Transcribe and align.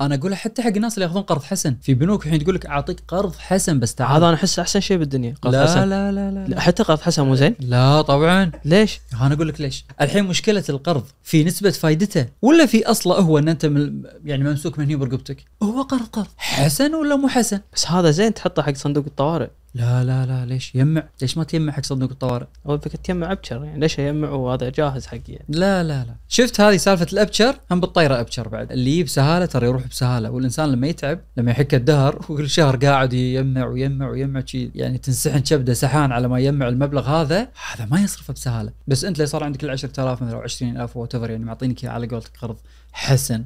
أنا 0.00 0.14
اقولها 0.14 0.36
حتى 0.36 0.62
حق 0.62 0.68
الناس 0.68 0.94
اللي 0.94 1.04
ياخذون 1.04 1.22
قرض 1.22 1.42
حسن. 1.42 1.76
في 1.82 1.94
بنوك 1.94 2.26
الحين 2.26 2.42
تقول 2.42 2.54
لك 2.54 2.66
أعطيك 2.66 3.02
قرض 3.08 3.36
حسن 3.36 3.80
بس 3.80 3.94
تعال. 3.94 4.16
هذا 4.16 4.26
أنا 4.26 4.34
أحس 4.34 4.58
أحسن 4.58 4.80
شيء 4.80 4.96
بالدنيا 4.96 5.34
قرض 5.42 5.54
لا, 5.54 5.64
حسن. 5.64 5.88
لا 5.88 6.12
لا 6.12 6.30
لا 6.30 6.46
لا 6.48 6.60
حتى 6.60 6.82
قرض 6.82 7.00
حسن 7.00 7.22
مو 7.22 7.34
زين؟ 7.34 7.54
لا 7.60 8.02
طبعا. 8.02 8.52
ليش؟ 8.64 9.00
أنا 9.20 9.34
أقول 9.34 9.48
لك 9.48 9.60
ليش. 9.60 9.84
الحين 10.00 10.24
مشكلة 10.24 10.64
القرض 10.68 11.04
في 11.22 11.44
نسبة 11.44 11.70
فايدته 11.70 12.26
ولا 12.42 12.66
في 12.66 12.86
أصله 12.86 13.14
هو 13.14 13.38
إن 13.38 13.48
أنت 13.48 13.66
من 13.66 14.02
يعني 14.24 14.44
ممسوك 14.44 14.78
من 14.78 14.84
هنا 14.84 14.96
برقبتك؟ 14.96 15.44
هو 15.62 15.82
قرض 15.82 16.06
قرض. 16.06 16.28
حسن 16.36 16.94
ولا 16.94 17.16
مو 17.16 17.28
حسن؟ 17.28 17.60
بس 17.74 17.86
هذا 17.86 18.10
زين 18.10 18.34
تحطه 18.34 18.62
حق 18.62 18.74
صندوق 18.74 19.04
الطوارئ. 19.06 19.48
لا 19.76 20.04
لا 20.04 20.26
لا 20.26 20.46
ليش 20.46 20.74
يمع؟ 20.74 21.08
ليش 21.22 21.38
ما 21.38 21.44
تيمع 21.44 21.72
حق 21.72 21.82
صندوق 21.82 22.10
الطوارئ؟ 22.10 22.46
أو 22.66 22.76
بدك 22.76 22.92
تجمع 22.92 23.32
أبشر 23.32 23.64
يعني 23.64 23.80
ليش 23.80 23.98
يجمع 23.98 24.30
وهذا 24.30 24.70
جاهز 24.70 25.06
حقي 25.06 25.20
يعني؟ 25.28 25.44
لا 25.48 25.82
لا 25.82 26.04
لا. 26.04 26.14
شفت 26.28 26.60
هذه 26.60 26.76
سالفة 26.76 27.06
الأبشر؟ 27.12 27.56
هم 27.70 27.80
بالطيره 27.80 28.20
أبشر 28.20 28.48
بعد. 28.48 28.72
اللي 28.72 28.90
يجيب 28.90 29.08
سهالة 29.08 29.46
ترى 29.46 29.66
يروح 29.66 29.86
بسهالة 29.86 30.30
والإنسان 30.30 30.72
لما 30.72 30.86
يتعب 30.86 31.20
لما 31.36 31.50
يحك 31.50 31.74
الدهر 31.74 32.16
وكل 32.16 32.50
شهر 32.50 32.76
قاعد 32.76 33.12
يجمع 33.12 33.66
ويجمع 33.66 34.08
ويجمع 34.08 34.42
شي 34.46 34.70
يعني 34.74 34.98
تنسحن 34.98 35.38
كبده 35.38 35.74
سحان 35.74 36.12
على 36.12 36.28
ما 36.28 36.38
يجمع 36.38 36.68
المبلغ 36.68 37.08
هذا 37.08 37.48
هذا 37.72 37.84
ما 37.84 38.00
يصرفه 38.00 38.32
بسهالة. 38.32 38.72
بس 38.86 39.04
أنت 39.04 39.16
اللي 39.16 39.26
صار 39.26 39.44
عندك 39.44 39.64
ال 39.64 39.70
10000 39.70 40.22
مثلا 40.22 40.36
أو 40.36 40.40
20000 40.40 40.96
أو 40.96 41.08
يعني 41.24 41.44
معطينك 41.44 41.84
على 41.84 42.06
قولتك 42.06 42.36
قرض 42.36 42.56
حسن. 42.92 43.44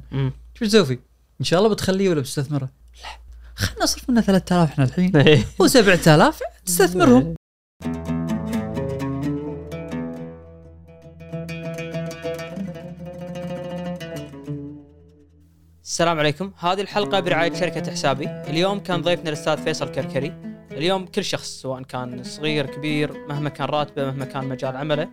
شو 0.53 0.65
بتسوي 0.65 0.85
فيه؟ 0.85 0.99
إن 1.39 1.45
شاء 1.45 1.59
الله 1.59 1.71
بتخليه 1.71 2.09
ولا 2.09 2.19
بتستثمره؟ 2.19 2.80
خلينا 3.55 3.83
نصرف 3.83 4.09
منه 4.09 4.21
3000 4.21 4.69
إحنا 4.69 4.83
الحين. 4.83 5.11
و7000 5.63 6.35
تستثمرهم. 6.65 7.35
السلام 15.83 16.19
عليكم. 16.19 16.51
هذه 16.59 16.81
الحلقة 16.81 17.19
برعاية 17.19 17.53
شركة 17.53 17.91
حسابي. 17.91 18.25
اليوم 18.25 18.79
كان 18.79 19.01
ضيفنا 19.01 19.29
الأستاذ 19.29 19.57
فيصل 19.57 19.91
كركري. 19.91 20.33
اليوم 20.71 21.05
كل 21.05 21.23
شخص 21.23 21.61
سواء 21.61 21.81
كان 21.81 22.23
صغير 22.23 22.65
كبير 22.65 23.27
مهما 23.27 23.49
كان 23.49 23.67
راتبه 23.67 24.05
مهما 24.05 24.25
كان 24.25 24.45
مجال 24.45 24.77
عمله 24.77 25.09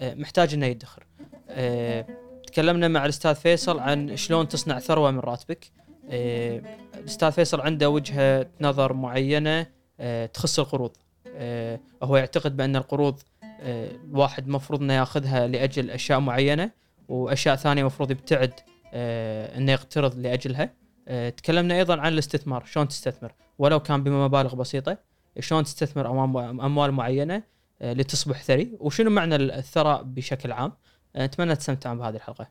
آه، 0.00 0.14
محتاج 0.14 0.54
إنه 0.54 0.66
يدخر. 0.66 1.06
آه، 1.48 2.06
تكلمنا 2.46 2.88
مع 2.88 3.04
الأستاذ 3.04 3.34
فيصل 3.34 3.78
عن 3.78 4.16
شلون 4.16 4.48
تصنع 4.48 4.78
ثروة 4.78 5.10
من 5.10 5.20
راتبك. 5.20 5.79
آه، 6.10 6.62
الأستاذ 6.94 7.32
فيصل 7.32 7.60
عنده 7.60 7.90
وجهة 7.90 8.46
نظر 8.60 8.92
معينة 8.92 9.66
آه، 10.00 10.26
تخص 10.26 10.58
القروض. 10.58 10.96
آه، 11.26 11.80
هو 12.02 12.16
يعتقد 12.16 12.56
بأن 12.56 12.76
القروض 12.76 13.20
الواحد 13.62 14.48
مفروض 14.48 14.82
إنه 14.82 14.94
يأخذها 14.94 15.46
لأجل 15.46 15.90
أشياء 15.90 16.20
معينة 16.20 16.70
وأشياء 17.08 17.56
ثانية 17.56 17.84
مفروض 17.84 18.10
يبتعد 18.10 18.52
إنه 18.94 19.72
يقترض 19.72 20.18
لأجلها. 20.18 20.70
تكلمنا 21.30 21.76
أيضا 21.76 22.00
عن 22.00 22.12
الاستثمار 22.12 22.64
شلون 22.64 22.88
تستثمر؟ 22.88 23.32
ولو 23.58 23.80
كان 23.80 24.02
بمبالغ 24.02 24.54
بسيطة 24.54 24.98
شلون 25.40 25.64
تستثمر 25.64 26.10
أموال 26.10 26.60
أموال 26.60 26.92
معينة 26.92 27.42
لتصبح 27.80 28.42
ثري؟ 28.42 28.76
وشنو 28.80 29.10
معنى 29.10 29.36
الثراء 29.36 30.02
بشكل 30.02 30.52
عام؟ 30.52 30.72
أتمنى 31.16 31.56
تستمتعون 31.56 31.98
بهذه 31.98 32.16
الحلقة. 32.16 32.48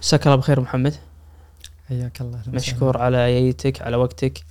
مساك 0.00 0.26
الله 0.26 0.36
بخير 0.36 0.60
محمد. 0.60 0.94
حياك 1.88 2.20
الله. 2.20 2.42
مشكور 2.46 2.98
على 2.98 3.18
ييتك 3.18 3.82
على 3.82 3.96
وقتك. 3.96 4.44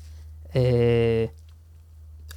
آه، 0.56 1.30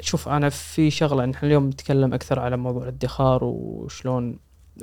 شوف 0.01 0.29
أنا 0.29 0.49
في 0.49 0.91
شغلة 0.91 1.25
نحن 1.25 1.47
اليوم 1.47 1.69
نتكلم 1.69 2.15
أكثر 2.15 2.39
على 2.39 2.57
موضوع 2.57 2.83
الادخار 2.83 3.45
وشلون 3.45 4.39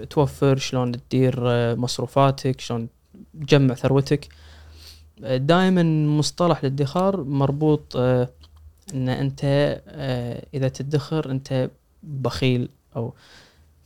توفر 0.10 0.58
شلون 0.58 0.92
تدير 0.92 1.36
آه، 1.48 1.76
مصروفاتك 1.76 2.62
شلون 2.62 2.90
تجمع 3.42 3.76
ثروتك. 3.76 4.28
دائما 5.22 5.84
مصطلح 6.18 6.60
الادخار 6.60 7.24
مربوط 7.24 7.96
آه، 7.96 8.30
إن 8.94 9.10
أنت 9.10 9.42
آه، 9.88 10.46
إذا 10.54 10.68
تدخر 10.70 11.32
أنت 11.32 11.70
بخيل 12.04 12.70
أو 12.96 13.14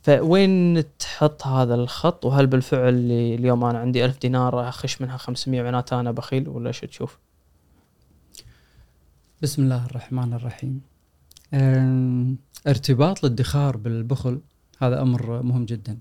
فوين 0.02 0.84
تحط 0.98 1.46
هذا 1.46 1.74
الخط؟ 1.74 2.24
وهل 2.24 2.46
بالفعل 2.46 2.88
اللي 2.88 3.34
اليوم 3.34 3.64
أنا 3.64 3.78
عندي 3.78 4.04
ألف 4.04 4.18
دينار 4.18 4.68
أخش 4.68 5.02
منها 5.02 5.16
500 5.16 5.62
معناته 5.62 6.00
أنا 6.00 6.10
بخيل 6.10 6.48
ولا 6.48 6.68
إيش 6.68 6.80
تشوف؟ 6.80 7.18
بسم 9.42 9.62
الله 9.62 9.86
الرحمن 9.86 10.32
الرحيم. 10.32 10.80
ارتباط 12.66 13.24
الادخار 13.24 13.76
بالبخل 13.76 14.40
هذا 14.78 15.02
أمر 15.02 15.42
مهم 15.42 15.64
جدا. 15.64 15.98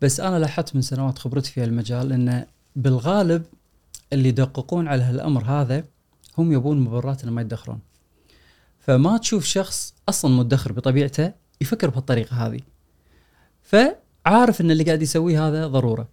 بس 0.00 0.20
أنا 0.20 0.38
لاحظت 0.38 0.74
من 0.74 0.82
سنوات 0.82 1.18
خبرتي 1.18 1.50
في 1.50 1.64
المجال 1.64 2.12
إن 2.12 2.46
بالغالب 2.76 3.46
اللي 4.12 4.28
يدققون 4.28 4.88
على 4.88 5.02
هالأمر 5.02 5.44
هذا 5.44 5.84
هم 6.38 6.52
يبون 6.52 6.80
مبررات 6.80 7.22
انه 7.22 7.32
ما 7.32 7.40
يدخرون. 7.40 7.80
فما 8.78 9.18
تشوف 9.18 9.44
شخص 9.44 9.94
أصلا 10.08 10.30
مدخر 10.30 10.72
بطبيعته 10.72 11.32
يفكر 11.60 11.90
بهالطريقة 11.90 12.46
هذه. 12.46 12.60
فعارف 13.72 14.60
إن 14.60 14.70
اللي 14.70 14.84
قاعد 14.84 15.02
يسويه 15.02 15.48
هذا 15.48 15.66
ضرورة 15.66 16.08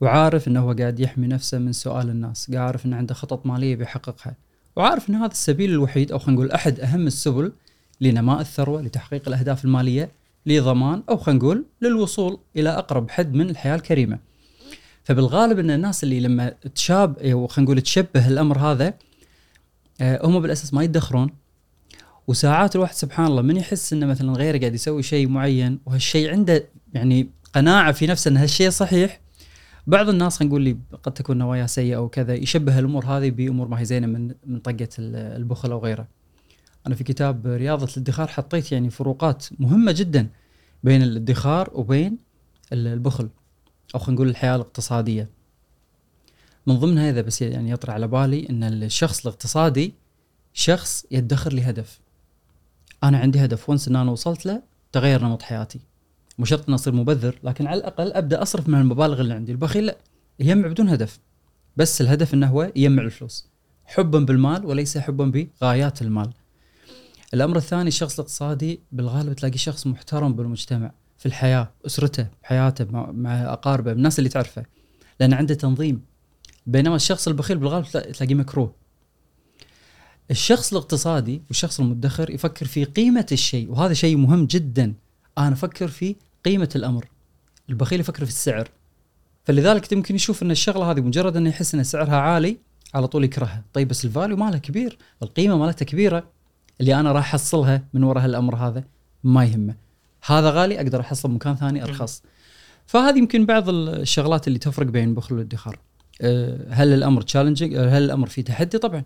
وعارف 0.00 0.48
إنه 0.48 0.60
هو 0.60 0.72
قاعد 0.72 1.00
يحمي 1.00 1.26
نفسه 1.26 1.58
من 1.58 1.72
سؤال 1.72 2.10
الناس 2.10 2.50
عارف 2.54 2.86
إنه 2.86 2.96
عنده 2.96 3.14
خطط 3.14 3.46
مالية 3.46 3.76
بيحققها 3.76 4.34
وعارف 4.76 5.10
ان 5.10 5.14
هذا 5.14 5.32
السبيل 5.32 5.70
الوحيد 5.70 6.12
أو 6.12 6.18
خلينا 6.18 6.40
نقول 6.40 6.52
أحد 6.52 6.80
أهم 6.80 7.06
السبل 7.06 7.52
لنماء 8.00 8.40
الثروة 8.40 8.82
لتحقيق 8.82 9.28
الأهداف 9.28 9.64
المالية 9.64 10.10
لضمان 10.46 11.02
أو 11.08 11.16
خلينا 11.16 11.40
نقول 11.40 11.64
للوصول 11.82 12.38
إلى 12.56 12.70
أقرب 12.70 13.10
حد 13.10 13.34
من 13.34 13.50
الحياة 13.50 13.74
الكريمة. 13.74 14.18
فبالغالب 15.04 15.58
إن 15.58 15.70
الناس 15.70 16.04
اللي 16.04 16.20
لما 16.20 16.54
تشاب 16.74 17.18
أو 17.18 17.46
خلينا 17.46 17.70
نقول 17.70 17.82
تشبه 17.82 18.28
الأمر 18.28 18.58
هذا 18.58 18.94
آه، 20.00 20.26
هم 20.26 20.40
بالأساس 20.40 20.74
ما 20.74 20.82
يدخرون 20.82 21.30
وساعات 22.26 22.76
الواحد 22.76 22.94
سبحان 22.94 23.26
الله 23.26 23.42
من 23.42 23.56
يحس 23.56 23.92
إنه 23.92 24.06
مثلا 24.06 24.32
غيره 24.32 24.58
قاعد 24.58 24.74
يسوي 24.74 25.02
شيء 25.02 25.28
معين 25.28 25.78
وهالشيء 25.86 26.30
عنده 26.30 26.64
يعني 26.96 27.30
قناعة 27.54 27.92
في 27.92 28.06
نفسه 28.06 28.28
إن 28.28 28.36
هالشيء 28.36 28.70
صحيح 28.70 29.20
بعض 29.86 30.08
الناس 30.08 30.42
نقول 30.42 30.62
لي 30.62 30.76
قد 31.02 31.14
تكون 31.14 31.38
نوايا 31.38 31.66
سيئة 31.66 31.96
أو 31.96 32.08
كذا 32.08 32.34
يشبه 32.34 32.78
الأمور 32.78 33.04
هذه 33.06 33.30
بأمور 33.30 33.68
ما 33.68 33.80
هي 33.80 33.84
زينة 33.84 34.06
من 34.06 34.34
من 34.46 34.60
طقة 34.60 34.88
ال- 34.98 35.16
البخل 35.16 35.70
أو 35.72 35.78
غيره. 35.78 36.08
أنا 36.86 36.94
في 36.94 37.04
كتاب 37.04 37.46
رياضة 37.46 37.88
الادخار 37.96 38.28
حطيت 38.28 38.72
يعني 38.72 38.90
فروقات 38.90 39.46
مهمة 39.58 39.92
جدا 39.92 40.28
بين 40.84 41.02
الادخار 41.02 41.70
وبين 41.74 42.18
ال- 42.72 42.86
البخل 42.86 43.28
أو 43.94 44.00
خلينا 44.00 44.14
نقول 44.14 44.28
الحياة 44.28 44.54
الاقتصادية. 44.56 45.28
من 46.66 46.74
ضمنها 46.78 47.10
إذا 47.10 47.20
بس 47.20 47.42
يعني 47.42 47.70
يطرى 47.70 47.92
على 47.92 48.08
بالي 48.08 48.48
إن 48.50 48.64
الشخص 48.64 49.20
الاقتصادي 49.26 49.94
شخص 50.52 51.06
يدخر 51.10 51.52
لهدف. 51.52 52.00
أنا 53.04 53.18
عندي 53.18 53.44
هدف 53.44 53.70
وانس 53.70 53.88
إن 53.88 53.96
أنا 53.96 54.10
وصلت 54.10 54.46
له 54.46 54.62
تغير 54.92 55.24
نمط 55.24 55.42
حياتي. 55.42 55.80
مو 56.38 56.44
شرط 56.44 56.64
اني 56.68 56.74
اصير 56.74 56.92
مبذر 56.94 57.38
لكن 57.44 57.66
على 57.66 57.80
الأقل 57.80 58.12
أبدأ 58.12 58.42
أصرف 58.42 58.68
من 58.68 58.80
المبالغ 58.80 59.20
اللي 59.20 59.34
عندي، 59.34 59.52
البخيل 59.52 59.86
لا 59.86 59.96
يجمع 60.40 60.68
بدون 60.68 60.88
هدف. 60.88 61.18
بس 61.76 62.00
الهدف 62.00 62.34
إنه 62.34 62.46
هو 62.46 62.72
يجمع 62.76 63.02
الفلوس. 63.02 63.48
حبا 63.84 64.18
بالمال 64.18 64.66
وليس 64.66 64.98
حبا 64.98 65.48
بغايات 65.60 66.02
المال. 66.02 66.30
الأمر 67.34 67.56
الثاني 67.56 67.88
الشخص 67.88 68.18
الاقتصادي 68.18 68.80
بالغالب 68.92 69.32
تلاقي 69.32 69.58
شخص 69.58 69.86
محترم 69.86 70.32
بالمجتمع 70.32 70.90
في 71.18 71.26
الحياة، 71.26 71.72
أسرته، 71.86 72.26
حياته 72.42 72.84
مع, 73.12 73.52
أقاربه، 73.52 73.92
الناس 73.92 74.18
اللي 74.18 74.30
تعرفه. 74.30 74.64
لأن 75.20 75.32
عنده 75.32 75.54
تنظيم. 75.54 76.02
بينما 76.66 76.96
الشخص 76.96 77.28
البخيل 77.28 77.58
بالغالب 77.58 77.84
تلا- 77.84 78.12
تلاقيه 78.12 78.34
مكروه. 78.34 78.74
الشخص 80.30 80.72
الاقتصادي 80.72 81.42
والشخص 81.48 81.80
المدخر 81.80 82.30
يفكر 82.30 82.66
في 82.66 82.84
قيمة 82.84 83.26
الشيء 83.32 83.70
وهذا 83.70 83.94
شيء 83.94 84.16
مهم 84.16 84.46
جدا. 84.46 84.94
أنا 85.38 85.52
أفكر 85.52 85.88
في 85.88 86.16
قيمة 86.46 86.68
الأمر. 86.76 87.08
البخيل 87.68 88.00
يفكر 88.00 88.24
في 88.24 88.30
السعر. 88.30 88.68
فلذلك 89.44 89.92
يمكن 89.92 90.14
يشوف 90.14 90.42
إن 90.42 90.50
الشغلة 90.50 90.90
هذه 90.90 91.00
مجرد 91.00 91.36
إنه 91.36 91.48
يحس 91.48 91.74
إن 91.74 91.84
سعرها 91.84 92.16
عالي 92.16 92.56
على 92.94 93.06
طول 93.06 93.24
يكرهها، 93.24 93.64
طيب 93.72 93.88
بس 93.88 94.04
ال 94.04 94.09
value 94.09 94.36
مالها 94.36 94.58
كبير، 94.58 94.98
القيمة 95.22 95.58
مالتها 95.58 95.84
كبيرة 95.84 96.24
اللي 96.80 97.00
أنا 97.00 97.12
راح 97.12 97.34
أحصلها 97.34 97.82
من 97.94 98.02
وراء 98.02 98.24
هالأمر 98.24 98.56
هذا 98.56 98.84
ما 99.24 99.44
يهمه. 99.44 99.74
هذا 100.26 100.50
غالي 100.50 100.80
أقدر 100.80 101.00
أحصل 101.00 101.30
مكان 101.30 101.56
ثاني 101.56 101.82
أرخص. 101.82 102.22
فهذه 102.86 103.18
يمكن 103.18 103.46
بعض 103.46 103.68
الشغلات 103.68 104.48
اللي 104.48 104.58
تفرق 104.58 104.86
بين 104.86 105.08
البخل 105.08 105.34
والادخار. 105.34 105.78
أه، 106.20 106.66
هل 106.70 106.92
الأمر 106.92 107.22
challenging؟ 107.22 107.74
هل 107.74 108.02
الأمر 108.04 108.26
فيه 108.28 108.42
تحدي؟ 108.42 108.78
طبعا. 108.78 109.04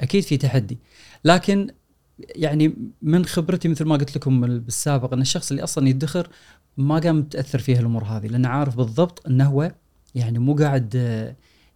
أكيد 0.00 0.22
في 0.22 0.36
تحدي. 0.36 0.78
لكن 1.24 1.70
يعني 2.18 2.74
من 3.02 3.24
خبرتي 3.24 3.68
مثل 3.68 3.84
ما 3.84 3.96
قلت 3.96 4.16
لكم 4.16 4.58
بالسابق 4.60 5.12
إن 5.12 5.20
الشخص 5.20 5.50
اللي 5.50 5.62
أصلا 5.64 5.88
يدخر 5.88 6.28
ما 6.76 6.98
قام 6.98 7.18
متاثر 7.18 7.58
فيها 7.58 7.80
الأمور 7.80 8.04
هذه 8.04 8.26
لأنه 8.26 8.48
عارف 8.48 8.76
بالضبط 8.76 9.26
إنه 9.26 9.44
هو 9.46 9.72
يعني 10.14 10.38
مو 10.38 10.54
قاعد 10.54 10.94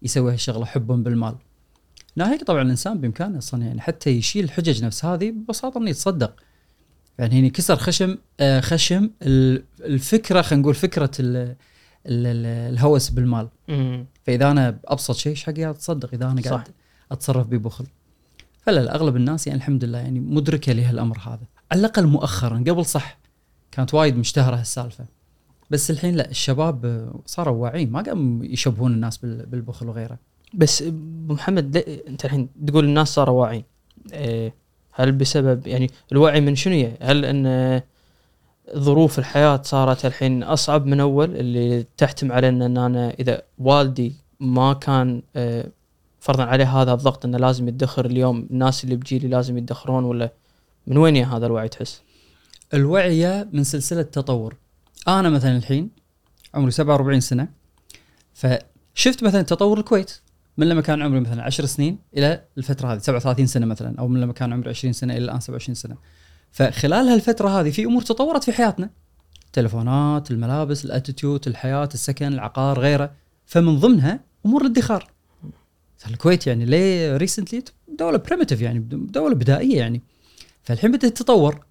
يسوي 0.03 0.33
هالشغلة 0.33 0.65
حبا 0.65 0.97
بالمال. 0.97 1.35
ناهيك 2.17 2.45
طبعا 2.45 2.63
الإنسان 2.63 3.01
بإمكانه 3.01 3.39
أصلا 3.39 3.65
يعني 3.65 3.81
حتى 3.81 4.11
يشيل 4.11 4.45
الحجج 4.45 4.85
نفس 4.85 5.05
هذه 5.05 5.31
ببساطة 5.31 5.79
إنه 5.79 5.91
يتصدق. 5.91 6.35
يعني 7.19 7.41
هنا 7.41 7.49
كسر 7.49 7.77
خشم 7.77 8.17
آه، 8.41 8.61
خشم 8.61 9.11
ال- 9.23 9.65
الفكرة 9.81 10.43
خلينا 10.43 10.63
نقول 10.63 10.75
فكرة 10.75 11.11
ال- 11.21 11.37
ال- 11.37 11.57
ال- 12.27 12.73
الهوس 12.73 13.11
بالمال. 13.11 13.49
فإذا 14.25 14.51
أنا 14.51 14.71
بابسط 14.71 15.17
شيء 15.17 15.31
إيش 15.33 15.45
حقي 15.45 15.71
أتصدق 15.71 16.11
إذا 16.15 16.25
أنا 16.31 16.41
صح. 16.43 16.51
قاعد 16.51 16.69
أتصرف 17.13 17.47
ببخل 17.47 17.87
فلا 18.71 18.81
لا، 18.81 18.95
اغلب 18.95 19.17
الناس 19.17 19.47
يعني 19.47 19.59
الحمد 19.59 19.85
لله 19.85 19.99
يعني 19.99 20.21
مدركة 20.21 20.73
لهالأمر 20.73 21.19
هذا. 21.19 21.41
على 21.73 21.81
الأقل 21.81 22.07
مؤخرا 22.07 22.59
قبل 22.59 22.85
صح 22.85 23.19
كانت 23.73 23.95
وايد 23.95 24.17
مشتهرة 24.17 24.57
هالسالفة. 24.57 25.05
بس 25.71 25.91
الحين 25.91 26.15
لا 26.15 26.31
الشباب 26.31 27.11
صاروا 27.27 27.63
واعيين 27.63 27.91
ما 27.91 28.03
قام 28.03 28.43
يشبهون 28.45 28.93
الناس 28.93 29.17
بال- 29.19 29.47
بالبخل 29.47 29.89
وغيره. 29.89 30.19
بس 30.55 30.83
أبو 30.83 31.35
محمد 31.35 31.77
أنت 32.09 32.25
الحين 32.25 32.49
تقول 32.67 32.85
الناس 32.85 33.09
صاروا 33.09 33.41
واعيين؟ 33.41 33.65
إيه، 34.13 34.55
هل 34.93 35.13
بسبب 35.13 35.67
يعني 35.67 35.91
الوعي 36.13 36.41
من 36.41 36.55
شنو 36.55 36.75
هي؟ 36.75 36.93
هل 37.03 37.25
إن 37.25 37.81
ظروف 38.77 39.19
الحياة 39.19 39.63
صارت 39.65 40.07
الحين 40.07 40.43
أصعب 40.43 40.87
من 40.87 41.01
أول 41.01 41.37
اللي 41.37 41.87
تحتم 41.97 42.33
علينا 42.33 42.67
إن 42.67 42.79
أنا 42.79 43.11
إذا 43.11 43.43
والدي 43.59 44.15
ما 44.41 44.73
كان 44.73 45.23
آه، 45.37 45.69
فرضا 46.21 46.45
عليه 46.45 46.81
هذا 46.83 46.93
الضغط 46.93 47.25
إنه 47.25 47.39
لازم 47.39 47.69
يدخر 47.69 48.07
اليوم 48.07 48.47
الناس 48.51 48.85
اللي 48.85 48.97
بجيلي 48.97 49.29
لازم 49.29 49.59
يدخرون 49.59 50.05
ولا 50.05 50.33
من 50.87 50.97
وين 50.97 51.17
يا 51.17 51.27
هذا 51.27 51.47
الوعي 51.47 51.69
تحس؟ 51.69 52.03
الوعي 52.75 53.45
من 53.53 53.65
سلسلة 53.65 54.03
تطور. 54.03 54.57
أنا 55.09 55.31
مثلا 55.31 55.57
الحين 55.57 55.91
عمري 56.55 56.71
47 56.71 57.21
سنة 57.21 57.49
فشفت 58.35 59.25
مثلا 59.25 59.43
تطور 59.43 59.79
الكويت. 59.79 60.21
من 60.57 60.69
لما 60.69 60.81
كان 60.81 61.03
عمري 61.03 61.21
مثلا 61.21 61.43
10 61.43 61.67
سنين 61.67 61.99
إلى 62.17 62.45
الفترة 62.59 62.93
هذه 62.93 62.99
37 62.99 63.47
سنة 63.47 63.67
مثلا 63.67 63.99
أو 63.99 64.09
من 64.09 64.21
لما 64.21 64.33
كان 64.33 64.53
عمري 64.53 64.71
20 64.71 64.93
سنة 64.93 65.17
إلى 65.17 65.25
الآن 65.25 65.41
27 65.41 65.75
سنة. 65.75 65.97
فخلال 66.53 67.09
هالفترة 67.09 67.61
هذه 67.61 67.71
في 67.71 67.85
أمور 67.85 68.03
تطورت 68.03 68.45
في 68.45 68.53
حياتنا. 68.53 68.91
التلفونات 69.47 70.31
الملابس 70.31 70.85
الأتيتيود 70.85 71.49
الحياة 71.49 71.89
السكن 71.95 72.33
العقار 72.33 72.81
غيره. 72.81 73.11
فمن 73.47 73.79
ضمنها 73.79 74.21
أمور 74.47 74.63
الادخار. 74.63 75.11
الكويت 76.09 76.47
يعني 76.47 76.65
ليه 76.65 77.17
recently 77.17 77.63
دولة 77.99 78.19
primitive 78.19 78.61
يعني 78.61 78.79
دولة 78.91 79.35
بدائية 79.35 79.79
يعني. 79.79 80.03
فالحين 80.63 80.93
بدأت 80.93 81.17
تتطور. 81.17 81.65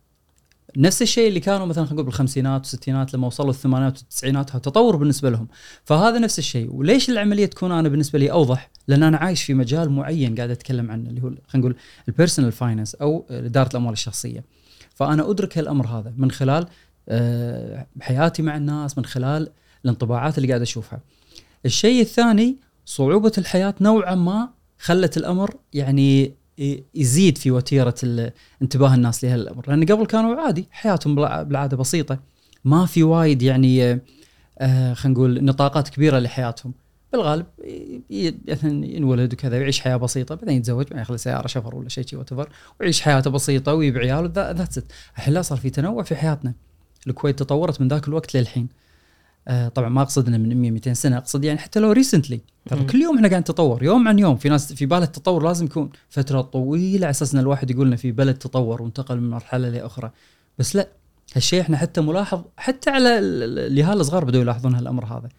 نفس 0.78 1.02
الشيء 1.02 1.28
اللي 1.28 1.40
كانوا 1.40 1.66
مثلا 1.66 1.84
خلينا 1.84 1.96
نقول 1.96 2.06
بالخمسينات 2.06 2.62
والستينات 2.62 3.14
لما 3.14 3.28
وصلوا 3.28 3.50
الثمانينات 3.50 3.98
والتسعينات 3.98 4.50
تطور 4.50 4.96
بالنسبة 4.96 5.30
لهم. 5.30 5.48
فهذا 5.84 6.20
نفس 6.20 6.40
الشيء. 6.40 6.74
وليش 6.74 7.10
العملية 7.10 7.46
تكون 7.46 7.72
أنا 7.72 7.90
بالنسبة 7.90 8.20
لي 8.20 8.32
أوضح؟ 8.32 8.70
لأن 8.88 9.04
أنا 9.04 9.18
عايش 9.18 9.44
في 9.44 9.54
مجال 9.54 9.90
معين 9.90 10.36
قاعد 10.36 10.50
أتكلم 10.50 10.92
عنه 10.92 11.10
اللي 11.10 11.22
هو 11.22 11.28
خلينا 11.28 11.42
نقول 11.56 11.76
ال 12.08 12.13
personal 12.13 12.52
finance 12.52 12.96
أو 12.96 13.26
إدارة 13.30 13.70
الأموال 13.70 13.94
الشخصية. 13.94 14.44
فأنا 14.96 15.30
أدرك 15.30 15.58
هالأمر 15.58 15.88
هذا 15.88 16.14
من 16.18 16.32
خلال 16.32 16.68
آه، 17.10 17.88
حياتي 18.02 18.42
مع 18.42 18.58
الناس 18.58 18.98
من 18.98 19.06
خلال 19.06 19.50
الانطباعات 19.86 20.38
اللي 20.38 20.48
قاعد 20.48 20.62
أشوفها. 20.62 21.00
الشيء 21.66 22.02
الثاني 22.02 22.58
صعوبة 22.90 23.32
الحياة 23.38 23.76
نوعا 23.82 24.16
ما 24.16 24.50
خلت 24.80 25.18
الأمر 25.18 25.56
يعني 25.74 26.34
يزيد 26.96 27.38
في 27.38 27.52
وتيرة 27.52 27.96
انتباه 28.62 28.96
الناس 28.96 29.24
لهالأمر. 29.24 29.66
لأن 29.68 29.86
قبل 29.86 30.06
كانوا 30.06 30.42
عادي 30.42 30.68
حياتهم 30.72 31.16
بالع- 31.16 31.42
بالعادة 31.44 31.78
بسيطة. 31.78 32.20
ما 32.66 32.86
في 32.86 33.04
وايد 33.04 33.42
يعني 33.42 34.02
آه، 34.60 34.94
خلينا 34.94 35.18
نقول 35.20 35.44
نطاقات 35.46 35.90
كبيرة 35.90 36.20
لحياتهم. 36.20 36.74
بالغالب 37.14 37.46
مثلا 38.48 38.86
ينولد 38.86 39.34
وكذا 39.34 39.58
ويعيش 39.58 39.80
حياة 39.80 39.96
بسيطة 39.98 40.36
بعدين 40.36 40.58
يتزوج 40.58 40.84
بعدين 40.84 40.98
ياخذ 40.98 41.16
سيارة 41.16 41.48
شفر 41.48 41.76
ولا 41.76 41.90
شيء 41.90 42.06
وات 42.14 42.30
ويعيش 42.80 43.02
حياته 43.02 43.30
بسيطة 43.30 43.74
ويجيب 43.74 43.98
عيال 43.98 44.32
that's 44.32 44.78
it 44.78 44.92
الحين 45.18 45.34
لا 45.34 45.42
صار 45.42 45.58
في 45.58 45.70
تنوع 45.70 46.04
في 46.04 46.16
حياتنا. 46.16 46.54
الكويت 47.08 47.40
تطورت 47.40 47.82
من 47.82 47.88
ذاك 47.88 48.08
الوقت 48.08 48.38
للحين. 48.38 48.68
طبعا 49.76 49.90
ما 49.90 50.02
أقصد 50.02 50.28
إنه 50.28 50.38
من 50.38 50.62
100 50.62 50.72
200 50.72 50.94
سنة 50.94 51.18
أقصد 51.18 51.44
يعني 51.44 51.60
حتى 51.60 51.80
لو 51.80 51.92
ريسنتلي 51.92 52.42
ترى. 52.70 52.84
كل 52.86 53.02
يوم 53.02 53.16
إحنا 53.16 53.28
قاعد 53.28 53.42
نتطور 53.42 53.84
يوم 53.84 54.08
عن 54.08 54.20
يوم 54.20 54.36
في 54.38 54.50
ناس 54.50 54.74
في 54.74 54.86
بالها 54.86 55.04
التطور 55.04 55.44
لازم 55.44 55.66
يكون 55.66 55.90
فترة 56.10 56.42
طويلة 56.42 57.06
على 57.06 57.10
أساس 57.12 57.34
إن 57.34 57.40
الواحد 57.40 57.72
يقول 57.72 57.88
إنه 57.88 57.96
في 57.96 58.12
بلد 58.12 58.36
تطور 58.36 58.82
وانتقل 58.82 59.20
من 59.20 59.30
مرحلة 59.30 59.70
لاخرى 59.70 60.12
بس 60.60 60.76
لا 60.76 60.88
هالشيء 61.36 61.62
إحنا 61.62 61.78
حتى 61.78 62.02
ملاحظ 62.02 62.42
حتى 62.58 62.90
على 62.90 63.20
ال- 63.20 63.44
ال- 63.44 63.60
اليهال 63.72 64.00
الصغار 64.00 64.26
بدوا 64.26 64.42
يلاحظون 64.42 64.76
هالأمر 64.76 65.06
هذا. 65.06 65.30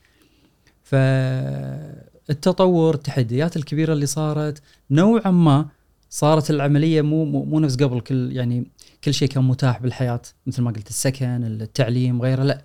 فالتطور 2.28 2.94
التحديات 2.94 3.56
الكبيرة 3.56 3.92
اللي 3.92 4.06
صارت 4.06 4.62
نوعا 4.90 5.30
ما 5.30 5.66
صارت 6.10 6.50
العملية 6.50 7.02
مو 7.02 7.24
مو, 7.24 7.44
مو 7.44 7.60
نفس 7.60 7.76
قبل 7.76 8.00
كل 8.00 8.32
يعني 8.36 8.66
كل 9.04 9.14
شيء 9.14 9.28
كان 9.28 9.44
متاح 9.44 9.82
بالحياة 9.82 10.22
مثل 10.46 10.62
ما 10.62 10.70
قلت 10.70 10.88
السكن 10.88 11.44
التعليم 11.44 12.22
غيره 12.22 12.42
لا. 12.42 12.64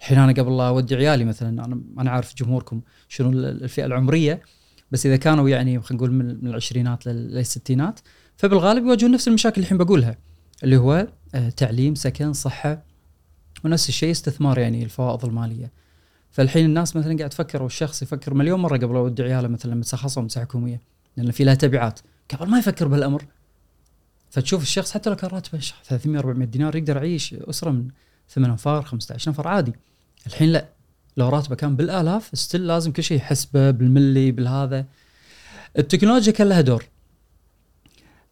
الحين 0.00 0.18
أنا 0.18 0.32
قبل 0.32 0.56
لا 0.56 0.68
أودي 0.68 0.94
عيالي 0.94 1.24
مثلا 1.24 1.64
أنا 1.64 1.80
أنا 1.98 2.10
عارف 2.10 2.34
جمهوركم 2.34 2.80
شنو 3.08 3.30
ال- 3.30 3.62
الفئة 3.64 3.84
العمرية 3.84 4.42
بس 4.90 5.06
إذا 5.06 5.16
كانوا 5.16 5.48
يعني 5.48 5.80
خلينا 5.80 6.02
نقول 6.04 6.12
من 6.12 6.30
العشرينات 6.46 7.06
لل- 7.06 7.34
للستينات 7.34 8.00
فبالغالب 8.36 8.84
يواجهون 8.86 9.12
نفس 9.12 9.28
المشاكل 9.28 9.54
اللي 9.56 9.64
الحين 9.64 9.78
بقولها 9.78 10.16
اللي 10.64 10.76
هو 10.76 11.06
آه، 11.34 11.48
تعليم 11.48 11.94
سكن 11.94 12.32
صحة 12.32 12.82
ونفس 13.64 13.88
الشيء 13.88 14.10
استثمار 14.10 14.58
يعني 14.58 14.82
الفوائض 14.84 15.24
المالية. 15.24 15.72
فالحين 16.30 16.64
الناس 16.64 16.96
مثلا 16.96 17.16
قاعد 17.18 17.30
تفكر 17.30 17.62
والشخص 17.62 18.02
يفكر 18.02 18.34
مليون 18.34 18.60
مرة 18.60 18.76
قبل 18.76 18.96
أودي 18.96 19.22
عياله 19.22 19.48
مثلا 19.48 19.70
لما 19.70 19.82
تخصصوا 19.82 20.22
مساحة 20.22 20.44
حكومية 20.46 20.80
لأن 21.16 21.30
في 21.30 21.44
لها 21.44 21.54
تبعات. 21.54 22.00
قبل 22.34 22.50
ما 22.50 22.58
يفكر 22.58 22.88
بهالامر 22.88 23.24
فتشوف 24.30 24.62
الشخص 24.62 24.92
حتى 24.94 25.10
لو 25.10 25.16
كان 25.16 25.30
راتبه 25.30 25.58
ش- 25.58 25.74
300 25.84 26.18
400 26.18 26.48
دينار 26.48 26.76
يقدر 26.76 26.96
يعيش 26.96 27.34
أسرة 27.34 27.70
من 27.70 27.88
8 28.28 28.50
انفار 28.52 28.82
15 28.82 29.30
نفر 29.30 29.48
عادي. 29.48 29.72
الحين 30.26 30.52
لا 30.52 30.68
لو 31.16 31.28
راتبه 31.28 31.56
كان 31.56 31.76
بالآلاف 31.76 32.30
ستيل 32.34 32.66
لازم 32.66 32.92
كل 32.92 33.02
شيء 33.02 33.16
يحسبه 33.16 33.70
بالملي 33.70 34.32
بالهذا. 34.32 34.84
التكنولوجيا 35.78 36.32
كان 36.32 36.48
لها 36.48 36.60
دور. 36.60 36.84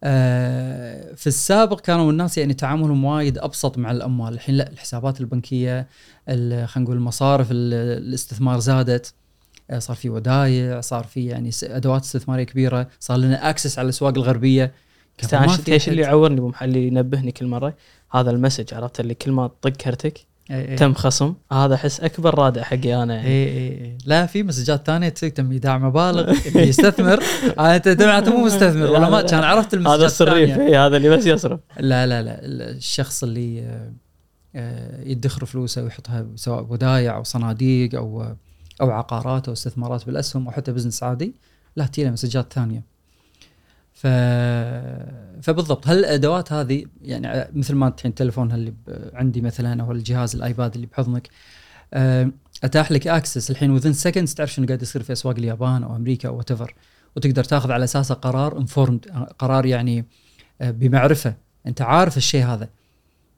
آه، 0.03 1.13
في 1.15 1.27
السابق 1.27 1.79
كانوا 1.81 2.11
الناس 2.11 2.37
يعني 2.37 2.53
تعاملهم 2.53 3.03
وايد 3.05 3.37
أبسط 3.37 3.77
مع 3.77 3.91
الأموال. 3.91 4.33
الحين 4.33 4.55
لا 4.55 4.69
الحسابات 4.71 5.21
البنكية 5.21 5.87
ال- 6.29 6.67
خلينا 6.67 6.85
نقول 6.85 6.97
المصارف 6.97 7.47
ال- 7.51 7.73
الاستثمار 8.07 8.59
زادت. 8.59 9.13
آه، 9.69 9.79
صار 9.79 9.95
في 9.95 10.09
ودايع 10.09 10.81
صار 10.81 11.03
في 11.03 11.25
يعني 11.25 11.49
أدوات 11.63 12.03
استثمارية 12.03 12.43
كبيرة. 12.43 12.87
صار 12.99 13.17
لنا 13.17 13.49
access 13.49 13.79
على 13.79 13.85
الأسواق 13.85 14.13
الغربية. 14.17 14.71
في 15.17 15.71
إيش 15.71 15.89
اللي 15.89 16.01
يعورني 16.01 16.39
ابو 16.39 16.47
محمد 16.47 16.67
اللي 16.67 16.87
ينبهني 16.87 17.31
كل 17.31 17.45
مرة؟ 17.45 17.73
هذا 18.11 18.31
ال 18.31 18.36
message 18.36 18.73
عرفت 18.73 18.99
اللي 18.99 19.13
كل 19.13 19.31
ما 19.31 19.47
تطق 19.47 19.69
كرتك 19.69 20.27
إي 20.51 20.71
إي. 20.71 20.75
تم 20.75 20.93
خصم. 20.93 21.33
هذا 21.51 21.75
أحس 21.75 22.01
أكبر 22.01 22.39
رادع 22.39 22.63
حقي 22.63 23.03
أنا 23.03 23.15
يعني. 23.15 23.27
إي 23.27 23.47
إي 23.47 23.85
إي. 23.85 23.97
لا 24.05 24.25
في 24.25 24.43
مسجات 24.43 24.85
ثانية 24.85 25.09
تم 25.09 25.51
إيداع 25.51 25.77
مبالغ 25.77 26.33
اللي 26.47 26.67
يستثمر. 26.67 27.23
آه، 27.59 27.75
أنت 27.75 27.87
معناته 27.87 28.37
مو 28.37 28.45
مستثمر 28.45 28.91
ولا 28.91 29.09
ما 29.09 29.21
كان 29.21 29.43
عرفت 29.43 29.73
المسجات 29.73 29.97
هذا 29.97 30.05
الصريف. 30.05 30.57
إيه، 30.59 30.85
هذا 30.85 30.97
اللي 30.97 31.09
بس 31.09 31.25
يصرف. 31.25 31.59
لا 31.79 32.07
لا 32.07 32.23
لا. 32.23 32.39
الشخص 32.45 33.23
اللي 33.23 33.61
آه، 33.61 33.93
آه، 34.55 35.03
يدخر 35.03 35.45
فلوسه 35.45 35.83
ويحطها 35.83 36.25
سواء 36.35 36.67
ودايع 36.69 37.17
أو 37.17 37.23
صناديق 37.23 37.95
أو 37.95 38.35
أو 38.81 38.91
عقارات 38.91 39.47
أو 39.47 39.53
استثمارات 39.53 40.05
بالأسهم 40.05 40.45
أو 40.45 40.51
حتى 40.51 40.71
business 40.71 41.03
عادي 41.03 41.35
لا 41.75 41.85
تجي 41.85 42.03
له 42.03 42.11
مسجات 42.11 42.53
ثانية. 42.53 42.96
ف 43.97 44.07
فبالضبط. 45.41 45.87
هل 45.87 45.99
الأدوات 45.99 46.53
هذه 46.53 46.85
يعني 47.01 47.49
مثل 47.53 47.75
ما 47.75 47.87
الحين 47.87 48.09
التليفون 48.09 48.51
اللي 48.51 48.73
عندي 49.13 49.41
مثلا 49.41 49.83
أو 49.83 49.91
الجهاز 49.91 50.35
الآيباد 50.35 50.75
اللي 50.75 50.87
بحضنك 50.87 51.29
آه، 51.93 52.31
أتاح 52.63 52.91
لك 52.91 53.07
access 53.07 53.51
الحين 53.51 53.71
within 53.71 53.93
seconds 53.93 54.33
تعرف 54.33 54.53
شنو 54.53 54.65
قاعد 54.65 54.81
يصير 54.81 55.03
في 55.03 55.13
أسواق 55.13 55.35
اليابان 55.37 55.83
أو 55.83 55.95
أمريكا 55.95 56.29
أو 56.29 56.37
وات 56.37 56.51
وتقدر 57.15 57.43
تاخذ 57.43 57.71
على 57.71 57.83
أساسه 57.83 58.15
قرار 58.15 58.57
informed 58.57 59.05
قرار 59.39 59.65
يعني 59.65 60.05
آه، 60.61 60.71
بمعرفة. 60.71 61.35
أنت 61.67 61.81
عارف 61.81 62.17
الشيء 62.17 62.45
هذا. 62.45 62.69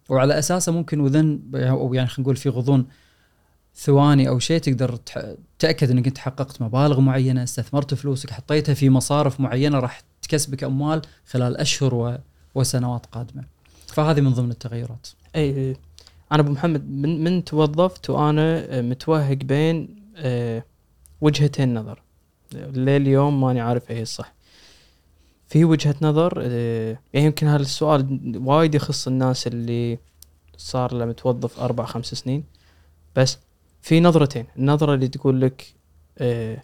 وعلى 0.09 0.39
أساسه 0.39 0.71
ممكن 0.71 0.99
وذن 0.99 1.39
أو 1.55 1.93
يعني 1.93 2.07
خلينا 2.07 2.21
نقول 2.21 2.35
في 2.35 2.49
غضون 2.49 2.85
ثواني 3.75 4.29
أو 4.29 4.39
شيء 4.39 4.59
تقدر 4.59 4.99
تأكد 5.59 5.91
إنك 5.91 6.07
أنت 6.07 6.17
حققت 6.17 6.61
مبالغ 6.61 6.99
معينة 6.99 7.43
استثمرت 7.43 7.93
فلوسك 7.93 8.31
حطيتها 8.31 8.73
في 8.73 8.89
مصارف 8.89 9.39
معينة 9.39 9.79
راح 9.79 10.01
تكسبك 10.21 10.63
أموال 10.63 11.01
خلال 11.25 11.57
أشهر 11.57 11.95
و... 11.95 12.17
وسنوات 12.55 13.05
قادمة. 13.05 13.43
فهذه 13.87 14.21
من 14.21 14.33
ضمن 14.33 14.51
التغيرات. 14.51 15.07
إي 15.35 15.75
أنا 16.31 16.41
أبو 16.41 16.51
محمد 16.51 16.89
من 16.89 17.23
من 17.23 17.43
توظفت 17.43 18.09
وأنا 18.09 18.81
متوهق 18.81 19.37
بين 19.37 19.95
آه، 20.15 20.63
وجهتين 21.21 21.73
نظر. 21.73 22.01
لليوم 22.53 23.41
ماني 23.41 23.61
عارف 23.61 23.91
إيه 23.91 24.01
الصح. 24.01 24.33
في 25.47 25.65
وجهة 25.65 25.95
نظر 26.01 26.33
آه، 26.41 26.99
يعني 27.13 27.25
يمكن 27.25 27.47
هذا 27.47 27.61
السؤال 27.61 28.19
وايد 28.45 28.75
يخص 28.75 29.07
الناس 29.07 29.47
اللي 29.47 29.99
صار 30.57 30.93
له 30.93 31.05
متوظف 31.05 31.59
أربع 31.59 31.85
خمس 31.85 32.05
سنين 32.05 32.43
بس 33.15 33.37
في 33.81 33.99
نظرتين. 33.99 34.45
النظرة 34.57 34.93
اللي 34.93 35.07
تقول 35.07 35.41
لك 35.41 35.73
آه، 36.17 36.63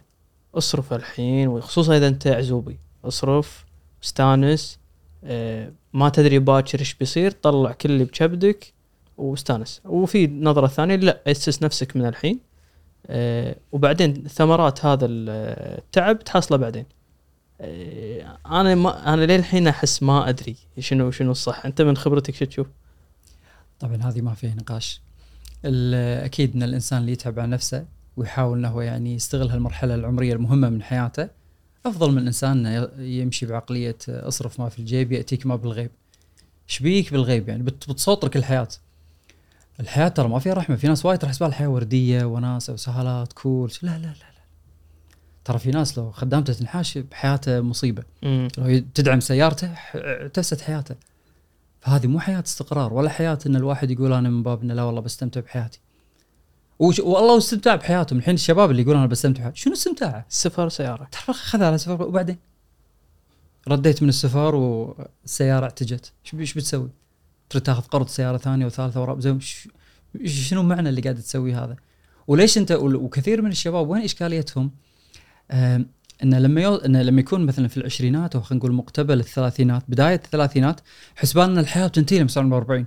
اصرف 0.54 0.92
الحين 0.92 1.48
وخصوصا 1.48 1.96
إذا 1.96 2.08
أنت 2.08 2.26
عزوبي. 2.26 2.78
اصرف 3.04 3.64
استانس 4.04 4.78
آه، 5.24 5.72
ما 5.92 6.08
تدري 6.08 6.38
باكر 6.38 6.80
إيش 6.80 6.94
بيصير 6.94 7.30
طلع 7.30 7.72
كل 7.72 7.90
اللي 7.90 8.04
بكبدك 8.04 8.72
واستانس. 9.16 9.80
وفي 9.84 10.26
نظرة 10.26 10.66
ثانية 10.66 10.96
لا 10.96 11.22
أسس 11.26 11.62
نفسك 11.62 11.96
من 11.96 12.06
الحين. 12.06 12.40
آه، 13.06 13.56
وبعدين 13.72 14.28
ثمرات 14.28 14.84
هذا 14.84 15.06
التعب 15.10 16.24
تحصله 16.24 16.58
بعدين. 16.58 16.84
أنا 18.46 18.74
ما 18.74 19.14
أنا 19.14 19.26
للحين 19.26 19.68
أحس 19.68 20.02
ما 20.02 20.28
أدري 20.28 20.56
شنو 20.78 21.10
شنو 21.10 21.30
الصح. 21.30 21.66
أنت 21.66 21.82
من 21.82 21.96
خبرتك 21.96 22.34
شو 22.34 22.44
تشوف؟ 22.44 22.66
طبعا 23.80 23.96
هذه 23.96 24.20
ما 24.20 24.34
فيها 24.34 24.54
نقاش. 24.54 25.00
أكيد 25.64 26.54
إن 26.56 26.62
الإنسان 26.62 26.98
اللي 27.00 27.12
يتعب 27.12 27.38
على 27.40 27.50
نفسه 27.50 27.84
ويحاول 28.16 28.58
إنه 28.58 28.68
هو 28.68 28.80
يعني 28.80 29.14
يستغل 29.14 29.48
هالمرحلة 29.50 29.94
العمرية 29.94 30.32
المهمة 30.34 30.68
من 30.68 30.82
حياته 30.82 31.28
أفضل 31.86 32.12
من 32.12 32.26
انسان 32.26 32.66
إنه 32.66 32.88
ي- 32.98 33.18
يمشي 33.20 33.46
بعقلية 33.46 33.96
أصرف 34.08 34.60
ما 34.60 34.68
في 34.68 34.78
الجيب 34.78 35.12
يأتيك 35.12 35.46
ما 35.46 35.56
بالغيب. 35.56 35.90
إيش 36.68 36.78
بيك 36.80 37.12
بالغيب؟ 37.12 37.48
يعني 37.48 37.62
بت- 37.62 37.90
بتصوترك 37.90 38.36
الحياة. 38.36 38.68
الحياة 39.80 40.08
ترى 40.08 40.28
ما 40.28 40.38
فيها 40.38 40.54
رحمة 40.54 40.76
في 40.76 40.88
ناس 40.88 41.06
وايد 41.06 41.18
ترى 41.18 41.30
حسبها 41.30 41.48
الحياة 41.48 41.68
وردية 41.68 42.24
وناسه 42.24 42.72
وسهالات 42.72 43.32
كول 43.32 43.72
لا 43.82 43.90
لا 43.90 43.96
لا 43.98 44.06
لا. 44.06 44.36
ترى 45.44 45.58
في 45.58 45.70
ناس 45.70 45.98
لو 45.98 46.10
خدامته 46.10 46.52
تنحاش 46.52 46.98
بحياته 46.98 47.60
مصيبة. 47.60 48.02
مم. 48.22 48.48
لو 48.58 48.82
تدعم 48.94 49.20
سيارته 49.20 49.70
اعتست 49.94 50.60
حياته. 50.60 50.94
فهذه 51.86 52.06
مو 52.06 52.20
حياة 52.20 52.42
استقرار 52.46 52.94
ولا 52.94 53.10
حياة 53.10 53.38
إن 53.46 53.56
الواحد 53.56 53.90
يقول 53.90 54.12
أنا 54.12 54.30
من 54.30 54.42
باب 54.42 54.62
انه 54.62 54.74
لا 54.74 54.82
والله 54.82 55.00
بستمتع 55.00 55.40
بحياتي 55.40 55.80
وش 56.78 57.00
والله 57.00 57.38
استمتع 57.38 57.74
بحياتهم 57.74 58.18
الحين 58.18 58.34
الشباب 58.34 58.70
اللي 58.70 58.82
يقولون 58.82 59.00
أنا 59.00 59.08
بستمتع 59.08 59.40
بحياتي 59.40 59.60
شنو 59.60 59.72
استمتاعه؟ 59.72 60.26
سفر 60.28 60.68
سيارة 60.68 61.08
ترى 61.12 61.34
خذها 61.34 61.66
على 61.66 61.78
سفر 61.78 62.02
وبعدين 62.02 62.36
رديت 63.68 64.02
من 64.02 64.08
السفر 64.08 64.54
والسيارة 64.54 65.64
اعتجت 65.64 66.12
إيش 66.34 66.54
بتسوي؟ 66.54 66.90
تريد 67.50 67.62
تاخذ 67.62 67.82
قرض 67.82 68.08
سيارة 68.08 68.36
ثانية 68.36 68.66
وثالثة 68.66 69.02
ورابعة 69.02 69.38
شنو 70.24 70.62
معنى 70.62 70.88
اللي 70.88 71.00
قاعد 71.00 71.16
تسويه 71.16 71.64
هذا؟ 71.64 71.76
وليش 72.26 72.58
انت 72.58 72.72
وكثير 72.72 73.42
من 73.42 73.50
الشباب 73.50 73.88
وين 73.88 74.02
إشكاليتهم؟ 74.02 74.70
انه 76.22 76.38
لما 76.38 76.60
يو... 76.60 76.74
انه 76.74 77.02
لما 77.02 77.20
يكون 77.20 77.46
مثلا 77.46 77.68
في 77.68 77.76
العشرينات 77.76 78.34
أو 78.34 78.40
خلينا 78.40 78.64
نقول 78.64 78.72
مقتبل 78.72 79.20
الثلاثينات 79.20 79.82
بداية 79.88 80.14
الثلاثينات 80.24 80.80
حسبان 81.16 81.50
ان 81.50 81.58
الحياة 81.58 81.86
بتنتهي 81.86 82.18
لما 82.18 82.26
يصير 82.26 82.42
عمره 82.42 82.56
40 82.56 82.86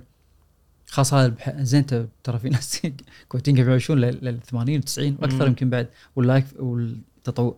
خاص 0.86 1.14
هذا 1.14 1.26
البح... 1.26 1.54
زين 1.60 1.80
انت 1.80 2.06
ترى 2.24 2.38
في 2.38 2.48
ناس 2.56 2.82
كويتيين 3.28 3.56
قاعد 3.56 3.68
يعيشون 3.68 4.00
لل 4.00 4.18
لل 4.22 4.40
80 4.40 4.80
و90 4.80 5.22
وأكثر. 5.22 5.46
يمكن 5.46 5.70
بعد 5.70 5.86
واللايف 6.16 6.44
والتطوع 6.58 7.56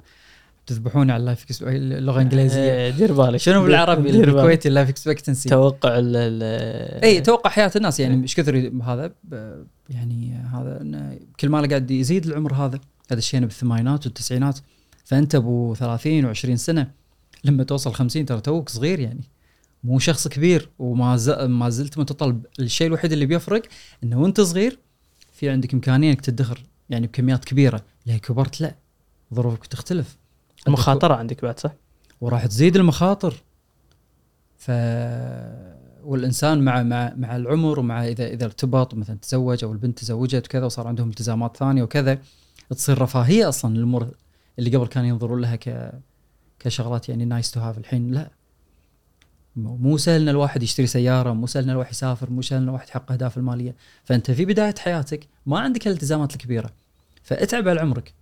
تذبحوني 0.66 1.12
على 1.12 1.20
ال 1.20 1.29
life 1.29 1.62
اللغة 1.62 2.16
الانجليزيه 2.16 2.58
آه، 2.60 2.90
دير 2.90 3.12
بالك 3.12 3.36
شنو 3.36 3.62
بالعربي. 3.62 4.10
الكويتي 4.10 4.68
ال 4.68 4.72
life 4.72 4.88
expectancy 4.88 5.48
توقع 5.48 5.90
ال 5.98 6.42
اي 7.04 7.20
توقع 7.20 7.50
حياة 7.50 7.70
الناس 7.76 8.00
يعني 8.00 8.14
إيه. 8.14 8.20
مش 8.20 8.34
كثر 8.34 8.70
هذا 8.84 9.12
يعني 9.90 10.34
هذا 10.34 11.18
كل 11.40 11.48
ما 11.48 11.66
قاعد 11.66 11.90
يزيد 11.90 12.26
العمر 12.26 12.54
هذا 12.54 12.80
هذا 13.10 13.18
الشيء 13.18 13.40
بالثمانينات 13.40 14.06
والتسعينات 14.06 14.58
فانت 15.12 15.34
ابو 15.34 15.74
30 15.74 16.34
و20 16.34 16.54
سنة 16.54 16.90
لما 17.44 17.64
توصل 17.64 17.94
50 17.94 18.26
ترى 18.26 18.40
توك 18.40 18.68
صغير 18.68 19.00
يعني. 19.00 19.24
مو 19.84 19.98
شخص 19.98 20.28
كبير 20.28 20.68
وما 20.78 21.16
ز... 21.16 21.30
ما 21.30 21.68
زلت 21.68 21.98
متطلب. 21.98 22.46
الشيء 22.60 22.86
الوحيد 22.86 23.12
اللي 23.12 23.26
بيفرق 23.26 23.62
إنه 24.04 24.20
وأنت 24.20 24.40
صغير 24.40 24.78
في 25.32 25.50
عندك 25.50 25.74
إمكانية 25.74 26.10
إنك 26.10 26.20
تدخر 26.20 26.62
يعني 26.90 27.06
بكميات 27.06 27.44
كبيرة. 27.44 27.82
ليه 28.06 28.16
كبرت 28.16 28.60
لا 28.60 28.74
ظروفك 29.34 29.66
تختلف. 29.66 30.16
مخاطره 30.68 31.14
عندك 31.14 31.42
بعد 31.42 31.60
صح؟ 31.60 31.72
وراح 32.20 32.46
تزيد 32.46 32.76
المخاطر. 32.76 33.34
ف 34.58 34.70
والإنسان 36.04 36.64
مع 36.64 36.82
مع 36.82 37.12
مع 37.16 37.36
العمر 37.36 37.78
ومع 37.78 38.06
إذا 38.06 38.26
إذا 38.26 38.44
ارتبط 38.44 38.94
مثلا 38.94 39.16
تزوج 39.22 39.64
أو 39.64 39.72
البنت 39.72 39.98
تزوجت 39.98 40.46
وكذا 40.46 40.64
وصار 40.64 40.86
عندهم 40.86 41.08
التزامات 41.08 41.56
ثانية 41.56 41.82
وكذا 41.82 42.18
تصير 42.70 43.02
رفاهية 43.02 43.48
أصلا 43.48 43.76
الأمور 43.76 44.08
اللي 44.58 44.76
قبل 44.76 44.86
كانوا 44.86 45.08
ينظرون 45.08 45.40
لها 45.40 45.56
ك 45.56 45.92
كشغلات 46.58 47.08
يعني 47.08 47.24
nice 47.24 47.50
to 47.50 47.60
have 47.60 47.78
الحين 47.78 48.10
لا. 48.10 48.30
مو 49.56 49.96
سهل 49.96 50.20
إن 50.20 50.28
الواحد 50.28 50.62
يشتري 50.62 50.86
سيارة 50.86 51.32
مو 51.32 51.46
سهل 51.46 51.64
إن 51.64 51.70
الواحد 51.70 51.90
يسافر 51.90 52.30
مو 52.30 52.42
سهل 52.42 52.62
إن 52.62 52.68
الواحد 52.68 52.88
يحقق 52.88 53.12
أهداف 53.12 53.38
المالية. 53.38 53.74
فأنت 54.04 54.30
في 54.30 54.44
بداية 54.44 54.74
حياتك 54.78 55.28
ما 55.46 55.58
عندك 55.58 55.86
الالتزامات 55.86 56.32
الكبيرة. 56.32 56.70
فاتعب 57.22 57.68
على 57.68 57.80
عمرك. 57.80 58.14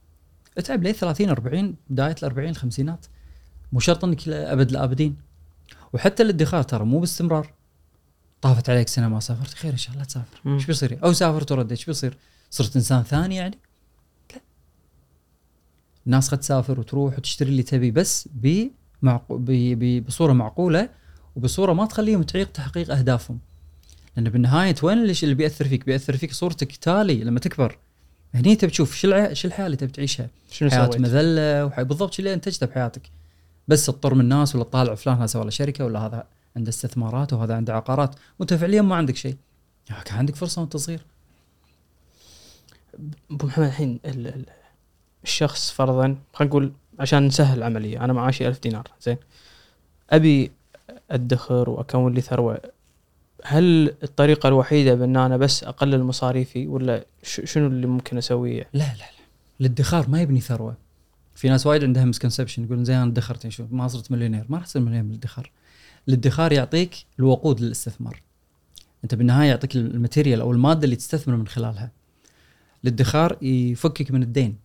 اتعب 0.59 0.83
ليه 0.83 0.93
30 0.93 1.29
40 1.29 1.75
بداية 1.91 2.15
ال 2.23 2.25
40 2.25 2.49
الخمسينات 2.49 3.07
مو 3.73 3.81
شرط 3.81 4.05
إنك 4.05 4.29
أبد 4.29 4.71
الابدين 4.71 5.17
وحتى 5.93 6.23
الادخار 6.23 6.63
ترى 6.63 6.85
مو 6.85 7.01
باستمرار. 7.01 7.53
طافت 8.43 8.71
عليك 8.71 8.89
سنة 8.89 9.09
ما 9.09 9.21
سافرت. 9.21 9.55
خير 9.55 9.73
إن 9.73 9.77
شاء 9.77 9.93
الله 9.93 10.05
تسافر. 10.05 10.41
إيش 10.47 10.67
بيصير؟ 10.67 10.99
أو 11.05 11.13
سافرت 11.13 11.53
ورديت 11.53 11.79
إيش 11.79 11.87
بيصير؟ 11.87 12.17
صرت 12.51 12.77
إنسان 12.77 13.03
ثاني 13.03 13.37
يعني؟ 13.37 13.59
الناس 16.07 16.29
قد 16.31 16.39
تسافر 16.39 16.81
وتروح 16.81 17.19
وتشتري 17.19 17.51
اللي 17.51 17.63
تبي 17.63 17.91
بس 17.91 18.29
بمعقو. 18.35 19.41
بصورة 20.07 20.33
معقولة 20.33 20.89
وبصورة 21.37 21.73
ما 21.73 21.87
تخليهم 21.87 22.23
تعيق 22.23 22.53
تحقيق 22.53 22.91
أهدافهم. 22.91 23.39
لأن 24.17 24.29
بالنهاية 24.29 24.75
وين 24.83 24.99
اللي 24.99 25.35
بيأثر 25.35 25.69
فيك؟ 25.69 25.87
بيأثر 25.87 26.17
فيك 26.17 26.33
صورتك 26.33 26.77
تالي 26.77 27.25
لما 27.25 27.41
تكبر. 27.41 27.79
هني 28.35 28.57
تبي 28.57 28.71
تشوف 28.71 28.95
شو 28.95 29.09
الع... 29.09 29.33
شو 29.33 29.49
الحياة 29.49 29.67
اللي 29.67 29.77
تبي 29.77 29.93
تعيشها؟ 29.93 30.29
شنو 30.51 30.71
حياة 30.71 30.87
سويت؟ 30.87 31.01
مذلة 31.01 31.65
وحي... 31.65 31.85
بالضبط 31.85 32.13
شو 32.13 32.19
اللي 32.19 32.35
أنتجته 32.35 32.67
بحياتك. 32.67 33.03
بس 33.69 33.87
تطر 33.87 34.15
من 34.15 34.21
الناس 34.21 34.55
ولا 34.55 34.65
تطالع 34.65 34.95
فلان 34.95 35.17
هذا 35.17 35.27
سوى 35.27 35.45
له 35.45 35.51
شركة 35.51 35.85
ولا 35.85 36.07
هذا 36.07 36.25
عنده 36.57 36.69
استثمارات 36.69 37.33
وهذا 37.33 37.55
عنده 37.55 37.75
عقارات. 37.75 38.15
وأنت 38.39 38.55
فعليا 38.55 38.83
ما 38.83 38.97
عندك 38.97 39.17
شيء. 39.17 39.37
كان 40.05 40.19
عندك 40.19 40.37
فرصة 40.37 40.61
وأنت 40.61 40.77
صغير. 40.77 41.01
أبو 43.31 43.47
محمد 43.47 43.67
الحين 43.67 44.01
ال- 44.05 44.27
ال- 44.27 44.47
الشخص 45.25 45.71
فرضا 45.71 46.17
خلينا 46.35 46.51
نقول 46.51 46.73
عشان 46.99 47.27
نسهل 47.27 47.59
العملية 47.59 48.05
أنا 48.05 48.13
معاشي 48.13 48.49
ألف 48.49 48.61
دينار 48.63 48.89
زين. 49.03 49.17
أبي 50.11 50.51
أدخر 51.11 51.71
وأكون 51.71 52.15
لي 52.15 52.21
ثروة. 52.21 52.61
هل 53.45 53.95
الطريقة 54.03 54.49
الوحيدة 54.49 54.95
بأن 54.95 55.17
أنا 55.17 55.37
بس 55.37 55.65
أقلل 55.65 56.03
مصاريفي 56.03 56.67
ولا 56.67 57.05
شنو 57.23 57.67
اللي 57.67 57.87
ممكن 57.87 58.19
أسويه؟ 58.19 58.69
لا 58.73 58.79
لا 58.79 58.99
لا. 58.99 59.25
الادخار 59.61 60.09
ما 60.09 60.23
يبني 60.23 60.41
ثروة. 60.41 60.77
في 61.35 61.49
ناس 61.49 61.67
وايد 61.67 61.85
عندها 61.85 62.05
misconception 62.05 62.65
يقولون 62.65 62.85
زين 62.85 62.97
أنا 62.97 63.11
ادخرت 63.11 63.49
شو 63.49 63.65
ما 63.71 63.89
صرت 63.89 64.13
مليونير. 64.13 64.45
ما 64.49 64.57
راح 64.57 64.67
تصير 64.67 64.83
مليونير 64.83 65.03
من 65.03 65.11
الادخار 65.11 65.51
الادخار 66.09 66.53
يعطيك 66.53 66.95
الوقود 67.19 67.61
للاستثمار. 67.61 68.23
أنت 69.05 69.15
بالنهاية 69.15 69.49
يعطيك 69.49 69.77
ال 69.77 69.84
material 69.84 70.41
أو 70.41 70.53
المادة 70.53 70.85
اللي 70.85 70.97
تستثمر 70.97 71.37
من 71.37 71.47
خلالها. 71.47 71.91
الادخار 72.85 73.37
يفكك 73.43 74.11
من 74.11 74.23
الدين. 74.23 74.57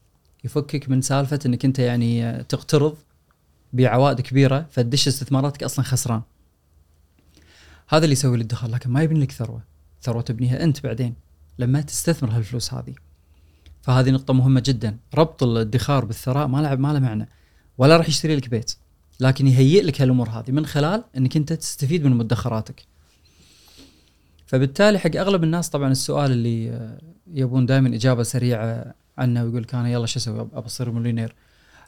يفكك 0.45 0.89
من 0.89 1.01
سالفة 1.01 1.39
إنك 1.45 1.65
أنت 1.65 1.79
يعني 1.79 2.43
تقترض 2.43 2.97
بعوائد 3.73 4.21
كبيرة 4.21 4.65
فتدش 4.71 5.07
استثماراتك 5.07 5.63
أصلا 5.63 5.85
خسران. 5.85 6.21
هذا 7.87 8.03
اللي 8.03 8.13
يسوي 8.13 8.35
الادخار 8.35 8.69
لكن 8.69 8.89
ما 8.89 9.03
يبني 9.03 9.19
لك 9.19 9.31
ثروة. 9.31 9.61
ثروة 10.01 10.21
تبنيها 10.21 10.63
أنت 10.63 10.83
بعدين 10.83 11.15
لما 11.59 11.81
تستثمر 11.81 12.31
هالفلوس 12.31 12.73
هذه. 12.73 12.93
فهذه 13.81 14.09
نقطة 14.09 14.33
مهمة 14.33 14.63
جدا. 14.65 14.97
ربط 15.15 15.43
الادخار 15.43 16.05
بالثراء 16.05 16.47
ما 16.47 16.61
له 16.61 16.75
ما 16.75 16.93
له 16.93 16.99
معنى 16.99 17.29
ولا 17.77 17.97
راح 17.97 18.07
يشتري 18.07 18.35
لك 18.35 18.49
بيت 18.49 18.75
لكن 19.19 19.47
يهيئ 19.47 19.81
لك 19.81 20.01
هالأمور 20.01 20.29
هذه 20.29 20.51
من 20.51 20.65
خلال 20.65 21.03
إنك 21.17 21.37
أنت 21.37 21.53
تستفيد 21.53 22.05
من 22.05 22.11
مدخراتك. 22.11 22.85
فبالتالي 24.45 24.99
حق 24.99 25.15
أغلب 25.15 25.43
الناس 25.43 25.69
طبعا 25.69 25.91
السؤال 25.91 26.31
اللي 26.31 26.89
يبون 27.33 27.65
دائما 27.65 27.95
إجابة 27.95 28.23
سريعة 28.23 28.93
عنه 29.17 29.43
ويقول 29.43 29.61
لك 29.61 29.75
أنا 29.75 29.89
يلا 29.89 30.05
شو 30.05 30.19
أسوي 30.19 30.41
أبى 30.41 30.65
أصير 30.65 30.91
مليونير. 30.91 31.35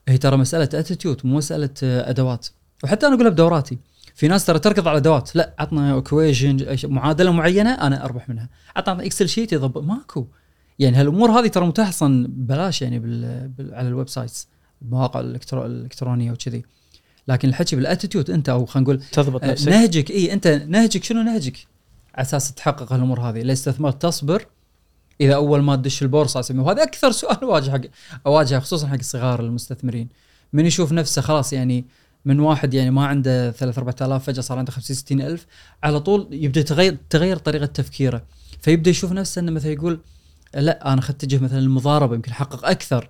هي 0.08 0.18
ترى 0.18 0.38
مسألة 0.38 0.70
attitude 0.80 1.22
مو 1.24 1.38
مسألة 1.38 1.70
أدوات. 1.84 2.48
وحتى 2.84 3.08
أنا 3.08 3.16
اقولها 3.16 3.32
بدوراتي. 3.32 3.78
في 4.16 4.28
ناس 4.28 4.46
ترى 4.46 4.60
تركض 4.60 4.88
على 4.88 4.98
أدوات. 4.98 5.36
لا 5.36 5.56
عطنا 5.60 5.96
equation 5.96 6.78
معادلة 6.84 7.32
معينة 7.32 7.70
أنا 7.74 8.06
أربح 8.06 8.30
منها. 8.30 8.50
عطنا 8.76 9.06
Excel 9.06 9.30
sheet 9.30 9.54
يضبط 9.54 9.84
ماكو. 9.84 10.28
يعني 10.80 10.98
هالأمور 10.98 11.32
هذه 11.32 11.48
ترى 11.48 11.68
متاحه 11.68 11.90
أصلا 11.90 12.28
ببلاش 12.28 12.82
يعني 12.82 13.00
بال... 13.00 13.48
بال... 13.48 13.76
على 13.76 13.88
ال 13.88 14.10
websites 14.10 14.48
المواقع 14.82 15.20
الإلكترو... 15.20 15.66
الإلكترونية 15.66 16.32
وكذي. 16.32 16.64
لكن 17.28 17.50
الحكي 17.50 17.76
بال 17.76 17.87
attitude 17.87 18.32
أنت 18.32 18.50
أو 18.50 18.66
خلينا 18.66 18.84
نقول 18.84 19.04
تضبط 19.12 19.44
آه، 19.44 19.52
نفسك. 19.52 19.68
نهجك 19.68 20.12
إي 20.12 20.34
أنت 20.34 20.48
نهجك 20.48 21.04
شنو 21.04 21.22
نهجك؟ 21.22 21.58
على 22.16 22.22
أساس 22.22 22.54
تحقق 22.54 22.94
هالأمور 22.94 23.22
هذه، 23.22 23.42
اذا 23.42 23.52
استثمرت 23.52 24.02
تصبر. 24.02 24.46
إذا 25.22 25.36
أول 25.36 25.62
ما 25.62 25.76
تدش 25.76 26.02
البورصة 26.02 26.40
اسميه 26.40 26.64
وهذا 26.64 26.84
أكثر 26.84 27.12
سؤال 27.12 27.44
اواجه 27.44 27.72
حق 27.72 27.82
اواجهه 28.26 28.60
خصوصا 28.60 28.88
حق 28.88 28.98
الصغار 29.00 29.40
المستثمرين. 29.40 30.10
من 30.54 30.66
يشوف 30.66 30.92
نفسه 30.92 31.22
خلاص 31.22 31.54
يعني 31.54 31.86
من 32.26 32.40
واحد 32.40 32.74
يعني 32.74 32.92
ما 32.92 33.06
عنده 33.06 33.52
3 33.52 33.80
4000 33.80 34.24
فجأة 34.24 34.42
صار 34.42 34.58
عنده 34.58 34.72
50 34.72 34.96
60 34.96 35.22
ألف 35.22 35.46
على 35.84 36.00
طول 36.00 36.28
يبدأ 36.32 36.60
يتغير 36.60 36.98
تغير 37.10 37.38
طريقة 37.38 37.66
تفكيره. 37.66 38.24
فيبدأ 38.62 38.90
يشوف 38.90 39.12
نفسه 39.12 39.40
إنه 39.40 39.52
مثلا 39.52 39.72
يقول 39.72 40.00
لا 40.54 40.94
أنا 40.94 41.02
اتجه 41.10 41.44
مثلا 41.44 41.60
للمضاربه 41.60 42.16
يمكن 42.16 42.32
أحقق 42.32 42.66
أكثر. 42.66 43.10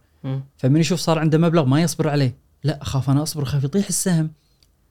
فمن 0.57 0.79
يشوف 0.79 0.99
صار 0.99 1.19
عنده 1.19 1.37
مبلغ 1.37 1.65
ما 1.65 1.81
يصبر 1.81 2.09
عليه 2.09 2.35
لا 2.63 2.81
أخاف 2.81 3.09
أنا 3.09 3.23
أصبر 3.23 3.43
أخاف 3.43 3.63
يطيح 3.63 3.87
السهم. 3.87 4.31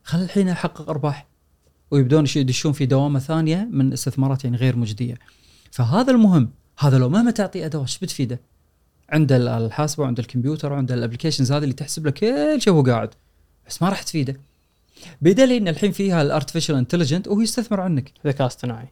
خل 0.05 0.23
الحين 0.23 0.49
أحقق 0.49 0.91
أرباح. 0.91 1.27
ويبدون 1.91 2.27
يدشون 2.37 2.73
في 2.73 2.87
دوامة 2.87 3.19
ثانية 3.19 3.69
من 3.73 3.93
استثمارات 3.93 4.45
يعني 4.45 4.57
غير 4.57 4.77
مجدية. 4.77 5.15
فهذا 5.71 6.13
المهم. 6.13 6.51
هذا 6.79 6.99
لو 6.99 7.09
مهما 7.09 7.31
تعطيه 7.31 7.67
ادوات 7.67 7.87
إيش 7.87 7.99
بتفيده؟ 7.99 8.41
عنده 9.09 9.59
الحاسبة 9.59 10.03
وعنده 10.03 10.23
الكمبيوتر 10.23 10.73
وعنده 10.73 10.95
ال 10.95 10.99
applications 10.99 11.53
هذه 11.53 11.63
اللي 11.63 11.75
تحسب 11.75 12.05
له 12.05 12.11
كل 12.11 12.63
شيء 12.63 12.73
وهو 12.73 12.83
قاعد. 12.83 13.11
بس 13.69 13.83
ما 13.83 13.89
راح 13.89 14.03
تفيده. 14.03 14.37
بدليل 15.23 15.53
إن 15.53 15.69
الحين 15.69 15.93
فيها 15.93 16.23
ال 16.23 16.27
artificial 16.27 16.75
intelligent 16.77 17.29
وهو 17.29 17.41
يستثمر 17.41 17.81
عنك. 17.81 18.13
ذكاء 18.27 18.47
اصطناعي. 18.47 18.89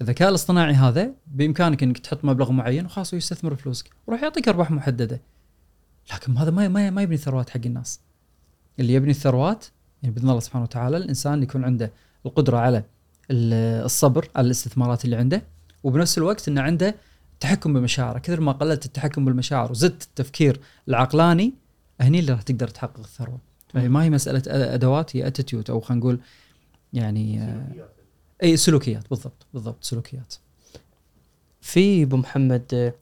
الذكاء 0.00 0.28
الاصطناعي 0.28 0.74
هذا 0.74 1.10
بإمكانك 1.26 1.82
إنك 1.82 1.98
تحط 1.98 2.24
مبلغ 2.24 2.52
معين 2.52 2.84
وخلاص 2.86 3.14
هو 3.14 3.18
يستثمر 3.18 3.54
فلوسك. 3.54 3.90
وراح 4.06 4.22
يعطيك 4.22 4.48
أرباح 4.48 4.70
محددة. 4.70 5.20
لكن 6.12 6.36
هذا 6.36 6.50
ما 6.50 6.68
ما 6.68 6.90
ما 6.90 7.02
يبني 7.02 7.16
ثروات 7.16 7.50
حق 7.50 7.60
الناس. 7.66 8.00
اللي 8.80 8.92
يبني 8.92 9.10
الثروات 9.10 9.64
يعني 10.02 10.14
بإذن 10.14 10.28
الله 10.28 10.40
سبحانه 10.40 10.64
وتعالى 10.64 10.96
الإنسان 10.96 11.42
يكون 11.42 11.64
عنده 11.64 11.90
القدرة 12.26 12.56
على 12.58 12.84
ال- 13.30 13.84
الصبر 13.84 14.28
على 14.36 14.46
الاستثمارات 14.46 15.04
اللي 15.04 15.16
عنده. 15.16 15.42
وبنفس 15.84 16.18
الوقت 16.18 16.48
إنه 16.48 16.62
عنده 16.62 16.94
تحكم 17.40 17.72
بمشاعره 17.72 18.18
كثر 18.18 18.40
ما 18.40 18.52
قللت 18.52 18.86
التحكم 18.86 19.24
بالمشاعر 19.24 19.70
وزدت 19.70 20.02
التفكير 20.02 20.60
العقلاني 20.88 21.52
هني 22.00 22.18
اللي 22.18 22.32
راح 22.32 22.42
تقدر 22.42 22.68
تحقق 22.68 22.98
الثروة. 22.98 23.38
يعني 23.74 23.88
ما 23.88 24.04
هي 24.04 24.10
مسألة 24.10 24.42
أدوات 24.46 25.16
هي 25.16 25.26
اتيتيود 25.26 25.70
أو 25.70 25.80
خلينا 25.80 26.00
نقول 26.00 26.20
يعني 26.92 27.40
آه، 27.40 27.66
إي 28.42 28.56
سلوكيات. 28.56 29.10
بالضبط 29.10 29.46
بالضبط 29.54 29.84
سلوكيات. 29.84 30.34
في 31.60 32.02
أبو 32.02 32.16
محمد 32.16 32.62
آه، 32.74 32.94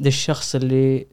ده 0.00 0.08
الشخص 0.08 0.54
اللي, 0.54 1.06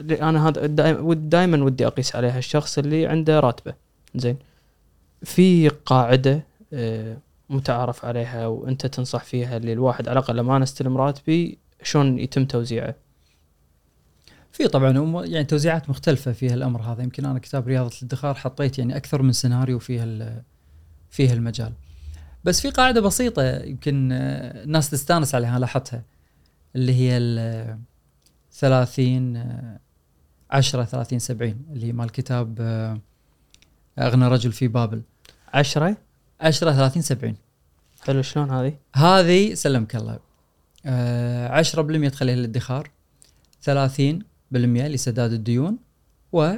اللي 0.00 0.22
أنا 0.22 0.48
هذا 0.48 0.66
دائما 1.14 1.64
ودي 1.64 1.86
أقيس 1.86 2.16
عليها 2.16 2.38
الشخص 2.38 2.78
اللي 2.78 3.06
عنده 3.06 3.40
راتبة. 3.40 3.74
زين. 4.14 4.36
في 5.22 5.68
قاعدة 5.68 6.44
آه، 6.72 7.18
متعارف 7.54 8.04
عليها 8.04 8.46
وانت 8.46 8.86
تنصح 8.86 9.24
فيها 9.24 9.56
اللي 9.56 9.72
الواحد 9.72 10.08
على 10.08 10.18
الأقل 10.18 10.36
لما 10.36 10.56
أنا 10.56 10.64
أستلم 10.64 10.96
راتبي 10.96 11.58
شلون 11.82 12.18
يتم 12.18 12.44
توزيعه. 12.44 12.94
في 14.52 14.68
طبعا 14.68 15.24
يعني 15.26 15.44
توزيعات 15.44 15.90
مختلفة 15.90 16.32
في 16.32 16.54
الامر 16.54 16.82
هذا. 16.82 17.02
يمكن 17.02 17.24
أنا 17.24 17.38
كتاب 17.38 17.68
رياضة 17.68 17.96
الادخار 18.02 18.34
حطيت 18.34 18.78
يعني 18.78 18.96
أكثر 18.96 19.22
من 19.22 19.32
سيناريو 19.32 19.78
في 19.78 19.98
في 21.10 21.32
المجال 21.32 21.72
بس 22.44 22.60
في 22.60 22.70
قاعدة 22.70 23.00
بسيطة 23.00 23.42
يمكن 23.62 24.12
آه، 24.12 24.64
الناس 24.64 24.90
تستانس 24.90 25.34
عليها 25.34 25.58
لاحظتها. 25.58 26.02
اللي 26.76 26.94
هي 26.94 27.16
ال 27.16 27.78
30 28.52 29.36
آه، 29.36 29.78
10 30.50 30.84
30 30.84 31.18
70 31.18 31.66
اللي 31.72 31.86
هي 31.86 31.92
مال 31.92 32.10
كتاب 32.12 32.56
آه، 32.60 33.00
أغنى 33.98 34.28
رجل 34.28 34.52
في 34.52 34.68
بابل. 34.68 35.02
عشرة؟ 35.54 35.96
10 36.40 36.72
30 36.72 37.02
70 37.02 37.36
حلو 38.06 38.22
شلون 38.22 38.50
هذه؟ 38.50 38.74
هذه 38.94 39.54
سلمك 39.54 39.96
الله. 39.96 40.18
آه 40.86 41.62
10% 41.62 42.10
تخليها 42.10 42.36
للادخار 42.36 42.90
30% 43.64 43.68
لسداد 44.52 45.32
الديون 45.32 45.78
و 46.32 46.52
70% 46.52 46.56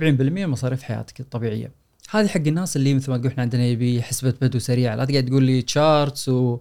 مصاريف 0.00 0.82
حياتك 0.82 1.20
الطبيعية. 1.20 1.72
هذه 2.10 2.26
حق 2.26 2.40
الناس 2.46 2.76
اللي 2.76 2.94
مثل 2.94 3.10
ما 3.10 3.16
قلنا 3.16 3.28
إحنا 3.28 3.42
عندنا 3.42 3.64
يبي 3.64 4.02
حسبة 4.02 4.34
بدو 4.40 4.58
سريعة. 4.58 4.94
لا 4.94 5.04
تقعد 5.04 5.26
تقول 5.26 5.44
لي 5.44 5.62
تشارتس 5.62 6.28
و... 6.28 6.58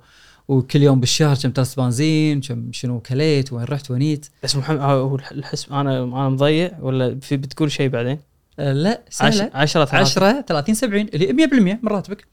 وكل 0.47 0.83
يوم 0.83 0.99
بالشهر 0.99 1.35
كم 1.35 1.51
ترس 1.51 1.75
بنزين 1.75 2.41
كم 2.41 2.71
شنو 2.71 2.99
كليت 2.99 3.53
وين 3.53 3.63
رحت 3.65 3.91
ونيت 3.91 4.27
بس 4.43 4.55
محمد 4.55 4.79
آه، 4.79 5.01
هو 5.01 5.15
الحسب 5.15 5.73
أنا 5.73 6.03
أنا 6.03 6.29
مضيع 6.29 6.71
ولا 6.79 7.19
في 7.19 7.38
بتقول 7.38 7.71
شيء 7.71 7.89
بعدين؟ 7.89 8.19
آه 8.59 8.73
لا 8.73 9.03
سهلة. 9.09 9.51
10 9.53 9.81
10 9.81 9.95
10 9.99 10.41
30 10.41 10.75
70 10.75 11.01
اللي 11.13 11.47
100% 11.47 11.53
من 11.83 11.88
راتبك. 11.88 12.27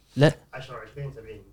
10 0.54 0.74
20 0.92 1.12
70 1.12 1.28
يمكن 1.28 1.45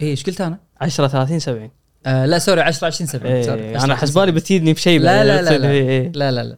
اي 0.00 0.06
إيش 0.06 0.24
قلت 0.24 0.40
أنا؟ 0.40 0.58
10 0.80 1.08
30 1.08 1.38
70 1.38 1.70
آه 2.06 2.26
لا 2.26 2.38
سوري 2.38 2.60
10 2.60 2.86
20 2.86 3.08
70 3.08 3.42
سوري 3.42 3.60
إيه 3.60 3.76
10 3.76 3.84
أنا 3.84 3.94
20 3.94 3.96
حسبالي 3.96 4.32
بتفيدني 4.32 4.72
بشيء 4.72 5.00
لا، 5.00 5.24
لا، 5.24 5.42
لا، 5.42 5.58
لا. 5.58 5.70
إيه، 5.70 5.88
إيه. 5.88 6.12
لا 6.14 6.30
لا 6.30 6.44
لا. 6.44 6.56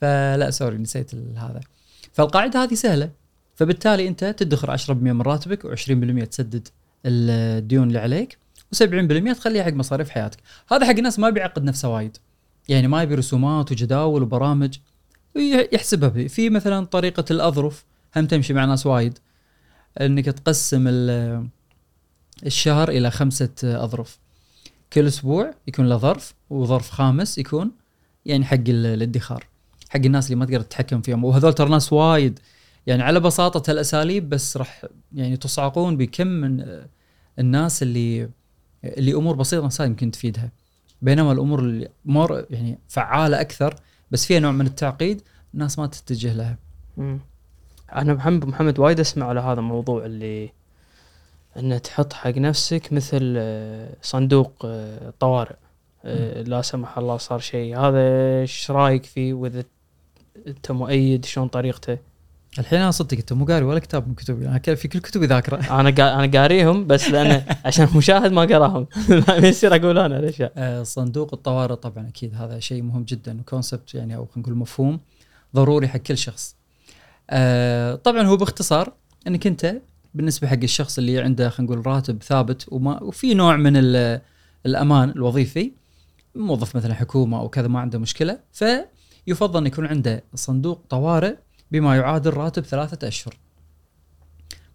فلا 0.00 0.50
سوري 0.50 0.78
نسيت 0.78 1.14
هذا. 1.14 1.60
فالقاعدة 2.12 2.62
هذه 2.62 2.74
سهلة. 2.74 3.10
فبالتالي 3.54 4.08
أنت 4.08 4.24
تدخر 4.24 4.76
10% 4.76 4.90
من 4.90 5.22
راتبك 5.22 5.66
و20% 5.66 6.28
تسدد 6.28 6.68
الديون 7.06 7.88
اللي 7.88 7.98
عليك 7.98 8.38
و70% 8.74 9.36
تخليها 9.36 9.64
حق 9.64 9.72
مصاريف 9.72 10.10
حياتك. 10.10 10.38
هذا 10.72 10.86
حق 10.86 10.96
الناس 10.96 11.18
ما 11.18 11.30
بيعقد 11.30 11.64
نفسه 11.64 11.88
وايد. 11.88 12.16
يعني 12.68 12.88
ما 12.88 13.02
يبي 13.02 13.14
رسومات 13.14 13.72
وجداول 13.72 14.22
وبرامج. 14.22 14.78
يحسبها. 15.72 16.28
في 16.28 16.50
مثلا 16.50 16.86
طريقة 16.86 17.24
الأظرف. 17.30 17.84
هم 18.16 18.26
تمشي 18.26 18.54
مع 18.54 18.64
ناس 18.64 18.86
وايد. 18.86 19.18
إنك 20.00 20.24
تقسم 20.24 20.88
الشهر 22.46 22.88
إلى 22.88 23.10
خمسة 23.10 23.50
أظرف. 23.64 24.18
كل 24.92 25.06
أسبوع 25.06 25.54
يكون 25.68 25.88
له 25.88 25.96
ظرف 25.96 26.34
وظرف 26.50 26.90
خامس 26.90 27.38
يكون 27.38 27.70
يعني 28.26 28.44
حق 28.44 28.54
ال- 28.54 28.86
الادخار 28.86 29.44
حق 29.88 29.96
الناس 29.96 30.26
اللي 30.26 30.36
ما 30.36 30.44
تقدر 30.46 30.60
تتحكم 30.60 31.00
فيهم. 31.02 31.24
وهذول 31.24 31.52
ترى 31.52 31.68
ناس 31.70 31.92
وايد 31.92 32.38
يعني 32.86 33.02
على 33.02 33.20
بساطة 33.20 33.70
هالاساليب 33.70 34.28
بس 34.28 34.56
راح 34.56 34.84
يعني 35.14 35.36
تصعقون 35.36 35.96
بكم 35.96 36.26
من 36.26 36.64
الناس 37.38 37.82
اللي 37.82 38.28
اللي 38.84 39.14
أمور 39.14 39.36
بسيطة 39.36 39.64
نفسها 39.64 39.86
يمكن 39.86 40.10
تفيدها. 40.10 40.50
بينما 41.02 41.32
الأمور 41.32 41.60
اللي 41.60 41.88
مور 42.04 42.44
يعني 42.50 42.78
فعالة 42.88 43.40
أكثر 43.40 43.74
بس 44.10 44.26
فيها 44.26 44.40
نوع 44.40 44.52
من 44.52 44.66
التعقيد 44.66 45.22
الناس 45.54 45.78
ما 45.78 45.86
تتجه 45.86 46.32
لها. 46.32 46.58
مم. 46.96 47.20
أنا 47.94 48.14
محمد 48.14 48.44
محمد 48.44 48.78
وايد 48.78 49.00
أسمع 49.00 49.26
على 49.26 49.40
هذا 49.40 49.60
الموضوع 49.60 50.04
اللي 50.06 50.50
ان 51.56 51.82
تحط 51.82 52.12
حق 52.12 52.38
نفسك 52.38 52.92
مثل 52.92 53.34
آه، 53.38 53.96
صندوق 54.02 54.52
آه، 54.64 55.12
طوارئ. 55.20 55.56
آه، 56.04 56.42
لا 56.42 56.62
سمح 56.62 56.98
الله 56.98 57.16
صار 57.16 57.38
شيء. 57.38 57.78
هذا 57.78 57.98
إيش 58.40 58.70
رأيك 58.70 59.04
فيه؟ 59.04 59.34
وإذا 59.34 59.64
أنت 60.46 60.70
مؤيد 60.72 61.24
شلون 61.24 61.48
طريقته؟ 61.48 61.98
الحين 62.58 62.80
أنا 62.80 62.90
صدق 62.90 63.16
أنت 63.16 63.32
مو 63.32 63.44
قاري 63.44 63.64
ولا 63.64 63.78
كتاب 63.78 64.08
من 64.08 64.14
كتبي 64.14 64.48
أنا 64.48 64.58
في 64.58 64.88
كل 64.88 64.98
كتبي 64.98 65.26
ذاكرة. 65.26 65.56
أنا 65.80 65.90
قا... 65.90 66.14
أنا 66.14 66.40
قاريهم 66.40 66.86
بس 66.86 67.08
لأن 67.08 67.44
عشان 67.64 67.88
المشاهد 67.92 68.32
ما 68.32 68.42
قراهم. 68.42 68.86
ما 69.28 69.36
يصير 69.36 69.76
أقول 69.76 69.98
أنا 69.98 70.18
الاشياء 70.18 70.52
آه، 70.56 70.82
صندوق 70.82 71.34
الطوارئ 71.34 71.74
طبعا 71.74 72.08
أكيد 72.08 72.34
هذا 72.34 72.58
شيء 72.58 72.82
مهم 72.82 73.04
جدا 73.04 73.40
وكونسبت 73.40 73.94
يعني 73.94 74.16
أو 74.16 74.26
خلينا 74.26 74.48
نقول 74.48 74.54
مفهوم 74.54 75.00
ضروري 75.54 75.88
حق 75.88 75.98
كل 75.98 76.18
شخص. 76.18 76.56
آه، 77.30 77.94
طبعا 77.94 78.22
هو 78.22 78.36
باختصار 78.36 78.92
إنك 79.26 79.46
أنت 79.46 79.80
بالنسبة 80.18 80.48
حق 80.48 80.58
الشخص 80.62 80.98
اللي 80.98 81.18
عنده 81.20 81.48
خلينا 81.50 81.72
نقول 81.72 81.86
راتب 81.86 82.22
ثابت 82.22 82.64
وما 82.68 83.02
وفي 83.02 83.34
نوع 83.34 83.56
من 83.56 83.72
ال- 83.76 84.20
الأمان 84.66 85.10
الوظيفي 85.10 85.72
موظف 86.34 86.76
مثلا 86.76 86.94
حكومة 86.94 87.38
أو 87.40 87.48
كذا 87.48 87.68
ما 87.68 87.80
عنده 87.80 87.98
مشكلة 87.98 88.38
فيفضل 88.52 89.60
أن 89.60 89.66
يكون 89.66 89.86
عنده 89.86 90.24
صندوق 90.34 90.84
طوارئ 90.88 91.36
بما 91.70 91.96
يعادل 91.96 92.34
راتب 92.34 92.62
ثلاثة 92.62 93.08
أشهر. 93.08 93.36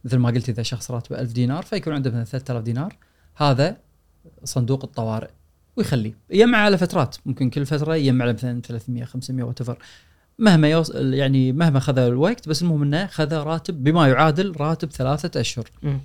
مثل 0.05 0.17
ما 0.17 0.29
قلت 0.29 0.49
إذا 0.49 0.63
شخص 0.63 0.91
راتبه 0.91 1.19
1000 1.19 1.31
دينار 1.31 1.63
فيكون 1.63 1.93
عنده 1.93 2.09
مثلا 2.09 2.23
3000 2.23 2.63
دينار 2.63 2.97
هذا 3.35 3.77
صندوق 4.43 4.83
الطوارئ 4.83 5.29
ويخليه 5.77 6.13
يجمع 6.29 6.57
على 6.57 6.77
فترات 6.77 7.15
ممكن 7.25 7.49
كل 7.49 7.65
فترة 7.65 7.95
يجمع 7.95 8.25
مثلا 8.25 8.61
300 8.61 9.03
500 9.05 9.43
وات 9.45 9.61
مهما 10.43 10.69
يوصل 10.69 11.13
يعني 11.13 11.51
مهما 11.51 11.79
خذ 11.79 11.97
الوقت 11.97 12.49
بس 12.49 12.61
المهم 12.61 12.81
إنه 12.81 13.07
خذ 13.07 13.33
راتب 13.33 13.83
بما 13.83 14.07
يعادل 14.07 14.53
راتب 14.57 14.91
ثلاثة 14.91 15.41
أشهر. 15.41 15.69
مم. 15.83 15.99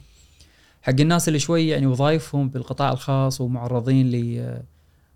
حق 0.83 1.01
الناس 1.01 1.29
اللي 1.29 1.39
شوي 1.39 1.69
يعني 1.69 1.87
وظائفهم 1.87 2.49
بالقطاع 2.49 2.93
الخاص 2.93 3.41
ومعرضين 3.41 4.11
ل 4.11 4.45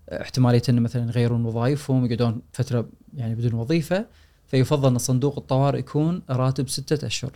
احتماليه 0.09 0.61
انه 0.69 0.81
مثلا 0.81 1.09
يغيرون 1.09 1.45
وظائفهم 1.45 2.05
يقعدون 2.05 2.41
فترة 2.53 2.89
يعني 3.17 3.35
بدون 3.35 3.53
وظيفة 3.53 4.05
فيفضل 4.47 4.89
إن 4.89 4.97
صندوق 4.97 5.37
الطوارئ 5.37 5.79
يكون 5.79 6.21
راتب 6.29 6.69
ستة 6.69 7.07
أشهر. 7.07 7.31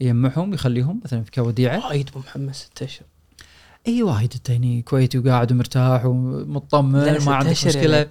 يجمعهم 0.00 0.54
يخليهم 0.54 1.00
مثلا 1.04 1.24
كوديعة. 1.34 1.86
وايد 1.86 2.08
أبو 2.08 2.18
محمد 2.18 2.54
ست 2.54 2.82
أشهر. 2.82 3.06
إي 3.88 4.02
وايد 4.02 4.32
أنت 4.34 4.50
هني 4.50 4.82
كويتي 4.82 5.18
وقاعد 5.18 5.52
ومرتاح 5.52 6.04
ومطمن 6.04 7.24
ما 7.24 7.34
عندك 7.34 7.66
مشكلة. 7.66 7.96
يعني. 7.96 8.10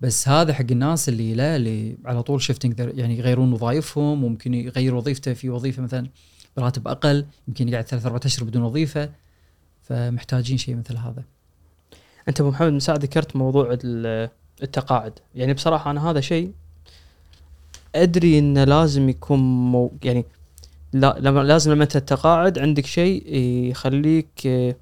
بس 0.00 0.28
هذا 0.28 0.52
حق 0.54 0.64
الناس 0.70 1.08
اللي 1.08 1.34
لا 1.34 1.56
اللي 1.56 1.96
على 2.04 2.22
طول 2.22 2.42
shifting 2.42 2.78
يعني 2.78 3.18
يغيرون 3.18 3.52
وظائفهم 3.52 4.24
وممكن 4.24 4.54
يغير 4.54 4.94
وظيفته 4.94 5.32
في 5.34 5.50
وظيفة 5.50 5.82
مثلا 5.82 6.08
براتب 6.56 6.88
أقل 6.88 7.26
يمكن 7.48 7.68
يقعد 7.68 7.84
ثلاث 7.86 8.06
أربع 8.06 8.20
أشهر 8.24 8.44
بدون 8.44 8.62
وظيفة 8.62 9.10
فمحتاجين 9.82 10.58
شيء 10.58 10.76
مثل 10.76 10.96
هذا. 10.96 11.24
أنت 12.28 12.40
أبو 12.40 12.50
محمد 12.50 12.72
من 12.72 12.80
ساعه 12.80 12.96
ذكرت 12.96 13.36
موضوع 13.36 13.78
ال- 13.84 14.30
التقاعد. 14.62 15.12
يعني 15.34 15.54
بصراحة 15.54 15.90
أنا 15.90 16.10
هذا 16.10 16.20
شيء 16.20 16.52
أدري 17.94 18.38
إنه 18.38 18.64
لازم 18.64 19.08
يكون 19.08 19.38
مو 19.70 19.92
يعني 20.04 20.24
لا 20.92 21.18
لازم 21.42 21.72
لما 21.72 21.84
تتقاعد 21.84 22.58
عندك 22.58 22.86
شيء 22.86 23.34
يخليك 23.70 24.46
آه، 24.46 24.76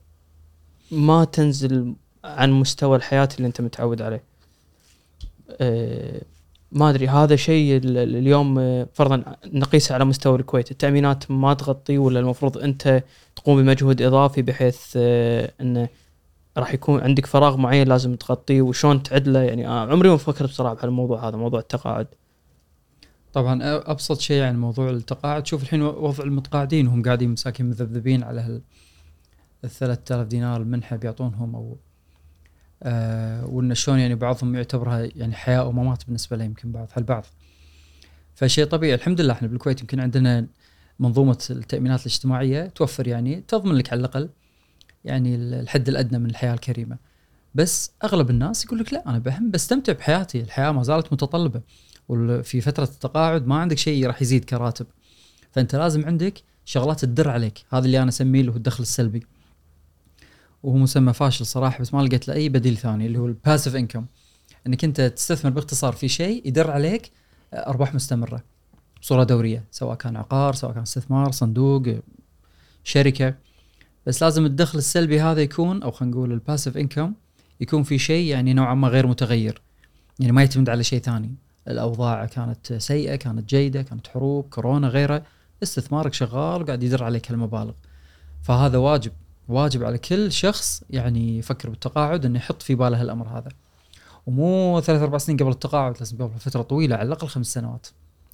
ما 0.90 1.24
تنزل 1.24 1.94
عن 2.24 2.52
مستوى 2.52 2.96
الحياة 2.96 3.28
اللي 3.36 3.46
أنت 3.48 3.60
متعود 3.60 4.02
عليه. 4.02 4.27
ما 6.72 6.90
أدري 6.90 7.08
هذا 7.08 7.36
شيء 7.36 7.76
ال- 7.76 7.96
ال- 7.98 8.16
اليوم 8.16 8.58
آه، 8.58 8.88
فرضا 8.94 9.36
نقيسه 9.46 9.94
على 9.94 10.04
مستوى 10.04 10.36
الكويت. 10.38 10.70
التأمينات 10.70 11.30
ما 11.30 11.54
تغطي 11.54 11.98
ولا 11.98 12.20
المفروض 12.20 12.58
أنت 12.58 13.04
تقوم 13.36 13.62
بمجهود 13.62 14.02
إضافي 14.02 14.42
بحيث 14.42 14.92
آه، 14.96 15.52
انه 15.60 15.88
راح 16.56 16.74
يكون 16.74 17.00
عندك 17.00 17.26
فراغ 17.26 17.56
معين 17.56 17.88
لازم 17.88 18.14
تغطيه 18.16 18.62
وشلون 18.62 19.02
تعدله 19.02 19.40
يعني 19.40 19.66
عمري 19.66 20.08
ما 20.08 20.16
فكرت 20.16 20.48
بصراحة 20.48 20.74
بهالموضوع 20.74 21.28
هذا 21.28 21.36
موضوع 21.36 21.60
التقاعد. 21.60 22.06
طبعا 23.32 23.58
أبسط 23.90 24.20
شيء 24.20 24.36
يعني 24.36 24.58
موضوع 24.58 24.90
التقاعد. 24.90 25.46
شوف 25.46 25.62
الحين 25.62 25.82
وضع 25.82 26.24
المتقاعدين 26.24 26.86
وهم 26.86 27.02
قاعدين 27.02 27.30
مساكين 27.30 27.66
مذبذبين 27.66 28.22
على 28.22 28.40
هال 28.40 28.60
ال 29.64 29.70
3000 29.70 30.26
دينار 30.26 30.60
المنحه 30.60 30.96
بيعطونهم 30.96 31.54
أو 31.56 31.76
آه 32.82 33.46
وإن 33.46 33.74
شلون 33.74 33.98
يعني 33.98 34.14
بعضهم 34.14 34.54
يعتبرها 34.54 35.08
يعني 35.16 35.34
حياة 35.34 35.58
أو 35.58 35.72
ممات 35.72 36.04
بالنسبة 36.04 36.36
له 36.36 36.44
يمكن 36.44 36.72
بعض 36.72 36.88
البعض 36.96 37.26
فشيء 38.34 38.64
طبيعي. 38.64 38.94
الحمد 38.94 39.20
لله 39.20 39.32
إحنا 39.32 39.48
بالكويت 39.48 39.80
يمكن 39.80 40.00
عندنا 40.00 40.46
منظومة 40.98 41.46
التأمينات 41.50 42.00
الاجتماعية 42.00 42.66
توفر 42.66 43.08
يعني 43.08 43.44
تضمن 43.48 43.74
لك 43.74 43.92
على 43.92 44.00
الأقل 44.00 44.28
يعني 45.04 45.34
الحد 45.34 45.88
الأدنى 45.88 46.18
من 46.18 46.30
الحياة 46.30 46.54
الكريمة. 46.54 46.96
بس 47.54 47.90
أغلب 48.04 48.30
الناس 48.30 48.64
يقول 48.64 48.78
لك 48.78 48.92
لا 48.92 49.08
أنا 49.10 49.18
بهم 49.18 49.50
بستمتع 49.50 49.92
بحياتي. 49.92 50.40
الحياة 50.40 50.72
ما 50.72 50.82
زالت 50.82 51.12
متطلبة. 51.12 51.60
وفي 52.08 52.60
فترة 52.60 52.84
التقاعد 52.84 53.46
ما 53.46 53.54
عندك 53.56 53.78
شيء 53.78 54.06
راح 54.06 54.22
يزيد 54.22 54.44
كراتب. 54.44 54.86
فأنت 55.52 55.76
لازم 55.76 56.06
عندك 56.06 56.42
شغلات 56.64 57.00
تدر 57.00 57.30
عليك. 57.30 57.64
هذا 57.72 57.86
اللي 57.86 58.02
أنا 58.02 58.08
أسميه 58.08 58.48
هو 58.48 58.56
الدخل 58.56 58.82
السلبي. 58.82 59.26
وهو 60.62 60.76
مسمى 60.76 61.12
فاشل 61.12 61.46
صراحة 61.46 61.80
بس 61.80 61.94
ما 61.94 62.02
لقيت 62.02 62.28
له 62.28 62.34
أي 62.34 62.48
بديل 62.48 62.76
ثاني 62.76 63.06
اللي 63.06 63.18
هو 63.18 63.26
الباسيف 63.26 63.76
انكم 63.76 64.06
إنك 64.66 64.84
أنت 64.84 65.00
تستثمر 65.00 65.50
باختصار 65.50 65.92
في 65.92 66.08
شيء 66.08 66.48
يدر 66.48 66.70
عليك 66.70 67.10
أرباح 67.54 67.94
مستمرة 67.94 68.42
بصورة 69.02 69.24
دورية 69.24 69.64
سواء 69.70 69.96
كان 69.96 70.16
عقار 70.16 70.54
سواء 70.54 70.72
كان 70.72 70.82
استثمار 70.82 71.32
صندوق 71.32 71.82
شركة. 72.84 73.34
بس 74.06 74.22
لازم 74.22 74.46
الدخل 74.46 74.78
السلبي 74.78 75.20
هذا 75.20 75.42
يكون 75.42 75.82
أو 75.82 75.90
خلينا 75.90 76.16
نقول 76.16 76.32
الباسيف 76.32 76.76
انكم 76.76 77.12
يكون 77.60 77.82
في 77.82 77.98
شيء 77.98 78.26
يعني 78.26 78.54
نوعا 78.54 78.74
ما 78.74 78.88
غير 78.88 79.06
متغير. 79.06 79.62
يعني 80.20 80.32
ما 80.32 80.42
يعتمد 80.42 80.68
على 80.68 80.84
شيء 80.84 81.00
ثاني. 81.00 81.34
الأوضاع 81.68 82.26
كانت 82.26 82.72
سيئة 82.72 83.16
كانت 83.16 83.48
جيدة 83.48 83.82
كانت 83.82 84.06
حروب 84.06 84.48
كورونا 84.48 84.88
غيره. 84.88 85.22
استثمارك 85.62 86.14
شغال 86.14 86.62
وقاعد 86.62 86.82
يدر 86.82 87.04
عليك 87.04 87.30
هالمبالغ 87.30 87.72
فهذا 88.42 88.78
واجب. 88.78 89.12
واجب 89.48 89.84
على 89.84 89.98
كل 89.98 90.32
شخص 90.32 90.82
يعني 90.90 91.38
يفكر 91.38 91.70
بالتقاعد 91.70 92.24
إنه 92.24 92.38
يحط 92.38 92.62
في 92.62 92.74
باله 92.74 93.00
هالأمر 93.00 93.28
هذا. 93.28 93.48
ومو 94.26 94.80
ثلاث 94.80 95.02
أربع 95.02 95.18
سنين 95.18 95.38
قبل 95.38 95.50
التقاعد 95.50 95.98
لازم 95.98 96.16
قبل 96.16 96.38
فترة 96.38 96.62
طويلة 96.62 96.96
على 96.96 97.06
الأقل 97.06 97.28
خمس 97.28 97.46
سنوات. 97.46 97.86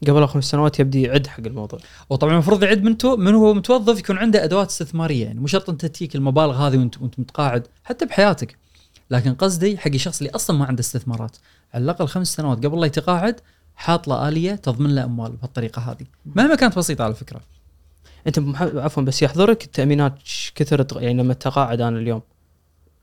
قبل 0.08 0.28
خمس 0.28 0.44
سنوات 0.44 0.80
يبدي 0.80 1.02
يعد 1.02 1.26
حق 1.26 1.40
الموضوع. 1.40 1.78
وطبعا 2.10 2.32
المفروض 2.32 2.62
يعد 2.62 2.82
من 2.82 2.98
تو 2.98 3.16
من 3.16 3.34
هو 3.34 3.54
متوظف 3.54 3.98
يكون 3.98 4.18
عنده 4.18 4.44
أدوات 4.44 4.68
استثمارية 4.68 5.24
يعني 5.24 5.40
مو 5.40 5.46
شرط 5.46 5.70
أنت 5.70 5.86
تجيك 5.86 6.16
المبالغ 6.16 6.66
هذه 6.66 6.78
وانت 6.78 7.02
وأنت 7.02 7.18
متقاعد 7.18 7.66
حتى 7.84 8.06
بحياتك. 8.06 8.56
لكن 9.10 9.34
قصدي 9.34 9.78
حق 9.78 9.90
الشخص 9.94 10.20
اللي 10.20 10.30
أصلا 10.34 10.56
ما 10.56 10.64
عنده 10.64 10.80
استثمارات 10.80 11.36
على 11.74 11.84
الأقل 11.84 12.06
خمس 12.06 12.34
سنوات 12.34 12.66
قبل 12.66 12.80
لا 12.80 12.86
يتقاعد 12.86 13.40
حاط 13.76 14.08
له 14.08 14.28
آلية 14.28 14.54
تضمن 14.54 14.94
له 14.94 15.04
اموال 15.04 15.32
بهالطريقة 15.32 15.82
هذه. 15.82 16.06
مهما 16.26 16.54
كانت 16.54 16.78
بسيطة 16.78 17.04
على 17.04 17.14
فكرة. 17.14 17.40
أنت 18.26 18.38
عفوا 18.58 19.02
بس 19.02 19.22
يحضرك 19.22 19.64
التأمينات 19.64 20.18
كثرت 20.54 20.92
يعني 20.92 21.22
لما 21.22 21.34
تقاعد 21.34 21.80
أنا 21.80 21.98
اليوم. 21.98 22.22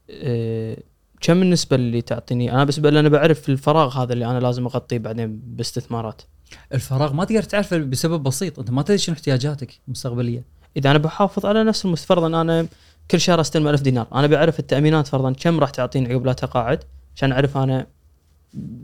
إيه 0.10 0.78
كم 1.22 1.42
النسبة 1.42 1.76
اللي 1.76 2.02
تعطيني؟ 2.02 2.54
أنا 2.54 2.64
بس 2.64 2.80
أنا 2.80 3.10
بعرف 3.10 3.50
الفراغ 3.50 4.04
هذا 4.04 4.14
اللي 4.14 4.26
أنا 4.26 4.40
لازم 4.40 4.66
أغطيه 4.66 4.98
بعدين 4.98 5.42
باستثمارات. 5.44 6.22
الفراغ 6.74 7.14
ما 7.14 7.26
تقدر 7.26 7.44
تعرفه 7.44 7.78
بسبب 7.78 8.24
بسيط. 8.24 8.60
أنت 8.60 8.72
ما 8.72 8.82
تدري 8.82 8.98
شنو 8.98 9.16
احتياجاتك 9.16 9.80
المستقبليه 9.88 10.44
إذا 10.78 10.92
أنا 10.92 11.00
بحافظ 11.00 11.46
على 11.46 11.64
نفس 11.64 11.86
المست 11.86 12.06
فرضا 12.06 12.42
أنا 12.42 12.68
كل 13.12 13.20
شهر 13.20 13.42
أستلم 13.42 13.68
1000 13.68 13.82
دينار. 13.82 14.08
أنا 14.14 14.28
بعرف 14.28 14.60
التأمينات 14.60 15.08
فرضا 15.08 15.32
كم 15.32 15.60
راح 15.60 15.70
تعطيني 15.70 16.14
عقب 16.14 16.26
لا 16.26 16.34
تقاعد؟ 16.34 16.84
عشان 17.16 17.32
أعرف 17.32 17.58
أنا 17.58 17.88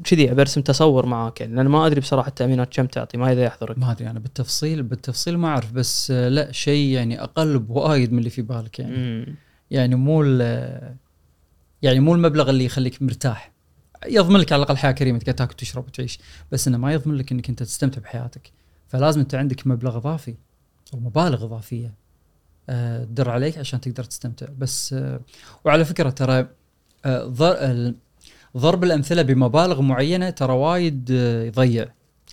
كذي 0.04 0.28
برسم 0.28 0.62
تصور 0.62 1.06
معاك 1.06 1.42
يعني 1.42 1.56
لأن 1.56 1.68
ما 1.68 1.88
أدري 1.88 2.02
بصراحة 2.02 2.28
التأمينات 2.28 2.74
كم 2.76 2.86
تعطي 2.86 3.18
ما 3.18 3.32
إذا 3.32 3.44
يحضرك. 3.44 3.78
ما 3.78 3.92
أدري 3.92 4.10
أنا 4.10 4.20
بالتفصيل 4.20 4.84
بالتفصيل 4.84 5.38
ما 5.38 5.48
أعرف 5.48 5.72
بس 5.72 6.12
آه، 6.12 6.30
لا 6.30 6.52
شيء 6.52 6.90
يعني 6.94 7.24
أقل 7.24 7.60
بوايد 7.60 8.12
من 8.14 8.20
اللي 8.20 8.30
في 8.30 8.42
بالك 8.42 8.80
يعني. 8.80 8.98
مم. 8.98 9.36
يعني 9.72 9.96
مو 9.96 10.24
ال- 10.24 10.96
يعني 11.82 12.00
مو 12.00 12.16
المبلغ 12.16 12.50
اللي 12.50 12.66
يخليك 12.66 13.02
مرتاح. 13.02 13.52
يضمن 14.06 14.40
لك 14.40 14.52
على 14.52 14.60
الأقل 14.64 14.78
حياة 14.78 14.92
كريمة 14.92 15.20
تقدر 15.20 15.32
تاكل 15.32 15.52
وتشرب 15.54 15.88
وتعيش 15.88 16.20
بس 16.52 16.68
إنه 16.68 16.78
ما 16.78 16.94
يضمن 16.94 17.16
لك 17.16 17.32
إنك 17.32 17.50
أنت 17.50 17.64
تستمتع 17.64 18.02
بحياتك. 18.02 18.52
فلازم 18.88 19.20
أنت 19.22 19.36
عندك 19.36 19.68
مبلغ 19.68 19.98
إضافي 19.98 20.36
أو 20.94 21.00
مبالغ 21.00 21.46
إضافية 21.46 21.94
آه، 22.70 23.04
تدر 23.04 23.30
عليك 23.30 23.58
عشان 23.58 23.82
تقدر 23.82 24.04
تستمتع. 24.04 24.48
بس 24.58 24.94
آه، 24.94 25.20
وعلى 25.66 25.86
فكرة 25.86 26.10
ترى 26.10 26.48
ضرب 28.58 28.84
الأمثلة 28.84 29.22
بمبالغ 29.22 29.82
معينة 29.82 30.30
ترى 30.30 30.54
وايد 30.54 31.10
آه، 31.12 31.44
يضيع. 31.44 31.86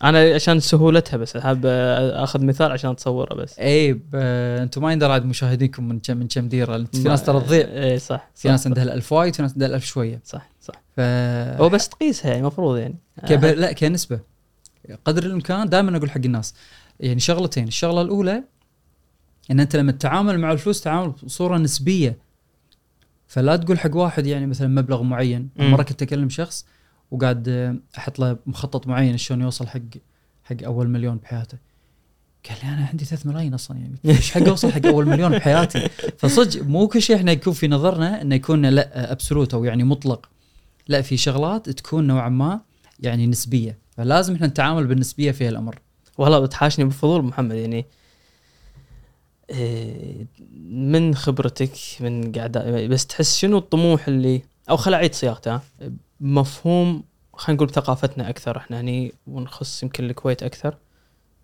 أنا 0.05 0.35
عشان 0.35 0.61
سهولتها 0.61 1.17
بس 1.17 1.37
حاب 1.37 1.67
أخذ 2.15 2.45
مثال 2.45 2.73
عشان 2.73 2.91
أتصوره 2.91 3.35
بس. 3.35 3.59
إي 3.59 4.01
أنتم 4.15 4.83
ما 4.83 4.93
يندرى 4.93 5.13
عاد 5.13 5.25
مشاهدينكم 5.25 5.89
من 5.89 5.99
كم 5.99 6.17
من 6.17 6.29
كم 6.29 6.49
ديرة. 6.49 6.85
في 6.93 7.03
ناس 7.03 7.23
ترى 7.23 7.41
تضيع. 7.41 7.67
إي 7.67 7.99
صح 7.99 8.31
في 8.35 8.49
ناس 8.49 8.67
عندها 8.67 8.85
الألف 8.85 9.13
وايد 9.13 9.35
في 9.35 9.43
ناس 9.43 9.53
عندها 9.53 9.69
الألف 9.69 9.85
شوية. 9.85 10.21
صح 10.25 10.51
صح. 10.61 10.75
ف 10.97 11.01
هو 11.61 11.69
بس 11.69 11.89
تقيسها 11.89 12.29
يعني 12.29 12.41
المفروض 12.41 12.79
يعني. 12.79 12.97
كب... 13.27 13.45
لا 13.45 13.73
كنسبة. 13.73 14.21
قدر 15.05 15.23
الإمكان 15.23 15.69
دائما 15.69 15.97
أقول 15.97 16.11
حق 16.11 16.21
الناس. 16.25 16.55
يعني 17.01 17.21
شغلتين. 17.21 17.69
الشغلة 17.69 18.03
الأولى 18.03 18.43
إن 19.51 19.61
أنت 19.61 19.77
لما 19.77 19.93
تتعامل 19.93 20.39
مع 20.39 20.53
الفلوس 20.53 20.81
تعامل 20.81 21.13
بصورة 21.23 21.59
نسبية. 21.59 22.24
فلا 23.35 23.57
تقول 23.57 23.79
حق 23.79 23.97
واحد 23.97 24.27
يعني 24.27 24.47
مثلا 24.47 24.69
مبلغ 24.69 25.03
معين. 25.03 25.49
مرة 25.57 25.83
كنت 25.83 26.03
أكلم 26.03 26.29
شخص 26.29 26.67
وقاعد 27.11 27.49
أحط 27.99 28.19
له 28.19 28.37
مخطط 28.47 28.87
معين 28.87 29.17
شلون 29.17 29.41
يوصل 29.41 29.67
حق 29.67 29.81
حق 30.45 30.57
أول 30.65 30.89
مليون 30.89 31.17
بحياته. 31.17 31.59
قال 32.49 32.59
لي 32.63 32.69
أنا 32.69 32.87
عندي 32.87 33.05
3 33.05 33.31
ملايين 33.31 33.55
أصلا 33.55 33.79
يعني. 33.79 33.99
إيش 34.17 34.31
حق 34.31 34.49
أوصل 34.49 34.73
حق 34.73 34.87
أول 34.87 35.07
مليون 35.07 35.31
بحياتي؟ 35.31 35.89
فصدق 36.19 36.63
مو 36.63 36.89
كل 36.89 37.03
شيء 37.03 37.17
إحنا 37.17 37.33
يكون 37.33 37.53
في 37.53 37.69
نظرنا 37.69 38.23
إنه 38.23 38.35
يكون 38.35 38.67
لا 38.67 39.13
ابسولوت 39.13 39.55
أو 39.55 39.65
يعني 39.65 39.85
مطلق. 39.85 40.29
لا 40.89 41.03
في 41.03 41.17
شغلات 41.17 41.71
تكون 41.71 42.07
نوعا 42.07 42.29
ما 42.29 42.61
يعني 43.01 43.27
نسبية. 43.27 43.79
فلازم 43.91 44.35
إحنا 44.35 44.47
نتعامل 44.47 44.87
بالنسبية 44.87 45.31
في 45.31 45.49
هالأمر. 45.49 45.79
والله 46.19 46.39
بتحاشني 46.39 46.85
بالفضول 46.85 47.23
محمد 47.23 47.55
يعني. 47.55 47.87
من 50.71 51.15
خبرتك 51.15 51.71
من 52.01 52.33
قاعد 52.33 52.59
بس 52.91 53.07
تحس 53.07 53.37
شنو 53.37 53.59
الطموح 53.59 54.09
اللي 54.09 54.43
أو 54.71 54.77
خل 54.77 54.95
أعيد 54.95 55.15
صياغته؟ 55.15 55.61
مفهوم 56.21 57.03
خلينا 57.35 57.57
نقول 57.57 57.71
ثقافتنا 57.71 58.29
أكثر 58.29 58.57
إحنا 58.57 58.81
هني 58.81 59.13
ونخص 59.27 59.83
يمكن 59.83 60.05
الكويت 60.11 60.43
أكثر 60.43 60.77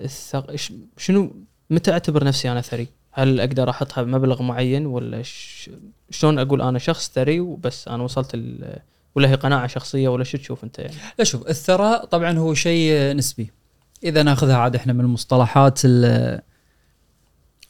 الثق... 0.00 0.54
شنو 0.96 1.32
متى 1.70 1.92
أعتبر 1.92 2.24
نفسي 2.24 2.52
أنا 2.52 2.60
ثري؟ 2.60 2.88
هل 3.12 3.40
أقدر 3.40 3.70
أحطها 3.70 4.02
بمبلغ 4.02 4.42
معين 4.42 4.86
ولا 4.86 5.22
ش... 5.22 5.70
شلون 6.10 6.38
أقول 6.38 6.62
أنا 6.62 6.78
شخص 6.78 7.10
ثري 7.14 7.40
وبس 7.40 7.88
أنا 7.88 8.02
وصلت 8.02 8.34
ال... 8.34 8.78
ولا 9.14 9.30
هي 9.30 9.34
قناعة 9.34 9.66
شخصية 9.66 10.08
ولا 10.08 10.24
شو 10.24 10.38
تشوف 10.38 10.64
أنت 10.64 10.78
يعني؟ 10.78 10.94
لا 11.18 11.24
شوف 11.24 11.48
الثراء 11.48 12.04
طبعا 12.04 12.38
هو 12.38 12.54
شيء 12.54 13.16
نسبي 13.16 13.50
إذا 14.04 14.22
ناخذها 14.22 14.56
عاد 14.56 14.76
إحنا 14.76 14.92
من 14.92 15.00
المصطلحات 15.00 15.80
ال- 15.84 16.40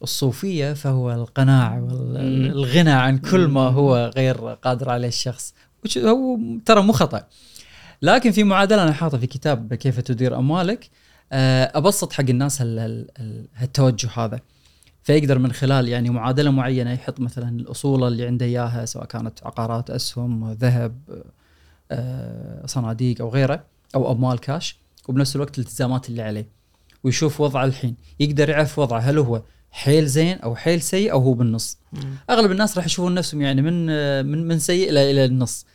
الصوفية 0.03 0.73
فهو 0.73 1.11
القناعه 1.11 1.75
مم. 1.79 1.91
والغنى 1.91 2.91
عن 2.91 3.17
كل 3.17 3.47
ما 3.47 3.61
هو 3.61 4.11
غير 4.15 4.37
قادر 4.37 4.89
عليه 4.89 5.07
الشخص 5.07 5.53
هو 5.97 6.37
ترى 6.65 6.81
مو 6.81 6.93
خطأ. 6.93 7.23
لكن 8.01 8.31
في 8.31 8.43
معادلة 8.43 8.83
أنا 8.83 8.91
حاطه 8.93 9.17
في 9.17 9.27
كتاب 9.27 9.73
كيف 9.73 9.99
تدير 9.99 10.37
أموالك 10.39 10.89
آه، 11.33 11.71
أبسط 11.75 12.13
حق 12.13 12.23
الناس 12.29 12.61
هال- 12.61 12.79
هال- 12.79 13.07
هال- 13.17 13.45
هالتوجه 13.55 14.09
هذا. 14.17 14.39
فيقدر 15.03 15.39
من 15.39 15.51
خلال 15.51 15.87
يعني 15.87 16.09
معادلة 16.09 16.51
معينة 16.51 16.91
يحط 16.91 17.19
مثلا 17.19 17.49
الأصول 17.59 18.03
اللي 18.07 18.25
عنده 18.27 18.45
إياها 18.45 18.85
سواء 18.85 19.05
كانت 19.05 19.43
عقارات 19.43 19.89
أسهم 19.89 20.51
ذهب 20.51 20.95
آه، 21.91 22.65
صناديق 22.65 23.21
أو 23.21 23.29
غيره 23.29 23.63
أو 23.95 24.11
أموال 24.11 24.39
كاش 24.39 24.75
وبنفس 25.07 25.35
الوقت 25.35 25.59
الالتزامات 25.59 26.09
اللي 26.09 26.21
عليه 26.21 26.47
ويشوف 27.03 27.41
وضعه 27.41 27.65
الحين. 27.65 27.95
يقدر 28.19 28.49
يعرف 28.49 28.79
وضعه 28.79 28.99
هل 28.99 29.17
هو 29.17 29.41
حيل 29.71 30.07
زين 30.07 30.37
أو 30.37 30.55
حيل 30.55 30.81
سيء 30.81 31.11
أو 31.11 31.19
هو 31.19 31.33
بالنص. 31.33 31.77
أغلب 32.29 32.51
الناس 32.51 32.77
راح 32.77 32.85
يشوفون 32.85 33.13
نفسهم 33.13 33.41
يعني 33.41 33.61
من 33.61 33.85
من 34.25 34.47
من 34.47 34.59
سيء 34.59 34.89
إلى 34.89 35.11
إلى 35.11 35.25
النص. 35.25 35.65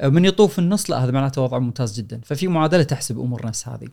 آه، 0.00 0.08
من 0.08 0.24
يطوف 0.24 0.58
النص 0.58 0.90
لا 0.90 1.04
هذا 1.04 1.10
معناته 1.10 1.42
وضعه 1.42 1.58
ممتاز 1.58 1.96
جدا. 1.96 2.20
ففي 2.24 2.48
معادلة 2.48 2.82
تحسب 2.82 3.18
أمور 3.18 3.46
نفس 3.46 3.68
هذه. 3.68 3.88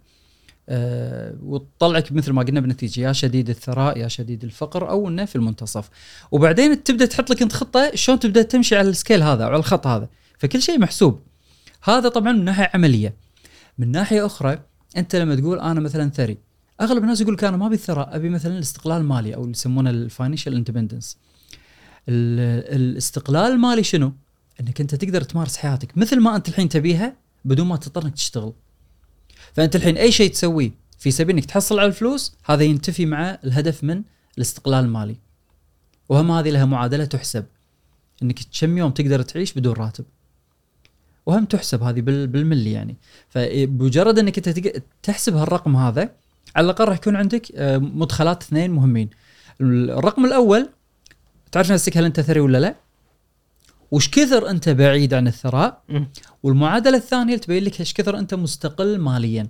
أه 0.69 1.35
وتطلعك 1.43 2.11
مثل 2.11 2.31
ما 2.31 2.41
قلنا 2.43 2.59
بنتيجة 2.59 3.01
يا 3.01 3.13
شديد 3.13 3.49
الثراء 3.49 3.97
يا 3.97 4.07
شديد 4.07 4.43
الفقر 4.43 4.89
أو 4.89 5.07
إنه 5.07 5.25
في 5.25 5.35
المنتصف. 5.35 5.89
وبعدين 6.31 6.83
تبدأ 6.83 7.05
تحط 7.05 7.29
لك 7.29 7.41
أنت 7.41 7.53
خطة 7.53 7.91
شلون 7.95 8.19
تبدأ 8.19 8.41
تمشي 8.41 8.75
على 8.75 8.89
ال 8.89 8.95
scale 8.95 9.23
هذا 9.23 9.43
أو 9.43 9.49
على 9.49 9.57
الخط 9.59 9.87
هذا. 9.87 10.09
فكل 10.39 10.61
شيء 10.61 10.79
محسوب. 10.79 11.19
هذا 11.83 12.09
طبعا 12.09 12.31
من 12.31 12.45
ناحية 12.45 12.69
عملية. 12.73 13.13
من 13.77 13.91
ناحية 13.91 14.25
أخرى 14.25 14.59
أنت 14.97 15.15
لما 15.15 15.35
تقول 15.35 15.59
أنا 15.59 15.79
مثلا 15.79 16.09
ثري 16.09 16.37
أغلب 16.81 17.03
الناس 17.03 17.21
يقول 17.21 17.33
لك 17.33 17.43
أنا 17.43 17.57
ما 17.57 17.65
ابي 17.65 17.75
الثراء 17.75 18.15
أبي 18.15 18.29
مثلا 18.29 18.55
الاستقلال 18.55 18.97
المالي 18.97 19.35
أو 19.35 19.41
اللي 19.41 19.51
يسمونه 19.51 19.89
ال 19.89 19.96
financial 19.96 20.55
independence 20.55 21.17
الاستقلال 22.09 23.51
المالي 23.51 23.83
شنو؟ 23.83 24.13
إنك 24.61 24.81
أنت 24.81 24.95
تقدر 24.95 25.21
تمارس 25.21 25.57
حياتك 25.57 25.97
مثل 25.97 26.19
ما 26.19 26.35
أنت 26.35 26.49
الحين 26.49 26.69
تبيها 26.69 27.15
بدون 27.45 27.67
ما 27.67 27.75
تضطر 27.77 28.05
إنك 28.05 28.13
تشتغل. 28.13 28.53
فأنت 29.53 29.75
الحين 29.75 29.97
أي 29.97 30.11
شيء 30.11 30.31
تسويه 30.31 30.71
في 30.97 31.11
سبيل 31.11 31.35
إنك 31.35 31.45
تحصل 31.45 31.79
على 31.79 31.87
الفلوس 31.87 32.35
هذا 32.45 32.63
ينتفي 32.63 33.05
مع 33.05 33.39
الهدف 33.43 33.83
من 33.83 34.03
الاستقلال 34.37 34.85
المالي 34.85 35.15
وهم 36.09 36.31
هذه 36.31 36.49
لها 36.49 36.65
معادلة 36.65 37.05
تحسب. 37.05 37.45
إنك 38.23 38.39
كم 38.59 38.77
يوم 38.77 38.91
تقدر 38.91 39.21
تعيش 39.21 39.53
بدون 39.53 39.73
راتب. 39.73 40.05
وهم 41.25 41.45
تحسب 41.45 41.83
هذه 41.83 42.01
بال- 42.01 42.27
بالملي 42.27 42.71
يعني. 42.71 42.95
فبمجرد 43.29 44.19
إنك 44.19 44.47
أنت 44.47 44.67
تحسب 45.03 45.35
هالرقم 45.35 45.75
هذا 45.75 46.20
على 46.55 46.65
الأقل 46.65 46.85
راح 46.85 46.97
يكون 46.97 47.15
عندك 47.15 47.47
آه، 47.55 47.77
مدخلات 47.77 48.43
اثنين 48.43 48.71
مهمين. 48.71 49.09
الرقم 49.61 50.25
الأول 50.25 50.69
تعرف 51.51 51.71
نفسك 51.71 51.97
هل 51.97 52.05
أنت 52.05 52.19
ثري 52.21 52.39
ولا 52.39 52.57
لا؟ 52.57 52.75
وش 53.91 54.09
كثر 54.09 54.49
أنت 54.49 54.69
بعيد 54.69 55.13
عن 55.13 55.27
الثراء. 55.27 55.81
والمعادلة 56.43 56.97
الثانية 56.97 57.33
اللي 57.33 57.43
تبين 57.45 57.63
لك 57.63 57.79
إيش 57.79 57.93
كثر 57.93 58.17
أنت 58.17 58.33
مستقل 58.33 58.97
ماليا 58.99 59.47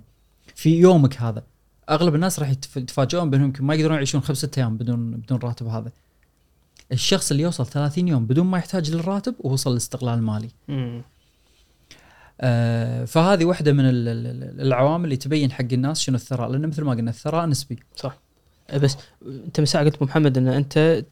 في 0.54 0.78
يومك 0.80 1.16
هذا. 1.16 1.42
أغلب 1.90 2.14
الناس 2.14 2.38
راح 2.40 2.50
يتف- 2.50 2.76
يتفاجئون 2.76 3.30
بأنهم 3.30 3.46
يمكن 3.46 3.64
ما 3.64 3.74
يقدرون 3.74 3.94
يعيشون 3.94 4.20
خمسة 4.20 4.50
أيام 4.58 4.76
بدون 4.76 5.10
بدون 5.10 5.38
راتب 5.38 5.66
هذا. 5.66 5.92
الشخص 6.92 7.30
اللي 7.30 7.42
يوصل 7.42 7.66
30 7.66 8.08
يوم 8.08 8.26
بدون 8.26 8.46
ما 8.46 8.58
يحتاج 8.58 8.90
للراتب 8.90 9.34
ووصل 9.40 9.70
للاستقلال 9.70 10.14
المالي. 10.18 10.48
فهذه 13.06 13.44
واحدة 13.44 13.72
من 13.72 13.88
ال- 13.88 14.08
ال- 14.08 14.26
ال- 14.26 14.60
العوامل 14.60 15.04
اللي 15.04 15.16
تبين 15.16 15.52
حق 15.52 15.64
الناس 15.72 16.00
شنو 16.00 16.16
الثراء 16.16 16.50
لأن 16.50 16.66
مثل 16.66 16.82
ما 16.84 16.90
قلنا 16.92 17.10
الثراء 17.10 17.46
نسبي. 17.46 17.78
صح. 17.96 18.18
أه، 18.70 18.78
بس 18.78 18.96
أنت 19.26 19.60
من 19.60 19.66
ساعه 19.66 19.84
قلت 19.84 19.94
أبو 19.96 20.04
محمد 20.04 20.38
إن 20.38 20.48
أنت 20.48 21.04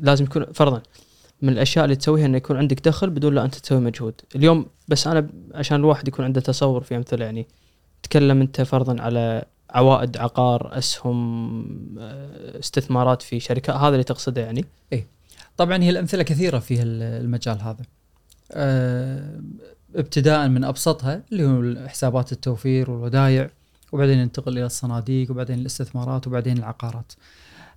لازم 0.00 0.24
يكون 0.24 0.44
فرضا 0.52 0.82
من 1.42 1.52
الأشياء 1.52 1.84
اللي 1.84 1.96
تسويها 1.96 2.26
إنه 2.26 2.36
يكون 2.36 2.56
عندك 2.56 2.80
دخل 2.88 3.10
بدون 3.10 3.34
لا 3.34 3.44
أنت 3.44 3.54
تسوي 3.54 3.80
مجهود. 3.80 4.14
اليوم 4.36 4.66
بس 4.88 5.06
أنا 5.06 5.28
عشان 5.54 5.76
الواحد 5.76 6.08
يكون 6.08 6.24
عنده 6.24 6.40
تصور 6.40 6.82
في 6.82 6.96
أمثلة 6.96 7.24
يعني 7.24 7.46
تكلم 8.02 8.40
أنت 8.40 8.60
فرضا 8.62 9.02
على 9.02 9.44
عوائد 9.70 10.16
عقار 10.16 10.78
أسهم 10.78 11.98
أه، 11.98 12.58
استثمارات 12.58 13.22
في 13.22 13.40
شركات 13.40 13.76
هذا 13.76 13.88
اللي 13.88 14.04
تقصده 14.04 14.40
يعني؟ 14.42 14.64
طبعا 15.56 15.82
هي 15.82 15.90
الأمثلة 15.90 16.22
كثيرة 16.22 16.58
في 16.58 16.82
ال- 16.82 17.02
المجال 17.24 17.60
هذا. 17.62 17.82
آه 18.52 19.40
ابتداء 19.94 20.48
من 20.48 20.64
أبسطها 20.64 21.22
اللي 21.32 21.44
هو 21.44 21.88
حسابات 21.88 22.32
التوفير 22.32 22.90
والودائع 22.90 23.50
وبعدين 23.92 24.18
ننتقل 24.18 24.58
إلى 24.58 24.66
الصناديق 24.66 25.30
وبعدين 25.30 25.58
الاستثمارات 25.58 26.26
وبعدين 26.26 26.58
العقارات. 26.58 27.12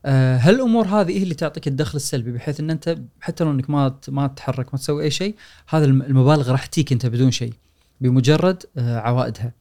آه 0.06 0.38
هالامور 0.38 0.88
هذه 0.88 1.18
هي 1.20 1.24
اللي 1.24 1.34
تعطيك 1.36 1.68
الدخل 1.68 1.96
السلبي؟ 1.96 2.32
بحيث 2.32 2.60
إن 2.60 2.70
أنت 2.70 2.98
حتى 3.22 3.44
لو 3.44 3.52
إنك 3.52 3.70
ما 3.70 3.96
ما 4.08 4.28
تتحرك 4.28 4.74
ما 4.74 4.80
تسوي 4.80 5.04
أي 5.04 5.12
شيء 5.12 5.36
هذا 5.70 5.86
الم- 5.86 6.02
المبالغ 6.02 6.52
راح 6.52 6.66
تجيك 6.66 6.92
أنت 6.92 7.06
بدون 7.06 7.32
شيء 7.32 7.54
بمجرد 8.02 8.64
آه 8.78 8.98
عوائدها. 9.00 9.52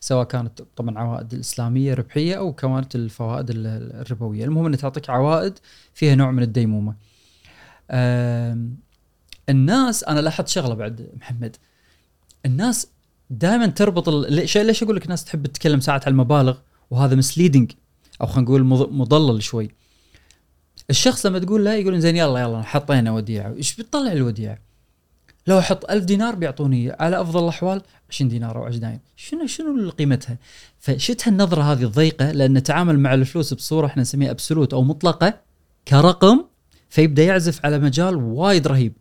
سواء 0.00 0.24
كانت 0.26 0.62
طبعا 0.76 0.98
عوائد 0.98 1.32
الإسلامية 1.34 1.94
ربحية 1.94 2.34
أو 2.34 2.52
كانت 2.52 2.94
الفوائد 2.94 3.50
ال- 3.50 3.66
ال- 3.66 3.92
الربوية، 4.00 4.44
المهم 4.44 4.66
انها 4.66 4.78
تعطيك 4.78 5.10
عوائد 5.10 5.58
فيها 5.94 6.14
نوع 6.14 6.30
من 6.30 6.42
الديمومة. 6.42 6.94
الناس 9.48 10.04
أنا 10.04 10.20
لاحظت 10.20 10.48
شغلة 10.48 10.74
بعد 10.74 11.08
محمد. 11.20 11.56
الناس 12.46 12.86
دائما 13.30 13.66
تربط 13.66 14.08
ال- 14.08 14.32
ليش 14.66 14.82
أقول 14.82 14.96
لك 14.96 15.04
الناس 15.04 15.24
تحب 15.24 15.46
تتكلم 15.46 15.80
ساعات 15.80 16.04
على 16.04 16.12
المبالغ؟ 16.12 16.56
وهذا 16.90 17.14
مسليدنج 17.14 17.72
أو 18.20 18.26
خلينا 18.26 18.42
نقول 18.42 18.64
مض- 18.64 18.92
مضلل 18.92 19.42
شوي. 19.42 19.70
الشخص 20.90 21.26
لما 21.26 21.38
تقول 21.38 21.64
له 21.64 21.74
يقول 21.74 22.00
زين 22.00 22.16
يلا 22.16 22.40
يلا 22.40 22.62
حطينا 22.62 23.12
وديعة، 23.12 23.52
إيش 23.54 23.76
بتطلع 23.76 24.12
الوديعة؟ 24.12 24.58
لو 25.46 25.58
أحط 25.58 25.90
ألف 25.90 26.04
دينار 26.04 26.34
بيعطوني 26.34 26.90
على 26.90 27.20
أفضل 27.20 27.42
الأحوال 27.44 27.82
20 28.10 28.28
دينار 28.30 28.56
أو 28.58 28.64
20 28.64 28.80
دينار. 28.80 28.98
شنو 29.16 29.46
شنو 29.46 29.90
قيمتها؟ 29.90 30.38
فشتها 30.78 31.30
النظرة 31.30 31.62
هذه 31.62 31.82
الضيقة 31.82 32.32
لأن 32.32 32.52
نتعامل 32.52 32.98
مع 32.98 33.14
الفلوس 33.14 33.54
بصورة 33.54 33.86
إحنا 33.86 34.02
نسميها 34.02 34.30
ابسولوت 34.30 34.74
أو 34.74 34.82
مطلقة 34.82 35.40
كرقم 35.88 36.44
فيبدأ 36.90 37.24
يعزف 37.24 37.64
على 37.66 37.78
مجال 37.78 38.14
وايد 38.16 38.66
رهيب. 38.66 38.92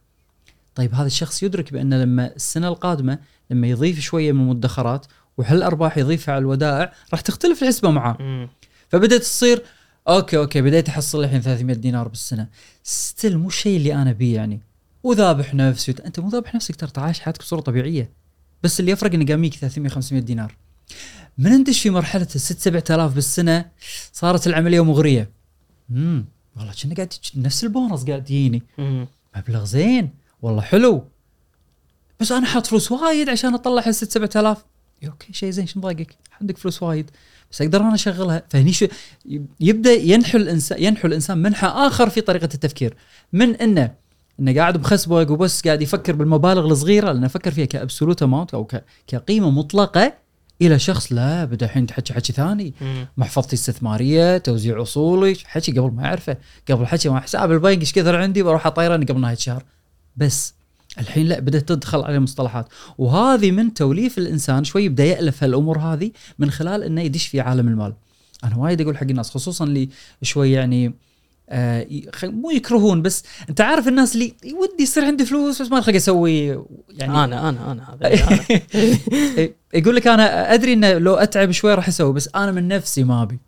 طيب 0.77 0.93
هذا 0.93 1.07
الشخص 1.07 1.43
يدرك 1.43 1.73
بأن 1.73 1.93
لما 2.01 2.35
السنة 2.35 2.67
القادمة 2.67 3.19
لما 3.49 3.67
يضيف 3.67 3.99
شوية 3.99 4.31
من 4.31 4.41
المدخرات 4.41 5.05
وهالارباح 5.37 5.97
يضيفها 5.97 6.35
على 6.35 6.41
الودائع 6.41 6.93
راح 7.11 7.21
تختلف 7.21 7.63
الحسبة 7.63 7.91
معاه. 7.91 8.49
فبدأت 8.89 9.21
تصير 9.21 9.63
okay 10.07 10.37
okay 10.37 10.61
بديت 10.61 10.89
أحصل 10.89 11.23
الحين 11.23 11.41
300 11.41 11.75
دينار 11.75 12.07
بالسنة. 12.07 12.47
still 12.83 13.37
مو 13.37 13.47
الشيء 13.47 13.77
اللي 13.77 13.93
أنا 13.93 14.11
أبيه 14.11 14.35
يعني. 14.35 14.61
وذابح 15.03 15.53
نفسي 15.53 15.95
أنت 16.05 16.19
مو 16.19 16.29
ذابح 16.29 16.55
نفسك 16.55 16.75
ترى 16.75 17.03
عايش 17.03 17.19
حياتك 17.19 17.39
بصورة 17.39 17.61
طبيعية. 17.61 18.09
بس 18.63 18.79
اللي 18.79 18.91
يفرق 18.91 19.13
إنه 19.13 19.25
قام 19.25 19.49
300 19.49 19.89
500 19.89 20.21
دينار. 20.21 20.55
من 21.37 21.51
ندش 21.51 21.81
في 21.81 21.89
مرحلة 21.89 22.27
ال 22.35 22.41
6 22.41 22.59
7000 22.59 23.15
بالسنة؟ 23.15 23.65
صارت 24.13 24.47
العملية 24.47 24.83
مغرية. 24.83 25.29
امم 25.91 26.25
والله 26.57 26.73
كنا 26.83 26.95
قاعد 26.95 27.13
نفس 27.35 27.63
البونص 27.63 28.03
قاعد 28.03 28.31
يجيني. 28.31 28.63
مبلغ 29.35 29.65
زين. 29.65 30.26
والله 30.41 30.61
حلو. 30.61 31.03
بس 32.19 32.31
أنا 32.31 32.45
حاط 32.45 32.67
فلوس 32.67 32.91
وايد 32.91 33.29
عشان 33.29 33.53
أطلع 33.53 33.83
ال 33.87 33.95
6 33.95 34.09
7000 34.09 34.65
إي 35.03 35.07
okay 35.07 35.33
شيء 35.33 35.49
زين 35.49 35.67
شو 35.67 35.79
مضايقك؟ 35.79 36.15
عندك 36.41 36.57
فلوس 36.57 36.83
وايد. 36.83 37.11
بس 37.51 37.61
أقدر 37.61 37.81
أنا 37.81 37.95
أشغلها. 37.95 38.43
فهني 38.49 38.73
شو؟ 38.73 38.87
يبدأ 39.59 39.93
ينحو 39.93 40.37
الانسان 40.37 40.83
ينحو 40.83 41.07
الإنسان 41.07 41.37
منحى 41.37 41.67
آخر 41.67 42.09
في 42.09 42.21
طريقة 42.21 42.49
التفكير. 42.53 42.95
من 43.33 43.55
إنه 43.55 43.93
إنه 44.39 44.55
قاعد 44.55 44.77
بخسبق 44.77 45.31
وبس 45.31 45.61
قاعد 45.61 45.81
يفكر 45.81 46.15
بالمبالغ 46.15 46.65
الصغيرة 46.65 47.11
لأنه 47.11 47.27
فكر 47.27 47.51
فيها 47.51 47.65
ك 47.65 47.72
absolute 47.72 48.23
amount 48.23 48.53
أو 48.53 48.67
كقيمة 49.07 49.49
مطلقة 49.49 50.13
إلى 50.61 50.79
شخص 50.79 51.11
لا 51.13 51.45
بدأ 51.45 51.65
الحين 51.65 51.87
تحكي 51.87 52.13
حكي 52.13 52.33
ثاني. 52.33 52.73
محفظتي 53.17 53.55
الاستثماريه 53.55 54.37
توزيع 54.37 54.81
أصولي 54.81 55.35
حكي 55.45 55.71
قبل 55.71 55.91
ما 55.91 56.05
اعرفه 56.05 56.37
قبل 56.69 56.87
حكي 56.87 57.09
مع 57.09 57.19
حساب 57.19 57.51
البنك 57.51 57.79
إيش 57.79 57.93
كثر 57.93 58.15
عندي؟ 58.15 58.43
بروح 58.43 58.67
اطيرن 58.67 59.05
قبل 59.05 59.21
نهاية 59.21 59.35
الشهر. 59.35 59.63
بس 60.17 60.53
الحين 60.99 61.27
لا 61.27 61.39
بدأت 61.39 61.69
تدخل 61.69 62.01
عليه 62.01 62.19
مصطلحات. 62.19 62.69
وهذه 62.97 63.51
من 63.51 63.73
توليف 63.73 64.17
الإنسان 64.17 64.63
شوي 64.63 64.83
يبدأ 64.85 65.03
يألف 65.03 65.43
هالأمور 65.43 65.79
هذه 65.79 66.11
من 66.39 66.51
خلال 66.51 66.83
إنه 66.83 67.01
يدش 67.01 67.27
في 67.27 67.39
عالم 67.41 67.67
المال. 67.67 67.93
أنا 68.43 68.57
وايد 68.57 68.81
أقول 68.81 68.97
حق 68.97 69.03
الناس 69.03 69.29
خصوصا 69.29 69.65
اللي 69.65 69.89
شوي 70.21 70.51
يعني 70.51 70.93
آه 71.49 71.87
مو 72.23 72.51
يكرهون 72.51 73.01
بس 73.01 73.23
أنت 73.49 73.61
عارف 73.61 73.87
الناس 73.87 74.15
اللي 74.15 74.33
ودي 74.43 74.83
يصير 74.83 75.05
عندي 75.05 75.25
فلوس 75.25 75.61
بس 75.61 75.71
ما 75.71 75.81
خلق 75.81 75.95
أسوي 75.95 76.45
يعني 76.89 77.23
أنا 77.23 77.49
أنا 77.49 77.71
أنا 77.71 77.93
هذا. 77.93 78.07
إيه، 79.37 79.55
يقول 79.73 79.95
لك 79.95 80.07
أنا 80.07 80.53
أدري 80.53 80.73
إنه 80.73 80.93
لو 80.93 81.15
أتعب 81.15 81.51
شوي 81.51 81.73
راح 81.73 81.87
أسوي 81.87 82.13
بس 82.13 82.29
أنا 82.35 82.51
من 82.51 82.67
نفسي 82.67 83.03
ما 83.03 83.23
أبي. 83.23 83.39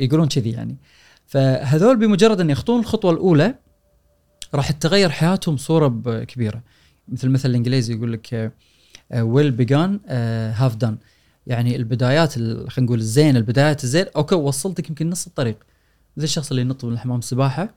يقولون 0.00 0.28
كذي 0.28 0.50
يعني. 0.50 0.76
فهذول 1.26 1.96
بمجرد 1.96 2.40
أن 2.40 2.50
يخطون 2.50 2.80
الخطوة 2.80 3.10
الأولى 3.12 3.54
راح 4.54 4.70
تتغير 4.70 5.10
حياتهم 5.10 5.56
صورة 5.56 5.88
كبيرة. 6.24 6.62
مثل 7.08 7.28
مثل 7.28 7.50
الإنجليزي 7.50 7.94
يقول 7.94 8.12
لك 8.12 8.52
well 9.14 9.50
begun 9.50 10.00
half 10.54 10.76
done 10.76 10.96
يعني 11.46 11.76
البدايات 11.76 12.36
ال- 12.36 12.70
خلينا 12.70 12.86
نقول 12.86 12.98
الزين 12.98 13.36
البدايات 13.36 13.84
الزين. 13.84 14.06
okay 14.16 14.34
وصلتك 14.34 14.88
يمكن 14.88 15.10
نص 15.10 15.26
الطريق. 15.26 15.56
مثل 16.16 16.24
الشخص 16.24 16.50
اللي 16.50 16.62
ينط 16.62 16.84
من 16.84 16.98
حمام 16.98 17.18
السباحة. 17.18 17.74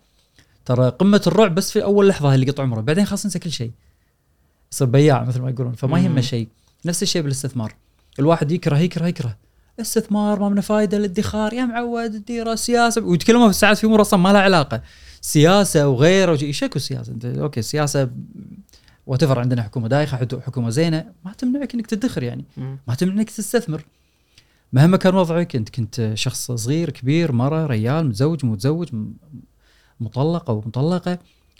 ترى 0.65 0.89
قمة 0.89 1.21
الرعب 1.27 1.55
بس 1.55 1.71
في 1.71 1.83
أول 1.83 2.07
لحظة 2.07 2.35
اللي 2.35 2.51
قطع 2.51 2.63
عمره. 2.63 2.81
بعدين 2.81 3.05
خلاص 3.05 3.25
ينسى 3.25 3.39
كل 3.39 3.51
شيء. 3.51 3.71
يصير 4.71 4.87
بياع 4.87 5.23
مثل 5.23 5.41
ما 5.41 5.49
يقولون. 5.49 5.73
فما 5.73 5.99
يهمه. 5.99 6.21
شيء. 6.21 6.47
نفس 6.85 7.03
الشيء 7.03 7.21
بالاستثمار. 7.21 7.75
الواحد 8.19 8.51
يكره 8.51 8.77
يكره 8.77 9.07
يكره. 9.07 9.37
استثمار 9.81 10.39
ما 10.39 10.49
منه 10.49 10.61
فايدة 10.61 10.97
الادخار 10.97 11.53
يا 11.53 11.65
معود 11.65 12.13
الديره 12.15 12.55
سياسه 12.55 13.01
ويتكلموا 13.01 13.47
في 13.47 13.53
ساعات 13.53 13.77
في 13.77 13.87
امور 13.87 14.01
أصلا 14.01 14.19
ما 14.19 14.33
لها 14.33 14.41
علاقة. 14.41 14.81
سياسة 15.25 15.87
وغيره 15.87 16.31
وشي- 16.31 16.53
شكو 16.53 16.75
السياسة 16.75 17.11
انت 17.13 17.25
okay 17.25 17.59
السياسة 17.59 18.09
what 19.07 19.23
عندنا 19.23 19.63
حكومة 19.63 19.87
دايخة 19.87 20.17
حكومة 20.45 20.69
زينة 20.69 21.05
ما 21.25 21.33
تمنعك 21.33 21.73
إنك 21.73 21.87
تدخر 21.87 22.23
يعني. 22.23 22.45
ما 22.57 22.95
تمنع 22.97 23.13
انك 23.13 23.29
تستثمر. 23.29 23.85
مهما 24.73 24.97
كان 24.97 25.15
وضعك 25.15 25.55
أنت 25.55 25.69
كنت 25.69 26.11
شخص 26.13 26.51
صغير 26.51 26.89
كبير 26.89 27.31
مرة 27.31 27.65
ريال 27.67 28.07
متزوج 28.07 28.45
متزوج 28.45 28.89
مطلق 29.99 30.49
أو 30.49 30.59
مطلقة 30.65 31.19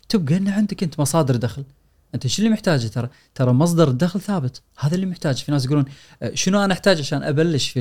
تبقى 0.10 0.38
ان 0.38 0.48
عندك 0.48 0.84
أنت 0.84 1.00
مصادر 1.00 1.36
دخل. 1.36 1.64
أنت 2.16 2.28
شو 2.28 2.42
اللي 2.42 2.54
محتاجه؟ 2.54 2.88
ترى 2.88 3.10
ترى 3.36 3.52
مصدر 3.54 3.88
الدخل 3.88 4.22
ثابت. 4.22 4.62
هذا 4.80 4.96
اللي 4.96 5.06
محتاج 5.06 5.36
في 5.44 5.52
ناس 5.52 5.66
يقولون 5.66 5.86
آه، 6.24 6.32
شنو 6.34 6.64
أنا 6.66 6.74
أحتاج 6.74 7.00
عشان 7.00 7.24
أبلش 7.24 7.70
في 7.70 7.80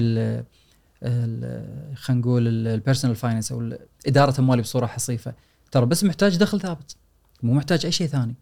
خلينا 1.94 2.20
نقول 2.20 2.48
ال 2.66 2.72
personal 2.72 3.16
finance 3.16 3.52
أو 3.52 3.72
إدارة 4.06 4.40
أموالي 4.40 4.62
بصورة 4.62 4.86
حصيفة؟ 4.86 5.34
ترى 5.74 5.86
بس 5.86 6.04
محتاج 6.04 6.36
دخل 6.36 6.60
ثابت 6.60 6.96
مو 7.42 7.54
محتاج 7.54 7.86
أي 7.86 7.92
شيء 7.92 8.06
ثاني. 8.06 8.34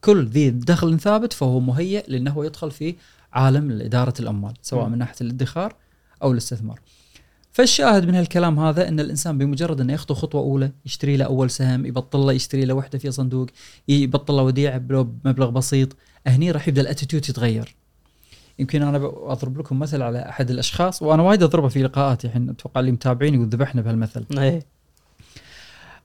كل 0.00 0.26
ذي 0.26 0.50
دخل 0.50 1.00
ثابت 1.00 1.32
فهو 1.32 1.60
مهيئ 1.60 2.04
لأنه 2.08 2.30
هو 2.30 2.42
يدخل 2.42 2.70
في 2.70 2.94
عالم 3.32 3.80
اداره 3.80 4.14
الأموال 4.20 4.54
سواء. 4.62 4.88
من 4.88 4.98
ناحية 4.98 5.16
الادخار 5.20 5.74
أو 6.22 6.32
الاستثمار. 6.32 6.80
فالشاهد 7.52 8.06
من 8.06 8.14
هالكلام 8.14 8.58
هذا 8.58 8.88
إن 8.88 9.00
الإنسان 9.00 9.38
بمجرد 9.38 9.80
إنه 9.80 9.92
يخطو 9.92 10.14
خطوة 10.14 10.40
أولى 10.40 10.72
يشتري 10.86 11.16
له 11.16 11.24
أول 11.24 11.50
سهم 11.50 11.86
يبطل 11.86 12.18
له 12.18 12.32
يشتري 12.32 12.64
له 12.64 12.74
وحدة 12.74 12.98
في 12.98 13.10
صندوق 13.10 13.46
يبطل 13.88 14.34
له 14.34 14.42
وديعه 14.42 14.78
بمبلغ 14.78 15.50
بسيط 15.50 15.96
هني 16.26 16.50
راح 16.50 16.68
يبدأ 16.68 16.80
الاتيتيود 16.80 17.28
يتغير. 17.28 17.76
يمكن 18.58 18.82
أنا 18.82 18.96
أضرب 19.32 19.58
لكم 19.58 19.78
مثل 19.78 20.02
على 20.02 20.28
أحد 20.28 20.50
الأشخاص 20.50 21.02
وأنا 21.02 21.22
وايد 21.22 21.42
أضربه 21.42 21.68
في 21.68 21.82
لقاءاتي 21.82 22.26
الحين 22.26 22.50
أتوقع 22.50 22.80
اللي 22.80 22.92
متابعيني 22.92 23.38
وذبحنا 23.38 23.82
بهالمثل. 23.82 24.26
إيه. 24.38 24.75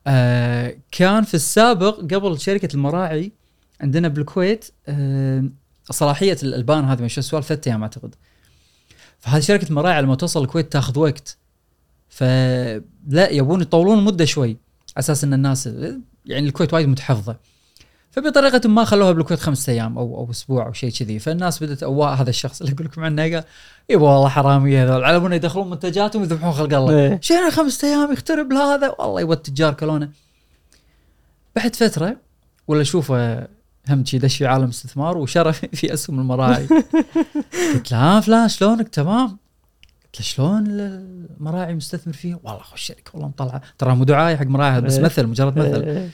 آه 0.08 0.78
كان 0.92 1.24
في 1.24 1.34
السابق 1.34 2.00
قبل 2.00 2.40
شركة 2.40 2.70
المراعي 2.74 3.32
عندنا 3.82 4.08
بالكويت 4.08 4.66
آه 4.88 5.44
صلاحية 5.92 6.38
الالبان 6.44 6.86
هذه 6.86 7.00
من 7.00 7.06
السؤال 7.06 7.44
ثلاث 7.44 7.68
أيام 7.68 7.82
أعتقد. 7.82 8.16
فهذه 9.20 9.42
شركة 9.42 9.70
المراعي 9.70 10.02
لما 10.02 10.16
توصل 10.16 10.42
الكويت 10.44 10.72
تاخذ 10.72 11.00
وقت. 11.00 11.38
فلا 12.10 13.30
يبون 13.30 13.62
يطولون 13.62 14.00
المده 14.00 14.26
شوي 14.26 14.50
على 14.50 14.58
أساس 14.98 15.24
إن 15.24 15.34
الناس 15.34 15.70
يعني 16.26 16.48
الكويت 16.48 16.74
وايد 16.74 16.88
متحفظة. 16.88 17.36
فبطريقة 18.12 18.70
ما 18.70 18.84
خلوها 18.84 19.12
بالكويت 19.12 19.40
خمسة 19.40 19.74
أيام 19.74 19.98
أو 19.98 20.18
أو 20.18 20.32
أسبوع 20.32 20.66
أو 20.66 20.74
شيء 20.74 20.92
كذي. 20.92 21.20
فالناس 21.20 21.64
بدأت 21.64 21.84
اواه 21.84 22.14
هذا 22.14 22.30
الشخص 22.30 22.62
اللي 22.62 22.74
أقول 22.74 22.86
لكم 22.86 23.04
عنه 23.04 23.22
قال 23.22 23.44
يبا 23.90 24.10
والله 24.10 24.30
حراميه 24.30 24.84
هذول 24.84 25.04
على 25.04 25.20
بالنا 25.20 25.36
يدخلون 25.36 25.70
منتجاتهم 25.70 26.22
ويذبحون 26.22 26.52
خلق 26.52 26.78
الله. 26.78 27.00
إيه. 27.00 27.20
شنو 27.22 27.52
خمسة 27.52 27.88
أيام؟ 27.88 28.12
يخترب 28.12 28.54
لهذا 28.54 28.96
والله 29.00 29.22
يبغى 29.22 29.36
التجار 29.36 29.74
كلونه. 29.74 30.10
بعد 31.56 31.76
فترة 31.76 32.18
ولا 32.68 32.82
اشوفه 32.82 33.48
هم 33.90 34.06
شي 34.06 34.18
دش 34.18 34.38
في 34.38 34.46
عالم 34.46 34.68
استثمار 34.68 35.18
وشرف 35.18 35.66
في 35.80 35.94
أسهم 35.94 36.20
المراعي. 36.20 36.68
قلت 37.74 37.92
له 37.92 37.98
ها 37.98 38.20
فلان 38.20 38.50
شلونك؟ 38.50 38.90
تمام. 38.90 39.28
قلت 40.06 40.20
له 40.20 40.26
شلون 40.26 40.64
المراعي 40.68 41.74
مستثمر 41.74 42.14
فيها 42.14 42.40
والله 42.44 42.62
خوش 42.62 42.82
شركة 42.82 43.12
والله 43.14 43.28
مطلعة. 43.28 43.62
ترى 43.78 43.96
مو 43.96 44.04
دعاية 44.04 44.36
حق 44.36 44.46
مراعي 44.46 44.82
بس 44.82 44.98
إيه. 44.98 45.04
مثل 45.04 45.28
مجرد 45.28 45.60
مثل. 45.60 45.84
إيه. 45.84 46.10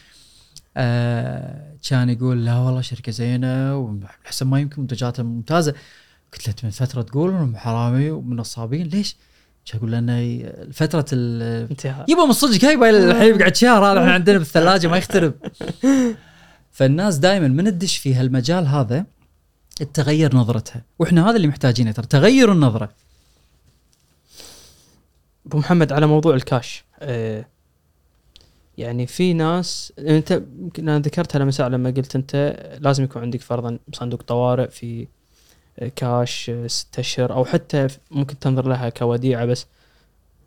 آه 0.77 1.76
كان 1.89 2.09
يقول 2.09 2.45
لا 2.45 2.57
والله 2.57 2.81
شركة 2.81 3.11
زينة 3.11 3.77
واحسن 3.77 4.47
ما 4.47 4.59
يمكن 4.59 4.81
منتجاتها 4.81 5.23
ممتازة. 5.23 5.73
قلت 6.33 6.47
له 6.47 6.51
"أنت 6.51 6.65
من 6.65 6.71
فترة 6.71 7.01
تقول 7.01 7.29
إنهم 7.29 7.55
حرامي 7.55 8.11
ومنصابين 8.11 8.87
ليش؟ 8.87 9.15
كان 9.65 9.77
يقول 9.77 9.91
لأن 9.91 10.69
فترة 10.73 11.05
ال 11.13 11.41
انتهى. 11.69 12.05
يبا 12.09 12.25
من 12.25 12.31
صدق 12.31 12.65
هاي 12.65 12.89
الحين 12.89 13.37
قاعد 13.37 13.55
شهر 13.55 13.85
هذا 13.85 13.99
إحنا 13.99 14.13
عندنا 14.13 14.37
بالثلاجة 14.37 14.87
ما 14.87 14.97
يخترب 14.97 15.33
فالناس 16.77 17.17
دائما 17.17 17.47
من 17.47 17.63
تدش 17.65 17.97
في 17.97 18.13
هالمجال 18.15 18.67
هذا 18.67 19.05
تغير 19.93 20.35
نظرتها. 20.35 20.83
وإحنا 20.99 21.29
هذا 21.29 21.35
اللي 21.35 21.47
محتاجينه 21.47 21.91
ترى 21.91 22.05
تغير 22.05 22.51
النظرة. 22.51 22.89
أبو 25.45 25.57
محمد 25.57 25.91
على 25.91 26.07
موضوع 26.07 26.35
الكاش 26.35 26.83
آه، 26.99 27.45
يعني 28.77 29.07
في 29.07 29.33
ناس 29.33 29.93
انت 29.99 30.43
يمكن 30.59 30.89
أنا 30.89 30.99
ذكرتها 30.99 31.39
لما 31.39 31.51
سأل 31.51 31.71
لما 31.71 31.89
قلت 31.89 32.15
أنت 32.15 32.59
لازم 32.81 33.03
يكون 33.03 33.21
عندك 33.21 33.41
فرضا 33.41 33.79
صندوق 33.93 34.21
طوارئ 34.21 34.69
في 34.69 35.07
آه، 35.79 35.91
كاش 35.95 36.49
آه، 36.49 36.67
ست 36.67 36.99
أشهر 36.99 37.33
أو 37.33 37.45
حتى 37.45 37.87
ممكن 38.11 38.39
تنظر 38.39 38.67
لها 38.67 38.89
كوديعة 38.89 39.45
بس 39.45 39.65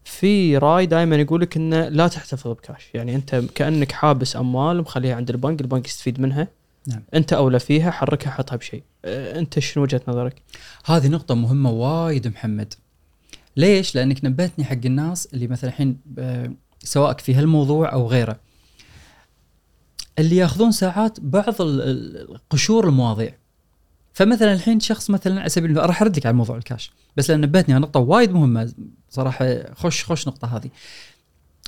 في 0.04 0.56
رأي 0.56 0.86
دائما 0.86 1.16
يقول 1.16 1.40
لك 1.40 1.56
إنه 1.56 1.88
لا 1.88 2.08
تحتفظ 2.08 2.50
بكاش 2.50 2.90
يعني 2.94 3.14
أنت 3.14 3.34
كأنك 3.54 3.92
حابس 3.92 4.36
أموال 4.36 4.80
مخليها 4.80 5.14
عند 5.14 5.30
البنك 5.30 5.60
البنك 5.60 5.86
يستفيد 5.86 6.20
منها 6.20 6.48
نعم. 6.86 7.02
أنت 7.14 7.32
أولى 7.32 7.58
فيها 7.58 7.90
حركها 7.90 8.30
حطها 8.30 8.56
بشيء 8.56 8.82
آه، 9.04 9.38
أنت 9.38 9.58
شنو 9.58 9.82
وجهة 9.82 10.00
نظرك؟ 10.08 10.42
هذه 10.84 11.08
نقطة 11.08 11.34
مهمة 11.34 11.70
وايد 11.70 12.28
محمد. 12.28 12.74
ليش؟ 13.56 13.94
لأنك 13.94 14.24
نبهتني 14.24 14.64
حق 14.64 14.78
الناس 14.84 15.28
اللي 15.34 15.46
مثلا 15.46 15.70
الحين 15.70 15.98
سواء 16.84 17.16
في 17.16 17.34
هالموضوع 17.34 17.92
أو 17.92 18.06
غيره. 18.06 18.40
اللي 20.18 20.36
ياخذون 20.36 20.72
ساعات 20.72 21.20
بعض 21.20 21.54
قشور 22.50 22.88
المواضيع. 22.88 23.34
فمثلا 24.12 24.52
الحين 24.52 24.80
شخص 24.80 25.10
مثلا 25.10 25.40
على 25.40 25.48
سبيل 25.48 25.76
راح 25.76 26.02
ارد 26.02 26.16
لك 26.16 26.26
على 26.26 26.36
موضوع 26.36 26.56
الكاش، 26.56 26.90
بس 27.16 27.30
لأن 27.30 27.40
نبهتني 27.40 27.74
على 27.74 27.82
نقطة 27.82 28.00
وايد 28.00 28.32
مهمة 28.32 28.72
صراحة 29.10 29.74
خش 29.74 30.04
خش 30.04 30.28
نقطة 30.28 30.56
هذه. 30.56 30.70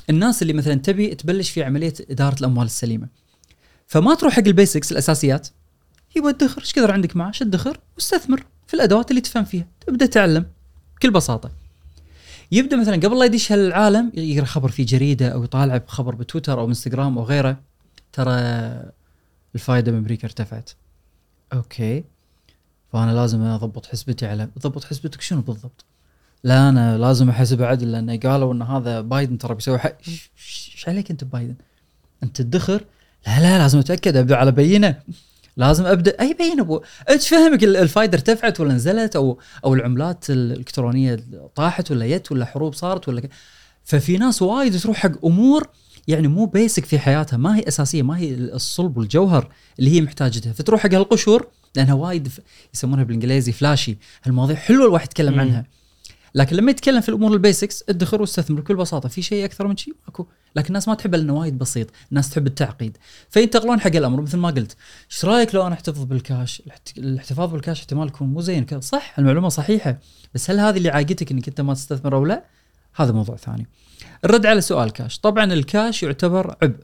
الناس 0.09 0.41
اللي 0.41 0.53
مثلا 0.53 0.75
تبي 0.75 1.15
تبلش 1.15 1.49
في 1.49 1.63
عملية 1.63 1.93
إدارة 2.09 2.39
الأموال 2.39 2.65
السليمة. 2.65 3.07
فما 3.87 4.15
تروح 4.15 4.33
حق 4.33 4.43
ال 4.47 4.53
basics 4.53 4.91
الأساسيات 4.91 5.47
يبغى 6.15 6.29
ادخر 6.29 6.61
إيش 6.61 6.73
كثر 6.73 6.91
عندك 6.91 7.15
معاش 7.15 7.41
ادخر 7.41 7.79
واستثمر 7.95 8.43
في 8.67 8.73
الأدوات 8.73 9.09
اللي 9.09 9.21
تفهم 9.21 9.43
فيها 9.43 9.67
تبدأ 9.87 10.05
تعلم 10.05 10.45
بكل 10.95 11.11
بساطة 11.11 11.51
يبدأ 12.53 12.77
مثلا 12.77 12.95
قبل 12.95 13.19
لا 13.19 13.25
يدش 13.25 13.51
هالعالم 13.51 14.11
يقرأ 14.13 14.45
خبر 14.45 14.69
في 14.69 14.83
جريدة 14.83 15.29
أو 15.29 15.43
يطالع 15.43 15.77
بخبر 15.77 16.15
بتويتر 16.15 16.59
أو 16.59 16.67
إنستغرام 16.67 17.17
أو 17.17 17.23
غيره 17.23 17.57
ترى 18.13 18.33
الفائده 19.55 19.91
بامريكا 19.91 20.25
ارتفعت. 20.25 20.69
أوكي. 21.53 22.03
فأنا 22.93 23.11
لازم 23.11 23.41
أضبط 23.41 23.85
حسبتي 23.85 24.25
على 24.25 24.49
أضبط 24.57 24.83
حسبتك 24.83 25.21
شنو 25.21 25.41
بالضبط؟ 25.41 25.85
لا 26.43 26.69
أنا 26.69 26.97
لازم 26.97 27.29
أحسب 27.29 27.61
عدل 27.61 27.91
لأن 27.91 28.19
قالوا 28.19 28.53
إن 28.53 28.61
هذا 28.61 29.01
بايدن 29.01 29.37
ترى 29.37 29.55
بيسوي 29.55 29.77
حق 29.77 29.95
إيش 30.07 30.85
عليك 30.87 31.11
أنت 31.11 31.23
ببايدن؟ 31.23 31.55
أنت 32.23 32.41
تدخر؟ 32.41 32.85
لا 33.27 33.39
لا 33.39 33.57
لازم 33.57 33.79
أتأكد 33.79 34.15
أبدأ 34.15 34.35
على 34.35 34.51
بينة. 34.51 35.01
لازم 35.57 35.85
أبدأ. 35.85 36.15
أي 36.19 36.33
بينه 36.33 36.61
ابو 36.61 36.81
إيش 37.09 37.29
فهمك 37.29 37.63
ال- 37.63 37.77
الفايدة 37.77 38.17
ارتفعت 38.17 38.59
ولا 38.59 38.73
نزلت 38.73 39.15
أو 39.15 39.39
أو 39.65 39.73
العملات 39.73 40.29
الإلكترونية 40.29 41.19
طاحت 41.55 41.91
ولا 41.91 42.05
يت 42.05 42.31
ولا 42.31 42.45
حروب 42.45 42.73
صارت 42.73 43.07
ولا 43.07 43.21
ك... 43.21 43.29
ففي 43.83 44.17
ناس 44.17 44.41
وايد 44.41 44.79
تروح 44.79 44.97
حق 44.97 45.25
أمور 45.25 45.67
يعني 46.07 46.27
مو 46.27 46.45
بيسك 46.45 46.85
في 46.85 46.99
حياتها 46.99 47.37
ما 47.37 47.57
هي 47.57 47.63
أساسية 47.67 48.01
ما 48.01 48.17
هي 48.17 48.33
الصلب 48.33 48.97
والجوهر 48.97 49.49
اللي 49.79 49.91
هي 49.91 50.01
محتاجتها. 50.01 50.53
فتروح 50.53 50.81
حق 50.81 50.93
هالقشور 50.93 51.47
لأنها 51.75 51.93
وايد 51.93 52.27
ف... 52.27 52.39
يسمونها 52.73 53.03
بالإنجليزي 53.03 53.51
flashy 53.51 53.97
هالمواضيع 54.23 54.55
حلوة 54.55 54.85
الواحد 54.85 55.05
يتكلم. 55.05 55.39
عنها. 55.39 55.65
لكن 56.35 56.55
لما 56.55 56.71
يتكلم 56.71 57.01
في 57.01 57.09
الأمور 57.09 57.33
ال 57.33 57.40
basics 57.40 57.83
ادخر 57.89 58.21
واستثمر 58.21 58.61
بكل 58.61 58.75
بساطة. 58.75 59.09
في 59.09 59.21
شيء 59.21 59.45
أكثر 59.45 59.67
من 59.67 59.77
شيء؟ 59.77 59.95
ماكو 60.07 60.27
لكن 60.55 60.67
الناس 60.67 60.87
ما 60.87 60.95
تحب 60.95 61.15
لأنه 61.15 61.33
وايد 61.33 61.57
بسيط. 61.57 61.87
الناس 62.09 62.29
تحب 62.29 62.47
التعقيد. 62.47 62.97
فينتقلون 63.29 63.79
حق 63.79 63.95
الأمر 63.95 64.21
مثل 64.21 64.37
ما 64.37 64.49
قلت. 64.49 64.75
إيش 65.11 65.25
رأيك 65.25 65.55
لو 65.55 65.67
أنا 65.67 65.75
أحتفظ 65.75 66.03
بالكاش؟ 66.03 66.59
الاحت- 66.67 66.97
الاحتفاظ 66.97 67.51
بالكاش 67.51 67.79
احتمال 67.79 68.07
يكون 68.07 68.27
مو 68.27 68.41
زين. 68.41 68.65
صح 68.79 69.13
المعلومة 69.19 69.49
صحيحة. 69.49 69.97
بس 70.33 70.49
هل 70.49 70.59
هذه 70.59 70.77
اللي 70.77 70.89
عاقتك 70.89 71.31
إنك 71.31 71.47
أنت 71.47 71.61
ما 71.61 71.73
تستثمر 71.73 72.15
أو 72.15 72.25
لا؟ 72.25 72.43
هذا 72.95 73.11
موضوع 73.11 73.35
ثاني. 73.35 73.67
الرد 74.25 74.45
على 74.45 74.61
سؤال 74.61 74.91
كاش. 74.91 75.19
طبعا 75.19 75.53
الكاش 75.53 76.03
يعتبر 76.03 76.55
عبء. 76.61 76.83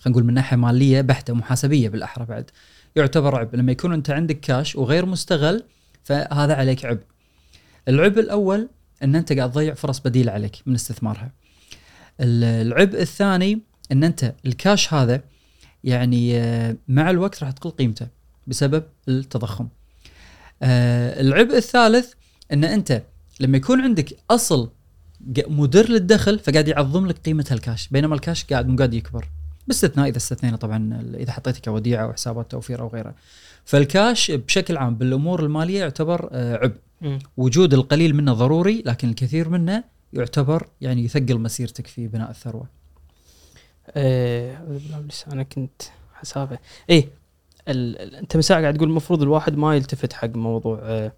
خلينا 0.00 0.08
نقول 0.08 0.24
من 0.24 0.34
ناحية 0.34 0.56
مالية 0.56 1.00
بحتة 1.00 1.34
محاسبيه 1.34 1.88
بالأحرى 1.88 2.24
بعد. 2.24 2.50
يعتبر 2.96 3.36
عبء. 3.36 3.56
لما 3.56 3.72
يكون 3.72 3.92
أنت 3.92 4.10
عندك 4.10 4.40
كاش 4.40 4.76
وغير 4.76 5.06
مستغل 5.06 5.62
فهذا 6.04 6.54
عليك 6.54 6.84
عبء. 6.84 7.02
العبء 7.88 8.20
الأول 8.20 8.68
إن 9.02 9.14
أنت 9.16 9.32
قاعد 9.32 9.52
تضيع 9.52 9.74
فرص 9.74 9.98
بديلة 10.00 10.32
عليك 10.32 10.56
من 10.66 10.74
استثمارها. 10.74 11.32
ال- 12.20 12.66
العبء 12.66 13.00
الثاني 13.02 13.60
إن 13.92 14.04
أنت 14.04 14.34
الكاش 14.46 14.94
هذا 14.94 15.20
يعني 15.84 16.38
آه، 16.40 16.76
مع 16.88 17.10
الوقت 17.10 17.42
راح 17.42 17.50
تقل 17.50 17.70
قيمته 17.70 18.06
بسبب 18.46 18.84
التضخم. 19.08 19.68
آه، 20.62 21.20
العبء 21.20 21.56
الثالث 21.56 22.12
إن 22.52 22.64
أنت 22.64 23.02
لما 23.40 23.56
يكون 23.56 23.80
عندك 23.80 24.16
أصل 24.30 24.70
مدر 25.48 25.88
للدخل 25.88 26.38
فقاعد 26.38 26.68
يعظم 26.68 27.06
لك 27.06 27.18
قيمة 27.18 27.46
الكاش 27.52 27.88
بينما 27.88 28.14
الكاش 28.14 28.44
قاعد 28.44 28.68
مو 28.68 28.76
قاعد 28.76 28.94
يكبر. 28.94 29.28
باستثناء 29.66 30.08
إذا 30.08 30.16
استثنينا 30.16 30.56
طبعا 30.56 31.02
إذا 31.14 31.32
حطيته 31.32 31.60
كوديعة 31.60 32.04
أو 32.04 32.12
حسابات 32.12 32.50
توفير 32.50 32.80
أو 32.80 32.88
غيره. 32.88 33.14
فالكاش 33.64 34.30
بشكل 34.30 34.76
عام 34.76 34.94
بالأمور 34.94 35.42
المالية 35.42 35.80
يعتبر 35.80 36.28
آه، 36.32 36.56
عبء. 36.56 36.76
وجود 37.36 37.74
القليل 37.74 38.14
منه 38.14 38.32
ضروري 38.32 38.82
لكن 38.86 39.08
الكثير 39.08 39.48
منه 39.48 39.84
يعتبر 40.12 40.66
يعني 40.80 41.04
يثقل 41.04 41.38
مسيرتك 41.38 41.86
في 41.86 42.08
بناء 42.08 42.30
الثروة. 42.30 42.66
إيه 43.96 44.80
لسانك 45.08 45.54
كنت 45.54 45.82
حسابه. 46.14 46.58
إيه 46.90 47.08
ال... 47.68 47.98
ال... 47.98 48.14
أنت 48.14 48.36
من 48.36 48.42
ساعه 48.42 48.60
قاعد 48.60 48.76
تقول 48.76 48.88
المفروض 48.88 49.22
الواحد 49.22 49.56
ما 49.56 49.76
يلتفت 49.76 50.12
حق 50.12 50.36
موضوع 50.36 50.80
آه، 50.82 51.12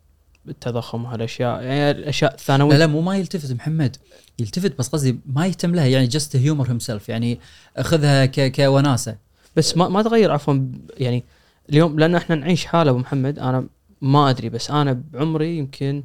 التضخم 0.48 1.04
وهالأشياء 1.04 1.62
يعني 1.62 1.90
الأشياء 1.90 2.30
لا 2.30 2.36
الثانوية. 2.36 2.76
لا 2.76 2.86
مو 2.86 3.00
ما 3.00 3.16
يلتفت 3.16 3.52
محمد. 3.52 3.96
يلتفت 4.38 4.78
بس 4.78 4.88
قصدي 4.88 5.18
ما 5.26 5.46
يهتم 5.46 5.74
لها 5.74 5.86
يعني 5.86 6.06
جست 6.06 6.36
هيومر 6.36 6.70
هيم 6.70 6.98
يعني 7.08 7.40
أخذها 7.76 8.26
ك 8.26 8.56
كوناسة. 8.56 9.16
بس 9.56 9.76
ما 9.76 9.88
ما 9.88 10.02
تغير 10.02 10.32
عفوا 10.32 10.58
يعني 10.98 11.24
اليوم 11.70 11.98
لأن 11.98 12.14
إحنا 12.14 12.36
نعيش 12.36 12.66
حالة 12.66 12.90
أبو 12.90 12.98
محمد 12.98 13.38
أنا 13.38 13.66
ما 14.00 14.30
أدري 14.30 14.48
بس 14.48 14.70
أنا 14.70 15.02
بعمري 15.12 15.58
يمكن 15.58 16.02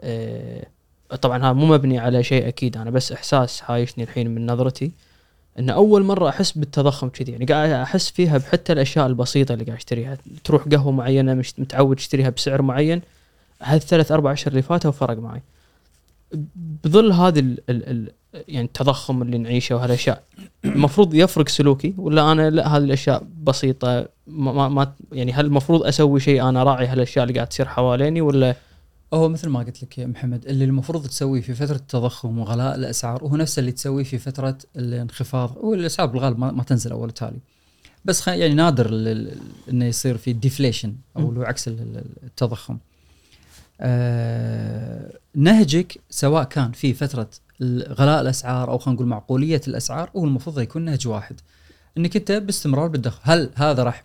آه 0.00 0.66
طبعا 1.22 1.38
هذا 1.38 1.52
مو 1.52 1.66
مبني 1.66 1.98
على 1.98 2.22
شيء 2.22 2.48
أكيد 2.48 2.76
أنا 2.76 2.90
بس 2.90 3.12
إحساس 3.12 3.62
هايشني 3.66 4.04
الحين 4.04 4.34
من 4.34 4.46
نظرتي 4.46 4.92
إن 5.58 5.70
أول 5.70 6.02
مرة 6.02 6.28
أحس 6.28 6.52
بالتضخم 6.52 7.08
كذي 7.08 7.32
يعني 7.32 7.44
قاعد 7.44 7.70
أحس 7.70 8.10
فيها 8.10 8.38
بحتى 8.38 8.72
الأشياء 8.72 9.06
البسيطة 9.06 9.52
اللي 9.52 9.64
قاعد 9.64 9.76
أشتريها 9.76 10.18
تروح 10.44 10.68
قهوة 10.68 10.92
معينة 10.92 11.34
مش 11.34 11.60
متعود 11.60 11.96
تشتريها 11.96 12.30
بسعر 12.30 12.62
معين 12.62 13.02
هالثلاث 13.62 14.12
أربع 14.12 14.32
اشهر 14.32 14.48
اللي 14.48 14.62
فاتوا 14.62 14.90
فرق 14.90 15.18
معي. 15.18 15.42
بظل 16.84 17.12
هذه 17.12 17.56
يعني 18.48 18.66
التضخم 18.66 19.22
اللي 19.22 19.38
نعيشه 19.38 19.74
وهالأشياء. 19.76 20.22
المفروض 20.64 21.14
يفرق 21.14 21.48
سلوكي 21.48 21.94
ولا 21.98 22.32
أنا 22.32 22.50
لا 22.50 22.68
هذه 22.68 22.84
الأشياء 22.84 23.26
بسيطة؟ 23.42 24.08
ما, 24.26 24.68
ما- 24.68 24.92
يعني 25.12 25.32
هل 25.32 25.46
المفروض 25.46 25.82
أسوي 25.82 26.20
شيء 26.20 26.48
أنا 26.48 26.62
راعي 26.62 26.86
هالأشياء 26.86 27.22
اللي 27.24 27.34
قاعد 27.34 27.46
تصير 27.48 27.66
حواليني 27.68 28.20
ولا؟ 28.20 28.56
هو 29.14 29.28
مثل 29.28 29.48
ما 29.48 29.58
قلت 29.58 29.82
لك 29.82 29.98
يا 29.98 30.06
محمد 30.06 30.46
اللي 30.46 30.64
المفروض 30.64 31.06
تسويه 31.06 31.40
في 31.40 31.54
فترة 31.54 31.76
التضخم 31.76 32.38
وغلاء 32.38 32.74
الأسعار 32.74 33.24
وهو 33.24 33.36
نفس 33.36 33.58
اللي 33.58 33.72
تسويه 33.72 34.04
في 34.04 34.18
فترة 34.18 34.58
الانخفاض. 34.76 35.56
والاسعار 35.56 36.08
بالغالب 36.08 36.38
ما, 36.38 36.50
ما 36.52 36.62
تنزل 36.62 36.90
أول 36.92 37.10
تالي. 37.10 37.38
بس. 38.04 38.28
يعني 38.28 38.54
نادر 38.54 38.88
إنه 39.70 39.84
يصير 39.84 40.16
في 40.16 40.32
ديفليشن 40.32 40.94
أو 41.16 41.22
هو 41.32 41.42
عكس 41.42 41.68
ال- 41.68 41.80
ال- 41.80 42.04
التضخم. 42.24 42.78
آه 43.80 45.12
نهجك 45.34 46.00
سواء 46.10 46.44
كان 46.44 46.72
في 46.72 46.94
فترة 46.94 47.28
غلاء 47.88 48.20
الأسعار 48.20 48.70
أو 48.70 48.78
خلينا 48.78 48.94
نقول 48.94 49.06
معقولية 49.08 49.60
الأسعار 49.68 50.10
هو 50.16 50.24
المفروض 50.24 50.60
يكون 50.60 50.82
نهج 50.84 51.08
واحد. 51.08 51.40
إنك 51.98 52.16
أنت 52.16 52.32
باستمرار 52.32 52.88
بتدخر 52.88 53.20
هل 53.22 53.50
هذا 53.54 53.82
راح 53.82 54.04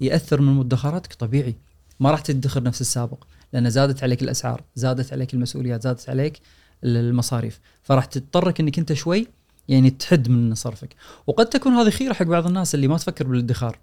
يأثر 0.00 0.40
من 0.40 0.52
مدخراتك؟ 0.52 1.14
طبيعي. 1.14 1.56
ما 2.00 2.10
راح 2.10 2.20
تدخر 2.20 2.62
نفس 2.62 2.80
السابق 2.80 3.24
لأن 3.52 3.70
زادت 3.70 4.02
عليك 4.02 4.22
الأسعار 4.22 4.62
زادت 4.74 5.12
عليك 5.12 5.34
المسؤوليات 5.34 5.82
زادت 5.82 6.10
عليك 6.10 6.40
ال- 6.84 6.96
المصاريف. 6.96 7.60
فراح 7.82 8.04
تضطرك 8.04 8.60
إنك 8.60 8.78
أنت 8.78 8.92
شوي 8.92 9.26
يعني 9.68 9.90
تحد 9.90 10.28
من 10.28 10.54
صرفك. 10.54 10.94
وقد 11.26 11.46
تكون 11.46 11.72
هذه 11.72 11.90
خيرة 11.90 12.12
حق 12.12 12.26
بعض 12.26 12.46
الناس 12.46 12.74
اللي 12.74 12.88
ما 12.88 12.98
تفكر 12.98 13.26
بالادخار. 13.26 13.78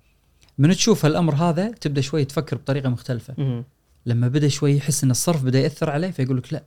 من 0.57 0.71
تشوف 0.71 1.05
هالأمر 1.05 1.35
هذا 1.35 1.71
تبدأ 1.71 2.01
شوي 2.01 2.25
تفكر 2.25 2.57
بطريقة 2.57 2.89
مختلفة. 2.89 3.33
مم. 3.37 3.63
لما 4.05 4.27
بدأ 4.27 4.47
شوي 4.47 4.77
يحس 4.77 5.03
إن 5.03 5.11
الصرف 5.11 5.43
بدأ 5.43 5.59
يأثر 5.59 5.89
عليه 5.89 6.11
فيقول 6.11 6.37
لك 6.37 6.53
لا 6.53 6.63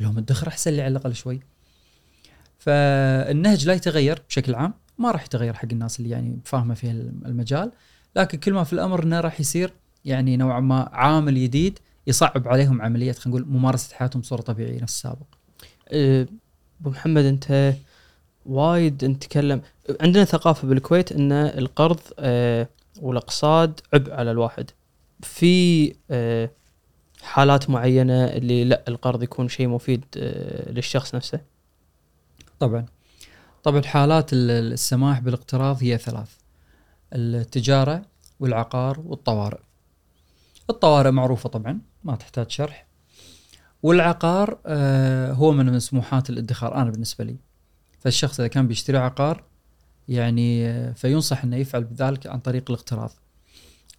لو 0.00 0.12
مدخر 0.12 0.48
أحسن 0.48 0.70
لي 0.70 0.82
على 0.82 0.90
الأقل 0.92 1.14
شوي. 1.14 1.40
فالنهج 2.64 3.66
لا 3.66 3.74
يتغير 3.74 4.22
بشكل 4.28 4.54
عام 4.54 4.74
ما 4.98 5.10
راح 5.10 5.24
يتغير 5.24 5.54
حق 5.54 5.68
الناس 5.72 6.00
اللي 6.00 6.10
يعني 6.10 6.38
فاهمة 6.44 6.74
في 6.74 6.90
المجال. 7.26 7.72
لكن 8.16 8.38
كل 8.38 8.52
ما 8.52 8.64
في 8.64 8.72
الأمر 8.72 9.02
إنه 9.02 9.20
راح 9.20 9.40
يصير 9.40 9.72
يعني 10.04 10.36
نوعا 10.36 10.60
ما 10.60 10.88
عامل 10.92 11.34
جديد 11.34 11.78
يصعب 12.06 12.48
عليهم 12.48 12.82
عملية 12.82 13.12
خلينا 13.12 13.38
نقول 13.38 13.54
ممارسة 13.54 13.96
حياتهم 13.96 14.22
بصورة 14.22 14.40
طبيعية 14.40 14.82
نفس 14.82 14.94
السابق. 14.94 15.26
أه، 15.88 16.26
أبو 16.80 16.90
محمد 16.90 17.24
أنت 17.24 17.74
وايد 18.46 19.04
نتكلم. 19.04 19.62
عندنا 20.00 20.24
ثقافة 20.24 20.68
بالكويت 20.68 21.12
إن 21.12 21.32
القرض 21.32 22.00
أه، 22.18 22.68
والأقساط 23.00 23.82
عبء 23.94 24.12
على 24.12 24.30
الواحد. 24.30 24.70
في 25.20 25.94
أه، 26.10 26.50
حالات 27.22 27.70
معينة 27.70 28.24
اللي 28.24 28.64
لا 28.64 28.84
القرض 28.88 29.22
يكون 29.22 29.48
شيء 29.48 29.68
مفيد 29.68 30.04
أه، 30.16 30.72
للشخص 30.72 31.14
نفسه؟ 31.14 31.53
طبعا 32.60 32.86
طبعا 33.62 33.82
حالات 33.82 34.32
ال- 34.32 34.50
السماح 34.72 35.20
بالاقتراض 35.20 35.82
هي 35.82 35.98
ثلاث 35.98 36.28
التجارة 37.12 38.02
والعقار 38.40 39.00
والطوارئ. 39.00 39.58
الطوارئ 40.70 41.10
معروفة 41.10 41.48
طبعا 41.48 41.80
ما 42.04 42.16
تحتاج 42.16 42.50
شرح. 42.50 42.86
والعقار 43.82 44.58
آه 44.66 45.32
هو 45.32 45.52
من 45.52 45.72
مسموحات 45.72 46.30
الادخار 46.30 46.74
أنا 46.74 46.90
بالنسبة 46.90 47.24
لي. 47.24 47.36
فالشخص 48.00 48.40
إذا 48.40 48.48
كان 48.48 48.68
بيشتري 48.68 48.98
عقار 48.98 49.44
يعني 50.08 50.68
آه، 50.68 50.92
فينصح 50.92 51.44
إنه 51.44 51.56
يفعل 51.56 51.84
بذلك 51.84 52.26
عن 52.26 52.38
طريق 52.38 52.70
الاقتراض. 52.70 53.10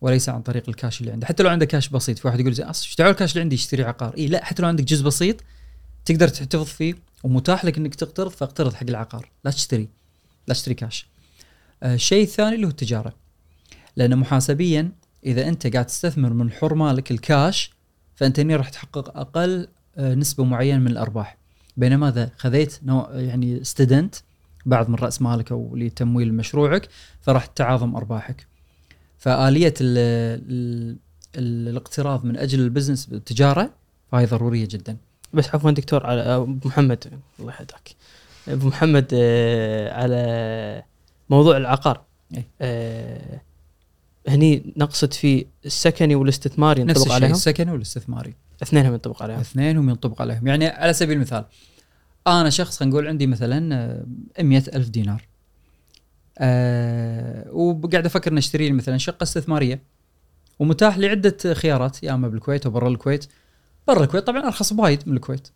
وليس 0.02 0.30
عن 0.30 0.42
طريق 0.42 0.64
الكاش 0.70 1.02
اللي 1.02 1.12
عنده، 1.12 1.28
حتى 1.28 1.44
لو 1.44 1.50
عنده 1.50 1.66
كاش 1.66 1.90
بسيط، 1.90 2.20
في 2.20 2.28
واحد 2.28 2.40
يقول 2.40 2.54
زي 2.54 2.68
إيش 2.68 2.96
دعوة 2.98 3.12
الكاش 3.12 3.32
اللي 3.32 3.42
عندي 3.42 3.56
يشتري 3.56 3.84
عقار؟ 3.84 4.18
اي 4.18 4.28
لا 4.28 4.46
حتى 4.46 4.62
لو 4.62 4.68
عندك 4.68 4.84
جزء 4.84 5.06
بسيط 5.06 5.36
تقدر 6.06 6.28
تحتفظ 6.28 6.66
فيه 6.66 6.96
ومتاح 7.26 7.66
لك 7.66 7.78
إنك 7.78 7.96
تقترض 7.96 8.32
فاقترض 8.32 8.74
حق 8.74 8.90
العقار، 8.90 9.32
لا 9.46 9.52
تشتري 9.52 9.90
لا 10.48 10.54
تشتري 10.54 10.74
كاش. 10.74 11.08
آه، 11.84 11.94
الشيء 11.94 12.24
الثاني 12.24 12.56
اللي 12.56 12.66
هو 12.66 12.70
التجارة. 12.70 13.14
لأن 13.96 14.18
محاسبيا 14.18 14.92
إذا 15.26 15.48
أنت 15.48 15.68
قاعد 15.68 15.86
تستثمر 15.86 16.34
من 16.34 16.52
حر 16.52 16.76
مالك 16.76 17.12
الكاش 17.12 17.72
فأنت 18.16 18.40
هنا 18.40 18.56
راح 18.56 18.70
تحقق 18.70 19.18
أقل 19.18 19.68
آه، 19.98 20.16
نسبة 20.16 20.44
معينة 20.44 20.80
من 20.80 20.88
الأرباح. 20.88 21.38
بينما 21.78 22.10
إذا 22.10 22.32
خذيت 22.38 22.80
نوع 22.84 23.10
يعني 23.14 23.64
ستودنت 23.64 24.16
بعض 24.66 24.90
من 24.90 24.96
رأس 24.96 25.22
مالك 25.22 25.52
أو 25.52 25.76
لتمويل 25.76 26.34
مشروعك 26.34 26.90
فراح 27.22 27.46
تعاظم 27.46 27.96
أرباحك. 27.96 28.48
فآلية 29.18 29.74
ال 29.82 29.98
ال 30.50 30.98
ال 31.36 31.68
الاقتراض 31.68 32.26
من 32.26 32.38
أجل 32.38 32.60
ال 32.60 32.65
business 32.65 33.10
التجاره 33.12 33.74
فهي 34.12 34.26
ضرورية 34.26 34.68
جدا. 34.72 34.98
بس 35.36 35.56
عفوا 35.56 35.72
دكتور 35.72 36.06
على 36.06 36.22
أبو 36.22 36.68
محمد 36.68 37.14
الله 37.40 37.54
يهداك 37.54 37.96
أبو 38.48 38.68
محمد 38.68 39.08
أه، 39.14 39.94
على 39.94 40.84
موضوع 41.30 41.58
العقار. 41.58 42.02
إيه. 42.34 42.48
أه، 42.62 43.42
هني 44.28 44.74
نقصد 44.78 45.14
فيه 45.14 45.46
السكني 45.66 46.16
والاستثماري 46.16 46.84
نفس 46.84 46.90
ينطبق 46.90 47.06
الشيء 47.06 47.16
عليهم؟ 47.16 47.32
السكني 47.32 47.72
والاستثماري. 47.72 48.34
اثنينهم 48.64 48.94
ينطبق 48.94 49.24
عليهم. 49.24 49.40
اثنينهم 49.40 49.90
ينطبق 49.90 50.22
عليهم. 50.22 50.48
يعني 50.48 50.68
على 50.68 50.94
سبيل 50.94 51.18
المثال 51.18 51.46
أنا 52.28 52.50
شخص 52.50 52.80
خلينا 52.80 52.94
نقول 52.94 53.08
عندي 53.08 53.28
مثلا 53.28 53.76
آه، 54.40 54.44
100 54.44 54.64
ألف 54.76 54.90
دينار. 54.90 55.28
أه 56.38 57.52
وقاعد 57.52 58.06
أفكر 58.06 58.32
ان 58.32 58.38
أشتري 58.38 58.72
مثلا 58.72 58.98
شقة 58.98 59.24
استثمارية. 59.24 59.82
ومتاح 60.60 60.98
لي 60.98 61.10
عدة 61.10 61.54
خيارات 61.54 62.04
يا 62.04 62.14
أما 62.14 62.28
بالكويت 62.28 62.66
أو 62.66 62.72
برا 62.72 62.90
الكويت. 62.90 63.26
برا 63.88 64.04
الكويت. 64.04 64.28
طبعا 64.28 64.44
أرخص 64.46 64.74
بوايد 64.74 65.10
من 65.10 65.16
الكويت. 65.16 65.48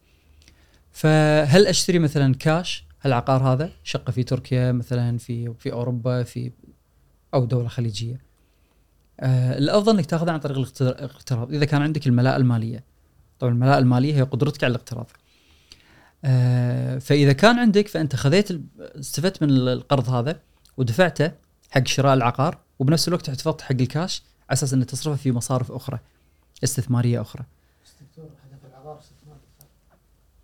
فهل 0.92 1.68
أشتري 1.68 2.00
مثلا 2.00 2.36
كاش؟ 2.36 2.86
العقار 3.06 3.54
هذا؟ 3.54 3.72
شقة 3.84 4.12
في 4.12 4.24
تركيا 4.24 4.72
مثلا 4.72 5.18
في 5.18 5.54
في 5.60 5.72
أوروبا 5.74 6.24
في 6.24 6.52
أو 7.34 7.46
دولة 7.46 7.68
خليجية. 7.68 8.22
آه 9.20 9.58
الأفضل 9.58 9.96
إنك 9.96 10.06
تأخذها 10.06 10.34
عن 10.34 10.40
طريق 10.40 10.58
الاقتر- 10.58 10.88
الاقتراض. 11.00 11.54
إذا 11.54 11.66
كان 11.66 11.82
عندك 11.82 12.08
الملاءه 12.08 12.38
المالية. 12.38 12.84
طبعا 13.40 13.54
الملاءه 13.54 13.80
المالية 13.80 14.16
هي 14.16 14.22
قدرتك 14.22 14.64
على 14.64 14.72
الاقتراض. 14.72 15.08
آه 16.26 16.98
فإذا 16.98 17.34
كان 17.34 17.60
عندك 17.60 17.88
فأنت 17.88 18.16
خذيت 18.16 18.48
استفدت 18.80 19.44
من 19.44 19.50
القرض 19.50 20.10
هذا 20.10 20.40
ودفعته 20.78 21.32
حق 21.72 21.88
شراء 21.88 22.14
العقار 22.14 22.58
وبنفس 22.80 23.08
الوقت 23.08 23.30
احتفظت 23.30 23.62
حق 23.62 23.72
الكاش 23.72 24.24
على 24.50 24.54
أساس 24.54 24.74
انه 24.74 24.86
تصرفه 24.86 25.18
في 25.18 25.32
مصارف 25.32 25.72
أخرى 25.72 26.00
استثمارية 26.64 27.22
أخرى 27.22 27.44
دكتور 28.02 28.26
هدف 28.26 28.66
العقار 28.66 29.00
استثماري 29.00 29.40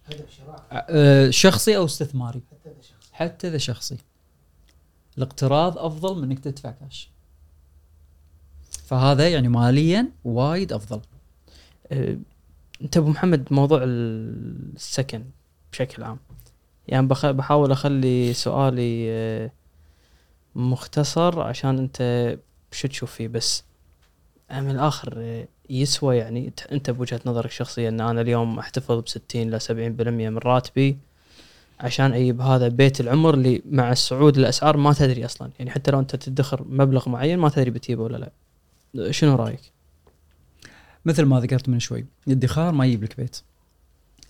هدف 0.06 0.26
شراء 0.32 1.32
شخصي 1.32 1.78
أو 1.78 1.86
استثماري؟ 1.86 2.41
حتى 2.51 2.70
إذا 2.70 2.82
شخص 2.82 3.12
حتى 3.12 3.47
إذا 3.47 3.58
شخصي. 3.58 3.97
الاقتراض 5.18 5.78
أفضل 5.78 6.18
من 6.18 6.24
إنك 6.24 6.39
تدفع 6.39 6.72
كاش 6.72 7.10
فهذا 8.86 9.30
يعني 9.30 9.47
ماليا 9.47 10.12
وايد 10.24 10.74
أفضل. 10.74 11.01
أه، 11.91 12.18
أنت 12.82 12.97
أبو 12.97 13.10
محمد 13.10 13.53
موضوع 13.53 13.80
السكن 13.84 15.26
بشكل 15.72 16.03
عام. 16.03 16.20
يعني 16.88 17.08
بخ... 17.08 17.26
بحاول 17.26 17.72
أخلي 17.72 18.34
سؤالي 18.34 19.12
أه، 19.12 19.51
مختصر 20.56 21.41
عشان 21.41 21.78
أنت 21.78 22.38
شو 22.72 22.88
تشوف 22.88 23.12
فيه 23.12 23.28
بس 23.28 23.64
أه، 24.51 24.62
من 24.62 24.72
الآخر 24.72 25.45
يسوى 25.70 26.18
يعني 26.18 26.53
انت 26.72 26.89
بوجهة 26.89 27.22
نظرك 27.26 27.45
الشخصيه 27.45 27.89
إن 27.89 28.01
أنا 28.01 28.22
اليوم 28.22 28.59
أحتفظ 28.59 28.99
ب 28.99 29.07
60 29.07 29.51
ل 29.51 29.61
70% 29.61 29.72
من 29.72 30.38
راتبي 30.38 30.97
عشان 31.80 32.13
أجيب 32.13 32.41
هذا 32.41 32.68
بيت 32.68 32.99
العمر 32.99 33.34
اللي 33.34 33.61
مع 33.70 33.91
الصعود 33.91 34.38
الاسعار 34.38 34.78
ما 34.78 34.93
تدري 34.93 35.26
أصلا. 35.26 35.51
يعني 35.59 35.72
حتى 35.72 35.91
لو 35.91 35.99
أنت 35.99 36.16
تدخر 36.16 36.66
مبلغ 36.70 37.09
معين 37.09 37.39
ما 37.39 37.49
تدري 37.49 37.72
بتجيبه 37.72 38.03
ولا 38.03 38.32
لا. 38.93 39.11
شنو 39.11 39.36
رأيك؟ 39.36 39.61
مثل 41.05 41.24
ما 41.24 41.39
ذكرت 41.39 41.70
من 41.70 41.80
شوي 41.80 42.05
الادخار 42.28 42.74
ما 42.74 42.86
يجيب 42.86 43.03
لك 43.03 43.18
بيت. 43.18 43.38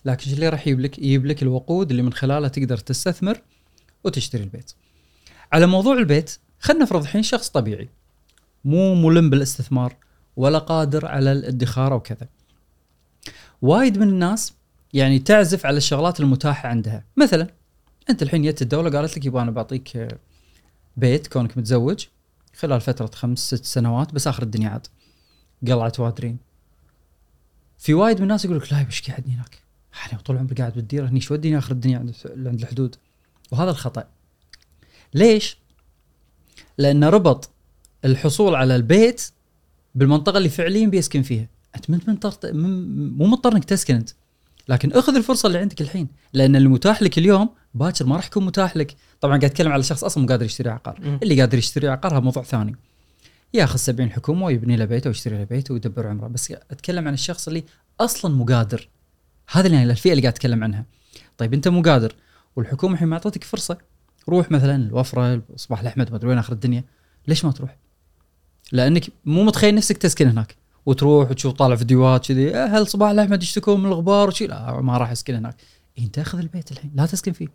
لكن 0.04 0.30
شو 0.30 0.34
اللي 0.34 0.48
راح 0.48 0.66
يجيب 0.66 0.80
لك؟ 0.80 0.98
يجيب 0.98 1.26
لك 1.26 1.42
الوقود 1.42 1.90
اللي 1.90 2.02
من 2.02 2.12
خلالها 2.12 2.48
تقدر 2.48 2.76
تستثمر 2.76 3.40
وتشتري 4.04 4.42
البيت. 4.42 4.72
على 5.52 5.66
موضوع 5.66 5.98
البيت 5.98 6.38
خلينا 6.60 6.82
نفرض 6.82 7.02
الحين 7.02 7.22
شخص 7.22 7.48
طبيعي 7.48 7.88
مو 8.64 8.94
ملم 8.94 9.30
بالاستثمار. 9.30 9.96
ولا 10.36 10.58
قادر 10.58 11.06
على 11.06 11.32
الادخار 11.32 11.92
أو 11.92 12.00
كذا. 12.00 12.28
وايد 13.62 13.98
من 13.98 14.08
الناس 14.08 14.52
يعني 14.92 15.18
تعزف 15.18 15.66
على 15.66 15.76
الشغلات 15.76 16.20
المتاحة 16.20 16.68
عندها. 16.68 17.04
مثلا 17.16 17.46
أنت 18.10 18.22
الحين 18.22 18.42
جت 18.42 18.62
الدولة 18.62 18.90
قالت 18.90 19.16
لك 19.16 19.26
يبغى 19.26 19.42
أنا 19.42 19.50
بعطيك 19.50 20.18
بيت 20.96 21.26
كونك 21.26 21.58
متزوج 21.58 22.06
خلال 22.56 22.80
فترة 22.80 23.10
خمس 23.14 23.38
ست 23.38 23.64
سنوات 23.64 24.14
بس 24.14 24.28
آخر 24.28 24.42
الدنيا 24.42 24.68
عاد. 24.68 24.86
قلعة 25.66 25.92
وادرين. 25.98 26.38
في 27.78 27.94
وايد 27.94 28.16
من 28.16 28.22
الناس 28.22 28.44
يقول 28.44 28.56
لك 28.56 28.72
لا 28.72 28.80
يبا 28.80 28.90
إيش 28.90 29.10
قاعدني 29.10 29.34
هناك؟ 29.34 29.62
أنا 30.12 30.20
طول 30.20 30.38
عمري 30.38 30.54
قاعد 30.54 30.72
بالديره 30.72 31.08
هني 31.08 31.20
شو 31.20 31.34
وديني 31.34 31.58
آخر 31.58 31.72
الدنيا 31.72 31.98
عند 32.26 32.60
الحدود؟ 32.60 32.96
وهذا 33.50 33.70
الخطأ. 33.70 34.08
ليش؟ 35.14 35.58
لأن 36.78 37.04
ربط 37.04 37.50
الحصول 38.04 38.54
على 38.54 38.76
البيت 38.76 39.30
بالمنطقة 39.96 40.38
اللي 40.38 40.48
فعليا 40.48 40.86
بيسكن 40.86 41.22
فيها. 41.22 41.48
أنت 41.76 41.90
من 41.90 42.00
مضطر 42.08 42.52
مو 42.52 43.26
مضطر 43.26 43.52
إنك 43.52 43.64
تسكن 43.64 43.94
أنت. 43.94 44.10
لكن 44.68 44.92
أخذ 44.92 45.16
الفرصة 45.16 45.46
اللي 45.46 45.58
عندك 45.58 45.80
الحين. 45.80 46.08
لأن 46.32 46.56
المتاح 46.56 47.02
لك 47.02 47.18
اليوم 47.18 47.48
باكر 47.74 48.06
ما 48.06 48.16
راح 48.16 48.26
يكون 48.26 48.44
متاح 48.44 48.76
لك. 48.76 48.96
طبعا 49.20 49.38
قاعد 49.38 49.44
أتكلم 49.50 49.72
على 49.72 49.82
شخص 49.82 50.04
أصلا 50.04 50.22
مو 50.22 50.28
قادر 50.28 50.44
يشتري 50.44 50.70
عقار. 50.70 51.00
مم. 51.02 51.18
اللي 51.22 51.40
قادر 51.40 51.58
يشتري 51.58 51.88
عقار 51.88 52.12
هذا 52.12 52.20
موضوع 52.20 52.42
ثاني. 52.42 52.76
ياخذ 53.54 53.76
70 53.76 54.10
حكومة 54.10 54.46
ويبني 54.46 54.76
له 54.76 54.84
بيته 54.84 55.08
ويشتري 55.08 55.38
له 55.38 55.44
بيته 55.44 55.74
ويدبر 55.74 56.06
عمره. 56.06 56.28
بس 56.28 56.52
أتكلم 56.70 57.08
عن 57.08 57.14
الشخص 57.14 57.48
اللي 57.48 57.64
أصلا 58.00 58.34
مو 58.34 58.44
قادر. 58.44 58.88
هذا 59.50 59.66
اللي 59.66 59.78
يعني 59.78 59.90
الفئة 59.90 60.10
اللي 60.10 60.22
قاعد 60.22 60.32
أتكلم 60.32 60.64
عنها. 60.64 60.84
طيب 61.38 61.54
أنت 61.54 61.68
مو 61.68 61.82
قادر. 61.82 62.14
والحكومة 62.56 62.94
الحين 62.94 63.08
ما 63.08 63.14
اعطتك 63.14 63.44
فرصة. 63.44 63.78
روح 64.28 64.50
مثلا 64.50 64.76
الوفرة 64.76 65.42
صباح 65.56 65.80
الأحمد 65.80 66.10
ما 66.10 66.16
أدري 66.16 66.28
وين 66.28 66.38
آخر 66.38 66.52
الدنيا. 66.52 66.84
ليش 67.28 67.44
ما 67.44 67.52
تروح؟ 67.52 67.76
لأنك 68.72 69.06
مو 69.24 69.44
متخيل 69.44 69.74
نفسك 69.74 69.96
تسكن 69.96 70.28
هناك. 70.28 70.56
وتروح 70.86 71.30
وتشوف 71.30 71.54
طالع 71.54 71.76
فيديوهات 71.76 72.26
كذي 72.26 72.48
"إيه، 72.48 72.64
هل 72.64 72.86
صباح 72.86 73.10
الأحمد 73.10 73.42
يشتكون 73.42 73.80
من 73.80 73.86
الغبار 73.86 74.28
وشي. 74.28 74.46
لا 74.46 74.80
ما 74.80 74.96
راح 74.98 75.10
أسكن 75.10 75.34
هناك. 75.34 75.56
إيه، 75.98 76.04
انت 76.04 76.18
اخذ 76.18 76.38
البيت 76.38 76.72
الحين. 76.72 76.90
لا 76.94 77.06
تسكن 77.06 77.32
فيه. 77.32 77.48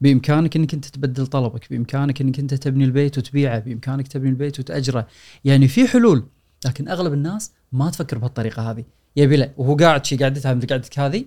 بإمكانك 0.00 0.56
إنك 0.56 0.74
أنت 0.74 0.84
تبدل 0.84 1.26
طلبك 1.26 1.70
بإمكانك 1.70 2.20
إنك 2.20 2.38
أنت 2.38 2.54
تبني 2.54 2.84
البيت 2.84 3.18
وتبيعه 3.18 3.58
بإمكانك 3.58 4.08
تبني 4.08 4.28
البيت 4.28 4.60
وتأجره. 4.60 5.06
يعني 5.44 5.68
في 5.68 5.88
حلول 5.88 6.24
لكن 6.66 6.88
أغلب 6.88 7.12
الناس 7.12 7.52
ما 7.72 7.90
تفكر 7.90 8.18
بهالطريقة 8.18 8.70
هذه. 8.70 8.84
يبي 9.16 9.36
له 9.36 9.50
وهو 9.56 9.76
قاعد 9.76 10.04
شي 10.04 10.16
قعدتها 10.16 10.54
مثل 10.54 10.66
قعدتك 10.66 10.98
هذه 10.98 11.24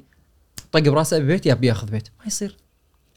طق 0.71 0.79
براسه 0.79 1.17
أبي 1.17 1.25
بيت 1.25 1.45
يبي 1.45 1.67
يأخذ 1.67 1.91
بيت. 1.91 2.07
ما 2.19 2.25
يصير. 2.27 2.57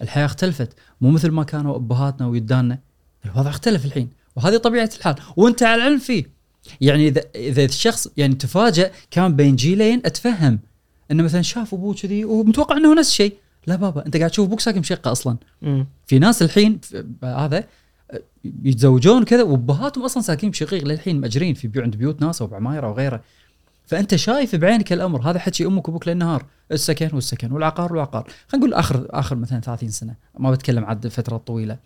الحياة 0.02 0.24
اختلفت. 0.24 0.72
مو 1.00 1.10
مثل 1.10 1.30
ما 1.30 1.44
كانوا 1.44 1.76
أبهاتنا 1.76 2.26
ويداننا. 2.26 2.78
الوضع 3.24 3.50
اختلف 3.50 3.84
الحين. 3.84 4.10
وهذه 4.36 4.56
طبيعة 4.56 4.90
الحال. 4.98 5.14
وانت 5.36 5.62
على 5.62 5.74
العلم 5.82 5.98
فيه. 5.98 6.24
يعني 6.80 7.08
اذا 7.08 7.22
إذا 7.34 7.64
الشخص 7.64 8.08
يعني 8.16 8.34
تفاجأ 8.34 8.90
كان 9.10 9.36
بين 9.36 9.56
جيلين 9.56 10.02
أتفهم. 10.04 10.58
إنه 11.10 11.22
مثلا 11.22 11.42
شاف 11.42 11.74
أبوه 11.74 11.94
كذي 11.94 12.24
ومتوقع 12.24 12.76
إنه 12.76 12.94
نفس 12.94 13.08
الشيء. 13.08 13.34
لا 13.66 13.76
بابا 13.76 14.06
أنت 14.06 14.16
قاعد 14.16 14.30
تشوف 14.30 14.46
أبوك 14.46 14.60
ساكن 14.60 14.80
بشقه 14.80 15.12
أصلا. 15.12 15.36
مم. 15.62 15.86
في 16.06 16.18
ناس 16.18 16.42
الحين 16.42 16.78
في- 16.78 17.04
هذا 17.24 17.64
يتزوجون 18.64 19.24
كذا 19.24 19.42
وأبهاتهم 19.42 20.04
أصلا 20.04 20.22
ساكنين 20.22 20.50
بشقيق 20.50 20.84
للحين 20.84 21.20
مأجرين 21.20 21.54
في 21.54 21.68
بيو 21.68 21.82
عند 21.82 21.96
بيوت 21.96 22.22
ناس 22.22 22.42
أو 22.42 22.48
بعماير 22.48 22.86
أو 22.86 22.92
غيره. 22.92 23.20
فأنت 23.86 24.14
شايف 24.14 24.56
بعينك 24.56 24.92
الأمر. 24.92 25.30
هذا 25.30 25.38
حكي 25.38 25.66
أمك 25.66 25.88
وأبوك 25.88 26.08
للنهار. 26.08 26.44
السكن 26.72 27.10
والسكن 27.12 27.52
والعقار 27.52 27.92
والعقار. 27.92 28.28
خلينا 28.48 28.66
نقول 28.66 28.74
اخر 28.78 29.06
آخر 29.10 29.36
مثلا 29.36 29.60
30 29.60 29.90
سنة. 29.90 30.14
ما 30.38 30.50
بتكلم 30.50 30.84
عاد 30.84 31.08
فترة 31.08 31.36
طويلة. 31.36 31.78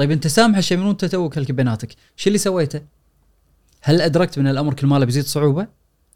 طيب 0.00 0.10
انت 0.10 0.26
سامح 0.26 0.58
الشيء 0.58 0.78
من 0.78 0.86
وانت 0.86 1.04
توك 1.04 1.38
هلك 1.38 1.52
بناتك 1.52 1.94
شو 2.16 2.26
اللي 2.28 2.38
سويته؟ 2.38 2.80
هل 3.82 4.00
أدركت 4.02 4.38
من 4.38 4.46
الأمر 4.46 4.74
كل 4.74 4.86
ماله 4.86 5.04
بيزيد 5.04 5.24
صعوبة؟ 5.24 5.66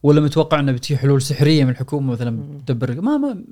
ولا 0.03 0.21
متوقع 0.21 0.61
إنه 0.61 0.73
بتجي 0.73 0.97
حلول 0.97 1.23
سحرية 1.23 1.65
من 1.65 1.71
الحكومة 1.71 2.13
مثلا 2.13 2.61
تدبر؟ 2.67 3.01
ما 3.01 3.17
ما 3.17 3.45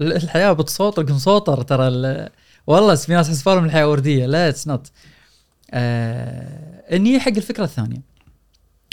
الحياة 0.00 0.52
بتصوت 0.52 1.00
قنصوطر 1.00 1.62
ترى 1.62 1.88
ال- 1.88 2.30
والله 2.66 2.94
في 2.94 3.12
ناس 3.12 3.28
يحسبوا 3.28 3.54
لهم 3.54 3.64
الحياة 3.64 3.88
وردية 3.90 4.26
لا 4.26 4.48
اتس 4.48 4.68
نوت 4.68 4.90
آه 5.70 6.96
إني 6.96 7.20
حق 7.20 7.32
الفكرة 7.36 7.64
الثانية. 7.64 8.00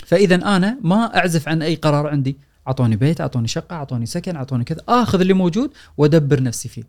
فإذا 0.06 0.34
أنا 0.34 0.78
ما 0.82 1.16
أعزف 1.16 1.48
عن 1.48 1.62
أي 1.62 1.74
قرار 1.74 2.06
عندي. 2.06 2.36
أعطوني 2.68 2.96
بيت 2.96 3.20
أعطوني 3.20 3.48
شقة 3.48 3.76
أعطوني 3.76 4.06
سكن 4.06 4.36
أعطوني 4.36 4.64
كذا. 4.64 4.80
آخذ 4.88 5.20
اللي 5.20 5.34
موجود 5.34 5.70
وأدبر 5.96 6.42
نفسي 6.42 6.68
فيه. 6.68 6.84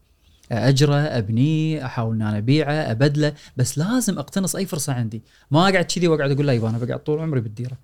أجره 0.51 0.95
أبنيه 0.95 1.85
أحاول 1.85 2.15
ان 2.15 2.21
أنا 2.21 2.37
أبيعه 2.37 2.71
أبدله 2.73 3.33
بس 3.57 3.77
لازم 3.77 4.19
أقتنص 4.19 4.55
أي 4.55 4.65
فرصة 4.65 4.93
عندي. 4.93 5.21
ما 5.51 5.69
أقعد 5.69 5.85
كذي 5.85 6.07
وأقعد 6.07 6.31
أقول 6.31 6.47
لا 6.47 6.53
يبا 6.53 6.69
أنا 6.69 6.77
بقعد 6.77 6.99
طول 7.03 7.19
عمري 7.19 7.41
بالديره 7.41 7.77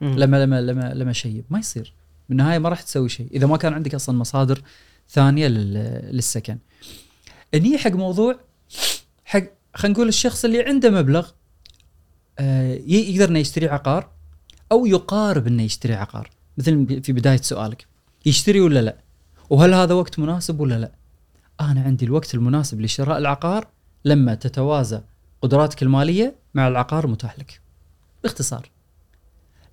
مم. 0.00 0.14
لما 0.18 0.44
لما 0.44 0.60
لما 0.60 0.94
لما 0.94 1.12
شيب. 1.12 1.44
ما 1.50 1.58
يصير. 1.58 1.92
بالنهايه 2.28 2.58
ما 2.58 2.68
راح 2.68 2.82
تسوي 2.82 3.08
شيء. 3.08 3.28
إذا 3.32 3.46
ما 3.46 3.56
كان 3.56 3.72
عندك 3.72 3.94
أصلا 3.94 4.18
مصادر 4.18 4.62
ثانية 5.10 5.48
لل- 5.48 6.08
للسكن. 6.16 6.58
اني 7.54 7.78
حق 7.78 7.90
موضوع 7.92 8.36
حق 9.24 9.42
خلينا 9.74 9.94
نقول 9.98 10.08
الشخص 10.08 10.44
اللي 10.44 10.62
عنده 10.62 10.90
مبلغ 10.90 11.28
آه، 12.38 12.74
يقدر 12.86 13.28
إنه 13.28 13.38
يشتري 13.38 13.68
عقار 13.68 14.08
أو 14.72 14.86
يقارب 14.86 15.46
إنه 15.46 15.62
يشتري 15.62 15.94
عقار. 15.94 16.30
مثل 16.58 17.02
في 17.02 17.12
بداية 17.12 17.36
سؤالك. 17.40 17.86
يشتري 18.26 18.60
ولا 18.60 18.82
لا؟ 18.82 18.96
وهل 19.50 19.74
هذا 19.74 19.94
وقت 19.94 20.18
مناسب 20.18 20.60
ولا 20.60 20.78
لا؟ 20.78 20.92
أنا 21.60 21.82
عندي 21.82 22.04
الوقت 22.04 22.34
المناسب 22.34 22.80
لشراء 22.80 23.18
العقار 23.18 23.68
لما 24.04 24.34
تتوازى 24.34 25.00
قدراتك 25.42 25.82
المالية 25.82 26.36
مع 26.54 26.68
العقار 26.68 27.04
المتاح 27.04 27.38
لك. 27.38 27.60
باختصار 28.22 28.70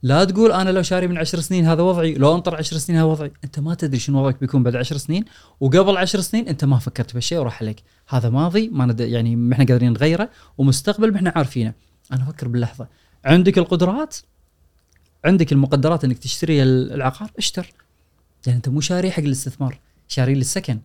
لا 0.04 0.24
تقول 0.24 0.52
أنا 0.52 0.70
لو 0.70 0.82
شاري 0.82 1.08
من 1.08 1.18
عشر 1.18 1.40
سنين 1.40 1.66
هذا 1.66 1.82
وضعي 1.82 2.14
لو 2.14 2.36
انطر 2.36 2.56
عشر 2.56 2.78
سنين 2.78 3.00
هذا 3.00 3.08
وضعي. 3.08 3.32
أنت 3.44 3.60
ما 3.60 3.76
تدري 3.76 4.00
شنو 4.00 4.20
وضعك 4.20 4.40
بيكون 4.40 4.64
بعد 4.64 4.76
عشر 4.76 4.98
سنين 4.98 5.26
وقبل 5.60 5.98
عشر 5.98 6.20
سنين 6.20 6.48
أنت 6.48 6.66
ما 6.66 6.80
فكرت 6.80 7.14
بهالشيء 7.14 7.40
وراح 7.40 7.62
عليك 7.62 7.84
هذا 8.08 8.30
ماضي 8.30 8.70
ما 8.70 8.86
ند... 8.86 9.00
يعني 9.00 9.36
ما 9.36 9.54
إحنا 9.54 9.66
قادرين 9.66 9.94
نغيره 9.94 10.30
ومستقبل 10.58 11.12
ما 11.12 11.18
إحنا 11.18 11.34
عارفينه. 11.36 11.74
أنا 12.14 12.24
أفكر 12.24 12.48
باللحظة. 12.48 12.88
عندك 13.26 13.58
القدرات؟ 13.58 14.18
عندك 15.26 15.52
المقدرات 15.52 16.04
إنك 16.04 16.18
تشتري 16.18 16.64
ال- 16.64 16.92
العقار؟ 16.94 17.32
اشتر. 17.38 17.74
يعني 18.46 18.58
أنت 18.58 18.70
مو 18.70 18.82
شاري 18.82 19.12
حق 19.12 19.24
الاستثمار 19.24 19.80
شاري 20.08 20.36
للسكن. 20.36 20.80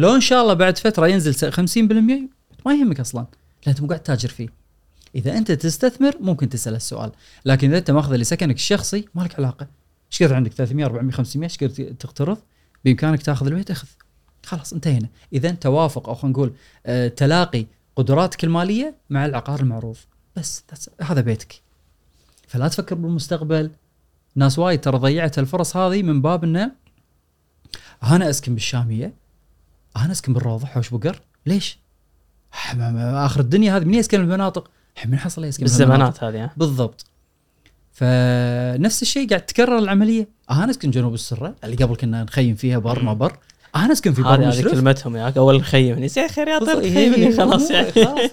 لو 0.00 0.14
إن 0.14 0.20
شاء 0.20 0.42
الله 0.42 0.54
بعد 0.54 0.78
فترة 0.78 1.06
ينزل 1.06 1.34
س- 1.34 1.44
50% 1.44 2.28
ما 2.66 2.74
يهمك 2.74 3.00
أصلا. 3.00 3.20
لأن 3.66 3.74
انت 3.74 3.80
مو 3.80 3.86
قاعد 3.88 4.00
تاجر 4.02 4.28
فيه. 4.28 4.48
إذا 5.14 5.38
أنت 5.38 5.52
تستثمر 5.52 6.16
ممكن 6.20 6.48
تسأل 6.48 6.74
السؤال. 6.74 7.12
لكن 7.44 7.68
إذا 7.68 7.78
أنت 7.78 7.90
ماخذه 7.90 8.16
لسكنك 8.16 8.54
الشخصي 8.54 9.04
ما 9.14 9.22
لك 9.22 9.34
علاقة. 9.38 9.66
إيش 10.12 10.22
قدر 10.22 10.34
عندك؟ 10.34 10.52
300 10.52 10.84
400 10.86 11.12
500 11.12 11.44
إيش 11.50 11.58
قدر 11.58 11.92
تقترض؟ 11.92 12.38
بإمكانك 12.84 13.22
تأخذ 13.22 13.46
البيت 13.46 13.70
اخذ 13.70 13.88
خلاص 14.46 14.72
انتهينا. 14.72 15.08
إذا 15.32 15.50
توافق 15.50 16.08
أو 16.08 16.14
خلينا 16.14 16.32
نقول 16.38 16.52
آه 16.86 17.08
تلاقي 17.08 17.66
قدراتك 17.96 18.44
المالية 18.44 18.94
مع 19.10 19.26
العقار 19.26 19.60
المعروض 19.60 19.96
بس 20.36 20.64
هذا 21.02 21.20
بيتك. 21.20 21.60
فلا 22.48 22.68
تفكر 22.68 22.94
بالمستقبل. 22.94 23.70
ناس 24.34 24.58
وايد 24.58 24.80
ترى 24.80 24.98
ضيعت 24.98 25.38
الفرص 25.38 25.76
هذه 25.76 26.02
من 26.02 26.22
باب 26.22 26.44
إنه 26.44 26.72
أنا 28.02 28.30
أسكن 28.30 28.54
بالشامية. 28.54 29.19
أنا 29.96 30.12
أسكن 30.12 30.32
بالروضه 30.32 30.66
حوش 30.66 30.90
بقر؟ 30.90 31.20
ليش؟ 31.46 31.78
آخر 32.98 33.40
الدنيا 33.40 33.76
هذه 33.76 33.84
من 33.84 33.94
يسكن 33.94 34.18
بالمناطق؟ 34.18 34.70
الحين 34.96 35.10
من 35.10 35.18
حصل 35.18 35.44
يسكن؟ 35.44 35.62
بالزمانات 35.62 36.24
هذه 36.24 36.44
ها؟ 36.44 36.50
بالضبط. 36.56 37.04
فنفس 37.92 39.02
الشيء 39.02 39.28
قاعد 39.28 39.40
تكرر 39.40 39.78
العملية. 39.78 40.28
أنا 40.50 40.70
أسكن 40.70 40.90
جنوب 40.90 41.14
السرة 41.14 41.54
اللي 41.64 41.76
قبل 41.76 41.96
كنا 41.96 42.24
نخيم 42.24 42.54
فيها 42.54 42.78
بر 42.78 43.02
ما 43.02 43.12
بر. 43.12 43.36
أنا 43.76 43.92
أسكن 43.92 44.12
في 44.12 44.22
بر 44.22 44.48
هذه 44.48 44.62
كلمتهم 44.62 45.16
ياك 45.16 45.36
أول 45.36 45.56
نخيم 45.56 45.98
يا 46.16 46.28
خير 46.28 46.48
يا. 46.48 46.58
تخيمني 46.58 47.26
هي- 47.26 47.36
خلاص 47.36 47.70
يعني 47.70 47.92
خلاص 47.92 48.30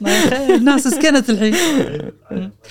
الناس 0.49 0.87
اسكنت 0.87 1.29
الحين. 1.29 1.53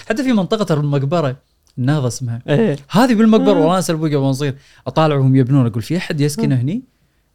حتى 0.09 0.22
في 0.22 0.32
منطقة 0.32 0.74
المقبرة 0.74 1.37
النهضه 1.78 2.09
اسمها 2.09 2.43
إيه. 2.49 2.76
هذه 2.91 3.14
بالمقبرة 3.14 3.53
والله 3.61 3.78
أسأل 3.78 3.95
أبوي 3.95 4.14
قبل 4.14 4.24
ما 4.24 4.30
نصير 4.30 4.57
اطالع 4.87 5.16
وهم 5.16 5.37
يبنون 5.37 5.66
أقول 5.66 5.82
في 5.82 5.97
أحد 5.97 6.20
يسكن 6.20 6.53
هني؟ 6.53 6.82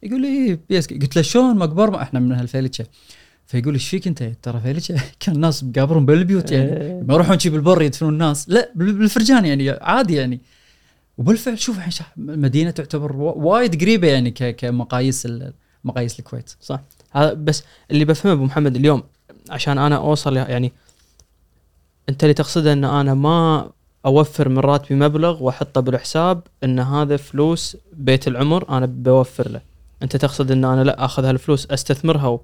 يقول 0.02 0.22
لي 0.22 0.28
إيه 0.28 0.60
يسكن 0.70 0.98
قلت 0.98 1.16
له 1.16 1.22
شلون؟ 1.22 1.56
مقبره 1.56 1.90
ما 1.90 2.02
إحنا 2.02 2.20
من 2.20 2.32
هالفيلتشه 2.32 2.86
فيقول 3.46 3.74
إيش 3.74 3.88
فيك 3.88 4.06
أنت 4.06 4.22
ترى 4.42 4.60
فيلتشه 4.60 4.96
كان 5.20 5.34
الناس 5.34 5.64
مقابرهم 5.64 6.06
بالبيوت 6.06 6.52
يعني. 6.52 6.72
إيه. 6.82 7.02
ما 7.08 7.14
يروحون 7.14 7.38
شي 7.38 7.50
بالبر 7.50 7.82
يدفنون 7.82 8.12
الناس. 8.12 8.48
لا 8.48 8.72
بال- 8.74 8.92
بالفرجان 8.92 9.44
يعني 9.44 9.70
عادي 9.70 10.14
يعني. 10.14 10.40
وبالفعل 11.18 11.58
شوف 11.58 11.76
الحين 11.76 11.92
المدينة 12.18 12.70
تعتبر 12.70 13.16
وا- 13.16 13.32
وايد 13.36 13.80
قريبة 13.82 14.08
يعني 14.08 14.30
كمقاييس 14.30 15.28
مقاييس 15.84 16.18
الكويت. 16.18 16.50
صح. 16.60 16.80
هذا 17.10 17.32
بس 17.32 17.64
اللي 17.90 18.04
بفهمه 18.04 18.32
أبو 18.34 18.44
محمد 18.44 18.76
اليوم 18.76 19.02
عشان 19.50 19.78
أنا 19.78 19.96
أوصل 19.96 20.36
يعني 20.36 20.72
أنت 22.08 22.24
اللي 22.24 22.34
تقصده 22.34 22.72
إن 22.72 22.84
أنا 22.84 23.14
ما 23.14 23.70
أوفر 24.06 24.48
من 24.48 24.58
راتبي 24.58 24.94
مبلغ 24.94 25.42
وأحطه 25.42 25.80
بالحساب 25.80 26.42
إن 26.64 26.78
هذا 26.80 27.16
فلوس 27.16 27.76
بيت 27.92 28.28
العمر 28.28 28.68
أنا 28.68 28.86
بوفر 28.86 29.48
له. 29.50 29.60
أنت 30.02 30.16
تقصد 30.16 30.50
إن 30.50 30.64
أنا 30.64 30.84
لا 30.84 31.04
أخذ 31.04 31.24
هالفلوس 31.24 31.66
أستثمرها 31.66 32.40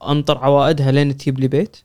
وأنطر 0.00 0.38
عوائدها 0.38 0.92
لين 0.92 1.16
تجيب 1.16 1.40
لي 1.40 1.48
بيت؟ 1.48 1.76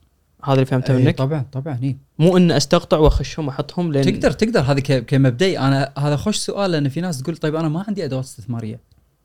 هذا 0.43 0.53
اللي 0.53 0.65
فهمته 0.65 0.97
إيه 0.97 1.03
منك؟ 1.05 1.17
طبعا 1.17 1.45
طبعا 1.51 1.79
إيه. 1.83 1.97
مو 2.19 2.37
إن 2.37 2.51
أستقطع 2.51 2.97
وأخشهم 2.97 3.47
وأحطهم 3.47 3.91
لين 3.91 4.03
تقدر 4.03 4.31
تقدر 4.31 4.59
هذه 4.59 4.79
كمبدئي. 4.79 5.59
أنا 5.59 5.93
هذا 5.97 6.15
خوش 6.15 6.37
سؤال 6.37 6.71
لأن 6.71 6.89
في 6.89 7.01
ناس 7.01 7.21
تقول 7.21 7.37
طيب 7.37 7.55
أنا 7.55 7.69
ما 7.69 7.85
عندي 7.87 8.05
أدوات 8.05 8.23
استثمارية. 8.23 8.79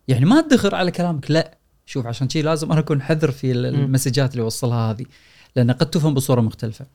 يعني 0.09 0.25
ما 0.25 0.39
ادخر 0.39 0.75
على 0.75 0.91
كلامك 0.91 1.31
لا. 1.31 1.59
شوف 1.87 2.07
عشان 2.07 2.29
شي 2.29 2.43
لازم 2.43 2.73
أنا 2.73 2.81
أكون 2.81 3.03
حذر 3.03 3.31
في. 3.31 3.53
المسجات 3.53 4.33
اللي 4.33 4.43
اوصلها 4.43 4.91
هذه. 4.91 5.05
لأن 5.57 5.71
قد 5.71 5.91
تفهم 5.91 6.15
بصورة 6.15 6.41
مختلفة. 6.41 6.87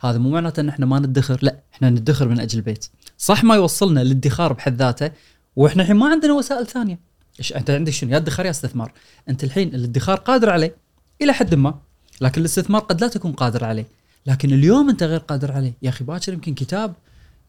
هذا 0.00 0.18
مو 0.18 0.30
معناته 0.30 0.60
إن 0.60 0.68
إحنا 0.68 0.86
ما 0.86 0.98
ندخر 0.98 1.38
لا. 1.42 1.56
إحنا 1.74 1.90
ندخر 1.90 2.28
من 2.28 2.40
أجل 2.40 2.58
البيت. 2.58 2.86
صح 3.18 3.44
ما 3.44 3.54
يوصلنا 3.54 4.00
للادخار 4.00 4.52
بحد 4.52 4.76
ذاته 4.76 5.10
وإحنا 5.56 5.82
الحين 5.82 5.96
ما 5.96 6.08
عندنا 6.08 6.32
وسائل 6.32 6.66
ثانية. 6.66 6.98
إيش 7.38 7.52
أنت 7.52 7.70
عندك 7.70 7.92
شنو؟ 7.92 8.10
يا 8.10 8.16
ادخار 8.16 8.46
يا 8.46 8.50
استثمار. 8.50 8.92
أنت 9.28 9.44
الحين 9.44 9.74
الادخار 9.74 10.16
قادر 10.16 10.50
عليه 10.50 10.76
إلى 11.22 11.32
حد 11.32 11.54
ما 11.54 11.74
لكن 12.20 12.40
الاستثمار 12.40 12.80
قد 12.80 13.00
لا 13.00 13.08
تكون 13.08 13.32
قادر 13.32 13.64
عليه. 13.64 13.86
لكن 14.26 14.52
اليوم 14.52 14.90
أنت 14.90 15.02
غير 15.02 15.20
قادر 15.20 15.52
عليه. 15.52 15.72
يا 15.82 15.88
أخي 15.88 16.04
باكر 16.04 16.32
يمكن 16.32 16.54
كتاب 16.54 16.94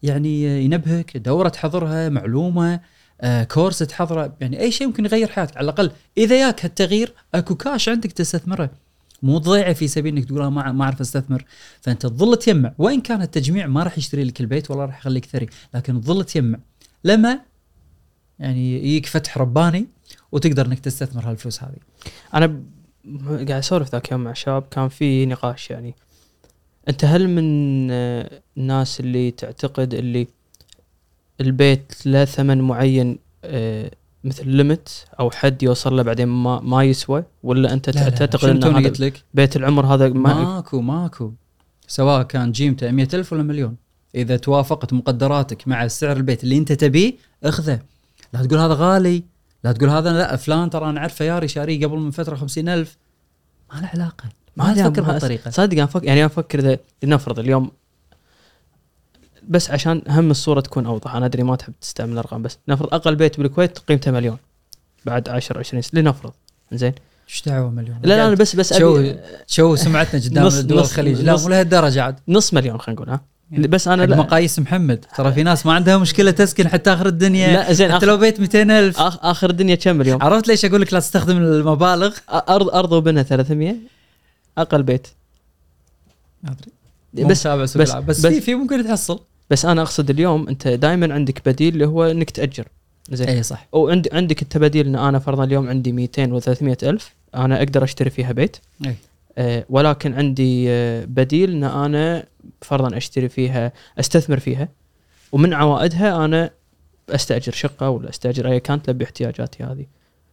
يعني 0.02 0.64
ينبهك 0.64 1.16
دورة 1.16 1.48
تحضرها 1.48 2.08
معلومة 2.08 2.80
آه 3.20 3.44
كورس 3.44 3.78
تحضره 3.78 4.36
يعني 4.40 4.60
أي 4.60 4.72
شيء 4.72 4.86
ممكن 4.86 5.04
يغير 5.04 5.28
حياتك. 5.28 5.56
على 5.56 5.64
الأقل 5.64 5.90
إذا 6.18 6.40
ياك 6.40 6.64
هالتغيير 6.64 7.12
أكو 7.34 7.54
كاش 7.54 7.88
عندك 7.88 8.12
تستثمره. 8.12 8.70
مو 9.22 9.38
تضيعه 9.38 9.72
في 9.72 9.88
سبيل 9.88 10.16
إنك 10.16 10.24
تقول 10.24 10.40
أنا 10.40 10.50
ما 10.50 10.72
ما 10.72 10.84
أعرف 10.84 11.00
أستثمر. 11.00 11.44
فأنت 11.80 12.02
تظل 12.06 12.36
تجمع. 12.36 12.72
وإن 12.78 13.00
كان 13.00 13.22
التجميع 13.22 13.66
ما 13.66 13.82
راح 13.82 13.98
يشتري 13.98 14.24
لك 14.24 14.40
البيت 14.40 14.70
ولا 14.70 14.84
راح 14.84 14.98
يخليك 14.98 15.24
ثري 15.24 15.48
لكن 15.74 16.00
تظل 16.00 16.24
تجمع. 16.24 16.58
لما 17.04 17.40
يعني 18.38 18.74
يجيك 18.74 19.06
فتح 19.06 19.38
رباني 19.38 19.86
وتقدر 20.32 20.66
إنك 20.66 20.78
تستثمر 20.78 21.30
هالفلوس 21.30 21.62
هذه. 21.62 21.76
أنا 22.34 22.62
قاعد 23.28 23.50
أسولف 23.50 23.92
ذاك 23.92 24.12
يوم 24.12 24.24
مع 24.24 24.32
شباب 24.32 24.62
كان 24.70 24.88
في 24.88 25.26
نقاش 25.26 25.70
يعني. 25.70 25.94
أنت 26.88 27.04
هل 27.04 27.28
من 27.28 27.42
الناس 28.56 29.00
اللي 29.00 29.30
تعتقد 29.30 29.94
اللي 29.94 30.26
البيت 31.40 31.92
له 32.06 32.24
ثمن 32.24 32.60
معين 32.60 33.18
آه، 33.44 33.90
مثل 34.24 34.48
ليمت 34.48 35.06
أو 35.20 35.30
حد 35.30 35.62
يوصل 35.62 35.96
له 35.96 36.02
بعدين 36.02 36.28
ما 36.28 36.60
ما 36.60 36.84
يسوى؟ 36.84 37.24
ولا 37.42 37.72
أنت 37.72 37.90
لا 37.90 38.00
لا 38.00 38.10
تعتقد 38.10 38.42
شنو 38.42 38.50
إن 38.50 38.60
توني 38.60 38.78
هذا 38.78 38.88
قلت 38.88 39.00
لك؟ 39.00 39.22
بيت 39.34 39.56
العمر 39.56 39.86
هذا 39.86 40.08
ما 40.08 40.34
ماكو 40.34 40.80
ماكو. 40.80 41.32
سواء 41.88 42.22
كان 42.22 42.52
جيمته 42.52 42.90
100000 42.90 43.32
ولا 43.32 43.42
مليون. 43.42 43.76
إذا 44.14 44.36
توافقت 44.36 44.92
مقدراتك 44.92 45.68
مع 45.68 45.86
سعر 45.86 46.16
البيت 46.16 46.44
اللي 46.44 46.58
أنت 46.58 46.72
تبيه 46.72 47.14
اخذه. 47.44 47.80
لا 48.32 48.44
تقول 48.46 48.58
هذا 48.60 48.74
غالي 48.74 49.24
لا 49.64 49.72
تقول 49.72 49.88
هذا 49.90 50.12
لا 50.12 50.36
فلان 50.36 50.70
ترى 50.70 50.90
أنا 50.90 51.00
اعرفه 51.00 51.24
ياري 51.24 51.48
شاريه 51.48 51.86
قبل 51.86 51.98
من 51.98 52.10
فترة 52.10 52.36
50000 52.36 52.96
ما 53.72 53.80
له 53.80 53.86
علاقة. 53.94 54.24
ما 54.56 54.74
ما- 54.74 54.88
بهالطريقة. 54.88 55.50
صدق 55.50 55.72
أنا 55.72 55.84
أفكر 55.84 56.04
يعني 56.04 56.20
أنا 56.20 56.26
أفكر 56.26 56.58
إذا 56.58 56.78
لنفرض 57.02 57.38
اليوم 57.38 57.70
بس 59.48 59.70
عشان 59.70 60.02
هم 60.08 60.30
الصورة 60.30 60.60
تكون 60.60 60.86
أوضح 60.86 61.14
أنا 61.14 61.26
أدري 61.26 61.42
ما 61.42 61.56
تحب 61.56 61.72
تستعمل 61.80 62.12
الأرقام 62.12 62.42
بس 62.42 62.58
نفرض 62.68 62.94
أقل 62.94 63.14
بيت 63.16 63.40
بالكويت 63.40 63.78
قيمته 63.78 64.10
مليون. 64.10 64.38
بعد 65.04 65.28
10 65.28 65.58
20 65.58 65.82
سنه 65.82 66.00
لنفرض. 66.00 66.32
زين 66.72 66.92
إيش 67.28 67.42
دعوة 67.46 67.70
مليون؟ 67.70 67.98
لا 68.02 68.14
لا 68.16 68.26
أنا 68.26 68.34
بس 68.34 68.56
بس 68.56 68.78
شو 68.78 68.96
ابي 68.96 69.18
شو 69.46 69.74
سمعتنا 69.76 70.20
قدام 70.20 70.48
دول 70.48 70.78
الخليج؟ 70.78 71.20
لا 71.20 71.36
مو 71.36 71.48
لهالدرجه 71.48 72.02
عاد. 72.02 72.20
نص 72.28 72.54
مليون 72.54 72.78
خلينا 72.80 73.00
نقول 73.00 73.10
ها؟ 73.14 73.20
بس 73.50 73.88
أنا 73.88 74.02
لا. 74.02 74.16
مقاييس 74.16 74.58
محمد. 74.58 75.04
ترى 75.16 75.32
في 75.32 75.42
ناس 75.42 75.66
ما 75.66 75.72
عندها 75.72 75.98
مشكلة 75.98 76.30
تسكن 76.30 76.68
حتى 76.68 76.92
آخر 76.92 77.06
الدنيا. 77.06 77.52
لا 77.52 77.72
زين 77.72 77.92
حتى 77.92 78.06
لو 78.06 78.16
بيت 78.16 78.40
200000 78.40 78.96
آخ- 78.96 79.18
آخر 79.24 79.50
الدنيا 79.50 79.74
كم 79.74 79.96
مليون 79.96 80.22
عرفت 80.22 80.48
ليش 80.48 80.64
أقول 80.64 80.80
لك 80.80 80.92
لا 80.92 81.00
تستخدم 81.00 81.36
المبالغ؟ 81.36 82.14
ارض 82.30 82.68
أرض 82.68 82.92
وبنها 82.92 83.22
300 83.22 83.74
أقل 84.58 84.82
بيت. 84.82 85.06
ما 86.42 86.50
أدري. 86.50 86.72
بس 87.28 87.46
بس-. 87.46 87.76
بس, 87.76 87.96
بس- 87.96 88.26
في 88.26 88.40
في 88.40 88.54
ممكن 88.54 88.84
تحصل. 88.84 89.20
بس 89.50 89.64
أنا 89.64 89.82
أقصد 89.82 90.10
اليوم 90.10 90.48
أنت 90.48 90.68
دائما 90.68 91.14
عندك 91.14 91.48
بديل 91.48 91.74
اللي 91.74 91.86
هو 91.86 92.04
إنك 92.04 92.30
تأجر. 92.30 92.64
زين. 93.12 93.28
اي 93.28 93.42
صح. 93.42 93.68
وعندي 93.72 94.10
عندك 94.12 94.42
التباديل 94.42 94.86
إن 94.86 94.96
أنا 94.96 95.18
فرضا 95.18 95.44
اليوم 95.44 95.68
عندي 95.68 95.92
200 95.92 96.32
و 96.32 96.38
300 96.40 96.76
ألف 96.82 97.14
أنا 97.34 97.58
أقدر 97.58 97.84
أشتري 97.84 98.10
فيها 98.10 98.32
بيت. 98.32 98.56
اي 98.86 98.94
آه، 99.38 99.64
ولكن 99.70 100.14
عندي 100.14 100.66
آه، 100.70 101.04
بديل 101.04 101.50
إن 101.50 101.64
أنا 101.64 102.24
فرضا 102.62 102.96
أشتري 102.96 103.28
فيها 103.28 103.72
أستثمر 104.00 104.38
فيها 104.38 104.68
ومن 105.32 105.54
عوائدها 105.54 106.24
أنا 106.24 106.50
أستأجر 107.10 107.52
شقة 107.52 107.90
ولا 107.90 108.08
أستأجر 108.08 108.50
أي 108.50 108.60
كان 108.60 108.82
تلبي 108.82 109.04
احتياجاتي 109.04 109.62
هذه. 109.62 109.86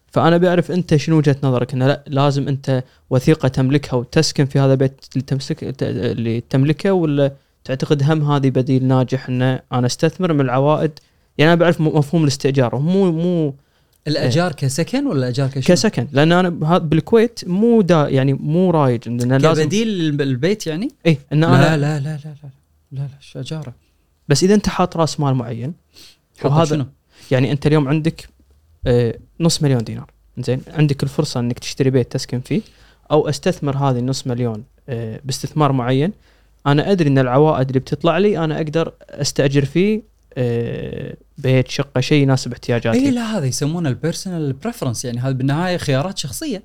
فأنا 0.07 0.37
بعرف 0.37 0.71
أنت 0.71 0.95
شنو 0.95 1.17
وجهة 1.17 1.35
نظرك؟ 1.43 1.73
إنه 1.73 1.87
لا 1.87 2.03
لازم 2.07 2.47
أنت 2.47 2.83
وثيقة 3.09 3.47
تملكها 3.47 3.97
وتسكن 3.97 4.45
في 4.45 4.59
هذا 4.59 4.71
البيت 4.71 5.05
اللي 5.13 5.25
تمسك 5.25 5.83
اللي 5.83 6.41
تملكه 6.41 6.91
ولا 6.91 7.31
تعتقد 7.63 8.03
هم 8.03 8.31
هذه 8.31 8.49
بديل 8.49 8.85
ناجح 8.85 9.29
ان 9.29 9.41
أنا 9.41 9.85
أستثمر 9.85 10.33
من 10.33 10.41
العوائد؟ 10.41 10.91
يعني 11.37 11.53
أنا 11.53 11.59
بعرف 11.59 11.81
مفهوم 11.81 12.23
الاستئجار 12.23 12.75
مو 12.75 13.11
مو 13.11 13.55
الأجار 14.07 14.51
كسكن 14.51 15.07
ولا 15.07 15.27
اجار 15.27 15.47
كشنو؟ 15.49 15.63
كسكن 15.75 16.07
لأن 16.11 16.31
أنا 16.31 16.49
بالكويت 16.77 17.39
مو 17.47 17.81
دا 17.81 18.09
يعني 18.09 18.33
مو 18.33 18.71
رايج 18.71 19.01
عندنا 19.07 19.37
لازم 19.37 19.63
كبديل 19.63 19.87
للب- 19.87 20.21
البيت 20.21 20.67
يعني؟ 20.67 20.89
اي 21.05 21.17
إن 21.33 21.39
لا 21.41 21.47
أنا 21.47 21.77
لا 21.77 21.77
لا 21.77 21.99
لا 21.99 22.19
لا 22.25 22.35
لا 22.43 22.49
لا 22.91 23.07
لا 23.35 23.41
أجارة 23.41 23.73
بس 24.29 24.43
إذا 24.43 24.53
أنت 24.55 24.69
حاط 24.69 24.97
رأس 24.97 25.19
مال 25.19 25.33
معين 25.35 25.73
وهذا 26.45 26.65
شنو؟ 26.75 26.85
يعني 27.31 27.51
أنت 27.51 27.67
اليوم 27.67 27.87
عندك 27.87 28.29
آه، 28.87 29.15
نص 29.39 29.61
مليون 29.63 29.83
دينار 29.83 30.11
زين 30.37 30.61
عندك 30.67 31.03
الفرصة 31.03 31.39
إنك 31.39 31.59
تشتري 31.59 31.89
بيت 31.89 32.11
تسكن 32.11 32.39
فيه 32.39 32.61
أو 33.11 33.29
أستثمر 33.29 33.77
هذه 33.77 33.99
النص 33.99 34.27
مليون 34.27 34.63
آه، 34.89 35.19
باستثمار 35.23 35.71
معين 35.71 36.11
أنا 36.67 36.91
أدري 36.91 37.09
إن 37.09 37.17
العوائد 37.17 37.67
اللي 37.67 37.79
بتطلع 37.79 38.17
لي 38.17 38.37
أنا 38.43 38.57
أقدر 38.57 38.93
أستأجر 39.09 39.65
فيه 39.65 40.01
بيت 41.37 41.67
شقة 41.67 42.01
شيء 42.01 42.23
يناسب 42.23 42.51
احتياجاتي. 42.51 42.97
اي 42.97 43.11
لا 43.11 43.37
هذا 43.37 43.45
يسمونه 43.45 43.89
ال 43.89 43.97
personal 43.97 44.53
preference 44.53 45.05
يعني 45.05 45.19
هذا 45.19 45.31
بالنهاية 45.31 45.77
خيارات 45.77 46.17
شخصية. 46.17 46.63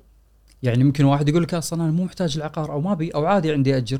يعني 0.63 0.83
ممكن 0.83 1.05
واحد 1.05 1.29
يقول 1.29 1.43
لك 1.43 1.53
أصلا 1.53 1.83
أنا 1.83 1.91
مو 1.91 2.03
محتاج 2.03 2.37
العقار 2.37 2.71
أو 2.71 2.81
ما 2.81 2.91
أبي 2.91 3.09
أو 3.09 3.25
عادي 3.25 3.51
عندي 3.51 3.77
أجر. 3.77 3.99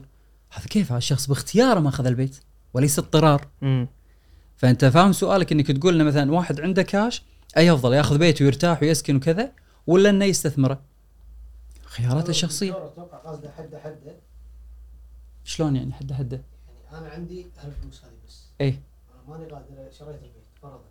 هذا 0.52 0.66
كيف؟ 0.66 0.92
هذا 0.92 0.98
الشخص 0.98 1.28
باختياره 1.28 1.80
ما 1.80 1.90
أخذ 1.90 2.06
البيت 2.06 2.40
وليس 2.74 3.00
اضطرار. 3.00 3.48
مم. 3.62 3.88
فأنت 4.58 4.86
فاهم 4.86 5.12
سؤالك 5.12 5.52
إنك 5.52 5.72
تقول 5.72 5.96
لنا 5.96 6.04
مثلا 6.04 6.32
واحد 6.32 6.62
عنده 6.62 6.84
كاش 6.84 7.24
أي 7.58 7.74
أفضل 7.74 7.94
ياخذ 7.94 8.18
بيت 8.18 8.42
ويرتاح 8.42 8.84
ويسكن 8.84 9.16
وكذا 9.16 9.52
ولا 9.88 10.10
إنه 10.10 10.26
يستثمره؟ 10.26 10.82
خياراته 11.86 12.30
الشخصية. 12.30 12.72
أتوقع 12.72 13.18
قصده 13.18 13.52
حده 13.58 13.80
حده. 13.80 14.16
شلون 15.44 15.76
يعني 15.76 15.94
حده 15.94 16.16
حده؟ 16.16 16.42
يعني 16.92 17.06
أنا 17.06 17.14
عندي 17.14 17.46
هالفلوس 17.58 18.02
هذه 18.04 18.12
بس. 18.28 18.46
اي 18.62 18.68
أنا 18.68 18.78
ماني 19.30 19.46
قادر 19.46 19.92
شريت 20.00 20.16
البيت 20.16 20.44
فرضا. 20.62 20.90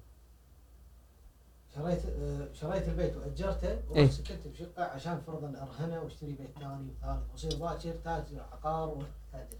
شريت 1.74 2.02
آه، 2.06 2.48
شريت 2.60 2.88
البيت 2.88 3.16
وأجرته 3.16 3.68
إيه. 3.68 3.78
ورحت 3.90 4.12
سكنت 4.12 4.46
بشقة 4.54 4.84
عشان 4.84 5.20
فرضا 5.26 5.48
أرهنه 5.48 6.00
وأشتري 6.00 6.30
بيت 6.32 6.50
ثاني 6.60 6.88
وثالث. 7.02 7.32
وأصير 7.32 7.60
باكر 7.60 7.94
تاجر 8.04 8.42
عقار 8.52 8.88
وتاجر 8.88 9.58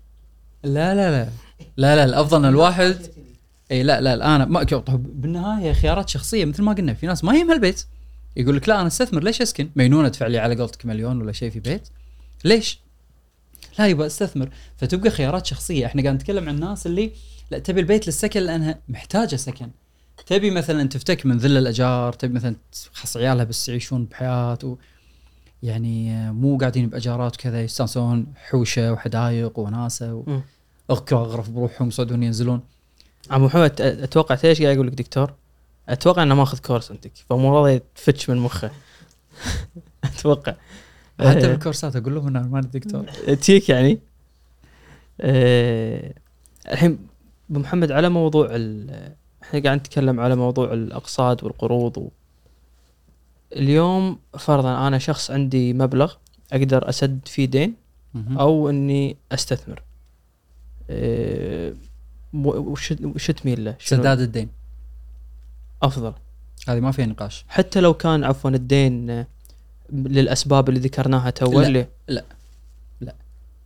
لا 0.62 0.94
لا 0.94 1.10
لا. 1.10 1.30
لا 1.76 1.96
لا 1.96 2.04
الأفضل 2.04 2.38
إن 2.38 2.44
الواحد 2.44 2.96
اي 3.70 3.82
لا 3.82 4.00
لا 4.00 4.16
لا 4.16 4.36
أنا 4.36 4.44
ما 4.44 4.62
طب 4.62 5.20
بالنهاية 5.20 5.72
خيارات 5.72 6.08
شخصية 6.08 6.44
مثل 6.44 6.62
ما 6.62 6.72
قلنا 6.72 6.94
في 6.94 7.06
ناس 7.06 7.24
ما 7.24 7.34
يهمها 7.34 7.54
البيت. 7.54 7.84
يقول 8.36 8.56
لك 8.56 8.68
لا 8.68 8.80
أنا 8.80 8.86
أستثمر 8.86 9.22
ليش 9.22 9.42
أسكن؟ 9.42 9.70
مجنون 9.76 10.04
ادفع 10.04 10.26
لي 10.26 10.38
على 10.38 10.56
قولتك 10.56 10.86
مليون 10.86 11.22
ولا 11.22 11.32
شيء 11.32 11.50
في 11.50 11.60
بيت. 11.60 11.88
ليش؟ 12.44 12.80
لا 13.78 13.86
يبغى 13.86 14.06
أستثمر. 14.06 14.48
فتبقى 14.76 15.10
خيارات 15.10 15.46
شخصية. 15.46 15.86
إحنا 15.86 16.02
قاعد 16.02 16.14
نتكلم 16.14 16.48
عن 16.48 16.54
الناس 16.54 16.86
اللي 16.86 17.12
لا 17.50 17.58
تبي 17.58 17.80
البيت 17.80 18.06
للسكن 18.06 18.40
لأنها 18.40 18.78
محتاجة 18.88 19.36
سكن. 19.36 19.70
تبي 20.26 20.50
مثلا 20.50 20.88
تفتك 20.88 21.26
من 21.26 21.38
ذل 21.38 21.56
الأجار 21.56 22.12
تبي 22.12 22.34
مثلا 22.34 22.56
تخص 22.94 23.16
عيالها 23.16 23.44
بس 23.44 23.68
يعيشون 23.68 24.04
بحياة 24.04 24.58
و 24.64 24.76
يعني 25.62 26.30
مو 26.32 26.58
قاعدين 26.58 26.88
بأجارات 26.88 27.34
وكذا 27.34 27.62
يستانسون 27.62 28.26
حوشة 28.36 28.92
وحدايق 28.92 29.58
وناسة 29.58 30.14
و... 30.14 30.40
أغرف 30.90 31.50
بروحهم 31.50 31.88
يصعدون 31.88 32.22
ينزلون. 32.22 32.60
عم 33.30 33.44
محمد 33.44 33.80
أتوقع 33.80 34.38
إيش 34.44 34.62
قاعد 34.62 34.74
يقول 34.74 34.86
لك 34.86 34.94
دكتور؟ 34.94 35.34
أتوقع 35.88 36.22
إنه 36.22 36.34
ماخذ 36.34 36.58
كورس 36.58 36.90
عندك 36.90 37.12
فمو 37.28 37.56
راضي 37.56 37.80
تفتش 37.94 38.30
من 38.30 38.36
مخه. 38.36 38.70
أتوقع. 40.04 40.54
حتى 41.20 41.46
آه. 41.46 41.48
بالكورسات 41.48 41.96
أقول 41.96 42.14
لهم 42.14 42.26
أنا 42.26 42.40
ماني 42.40 42.66
دكتور. 42.66 43.04
تيك 43.34 43.68
يعني؟ 43.68 43.98
آه، 45.20 46.14
الحين 46.72 47.07
أبو 47.50 47.60
محمد 47.60 47.92
على 47.92 48.08
موضوع 48.08 48.48
ال- 48.50 49.12
إحنا 49.42 49.60
قاعد 49.62 49.78
نتكلم 49.78 50.20
على 50.20 50.36
موضوع 50.36 50.72
الاقساط 50.72 51.44
والقروض 51.44 51.98
و... 51.98 52.08
اليوم 53.56 54.18
فرضا 54.38 54.88
أنا 54.88 54.98
شخص 54.98 55.30
عندي 55.30 55.72
مبلغ 55.72 56.14
أقدر 56.52 56.88
أسد 56.88 57.20
فيه 57.26 57.44
دين 57.44 57.74
أو 58.40 58.70
إني 58.70 59.16
أستثمر. 59.32 59.82
و- 62.34 62.58
وش 62.72 62.94
وش 63.02 63.30
تميل 63.30 63.64
له؟ 63.64 63.76
سداد 63.80 64.20
الدين. 64.20 64.48
أفضل. 65.82 66.12
هذه 66.68 66.80
ما 66.80 66.92
فيها 66.92 67.06
نقاش. 67.06 67.44
حتى 67.48 67.80
لو 67.80 67.94
كان 67.94 68.24
عفوا 68.24 68.50
الدين 68.50 69.10
آه، 69.10 69.26
للأسباب 69.92 70.68
اللي 70.68 70.80
ذكرناها 70.80 71.30
تو 71.30 71.60
لا. 71.60 71.66
اللي 71.66 71.86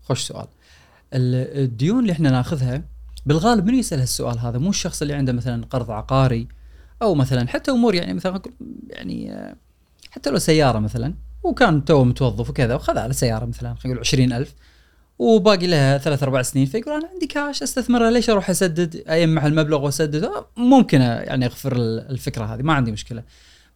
خوش 0.03 0.23
سؤال. 0.23 0.47
ال- 1.15 1.63
الديون 1.65 1.99
اللي 2.01 2.13
إحنا 2.13 2.31
ناخذها 2.31 2.83
بالغالب 3.27 3.67
من 3.67 3.75
يسأل 3.75 4.01
هالسؤال 4.01 4.39
هذا؟ 4.39 4.59
مو 4.59 4.71
الشخص 4.71 5.03
اللي 5.03 5.15
عنده 5.15 5.33
مثلا 5.33 5.65
قرض 5.71 5.91
عقاري 5.91 6.49
أو 7.03 7.15
مثلا 7.15 7.49
حتى 7.49 7.71
أمور 7.71 7.95
يعني 7.95 8.15
مثلا 8.15 8.43
يعني 8.91 9.33
آه، 9.33 9.57
حتى 10.11 10.31
لو 10.31 10.39
سيارة 10.39 10.79
مثلا 10.79 11.15
وكان 11.43 11.85
تو 11.85 12.05
متوظف 12.05 12.51
وكذا 12.51 12.75
وخذ 12.75 12.99
على 12.99 13.13
سيارة 13.13 13.45
مثلا 13.45 13.75
خلينا 13.75 13.95
نقول 13.95 13.99
20000 13.99 14.55
وباقي 15.19 15.67
لها 15.67 15.99
ثلاث 15.99 16.23
أربع 16.23 16.43
سنين 16.43 16.67
فيقول 16.67 16.95
أنا 16.95 17.09
عندي 17.13 17.27
كاش 17.27 17.63
استثمرها 17.63 18.11
ليش 18.11 18.31
أروح 18.31 18.51
أسدد 18.51 19.03
اجمع 19.07 19.47
المبلغ 19.47 19.85
واسدد 19.85 20.31
ممكن 20.57 21.01
يعني 21.01 21.45
أغفر 21.47 21.77
ال- 21.77 22.11
الفكرة 22.11 22.45
هذه 22.45 22.63
ما 22.63 22.73
عندي 22.73 22.93
مشكلة. 22.93 23.23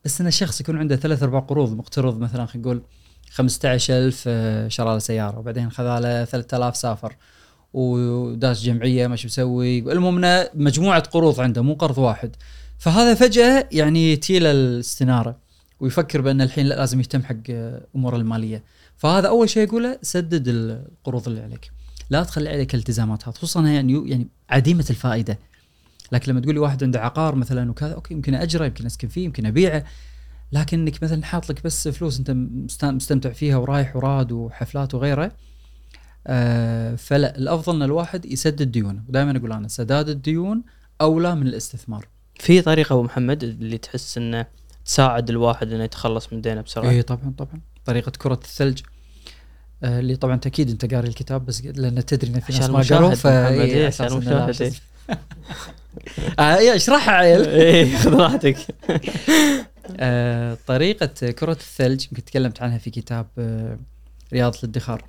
بس 0.05 0.21
إن 0.21 0.27
الشخص 0.27 0.61
يكون 0.61 0.79
عنده 0.79 0.97
ثلاث 0.97 1.23
أربع 1.23 1.39
قروض 1.39 1.77
مقترض 1.77 2.19
مثلا 2.19 2.47
خلينا 2.47 2.67
نقول 2.67 2.83
15000 3.31 4.25
آه، 4.27 4.69
شرى 4.69 4.87
له 4.87 4.99
سيارة 4.99 5.39
وبعدين 5.39 5.71
خذ 5.71 5.99
له 5.99 6.25
3000 6.25 6.77
سافر. 6.77 7.17
وداش 7.77 8.65
جمعية 8.65 9.07
مش 9.07 9.27
مسوي؟ 9.27 9.79
المهم 9.79 10.25
إنه 10.25 10.49
مجموعة 10.55 11.01
قروض 11.01 11.41
عنده 11.41 11.63
مو 11.63 11.75
قرض 11.75 11.99
واحد. 11.99 12.37
فهذا 12.79 13.15
فجأة 13.15 13.69
يعني 13.73 14.17
تيله 14.17 14.51
الاستنارة 14.51 15.37
ويفكر 15.81 16.21
بأن 16.21 16.41
الحين 16.41 16.67
لا 16.67 16.75
لازم 16.75 17.01
يهتم 17.01 17.23
حق 17.23 17.37
اموره 17.97 18.17
المالية. 18.17 18.63
فهذا 18.97 19.29
أول 19.29 19.49
شيء 19.51 19.63
يقوله 19.63 19.99
سدد 20.03 20.49
القروض 20.49 21.29
اللي 21.29 21.41
عليك. 21.43 21.71
لا 22.11 22.23
تخلي 22.25 22.49
عليك 22.49 22.75
الالتزامات 22.75 23.29
هذه 23.29 23.35
خصوصا 23.35 23.63
يعني 23.63 24.11
يعني 24.11 24.27
عديمة 24.51 24.85
الفائدة. 24.91 25.39
لكن 26.13 26.33
لما 26.33 26.41
تقول 26.41 26.55
لي 26.55 26.61
واحد 26.61 26.85
عنده 26.85 27.01
عقار 27.01 27.35
مثلا 27.35 27.71
وكذا 27.71 27.95
أوكي 27.95 28.15
يمكن 28.15 28.35
أجره 28.35 28.65
يمكن 28.65 28.87
أسكن 28.87 29.09
فيه 29.09 29.25
يمكن 29.25 29.47
أبيعه. 29.47 29.85
لكن 30.53 30.79
إنك 30.81 31.03
مثلا 31.03 31.25
حاط 31.25 31.51
لك 31.51 31.65
بس 31.65 31.89
فلوس 31.89 32.19
أنت 32.19 32.31
مست- 32.31 32.85
مستمتع 32.85 33.31
فيها 33.31 33.57
ورايح 33.57 33.97
وراد 33.97 34.33
وحفلات 34.33 34.95
وغيره 34.95 35.33
آه 36.27 36.95
فلا 36.95 37.39
الأفضل 37.39 37.77
إن 37.77 37.83
الواحد 37.83 38.25
يسدد 38.27 38.73
ديونه. 38.73 39.03
ودائما 39.09 39.39
أقول 39.39 39.53
أنا 39.53 39.69
سداد 39.69 40.09
الديون 40.09 40.63
أولى 41.01 41.35
من 41.35 41.47
الاستثمار. 41.47 42.07
في 42.39 42.63
طريقة 42.63 42.93
أبو 42.93 43.03
محمد 43.03 43.43
اللي 43.43 43.79
تحس 43.79 44.19
إنه 44.19 44.47
تساعد 44.85 45.31
الواحد 45.31 45.73
إنه 45.73 45.85
يتخلص 45.85 46.33
من 46.33 46.41
دينه 46.41 46.61
بسرعة؟ 46.61 46.91
اي 46.91 47.03
طبعا 47.03 47.33
طبعا. 47.39 47.61
طريقة 47.85 48.13
كرة 48.19 48.41
الثلج 48.45 48.81
آه 49.83 50.01
اللي 50.01 50.17
طبعا 50.17 50.35
أكيد 50.35 50.71
أنت 50.71 50.95
قاري 50.95 51.09
الكتاب 51.09 51.47
بس 51.47 51.65
لأن 51.65 52.05
تدري 52.05 52.31
إن 52.31 52.41
في 52.41 52.53
ناس 52.53 52.71
ما 52.71 52.81
قروا 52.81 53.11
عشان 53.87 54.07
المشاهد، 54.07 54.73
إيه، 56.39 56.77
اشرحها 56.77 57.15
عيل. 57.15 57.49
اي 57.49 57.99
خذ 57.99 58.15
راحتك. 58.15 58.57
آه، 60.01 60.59
طريقة 60.67 61.31
كرة 61.31 61.53
الثلج 61.53 62.05
يمكن 62.05 62.25
تكلمت 62.25 62.63
عنها 62.63 62.79
في 62.79 62.91
كتاب 62.91 63.27
رياضة 64.33 64.59
الادخار. 64.65 65.05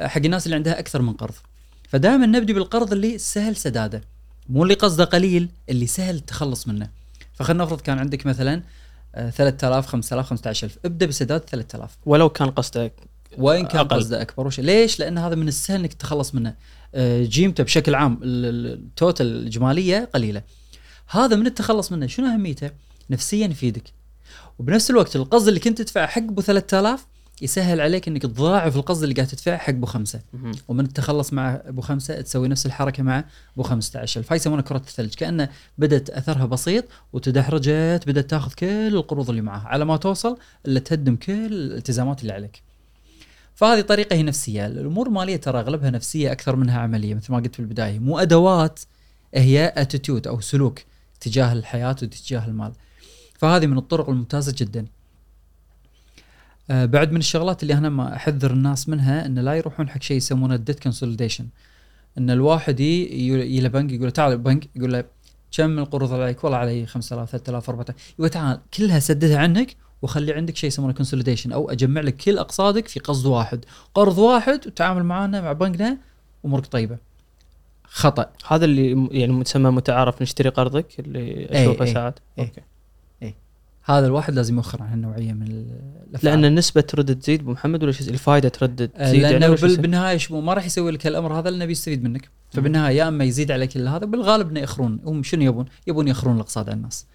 حق 0.00 0.20
الناس 0.24 0.46
اللي 0.46 0.56
عندها 0.56 0.78
أكثر 0.78 1.02
من 1.02 1.12
قرض. 1.12 1.34
فدائما 1.88 2.26
نبدي 2.26 2.52
بالقرض 2.52 2.92
اللي 2.92 3.18
سهل 3.18 3.56
سداده 3.56 4.00
مو 4.48 4.62
اللي 4.62 4.74
قصده 4.74 5.04
قليل 5.04 5.48
اللي 5.68 5.86
سهل 5.86 6.14
التخلص 6.14 6.68
منه. 6.68 6.88
فخلنا 7.34 7.64
نفرض 7.64 7.80
كان 7.80 7.98
عندك 7.98 8.26
مثلا 8.26 8.62
آه، 9.14 9.30
3000 9.30 9.86
5000 9.86 10.26
15000 10.26 10.78
ابدأ 10.84 11.06
بسداد 11.06 11.40
3000 11.40 11.90
ولو 12.06 12.28
كان 12.28 12.50
قصدك 12.50 12.92
وان 13.38 13.66
كان. 13.66 13.88
قصده 13.88 14.22
أكبر؟ 14.22 14.46
وش 14.46 14.60
ليش؟ 14.60 15.00
لأن 15.00 15.18
هذا 15.18 15.34
من 15.34 15.48
السهل 15.48 15.80
إنك 15.80 15.92
تتخلص 15.92 16.34
منه. 16.34 16.54
آه، 16.94 17.24
جيمته 17.24 17.64
بشكل 17.64 17.94
عام 17.94 18.20
ال- 18.22 18.44
ال- 18.46 18.72
التوتال 18.72 19.26
الجمالية 19.26 20.08
قليلة. 20.14 20.42
هذا 21.08 21.36
من 21.36 21.46
التخلص 21.46 21.92
منه. 21.92 22.06
شنو 22.06 22.26
أهميته؟ 22.26 22.70
نفسيا 23.10 23.46
يفيدك. 23.46 23.84
وبنفس 24.58 24.90
الوقت 24.90 25.16
القصد 25.16 25.48
اللي 25.48 25.60
كنت 25.60 25.82
تدفعه 25.82 26.06
حق 26.06 26.22
أبو 26.22 26.40
3000 26.40 27.06
يسهل 27.42 27.80
عليك 27.80 28.08
إنك 28.08 28.22
تضاعف 28.22 28.76
القصد 28.76 29.02
اللي 29.02 29.14
قاعد 29.14 29.26
تدفعه 29.26 29.56
حق 29.56 29.68
أبو 29.68 29.86
خمسة. 29.86 30.20
ومن 30.68 30.84
التخلص 30.84 31.32
مع 31.32 31.60
أبو 31.64 31.80
خمسة 31.80 32.20
تسوي 32.20 32.48
نفس 32.48 32.66
الحركة 32.66 33.02
مع 33.02 33.24
أبو 33.54 33.62
15 33.62 34.22
فهي 34.22 34.36
يسمونها 34.36 34.62
كرة 34.62 34.76
الثلج 34.76 35.14
كانه 35.14 35.48
بدأت 35.78 36.10
أثرها 36.10 36.46
بسيط 36.46 36.84
وتدحرجت 37.12 38.02
بدأت 38.06 38.30
تاخذ 38.30 38.52
كل 38.52 38.66
القروض 38.66 39.30
اللي 39.30 39.42
معها 39.42 39.68
على 39.68 39.84
ما 39.84 39.96
توصل 39.96 40.38
إلا 40.66 40.80
تهدم 40.80 41.16
كل 41.16 41.32
الالتزامات 41.32 42.22
اللي 42.22 42.32
عليك. 42.32 42.62
فهذه 43.54 43.80
طريقة 43.80 44.16
هي 44.16 44.22
نفسية، 44.22 44.66
الأمور 44.66 45.06
المالية 45.06 45.36
ترى 45.36 45.60
أغلبها 45.60 45.90
نفسية 45.90 46.32
أكثر 46.32 46.56
منها 46.56 46.80
عملية 46.80 47.14
مثل 47.14 47.32
ما 47.32 47.38
قلت 47.38 47.54
في 47.54 47.60
البداية، 47.60 47.98
مو 47.98 48.18
أدوات 48.18 48.80
هي 49.34 49.72
اتيتيود 49.76 50.26
أو 50.26 50.40
سلوك 50.40 50.78
تجاه 51.20 51.52
الحياة 51.52 51.96
وتجاه 52.02 52.46
المال. 52.46 52.72
فهذه 53.38 53.66
من 53.66 53.78
الطرق 53.78 54.08
الممتازة 54.08 54.54
جدا. 54.58 54.86
آه 56.70 56.84
بعد 56.84 57.12
من 57.12 57.18
الشغلات 57.18 57.62
اللي 57.62 57.74
أنا 57.74 57.88
ما 57.88 58.16
أحذر 58.16 58.50
الناس 58.50 58.88
منها 58.88 59.26
إن 59.26 59.38
لا 59.38 59.54
يروحون 59.54 59.88
حق 59.88 60.02
شيء 60.02 60.16
يسمونه 60.16 60.54
ال 60.54 60.60
debt 60.60 60.82
consolidation. 60.82 61.46
إن 62.18 62.30
الواحد 62.30 62.80
ي- 62.80 62.84
ي- 63.28 63.58
إلى 63.58 63.68
بنك 63.68 63.92
يقول 63.92 64.04
له 64.04 64.10
تعال 64.10 64.32
البنك 64.32 64.68
يقول 64.76 64.92
له 64.92 65.04
كم 65.56 65.78
القروض 65.78 66.12
عليك؟ 66.12 66.44
والله 66.44 66.58
علي 66.58 66.86
5000 66.86 67.30
3000 67.30 67.70
4000 67.70 68.14
يقول 68.18 68.30
تعال 68.30 68.58
كلها 68.74 68.98
سددها 68.98 69.38
عنك 69.38 69.76
وخلي 70.02 70.32
عندك 70.32 70.56
شيء 70.56 70.68
يسمونه 70.68 70.92
consolidation 70.92 71.52
أو 71.52 71.70
أجمع 71.70 72.00
لك 72.00 72.16
كل 72.16 72.38
اقساطك 72.38 72.88
في 72.88 73.00
قسط 73.00 73.26
واحد، 73.26 73.64
قرض 73.94 74.18
واحد 74.18 74.66
وتعامل 74.66 75.02
معنا 75.02 75.40
مع 75.40 75.52
بنكنا 75.52 75.98
أمورك 76.44 76.66
طيبة. 76.66 76.96
خطأ 77.84 78.26
هذا 78.48 78.64
اللي 78.64 79.08
يعني 79.10 79.32
متسمى 79.32 79.70
متعارف 79.70 80.22
نشتري 80.22 80.48
قرضك 80.48 81.00
اللي 81.00 81.46
أشوفه 81.50 81.84
إي. 81.84 81.92
ساعات 81.94 82.18
إي. 82.38 82.44
أوكي 82.44 82.60
هذا 83.84 84.06
الواحد 84.06 84.34
لازم 84.34 84.56
يوخر 84.56 84.82
عن 84.82 84.88
هالنوعية 84.88 85.32
من 85.32 85.42
ال- 85.42 85.80
الأفعال. 86.10 86.32
لأن 86.34 86.44
النسبة 86.44 86.80
ترد 86.80 87.18
تزيد 87.18 87.40
أبو 87.40 87.52
محمد 87.52 87.82
ولا 87.82 87.92
شو 87.92 88.04
الفائده 88.04 88.48
ترد 88.48 88.82
آه، 88.96 89.04
تزيد 89.04 89.22
يعني 89.22 89.38
لأنه 89.38 89.56
شو 89.56 89.66
بال-؟ 89.66 89.80
بالنهاية 89.80 90.16
شو 90.16 90.40
ما 90.40 90.54
راح 90.54 90.66
يسوي 90.66 90.90
لك 90.92 91.06
هالأمر 91.06 91.38
هذا 91.38 91.50
لأنه 91.50 91.64
بيستفيد 91.64 92.02
منك. 92.04 92.28
فبالنهاية 92.52 92.96
يا 92.96 93.08
أما 93.08 93.24
يزيد 93.24 93.50
عليك 93.50 93.72
كل 93.72 93.88
هذا 93.88 94.04
بالغالب 94.06 94.50
إنه 94.50 94.60
يخرون 94.60 95.00
هم 95.04 95.22
شنو 95.22 95.42
يبون؟ 95.42 95.64
يبون 95.86 96.08
يخرون 96.08 96.36
الأقساط 96.36 96.66
على 96.68 96.76
الناس 96.76 97.06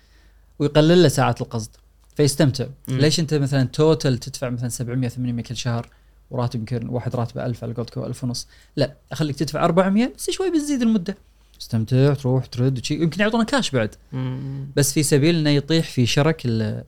ويقلل 0.60 1.04
له 1.04 1.08
ساعات 1.10 1.42
القصد. 1.42 1.70
فيستمتع. 2.16 2.66
مم. 2.88 2.98
ليش 2.98 3.20
أنت 3.20 3.34
مثلا 3.34 3.64
توتل 3.64 4.18
تدفع 4.18 4.50
مثلا 4.50 4.70
700 4.70 5.10
800 5.10 5.44
كل 5.46 5.56
شهر 5.56 5.90
وراتب 6.32 6.60
يمكن 6.60 6.88
واحد 6.90 7.16
راتبه 7.16 7.46
1000 7.46 7.64
على 7.64 7.74
قولتكم 7.74 8.04
1000 8.04 8.24
ونص. 8.24 8.48
لا 8.76 8.94
أخليك 9.12 9.36
تدفع 9.36 9.66
400 9.66 10.12
بس 10.18 10.30
شوي 10.30 10.50
بتزيد 10.52 10.82
المدة. 10.82 11.18
استمتع 11.62 12.14
تروح 12.14 12.46
ترد 12.46 12.80
وشي. 12.80 12.94
يمكن 12.94 13.22
يعطونا 13.22 13.44
كاش 13.44 13.72
بعد. 13.72 13.96
مم. 14.14 14.68
بس 14.76 14.94
في 14.94 15.04
سبيل 15.04 15.36
إنه 15.36 15.50
يطيح 15.50 15.86
في 15.92 16.06
شرك 16.06 16.42
ال- 16.46 16.84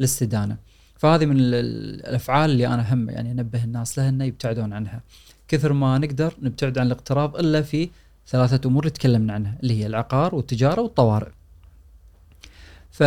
الاستدانة. 0.00 0.56
فهذه 0.98 1.26
من 1.26 1.36
ال- 1.36 1.54
ال- 1.54 2.06
الأفعال 2.06 2.50
اللي 2.50 2.66
أنا 2.66 2.94
هم 2.94 3.10
يعني 3.10 3.30
أنبه 3.32 3.64
الناس 3.64 3.98
لها 3.98 4.08
إنه 4.08 4.24
يبتعدون 4.24 4.72
عنها. 4.72 5.00
كثر 5.48 5.72
ما 5.72 5.98
نقدر 5.98 6.34
نبتعد 6.42 6.78
عن 6.78 6.86
الاقتراض 6.86 7.36
إلا 7.36 7.62
في 7.62 7.90
ثلاثة 8.28 8.68
أمور 8.68 8.82
اللي 8.82 8.90
تكلمنا 8.90 9.32
عنها 9.32 9.58
اللي 9.62 9.80
هي 9.82 9.86
العقار 9.86 10.34
والتجارة 10.34 10.80
والطوارئ. 10.82 11.28
ف 12.90 13.02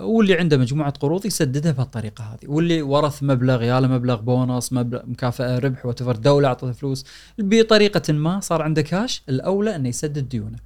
واللي 0.00 0.34
عنده 0.34 0.56
مجموعة 0.56 0.90
قروض 0.90 1.26
يسددها 1.26 1.72
بهالطريقة 1.72 2.24
هذه. 2.24 2.38
واللي 2.46 2.82
ورث 2.82 3.22
مبلغ 3.22 3.62
يا 3.62 3.80
له 3.80 3.88
مبلغ 3.88 4.20
بونص 4.20 4.72
مبلغ 4.72 5.00
مكافأة 5.06 5.58
ربح 5.58 5.86
وتفر 5.86 6.16
دولة 6.16 6.48
أعطته 6.48 6.72
فلوس 6.72 7.04
بطريقة 7.38 8.12
ما 8.12 8.40
صار 8.40 8.62
عنده 8.62 8.82
كاش 8.82 9.22
الأولى 9.28 9.76
إنه 9.76 9.88
يسدد 9.88 10.28
ديونه. 10.28 10.58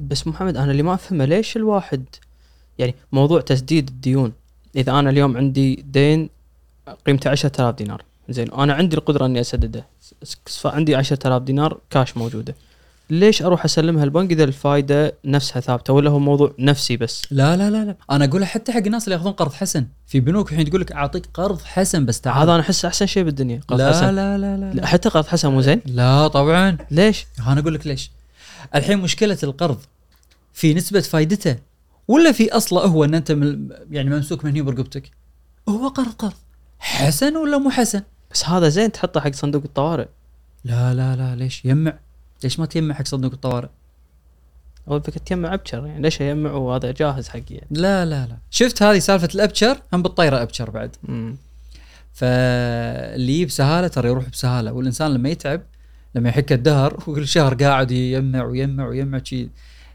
بس 0.00 0.26
محمد 0.26 0.56
أنا 0.56 0.70
اللي 0.70 0.82
ما 0.82 0.94
أفهمه 0.94 1.24
ليش 1.24 1.56
الواحد 1.56 2.04
يعني 2.78 2.94
موضوع 3.12 3.40
تسديد 3.40 3.88
الديون. 3.88 4.32
إذا 4.76 4.92
أنا 4.92 5.10
اليوم 5.10 5.36
عندي 5.36 5.84
دين 5.92 6.30
قيمته 7.06 7.30
10000 7.30 7.74
دينار 7.74 8.04
زين 8.28 8.52
أنا 8.52 8.74
عندي 8.74 8.96
القدرة 8.96 9.26
إني 9.26 9.40
أسدده. 9.40 9.86
عندي 10.64 10.94
10000 10.94 11.42
دينار 11.42 11.80
كاش 11.90 12.16
موجودة. 12.16 12.54
ليش 13.10 13.42
أروح 13.42 13.64
أسلمها 13.64 14.04
البنك 14.04 14.32
إذا 14.32 14.44
الفائده 14.44 15.14
نفسها 15.24 15.60
ثابتة 15.60 15.92
ولا 15.92 16.10
هو 16.10 16.18
موضوع 16.18 16.54
نفسي 16.58 16.96
بس؟ 16.96 17.22
لا 17.30 17.56
لا 17.56 17.70
لا 17.70 17.84
لا. 17.84 17.96
أنا 18.10 18.24
اقولها 18.24 18.46
حتى 18.46 18.72
حق 18.72 18.82
الناس 18.86 19.04
اللي 19.04 19.14
ياخذون 19.14 19.32
قرض 19.32 19.52
حسن. 19.52 19.86
في 20.06 20.20
بنوك 20.20 20.52
الحين 20.52 20.68
تقول 20.68 20.80
لك 20.80 20.92
أعطيك 20.92 21.26
قرض 21.34 21.62
حسن 21.62 22.06
بس 22.06 22.20
تعال. 22.20 22.42
هذا 22.42 22.52
أنا 22.52 22.60
احسه 22.60 22.88
أحسن 22.88 23.06
شيء 23.06 23.22
بالدنيا 23.22 23.60
قرض 23.68 23.80
لا, 23.80 23.90
حسن. 23.90 24.14
لا 24.14 24.38
لا 24.38 24.56
لا 24.56 24.72
لا. 24.74 24.86
حتى 24.86 25.08
قرض 25.08 25.26
حسن 25.26 25.50
مو 25.50 25.60
زين؟ 25.60 25.80
لا 25.86 26.28
طبعا. 26.28 26.76
ليش؟ 26.90 27.26
أنا 27.46 27.60
أقول 27.60 27.74
لك 27.74 27.86
ليش. 27.86 28.10
الحين 28.74 28.98
مشكلة 28.98 29.38
القرض 29.42 29.78
في 30.52 30.74
نسبة 30.74 31.00
فائدته 31.00 31.56
ولا 32.08 32.32
في 32.32 32.52
أصله 32.52 32.80
هو 32.84 33.04
إن 33.04 33.14
أنت 33.14 33.32
من 33.32 33.68
يعني 33.90 34.10
ممسوك 34.10 34.44
من 34.44 34.50
هنا 34.50 34.62
برقبتك 34.62 35.10
هو 35.68 35.88
قرض 35.88 36.12
قرض. 36.12 36.32
حسن 36.78 37.36
ولا 37.36 37.58
مو 37.58 37.70
حسن؟ 37.70 38.02
بس 38.32 38.44
هذا 38.44 38.68
زين 38.68 38.92
تحطه 38.92 39.20
حق 39.20 39.32
صندوق 39.32 39.62
الطوارئ. 39.64 40.06
لا 40.64 40.94
لا 40.94 41.16
لا 41.16 41.36
ليش؟ 41.36 41.64
يمع. 41.64 41.98
ليش 42.42 42.60
ما 42.60 42.66
تيمع 42.66 42.94
حق 42.94 43.06
صندوق 43.06 43.32
الطوارئ 43.32 43.68
اول 44.88 45.02
فكره 45.02 45.18
تجمع 45.18 45.54
أبشر 45.54 45.86
يعني 45.86 46.02
ليش 46.02 46.20
يجمع 46.20 46.52
وهذا 46.52 46.92
جاهز 46.92 47.28
حقي 47.28 47.42
يعني 47.50 47.66
لا 47.70 48.04
لا 48.04 48.26
لا 48.26 48.36
شفت 48.50 48.82
هذه 48.82 48.98
سالفة 48.98 49.28
الأبشر 49.34 49.78
هم 49.92 50.02
بالطيرة 50.02 50.42
أبشر 50.42 50.70
بعد 50.70 50.96
مم. 51.02 51.36
فاللي 52.12 53.32
يجيب 53.32 53.50
سهالة 53.50 53.88
ترى 53.88 54.08
يروح 54.08 54.28
بسهالة 54.28 54.72
والإنسان 54.72 55.14
لما 55.14 55.28
يتعب 55.28 55.62
لما 56.14 56.28
يحك 56.28 56.52
الدهر 56.52 56.94
وكل 56.94 57.28
شهر 57.28 57.54
قاعد 57.54 57.90
يجمع 57.90 58.44
ويجمع 58.44 58.88
ويجمع 58.88 59.20
شي 59.24 59.48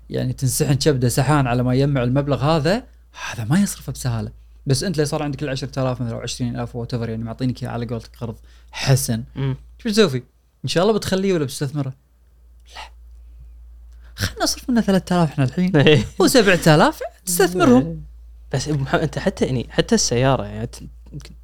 يعني 0.10 0.34
تنسحن 0.34 0.74
كبده 0.74 1.10
سحان 1.10 1.48
على 1.48 1.64
ما 1.64 1.74
يجمع 1.74 2.04
المبلغ 2.04 2.44
هذا 2.44 2.84
هذا 3.32 3.44
ما 3.44 3.60
يصرفه 3.60 3.92
بسهالة 3.92 4.32
بس 4.66 4.84
أنت 4.84 4.96
اللي 4.96 5.06
صار 5.06 5.24
عندك 5.24 5.44
ال 5.44 5.50
10000 5.50 6.02
مثلا 6.02 6.16
أو 6.16 6.22
20000 6.22 6.76
وات 6.76 6.94
يعني 6.94 7.24
معطينك 7.24 7.64
على 7.64 7.86
قولتك 7.86 8.16
قرض 8.16 8.36
حسن. 8.72 9.24
شو 9.78 9.90
بتسوي 9.90 10.10
فيه؟ 10.10 10.24
إن 10.64 10.70
شاء 10.70 10.84
الله 10.84 10.96
بتخليه 10.96 11.34
ولا 11.34 11.44
بتستثمره؟ 11.44 11.94
لا 14.20 14.26
خلنا 14.26 14.44
نصرف 14.44 14.70
منه 14.70 14.82
3000 14.82 15.30
إحنا 15.30 15.44
الحين. 15.44 15.72
و7000 16.24 16.96
تستثمرهم. 17.26 18.02
بس 18.54 18.68
ابو 18.68 18.78
محمد 18.78 19.02
أنت 19.02 19.20
حتى 19.20 19.46
يعني 19.46 19.68
حتى 19.70 19.96
السيارة 19.96 20.44
يعني 20.44 20.70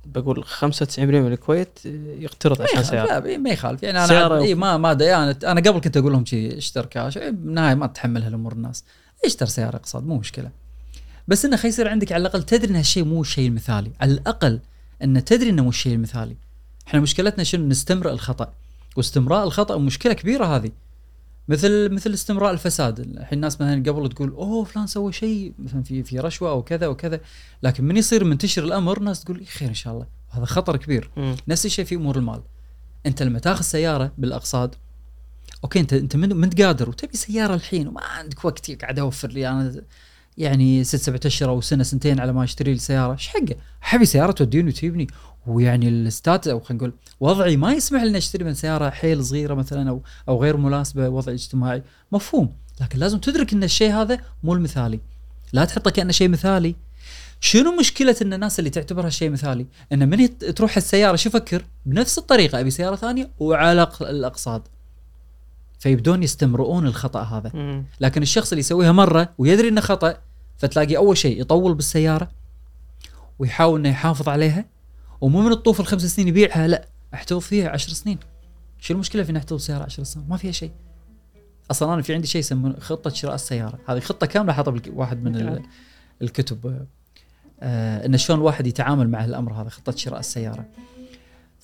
بقول 0.05 0.45
95% 0.45 0.99
من 0.99 1.33
الكويت 1.33 1.79
يقترض 2.19 2.61
عشان 2.61 2.83
سيارة. 2.83 3.19
لا 3.19 3.37
ما 3.37 3.49
يخالف. 3.49 3.83
يعني 3.83 3.97
أنا 3.97 4.07
سيارة 4.07 4.41
إي 4.41 4.55
ما 4.55 4.77
ما 4.77 4.91
أنا 4.91 5.37
أنا 5.43 5.61
قبل 5.61 5.79
كنت 5.79 5.97
أقول 5.97 6.11
لهم 6.11 6.25
شي 6.25 6.57
اشتر 6.57 6.85
كاش؟ 6.85 7.17
إيه، 7.17 7.29
بالنهاية 7.29 7.75
ما 7.75 7.87
تتحمل 7.87 8.23
هالأمور 8.23 8.53
الناس. 8.53 8.83
اشتر 9.25 9.45
سيارة 9.45 9.75
اقتصاد؟ 9.75 10.05
مو 10.05 10.17
مشكلة. 10.17 10.49
بس 11.27 11.45
إنه 11.45 11.59
يصير 11.65 11.87
عندك 11.87 12.11
على 12.11 12.21
الأقل 12.21 12.43
تدري 12.43 12.71
ان 12.71 12.75
هالشيء 12.75 13.03
مو 13.03 13.21
الشيء 13.21 13.47
المثالي. 13.47 13.91
على 14.01 14.11
الأقل 14.11 14.59
ان 15.03 15.23
تدري 15.23 15.49
إنه 15.49 15.63
مو 15.63 15.69
الشيء 15.69 15.93
المثالي. 15.93 16.35
إحنا 16.87 16.99
مشكلتنا 16.99 17.43
شنو؟ 17.43 17.67
نستمرئ 17.67 18.11
الخطأ. 18.11 18.53
واستمراء 18.95 19.43
الخطأ 19.43 19.77
مشكلة 19.77 20.13
كبيرة 20.13 20.45
هذه. 20.45 20.71
مثل 21.47 21.89
مثل 21.93 22.13
استمراء 22.13 22.51
الفساد. 22.51 22.99
الحين 22.99 23.33
الناس 23.33 23.61
مثلا 23.61 23.91
قبل 23.91 24.09
تقول 24.09 24.29
أوه 24.29 24.63
فلان 24.63 24.87
سوى 24.87 25.13
شيء 25.13 25.53
مثلا 25.59 25.83
في 25.83 26.03
في 26.03 26.19
رشوة 26.19 26.49
أو 26.49 26.63
كذا 26.63 26.87
وكذا 26.87 27.19
لكن 27.63 27.83
من 27.83 27.97
يصير 27.97 28.23
منتشر 28.23 28.63
الأمر 28.63 28.99
ناس 28.99 29.23
تقول 29.23 29.45
خير 29.47 29.69
إن 29.69 29.73
شاء 29.73 29.93
الله. 29.93 30.07
هذا 30.29 30.45
خطر 30.45 30.77
كبير. 30.77 31.11
مم. 31.17 31.35
نفس 31.47 31.65
الشيء 31.65 31.85
في 31.85 31.95
أمور 31.95 32.17
المال. 32.17 32.41
أنت 33.05 33.23
لما 33.23 33.39
تاخذ 33.39 33.63
سيارة 33.63 34.11
بالاقساط 34.17 34.77
أوكي 35.63 35.79
انت 35.79 35.93
أنت 35.93 36.15
من 36.15 36.35
من 36.35 36.49
قادر 36.49 36.89
وتبي 36.89 37.17
سيارة 37.17 37.55
الحين 37.55 37.87
وما 37.87 38.01
عندك 38.01 38.45
وقت 38.45 38.71
قاعد 38.71 38.99
أوفر 38.99 39.27
لي 39.27 39.49
أنا 39.49 39.81
يعني 40.37 40.83
ست 40.83 40.95
سبعة 40.95 41.19
أشهر 41.25 41.49
أو 41.49 41.61
سنة 41.61 41.83
سنتين 41.83 42.19
على 42.19 42.33
ما 42.33 42.43
أشتري 42.43 42.73
لي 42.73 42.79
سياره 42.79 43.13
إيش 43.13 43.27
حقه؟ 43.27 43.55
حبي 43.81 44.05
سيارة 44.05 44.31
توديني 44.31 44.69
وتجيبني 44.69 45.07
ويعني 45.47 45.89
الستات 45.89 46.47
أو 46.47 46.59
خلينا 46.59 46.83
نقول 46.83 46.93
وضعي 47.19 47.57
ما 47.57 47.73
يسمح 47.73 48.03
لي 48.03 48.17
أشتري 48.17 48.43
من 48.43 48.53
سيارة 48.53 48.89
حيل 48.89 49.25
صغيرة 49.25 49.53
مثلا 49.53 49.89
أو 49.89 50.01
أو 50.29 50.41
غير 50.41 50.57
مناسبة 50.57 51.09
وضعي 51.09 51.35
الاجتماعي 51.35 51.83
مفهوم 52.11 52.49
لكن 52.81 52.99
لازم 52.99 53.19
تدرك 53.19 53.53
إن 53.53 53.63
الشيء 53.63 53.91
هذا 53.91 54.19
مو 54.43 54.53
المثالي 54.53 54.99
لا 55.53 55.65
تحطه 55.65 55.91
كأنه 55.91 56.11
شيء 56.11 56.29
مثالي 56.29 56.75
شنو 57.39 57.75
مشكلة 57.75 58.15
إن 58.21 58.33
الناس 58.33 58.59
اللي 58.59 58.69
تعتبرها 58.69 59.09
شيء 59.09 59.29
مثالي؟ 59.29 59.65
إن 59.93 60.09
من 60.09 60.37
تروح 60.37 60.77
السيارة 60.77 61.15
شو 61.15 61.29
يفكر؟ 61.29 61.65
بنفس 61.85 62.17
الطريقة 62.17 62.59
أبي 62.59 62.71
سيارة 62.71 62.95
ثانية 62.95 63.31
وعلى 63.39 63.89
الاقساط. 64.01 64.71
فيبدون 65.85 66.23
يستمرؤون 66.23 66.87
الخطأ 66.87 67.21
هذا، 67.21 67.51
مم. 67.53 67.85
لكن 67.99 68.21
الشخص 68.21 68.51
اللي 68.51 68.59
يسويها 68.59 68.91
مرة 68.91 69.33
ويدري 69.37 69.67
إنه 69.67 69.81
خطأ 69.81 70.17
فتلاقي 70.57 70.97
أول 70.97 71.17
شيء 71.17 71.41
يطول 71.41 71.73
بالسيارة 71.73 72.31
ويحاول 73.39 73.79
إنه 73.79 73.89
يحافظ 73.89 74.29
عليها 74.29 74.65
ومو 75.21 75.41
من 75.41 75.51
الطوف 75.51 75.79
الخمس 75.79 76.05
سنين 76.05 76.27
يبيعها 76.27 76.67
لا 76.67 76.87
احتفظ 77.13 77.39
فيها 77.39 77.69
عشر 77.69 77.89
سنين. 77.89 78.19
شو 78.79 78.93
المشكلة 78.93 79.23
في 79.23 79.29
اني 79.29 79.37
احتفظ 79.39 79.59
سيارة 79.61 79.83
عشر 79.83 80.03
سنين؟ 80.03 80.25
ما 80.29 80.37
فيها 80.37 80.51
شيء. 80.51 80.71
أصلا 81.71 81.93
أنا 81.93 82.01
في 82.01 82.13
عندي 82.13 82.27
شيء 82.27 82.39
يسمونه 82.39 82.79
خطة 82.79 83.09
شراء 83.09 83.35
السيارة، 83.35 83.79
هذه 83.87 83.99
خطة 83.99 84.27
كاملة 84.27 84.53
حاطها 84.53 84.71
بواحد 84.71 85.23
من 85.23 85.35
ال- 85.35 85.63
الكتب 86.21 86.85
آه 87.61 88.05
إن 88.05 88.17
شلون 88.17 88.39
الواحد 88.39 88.67
يتعامل 88.67 89.09
مع 89.09 89.25
الامر 89.25 89.53
هذا 89.53 89.69
خطة 89.69 89.95
شراء 89.95 90.19
السيارة. 90.19 90.65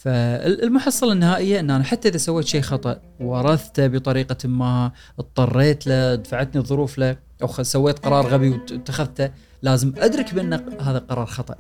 فالمحصلة 0.02 1.14
النهائية 1.14 1.60
إن 1.60 1.70
أنا 1.70 1.84
حتى 1.84 2.10
إذا 2.10 2.18
سويت 2.18 2.46
شيء 2.46 2.62
خطأ 2.62 3.02
ورثته 3.20 3.88
بطريقة 3.88 4.48
ما 4.48 4.92
اضطريت 5.20 5.88
له 5.88 6.16
دفعتني 6.16 6.62
الظروف 6.62 6.98
له 6.98 7.18
أو 7.42 7.48
سويت 7.48 8.00
قرار 8.00 8.28
غبي 8.28 8.50
واتخذته 8.50 9.30
لازم 9.62 9.94
أدرك 9.98 10.34
بأن 10.34 10.54
هذا 10.82 10.98
قرار 10.98 11.26
خطأ. 11.26 11.56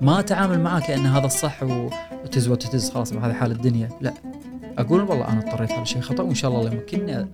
ما 0.00 0.20
أتعامل 0.20 0.60
معاه 0.60 0.80
كأن 0.80 1.06
هذا 1.06 1.26
الصح 1.26 1.62
وتز 1.62 2.48
وتتز 2.48 2.90
خلاص 2.90 3.12
هذه 3.12 3.32
حال 3.32 3.50
الدنيا، 3.50 3.88
لا. 4.00 4.14
أقول 4.78 5.00
والله 5.00 5.28
أنا 5.28 5.38
اضطريت 5.38 5.72
على 5.72 5.86
شيء 5.86 6.00
خطأ 6.00 6.22
وإن 6.22 6.34
شاء 6.34 6.50
الله 6.50 6.72
يمكنني 6.72 7.28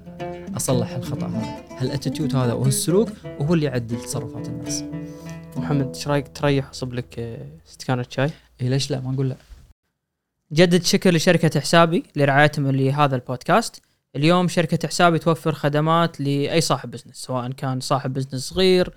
أصلح 0.56 0.90
الخطأ 0.90 1.26
هذا. 1.26 1.64
هال 1.78 1.90
attitude 1.90 2.36
هذا 2.36 2.52
وهالسلوك 2.52 3.08
هو 3.40 3.54
اللي 3.54 3.66
يعدل 3.66 4.00
تصرفات 4.00 4.48
الناس. 4.48 4.84
محمد 5.56 5.94
إيش 5.94 6.08
رأيك 6.08 6.28
تريح 6.28 6.70
أصب 6.70 6.94
لك 6.94 7.18
آه، 7.18 7.46
استكانة 7.68 8.04
شاي؟ 8.10 8.30
إيه 8.60 8.68
ليش 8.68 8.90
لا 8.90 9.00
ما 9.00 9.12
نقول 9.12 9.28
لا 9.28 9.36
جدد 10.52 10.82
شكر 10.82 11.14
لشركة 11.14 11.60
حسابي 11.60 12.04
لرعايتهم 12.16 12.70
لهذا 12.70 13.16
البودكاست. 13.16 13.82
اليوم 14.16 14.48
شركة 14.48 14.88
حسابي 14.88 15.18
توفر 15.18 15.52
خدمات 15.52 16.20
لأي 16.20 16.60
صاحب 16.60 16.90
business 16.90 17.16
سواء 17.16 17.50
كان 17.50 17.80
صاحب 17.80 18.12
business 18.12 18.48
صغير 18.48 18.94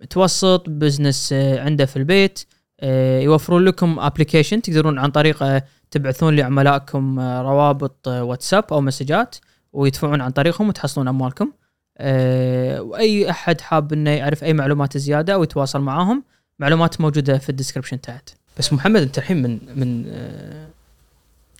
متوسط 0.00 0.64
business 0.68 1.32
آه، 1.32 1.60
عنده 1.60 1.86
في 1.86 1.96
البيت. 1.96 2.44
آه، 2.80 3.20
يوفرون 3.20 3.64
لكم 3.64 3.98
application 3.98 4.62
تقدرون 4.62 4.98
عن 4.98 5.10
طريقه 5.10 5.62
تبعثون 5.90 6.36
لعملائكم 6.36 7.20
آه، 7.20 7.42
روابط 7.42 8.08
آه، 8.08 8.24
واتساب 8.24 8.64
أو 8.72 8.80
مسجات 8.80 9.36
ويدفعون 9.72 10.20
عن 10.20 10.30
طريقهم 10.30 10.68
وتحصلون 10.68 11.08
أموالكم. 11.08 11.52
آه، 11.98 12.82
وأي 12.82 13.30
أحد 13.30 13.60
حاب 13.60 13.92
إنه 13.92 14.10
يعرف 14.10 14.44
أي 14.44 14.52
معلومات 14.52 14.96
زيادة 14.96 15.34
أو 15.34 15.42
يتواصل 15.42 15.80
معاهم 15.80 16.24
معلومات 16.58 17.00
موجودة 17.00 17.38
في 17.38 17.48
ال 17.48 17.52
description 17.52 18.00
تحت. 18.00 18.30
بس 18.58 18.72
محمد 18.72 19.02
أنت 19.02 19.18
الحين 19.18 19.42
من 19.42 19.58
من 19.76 20.04
آه، 20.08 20.67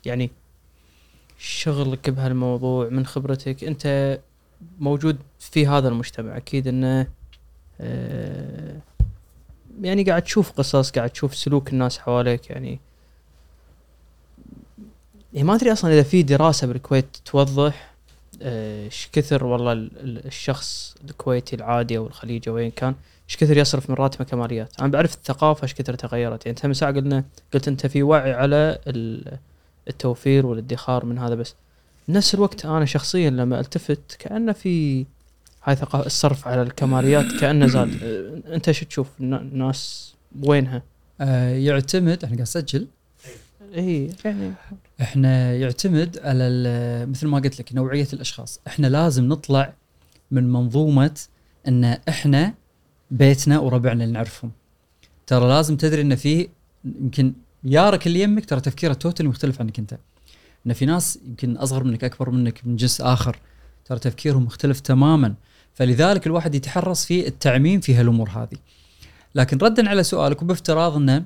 يعني 0.07 0.31
شغلك 1.39 2.11
بهالموضوع 2.11 2.89
من 2.89 3.07
خبرتك 3.07 3.65
أنت 3.65 4.19
موجود 4.81 5.17
في 5.39 5.67
هذا 5.67 5.89
المجتمع 5.89 6.37
أكيد 6.37 6.69
إنه 6.69 7.07
آه، 7.81 8.77
يعني 9.83 10.03
قاعد 10.03 10.23
تشوف 10.23 10.53
قصص 10.53 10.91
قاعد 10.91 11.11
تشوف 11.11 11.37
سلوك 11.37 11.73
الناس 11.73 11.99
حواليك 11.99 12.51
يعني 12.51 12.81
يعني 15.33 15.47
ما 15.49 15.55
أدري 15.55 15.73
أصلا 15.73 15.93
إذا 15.93 16.03
في 16.03 16.23
دراسة 16.23 16.67
بالكويت 16.67 17.17
توضح 17.25 17.95
آه، 18.43 18.85
إيش 18.85 19.09
كثر 19.13 19.45
والله 19.45 19.73
ال- 19.73 19.91
ال- 20.01 20.27
الشخص 20.27 20.97
الكويتي 21.05 21.57
العادي 21.57 21.99
أو 21.99 22.07
الخليجي 22.07 22.51
وين 22.51 22.71
كان 22.71 22.95
إيش 23.29 23.37
كثر 23.37 23.57
يصرف 23.57 23.91
من 23.91 23.97
راتبه 23.97 24.25
كماليات؟ 24.25 24.81
أنا 24.81 24.89
بعرف 24.89 25.15
الثقافة 25.15 25.63
إيش 25.63 25.75
كثر 25.75 25.95
تغيرت 25.95 26.47
يعني 26.47 26.59
انت 26.65 26.77
ساعة 26.77 26.93
قلنا 26.93 27.25
قلت 27.55 27.69
أنت 27.69 27.87
في 27.87 28.03
وعي 28.03 28.33
على 28.33 28.79
التوفير 29.89 30.47
والادخار 30.47 31.05
من 31.05 31.19
هذا 31.19 31.35
بس 31.35 31.55
بنفس 32.09 32.35
الوقت 32.35 32.65
أنا 32.65 32.85
شخصيا 32.85 33.31
لما 33.31 33.61
التفت 33.61 34.17
كأنه 34.19 34.53
في 34.53 35.07
هاي 35.65 35.77
ثقافه 35.77 36.07
الصرف 36.07 36.49
على 36.49 36.63
الكماليات 36.63 37.25
كأنه 37.41 37.67
زاد. 37.67 38.03
أه، 38.03 38.55
أنت 38.55 38.71
شو 38.71 38.85
تشوف؟ 38.87 39.07
النا- 39.21 39.41
الناس 39.41 40.15
وينها؟ 40.43 40.83
آه 41.21 41.49
يعتمد 41.51 42.25
إحنا 42.25 42.37
قاعد 42.37 42.41
نسجل 42.41 42.87
اي 43.75 44.11
يعني. 44.25 44.53
إحنا 45.01 45.55
يعتمد 45.55 46.19
على 46.19 46.45
مثل 47.11 47.27
ما 47.27 47.39
قلت 47.39 47.61
لك 47.61 47.75
نوعية 47.75 48.09
الأشخاص. 48.13 48.61
إحنا 48.67 48.87
لازم 48.87 49.29
نطلع 49.29 49.73
من 50.31 50.53
منظومة 50.53 51.21
إن 51.69 51.85
إحنا 52.09 52.55
بيتنا 53.11 53.59
وربعنا 53.59 54.05
اللي 54.05 54.15
نعرفهم. 54.15 54.51
ترى 55.27 55.49
لازم 55.49 55.77
تدري 55.77 56.03
إن 56.03 56.15
في 56.17 56.49
يمكن 56.85 57.33
يارك 57.65 58.07
اللي 58.07 58.21
يمك 58.21 58.45
ترى 58.45 58.61
تفكيره 58.61 58.93
توتالي 58.93 59.29
مختلف 59.29 59.61
عنك 59.61 59.79
انت. 59.79 59.99
إن 60.67 60.73
في 60.73 60.87
ناس 60.87 61.19
يمكن 61.27 61.57
أصغر 61.57 61.85
منك 61.85 62.05
أكبر 62.05 62.31
منك 62.31 62.61
من 62.67 62.77
جنس 62.77 63.01
آخر 63.01 63.39
ترى 63.85 63.99
تفكيرهم 63.99 64.45
مختلف 64.45 64.81
تماما. 64.81 65.35
فلذلك 65.75 66.27
الواحد 66.27 66.55
يتحرص 66.55 67.05
في 67.05 67.27
التعميم 67.27 67.81
في 67.81 67.95
هالأمور 67.95 68.31
هذه. 68.31 68.59
لكن 69.35 69.59
ردا 69.59 69.89
على 69.89 70.03
سؤالك 70.03 70.43
وبافتراض 70.43 70.97
انه 70.97 71.25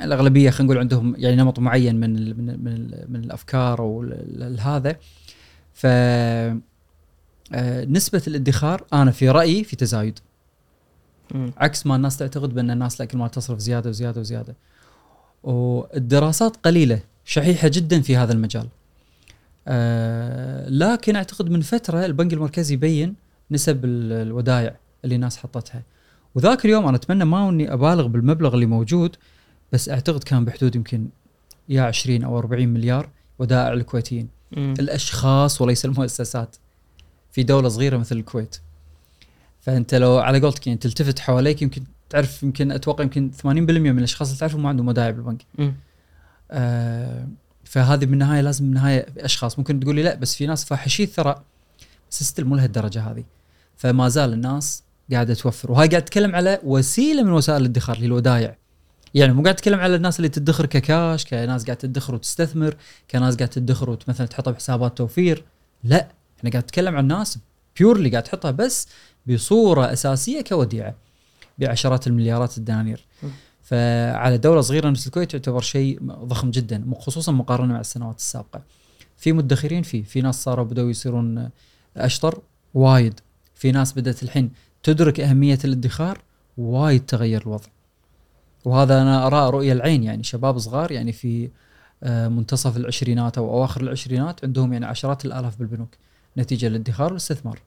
الأغلبية 0.00 0.50
خلينا 0.50 0.64
نقول 0.64 0.78
عندهم 0.78 1.14
يعني 1.18 1.36
نمط 1.36 1.58
معين 1.58 2.00
من 2.00 2.16
ال 2.16 2.38
من 2.38 2.50
ال 2.50 2.64
من, 2.64 2.72
ال 2.72 3.04
من 3.08 3.24
الأفكار 3.24 3.78
أو 3.78 4.12
هذا. 4.60 4.96
ف 5.74 5.86
آه، 7.54 7.84
نسبة 7.84 8.22
الادخار 8.26 8.84
أنا 8.92 9.10
في 9.10 9.28
رأيي 9.28 9.64
في 9.64 9.76
تزايد. 9.76 10.18
مم. 11.34 11.52
عكس 11.56 11.86
ما 11.86 11.96
الناس 11.96 12.16
تعتقد 12.16 12.54
بأن 12.54 12.70
الناس 12.70 13.00
لا 13.00 13.06
كل 13.06 13.18
ما 13.18 13.28
تصرف 13.28 13.58
زيادة 13.58 13.90
وزيادة 13.90 14.20
وزيادة. 14.20 14.56
والدراسات 15.42 16.56
قليلة 16.56 17.00
شحيحة 17.24 17.68
جدا 17.68 18.00
في 18.00 18.16
هذا 18.16 18.32
المجال. 18.32 18.68
آه 19.68 20.68
لكن 20.68 21.16
أعتقد 21.16 21.50
من 21.50 21.60
فترة 21.60 22.04
البنك 22.06 22.32
المركزي 22.32 22.74
يبين 22.74 23.14
نسب 23.50 23.84
ال- 23.84 24.12
الودائع 24.12 24.76
اللي 25.04 25.14
الناس 25.14 25.36
حطتها. 25.36 25.82
وذاك 26.34 26.64
اليوم 26.64 26.86
أنا 26.86 26.96
أتمنى 26.96 27.24
ما 27.24 27.48
إني 27.48 27.72
أبالغ 27.72 28.06
بالمبلغ 28.06 28.54
اللي 28.54 28.66
موجود 28.66 29.16
بس 29.72 29.88
أعتقد 29.88 30.24
كان 30.24 30.44
بحدود 30.44 30.76
يمكن 30.76 31.08
يا 31.68 31.82
20 31.82 32.24
أو 32.24 32.38
40 32.38 32.68
مليار 32.68 33.08
ودائع 33.38 33.72
الكويتيين. 33.72 34.28
مم. 34.56 34.74
الأشخاص 34.78 35.60
وليس 35.60 35.84
المؤسسات 35.84 36.56
في 37.32 37.42
دولة 37.42 37.68
صغيرة 37.68 37.96
مثل 37.96 38.16
الكويت 38.16 38.56
فأنت 39.60 39.94
لو 39.94 40.18
على 40.18 40.40
قولتك 40.40 40.66
يعني 40.66 40.78
تلتفت 40.78 41.18
حواليك 41.18 41.62
يمكن 41.62 41.82
تعرف 42.12 42.42
يمكن 42.42 42.72
أتوقع 42.72 43.04
يمكن 43.04 43.30
80% 43.42 43.44
من 43.46 43.98
الأشخاص 43.98 44.28
اللي 44.28 44.40
تعرفهم 44.40 44.62
ما 44.62 44.68
عندهم 44.68 44.88
ودائع 44.88 45.10
بالبنك. 45.10 45.42
آه 46.50 47.28
فهذه 47.64 48.04
بالنهايه 48.04 48.40
لازم 48.40 48.64
بالنهايه 48.64 49.06
أشخاص. 49.18 49.58
ممكن 49.58 49.80
تقول 49.80 49.94
لي 49.96 50.02
لا 50.02 50.14
بس 50.14 50.34
في 50.36 50.46
ناس 50.46 50.64
فاحشي 50.64 51.02
الثراء 51.02 51.42
بس 52.10 52.22
ستيل 52.22 52.44
مو 52.44 52.56
لهالدرجة 52.56 53.02
هذه. 53.10 53.24
فما 53.76 54.08
زال 54.08 54.32
الناس 54.32 54.82
قاعدة 55.12 55.34
توفر. 55.34 55.72
وهاي 55.72 55.88
قاعد 55.88 56.02
اتكلم 56.02 56.34
على 56.34 56.60
وسيلة 56.64 57.22
من 57.22 57.32
وسائل 57.32 57.60
الادخار 57.60 57.96
اللي 57.96 58.04
هي 58.06 58.08
الودائع 58.08 58.56
يعني 59.14 59.32
مو 59.32 59.42
قاعد 59.42 59.54
اتكلم 59.54 59.80
على 59.80 59.96
الناس 59.96 60.16
اللي 60.16 60.28
تدخر 60.28 60.66
ككاش 60.66 61.24
كناس 61.26 61.64
قاعد 61.64 61.76
تدخر 61.76 62.14
وتستثمر 62.14 62.76
كناس 63.10 63.36
قاعد 63.36 63.48
تدخر 63.48 63.90
وت- 63.90 64.08
مثلا 64.08 64.26
تحطها 64.26 64.50
بحسابات 64.50 64.98
توفير. 64.98 65.44
لا 65.84 66.08
إحنا 66.38 66.50
قاعد 66.50 66.62
نتكلم 66.62 66.96
عن 66.96 67.06
ناس 67.06 67.38
بيورلي 67.78 68.10
قاعد 68.10 68.22
تحطها 68.22 68.50
بس 68.50 68.88
بصورة 69.26 69.92
أساسية 69.92 70.40
كوديعة. 70.40 70.94
بعشرات 71.58 72.06
المليارات 72.06 72.58
الدنانير. 72.58 73.06
فعلى 73.62 74.38
دولة 74.38 74.60
صغيرة 74.60 74.90
مثل 74.90 75.06
الكويت 75.06 75.34
يعتبر 75.34 75.60
شيء 75.60 75.98
ضخم 76.02 76.50
جدا 76.50 76.84
خصوصا 76.98 77.32
مقارنة 77.32 77.72
مع 77.72 77.80
السنوات 77.80 78.16
السابقة. 78.18 78.62
في 79.16 79.32
مدخرين 79.32 79.82
فيه 79.82 80.02
في 80.02 80.20
ناس 80.20 80.42
صاروا 80.42 80.64
بدأوا 80.64 80.90
يصيرون 80.90 81.50
أشطر 81.96 82.40
وايد. 82.74 83.20
في 83.54 83.72
ناس 83.72 83.92
بدأت 83.92 84.22
الحين 84.22 84.50
تدرك 84.82 85.20
أهمية 85.20 85.58
الادخار 85.64 86.18
وايد 86.58 87.06
تغير 87.06 87.42
الوضع. 87.42 87.66
وهذا 88.64 89.02
أنا 89.02 89.26
أراه 89.26 89.50
رؤية 89.50 89.72
العين 89.72 90.02
يعني 90.02 90.22
شباب 90.22 90.58
صغار 90.58 90.92
يعني 90.92 91.12
في 91.12 91.50
آه، 92.02 92.28
منتصف 92.28 92.76
العشرينات 92.76 93.38
أو 93.38 93.50
أواخر 93.50 93.80
العشرينات 93.80 94.44
عندهم 94.44 94.72
يعني 94.72 94.86
عشرات 94.86 95.24
الآلاف 95.24 95.58
بالبنوك. 95.58 95.88
نتيجة 96.38 96.68
للادخار 96.68 97.06
والاستثمار. 97.06 97.58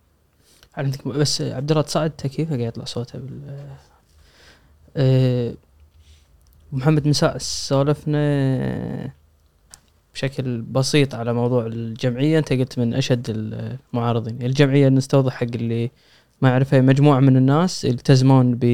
عندك 0.78 1.08
بس 1.08 1.42
عبد 1.42 1.72
الله 1.72 1.84
تصعد 1.84 2.10
تكييفه 2.10 2.56
قاعد 2.56 2.68
يطلع 2.68 2.86
صوته 2.86 3.20
بال 3.20 3.42
آه، 4.98 5.54
محمد 6.72 7.08
مساء 7.08 7.38
سولفنا 7.38 9.12
بشكل 10.14 10.62
بسيط 10.62 11.16
على 11.16 11.34
موضوع 11.34 11.66
الجمعية. 11.66 12.40
أنت 12.40 12.54
قلت 12.54 12.80
من 12.80 12.94
أشد 12.94 13.26
المعارضين. 13.30 14.42
الجمعية 14.42 14.90
نستوضح 14.90 15.34
حق 15.34 15.48
اللي 15.56 15.92
ما 16.42 16.50
يعرفها 16.50 16.82
مجموعة 16.82 17.20
من 17.20 17.38
الناس 17.38 17.86
يلتزمون 17.86 18.56
ب 18.62 18.66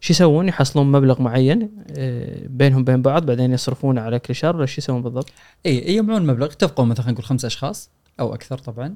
شو 0.00 0.12
يسوون؟ 0.12 0.48
يحصلون 0.48 0.92
مبلغ 0.92 1.22
معين 1.22 1.70
آه، 1.90 2.46
بينهم 2.46 2.80
وبين 2.80 3.02
بعض 3.02 3.26
بعدين 3.26 3.52
يصرفونه 3.52 4.00
على 4.00 4.18
كل 4.18 4.34
شهر 4.34 4.56
ولا 4.56 4.66
شو 4.66 4.74
يسوون 4.78 5.02
بالضبط؟ 5.02 5.32
اي 5.66 5.94
يجمعون 5.96 6.26
مبلغ. 6.26 6.46
اتفقوا 6.46 6.84
مثلا 6.84 7.02
خلينا 7.02 7.12
نقول 7.12 7.24
خمسة 7.24 7.46
أشخاص 7.46 7.90
أو 8.20 8.34
أكثر 8.34 8.58
طبعا. 8.58 8.94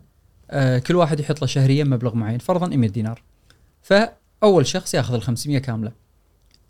آه 0.50 0.78
كل 0.78 0.96
واحد 0.96 1.20
يحط 1.20 1.40
له 1.40 1.46
شهريا 1.46 1.84
مبلغ 1.84 2.14
معين 2.14 2.38
فرضا 2.38 2.66
100 2.76 2.88
دينار. 2.90 3.22
فأول 3.82 4.66
شخص 4.66 4.94
ياخذ 4.94 5.14
ال 5.14 5.22
500 5.22 5.58
كاملة. 5.58 5.92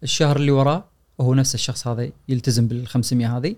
الشهر 0.02 0.36
اللي 0.36 0.50
وراه 0.50 0.84
وهو 1.18 1.34
نفس 1.34 1.54
الشخص 1.54 1.86
هذا 1.88 2.08
يلتزم 2.28 2.68
بال 2.68 2.86
500 2.86 3.36
هذه 3.36 3.54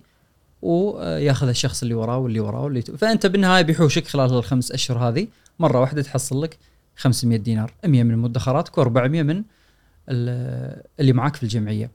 وياخذ 0.62 1.48
الشخص 1.48 1.82
اللي 1.82 1.94
وراه 1.94 2.18
واللي 2.18 2.40
وراه 2.40 2.64
واللي 2.64 2.82
ت... 2.82 2.90
فأنت 2.90 3.26
بالنهاية 3.26 3.62
بيحوشك 3.62 4.06
خلال 4.06 4.32
الخمس 4.34 4.72
أشهر 4.72 4.98
هذه 4.98 5.26
مرة 5.58 5.80
واحدة 5.80 6.02
تحصل 6.02 6.42
لك 6.42 6.58
500 6.96 7.38
دينار 7.38 7.72
100 7.86 8.02
من 8.02 8.18
مدخراتك 8.18 8.80
و400 8.80 8.86
من 9.06 9.42
ال- 10.08 10.82
اللي 11.00 11.12
معاك 11.12 11.36
في 11.36 11.42
الجمعية. 11.42 11.90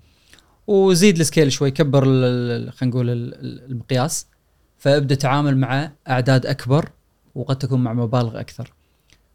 وزيد 0.68 1.20
السكيل 1.20 1.52
شوي 1.52 1.72
كبر 1.72 2.04
خلينا 2.04 2.72
نقول 2.84 3.10
ال- 3.10 3.34
ال- 3.34 3.72
المقياس. 3.72 4.28
فأبدأ 4.78 5.16
تعامل 5.16 5.58
مع 5.58 5.92
أعداد 6.10 6.46
أكبر 6.46 6.90
وقد 7.36 7.56
تكون 7.56 7.84
مع 7.84 7.94
مبالغ 7.94 8.40
أكثر. 8.40 8.74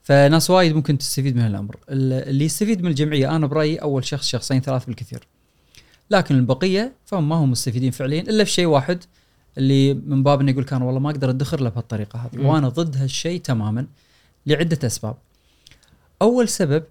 فناس 0.03 0.51
وايد 0.51 0.75
ممكن 0.75 0.99
تستفيد 0.99 1.37
من 1.37 1.47
الامر 1.47 1.77
ال- 1.91 2.29
اللي 2.29 2.45
يستفيد 2.45 2.83
من 2.83 2.91
الجمعية 2.91 3.37
أنا 3.37 3.47
برأيي 3.47 3.77
أول 3.77 4.05
شخص 4.05 4.27
شخصين 4.27 4.61
ثلاث 4.61 4.85
بالكثير. 4.85 5.27
لكن 6.11 6.35
البقية 6.35 6.93
فهم 7.07 7.29
ما 7.29 7.37
هم 7.37 7.51
مستفيدين 7.51 7.91
فعليا 7.91 8.21
إلا 8.21 8.45
في 8.45 8.51
شيء 8.51 8.67
واحد 8.67 9.05
اللي 9.59 9.95
من 9.95 10.23
باب 10.23 10.41
إنه 10.41 10.51
يقول 10.51 10.65
كان 10.65 10.83
والله 10.83 11.01
ما 11.01 11.11
أقدر 11.11 11.31
أدخر 11.31 11.59
الا 11.61 11.69
بهالطريقة 11.69 12.19
هذه. 12.19 12.47
وأنا 12.47 12.69
ضد 12.69 12.97
هالشيء 12.97 13.41
تماما 13.41 13.87
لعدة 14.47 14.87
أسباب. 14.87 15.17
أول 16.23 16.49
سبب 16.49 16.85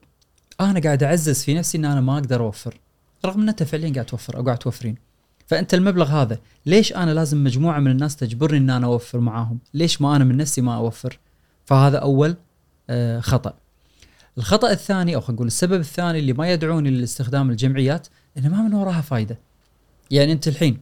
أنا 0.61 0.79
قاعد 0.79 1.03
أعزز 1.03 1.43
في 1.43 1.53
نفسي 1.53 1.77
إن 1.77 1.85
أنا 1.85 2.01
ما 2.01 2.13
أقدر 2.13 2.41
أوفر. 2.41 2.77
رغم 3.25 3.41
إن 3.41 3.49
أنت 3.49 3.63
فعليا 3.63 3.93
قاعد 3.93 4.05
توفر 4.05 4.37
أو 4.37 4.43
قاعد 4.43 4.57
توفرين. 4.57 4.95
فأنت 5.47 5.73
المبلغ 5.73 6.05
هذا 6.05 6.39
ليش 6.65 6.93
أنا 6.93 7.11
لازم 7.11 7.43
مجموعة 7.43 7.79
من 7.79 7.91
الناس 7.91 8.15
تجبرني 8.15 8.57
إن 8.57 8.69
أنا 8.69 8.87
أوفر 8.87 9.19
معاهم؟ 9.19 9.59
ليش 9.73 10.01
ما 10.01 10.15
أنا 10.15 10.23
من 10.23 10.37
نفسي 10.37 10.61
ما 10.61 10.75
أوفر؟ 10.75 11.19
فهذا 11.65 11.97
أول 11.97 12.35
آه 12.89 13.19
خطأ. 13.19 13.53
الخطأ 14.37 14.71
الثاني 14.71 15.15
أو 15.15 15.21
خلينا 15.21 15.33
نقول 15.33 15.47
السبب 15.47 15.79
الثاني 15.79 16.19
اللي 16.19 16.33
ما 16.33 16.51
يدعوني 16.51 16.89
لاستخدام 16.89 17.49
الجمعيات 17.49 18.07
انه 18.37 18.49
ما 18.49 18.61
من 18.61 18.73
وراها 18.73 19.01
فائده 19.01 19.39
يعني 20.11 20.31
أنت 20.31 20.47
الحين 20.47 20.79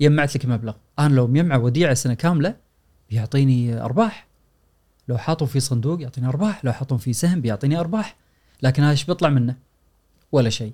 جمعت 0.00 0.36
لك 0.36 0.46
مبلغ. 0.46 0.74
أنا 0.98 1.14
لو 1.14 1.26
مجمع 1.26 1.56
وديعة 1.56 1.94
سنة 1.94 2.14
كاملة 2.14 2.56
بيعطيني 3.10 3.80
أرباح. 3.80 4.26
لو 5.08 5.18
حاطه 5.18 5.46
في 5.46 5.60
صندوق 5.60 6.02
يعطيني 6.02 6.26
أرباح. 6.28 6.64
لو 6.64 6.72
حاطه 6.72 6.96
في 6.96 7.12
سهم 7.12 7.40
بيعطيني 7.40 7.80
أرباح. 7.80 8.16
لكن 8.62 8.82
هذا 8.82 8.90
إيش 8.90 9.04
بيطلع 9.04 9.28
منه؟ 9.28 9.56
ولا 10.32 10.50
شيء. 10.50 10.72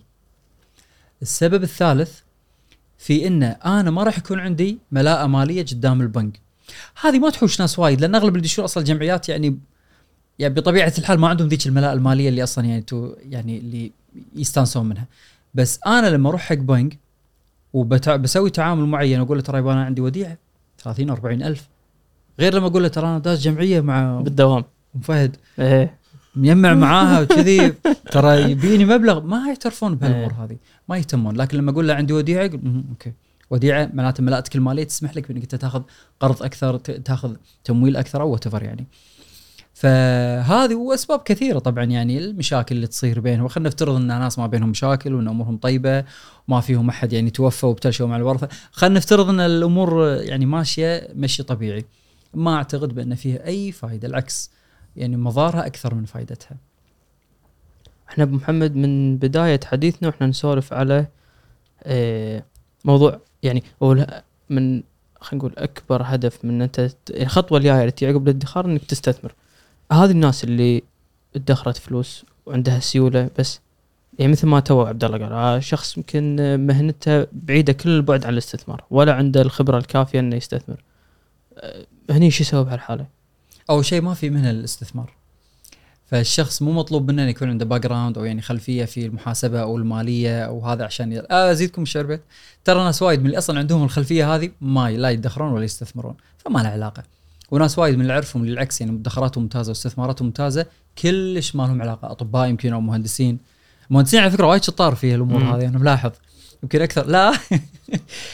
السبب 1.22 1.62
الثالث 1.62 2.20
في 3.00 3.26
ان 3.26 3.42
أنا 3.42 3.90
ما 3.90 4.02
راح 4.02 4.18
يكون 4.18 4.40
عندي 4.40 4.78
ملاءة 4.92 5.26
مالية 5.26 5.64
قدام 5.64 6.00
البنك. 6.00 6.40
هذه 7.00 7.18
ما 7.18 7.30
تحوش 7.30 7.60
ناس 7.60 7.78
وايد 7.78 8.00
لأن 8.00 8.14
أغلب 8.14 8.36
اللي 8.36 8.38
يدشون 8.38 8.64
أصلا 8.64 8.82
الجمعيات 8.82 9.28
يعني 9.28 9.58
يعني 10.38 10.54
بطبيعة 10.54 10.92
الحال 10.98 11.18
ما 11.20 11.28
عندهم 11.28 11.48
ذيك 11.48 11.66
الملاءة 11.66 11.92
المالية 11.92 12.28
اللي 12.28 12.42
أصلا 12.42 12.64
يعني 12.64 12.82
تو 12.82 13.14
يعني 13.30 13.58
اللي 13.58 13.92
يستانسون 14.36 14.88
منها. 14.88 15.06
بس 15.54 15.80
أنا 15.86 16.06
لما 16.06 16.28
أروح 16.28 16.40
حق 16.42 16.54
بنك 16.54 16.98
وبسوي 17.72 18.50
تعامل 18.50 18.84
معين 18.84 19.20
واقول 19.20 19.36
له 19.36 19.42
ترى 19.42 19.60
أنا 19.60 19.84
عندي 19.84 20.00
وديعة 20.00 20.36
30 20.78 21.10
40 21.10 21.42
ألف. 21.42 21.68
غير 22.40 22.54
لما 22.54 22.66
أقول 22.66 22.82
له 22.82 22.88
ترى 22.88 23.06
أنا 23.06 23.18
داز 23.18 23.40
جمعية 23.40 23.80
مع 23.80 24.20
بالدوام. 24.20 24.64
أم 24.96 25.00
فهد. 25.00 25.36
إيه. 25.58 25.98
مجمع 26.36 26.74
معاها 26.84 27.20
وكذي. 27.20 27.74
ترى 28.12 28.40
يبيني 28.50 28.84
مبلغ 28.84 29.20
ما 29.20 29.48
يعترفون 29.48 29.94
بهالامور 29.94 30.30
إيه. 30.30 30.44
هذه. 30.44 30.56
ما 30.88 30.96
يهتمون. 30.98 31.36
لكن 31.36 31.58
لما 31.58 31.70
أقول 31.70 31.88
له 31.88 31.94
عندي 31.94 32.12
وديعة 32.12 32.42
يقول 32.44 32.60
"مم، 32.62 32.84
okay. 32.90 33.12
وديعة 33.50 33.90
معناته 33.94 34.22
ملاءتك 34.22 34.56
المالية 34.56 34.84
تسمح 34.84 35.16
لك 35.16 35.28
بإنك 35.28 35.42
أنت 35.42 35.54
تاخذ 35.54 35.82
قرض 36.20 36.42
أكثر 36.42 36.76
تاخذ 36.78 37.34
تمويل 37.64 37.96
أكثر 37.96 38.20
أو 38.22 38.30
what 38.30 38.46
يعني. 38.62 38.86
فهذه 39.74 40.74
وأسباب 40.74 41.20
كثيرة 41.24 41.58
طبعا 41.58 41.84
يعني 41.84 42.18
المشاكل 42.18 42.76
اللي 42.76 42.86
تصير 42.86 43.20
بينهم. 43.20 43.48
خلينا 43.48 43.68
نفترض 43.68 43.94
إن 43.96 44.06
ناس 44.06 44.38
ما 44.38 44.46
بينهم 44.46 44.68
مشاكل 44.68 45.14
وإن 45.14 45.28
أمورهم 45.28 45.56
طيبة 45.56 46.04
وما 46.48 46.60
فيهم 46.60 46.88
أحد 46.88 47.12
يعني 47.12 47.30
توفى 47.30 47.66
وابتلشوا 47.66 48.06
مع 48.06 48.16
الورثة. 48.16 48.48
خلينا 48.72 48.96
نفترض 48.96 49.28
إن 49.28 49.40
الأمور 49.40 50.06
يعني 50.06 50.46
ماشية 50.46 51.08
مشي 51.14 51.42
طبيعي. 51.42 51.84
ما 52.34 52.54
أعتقد 52.56 52.94
بأن 52.94 53.14
فيها 53.14 53.46
أي 53.46 53.72
فائده 53.72 54.08
العكس 54.08 54.50
يعني 54.96 55.16
مضارها 55.16 55.66
أكثر 55.66 55.94
من 55.94 56.04
فائدتها. 56.04 56.56
إحنا 58.08 58.24
أبو 58.24 58.36
محمد 58.36 58.76
من 58.76 59.16
بداية 59.16 59.60
حديثنا 59.64 60.08
وإحنا 60.08 60.26
نسولف 60.26 60.72
على 60.72 61.06
آه، 61.82 62.42
موضوع 62.84 63.20
يعني 63.42 63.62
من 64.50 64.82
خلينا 65.20 65.44
نقول 65.44 65.52
أكبر 65.58 66.02
هدف 66.04 66.44
من 66.44 66.62
أنت 66.62 66.90
الخطوه 67.10 67.58
الجاية 67.58 67.84
التي 67.84 68.06
عقب 68.06 68.28
الادخار 68.28 68.64
إنك 68.64 68.84
تستثمر. 68.84 69.34
هذه 69.92 70.10
الناس 70.10 70.44
اللي 70.44 70.82
ادخرت 71.36 71.76
فلوس 71.76 72.24
وعندها 72.46 72.80
سيولة 72.80 73.30
بس 73.38 73.60
يعني 74.18 74.32
مثل 74.32 74.46
ما 74.46 74.60
تو 74.60 74.82
عبد 74.82 75.04
الله 75.04 75.18
قال 75.18 75.32
آه 75.32 75.58
شخص 75.58 75.96
يمكن 75.96 76.36
مهنته 76.66 77.26
بعيدة 77.32 77.72
كل 77.72 77.90
البعد 77.90 78.24
عن 78.24 78.32
الاستثمار 78.32 78.84
ولا 78.90 79.14
عنده 79.14 79.42
الخبرة 79.42 79.78
الكافية 79.78 80.20
إنه 80.20 80.36
يستثمر. 80.36 80.82
آه، 81.58 81.86
هني 82.10 82.30
شو 82.30 82.42
يسوي 82.42 82.64
بهالحالة؟ 82.64 83.19
أول 83.70 83.84
شيء 83.84 84.02
ما 84.02 84.14
في 84.14 84.30
منها 84.30 84.50
الاستثمار. 84.50 85.12
فالشخص 86.06 86.62
مو 86.62 86.72
مطلوب 86.72 87.10
منه 87.10 87.22
يكون 87.22 87.48
عنده 87.48 87.64
background 87.64 88.18
أو 88.18 88.24
يعني 88.24 88.42
خلفية 88.42 88.84
في 88.84 89.06
المحاسبة 89.06 89.60
أو 89.60 89.76
المالية 89.76 90.44
أو 90.44 90.66
هذا 90.66 90.84
عشان 90.84 91.12
ي... 91.12 91.20
آه 91.20 91.52
أزيدكم 91.52 91.82
الشربت 91.82 92.20
ترى 92.64 92.84
ناس 92.84 93.02
وايد 93.02 93.20
من 93.20 93.26
اللي 93.26 93.38
أصلا 93.38 93.58
عندهم 93.58 93.82
الخلفية 93.82 94.34
هذه 94.34 94.50
ما 94.60 94.90
لا 94.90 95.10
يدخرون 95.10 95.52
ولا 95.52 95.64
يستثمرون 95.64 96.14
فما 96.38 96.58
له 96.58 96.68
علاقة. 96.68 97.02
وناس 97.50 97.78
وايد 97.78 97.94
من 97.94 98.00
اللي 98.00 98.12
أعرفهم 98.12 98.42
اللي 98.42 98.52
العكس 98.52 98.80
يعني 98.80 98.92
مدخراتهم 98.92 99.42
ممتازة 99.42 99.70
واستثماراتهم 99.70 100.26
ممتازة 100.26 100.66
كلش 100.98 101.56
ما 101.56 101.62
لهم 101.62 101.82
علاقة 101.82 102.10
أطباء 102.10 102.48
يمكن 102.48 102.72
أو 102.72 102.80
مهندسين. 102.80 103.38
المهندسين 103.90 104.20
على 104.20 104.30
فكرة 104.30 104.46
وايد 104.46 104.62
شطار 104.62 104.94
في 104.94 105.14
الأمور. 105.14 105.42
هذه 105.42 105.68
أنا 105.68 105.78
ملاحظ. 105.78 106.10
يمكن 106.62 106.82
أكثر. 106.82 107.06
لا. 107.06 107.32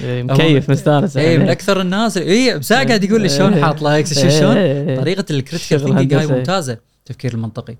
آه، 0.04 0.22
مكيف 0.22 0.70
مستانس 0.70 1.16
اي 1.16 1.34
من 1.34 1.40
يعني. 1.40 1.52
أكثر 1.52 1.80
الناس. 1.80 2.16
اي 2.16 2.58
بس 2.58 2.72
قاعد 2.72 3.04
يقول 3.04 3.20
لي 3.22 3.28
شلون 3.28 3.54
إيه. 3.54 3.62
حاط 3.64 3.82
likes؟ 3.82 4.18
شو 4.18 4.28
شلون؟ 4.28 4.56
إيه. 4.56 4.96
طريقة 5.00 5.24
ال 5.30 5.36
critical 5.36 5.80
thinking 5.80 6.14
هاي. 6.14 6.26
ممتازة. 6.26 6.78
التفكير 6.98 7.34
المنطقي. 7.34 7.76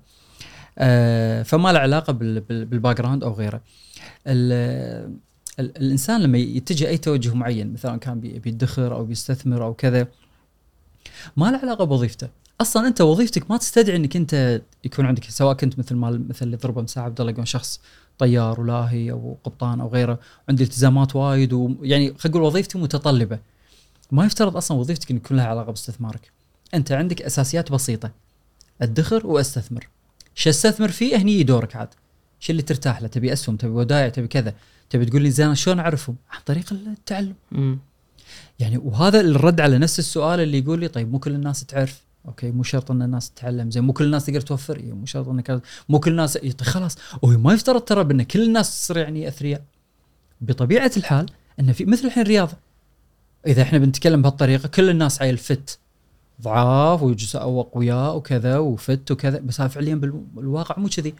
آه 0.77 1.43
فما 1.43 1.71
له 1.71 1.79
علاقة 1.79 2.13
بال- 2.13 2.39
بال- 2.39 2.65
بال 2.65 2.97
background 2.97 3.23
أو 3.23 3.33
غيره. 3.33 3.61
ال- 4.27 5.11
ال- 5.59 5.77
الإنسان 5.77 6.21
لما 6.21 6.37
يتجه 6.37 6.87
أي 6.87 6.97
توجه 6.97 7.33
معين 7.33 7.73
مثلا 7.73 7.97
كان 7.99 8.19
بي- 8.19 8.39
بيدخر 8.39 8.95
أو 8.95 9.05
بيستثمر 9.05 9.63
أو 9.63 9.73
كذا 9.73 10.07
ما 11.37 11.51
له 11.51 11.57
علاقة 11.57 11.83
بوظيفته. 11.85 12.27
أصلا 12.61 12.87
أنت 12.87 13.01
وظيفتك 13.01 13.51
ما 13.51 13.57
تستدعي 13.57 13.95
إنك 13.95 14.15
أنت 14.15 14.61
يكون 14.83 15.05
عندك 15.05 15.23
سواء 15.23 15.55
كنت 15.55 15.79
مثل 15.79 15.95
ما 15.95 16.09
مثل 16.29 16.45
اللي 16.45 16.57
ضربه 16.57 16.81
مساعد 16.81 17.05
عبد 17.05 17.21
الله 17.21 17.31
يقول 17.33 17.47
شخص 17.47 17.81
طيار 18.17 18.61
ولاهي 18.61 19.11
أو 19.11 19.37
قبطان 19.43 19.81
أو 19.81 19.87
غيره 19.87 20.19
عندي 20.49 20.63
التزامات 20.63 21.15
وايد 21.15 21.53
ويعني 21.53 22.07
خلينا 22.07 22.19
نقول 22.25 22.41
وظيفتي 22.41 22.77
متطلبة. 22.77 23.39
ما 24.11 24.25
يفترض 24.25 24.57
أصلا 24.57 24.77
وظيفتك 24.77 25.11
إن 25.11 25.17
يكون 25.17 25.37
لها 25.37 25.45
علاقة 25.45 25.71
باستثمارك. 25.71 26.31
أنت 26.73 26.91
عندك 26.91 27.21
أساسيات 27.21 27.71
بسيطة 27.71 28.11
أدخر 28.81 29.27
وأستثمر. 29.27 29.87
شو 30.35 30.49
أستثمر 30.49 30.91
فيه؟ 30.91 31.15
هني 31.15 31.43
دورك 31.43 31.75
عاد. 31.75 31.89
شو 32.39 32.51
اللي 32.51 32.61
ترتاح 32.61 33.01
له؟ 33.01 33.07
تبي 33.07 33.33
أسهم 33.33 33.55
تبي 33.55 33.71
ودائع 33.71 34.09
تبي 34.09 34.27
كذا. 34.27 34.53
تبي 34.89 35.05
تقول 35.05 35.21
لي 35.21 35.31
زين 35.31 35.55
شلون 35.55 35.79
أعرفهم؟ 35.79 36.15
عن 36.31 36.39
طريق 36.45 36.73
التعلم. 36.73 37.35
مم. 37.51 37.79
يعني 38.59 38.77
وهذا 38.77 39.21
الرد 39.21 39.61
على 39.61 39.77
نفس 39.77 39.99
السؤال 39.99 40.39
اللي 40.39 40.59
يقول 40.59 40.79
لي 40.79 40.87
طيب 40.87 41.11
مو 41.11 41.19
كل 41.19 41.31
الناس 41.31 41.65
تعرف 41.65 42.01
okay؟ 42.27 42.51
مو 42.51 42.63
شرط 42.63 42.91
إن 42.91 43.01
الناس 43.01 43.31
تتعلم. 43.31 43.71
زين 43.71 43.83
مو 43.83 43.93
كل 43.93 44.05
الناس 44.05 44.25
تقدر 44.25 44.41
توفر. 44.41 44.77
إيه 44.77 44.93
مو 44.93 45.05
شرط 45.05 45.27
إنك 45.27 45.61
مو 45.89 45.99
كل 45.99 46.11
الناس 46.11 46.37
إيه 46.37 46.51
طيب 46.51 46.67
خلاص. 46.67 46.97
هو 47.25 47.29
ما 47.29 47.53
يفترض 47.53 47.81
ترى 47.81 48.03
بإن 48.03 48.23
كل 48.23 48.43
الناس 48.43 48.69
تصير 48.69 48.97
يعني 48.97 49.27
أثرياء. 49.27 49.63
بطبيعة 50.41 50.91
الحال 50.97 51.25
إن 51.59 51.73
في 51.73 51.85
مثل 51.85 52.07
الحين 52.07 52.23
الرياضه 52.23 52.53
إذا 53.47 53.61
إحنا 53.61 53.77
بنتكلم 53.77 54.21
بهالطريقة 54.21 54.67
كل 54.67 54.89
الناس 54.89 55.21
عيل 55.21 55.37
fit. 55.37 55.79
ضعاف 56.41 57.03
وجزء 57.03 57.39
اقوياء 57.39 58.17
وكذا 58.17 58.57
و 58.57 58.70
fit 58.70 59.11
وكذا. 59.11 59.39
بس 59.39 59.61
فعليا 59.61 59.95
بالواقع 60.35 60.79
مو 60.79 60.89
كذي. 60.89 61.13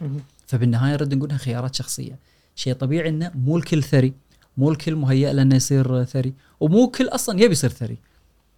فبالنهاية 0.46 0.92
نرد 0.92 1.14
نقولها 1.14 1.36
خيارات 1.36 1.74
شخصية. 1.74 2.18
شيء 2.54 2.74
طبيعي 2.74 3.08
إنه 3.08 3.30
مو 3.34 3.56
الكل 3.56 3.82
ثري. 3.82 4.12
مو 4.56 4.70
الكل 4.70 4.94
مهيأ 4.96 5.32
له 5.32 5.42
انه 5.42 5.56
يصير 5.56 6.04
ثري. 6.04 6.34
ومو 6.60 6.84
الكل 6.84 7.08
أصلا 7.08 7.42
يبي 7.42 7.52
يصير 7.52 7.70
ثري. 7.70 7.98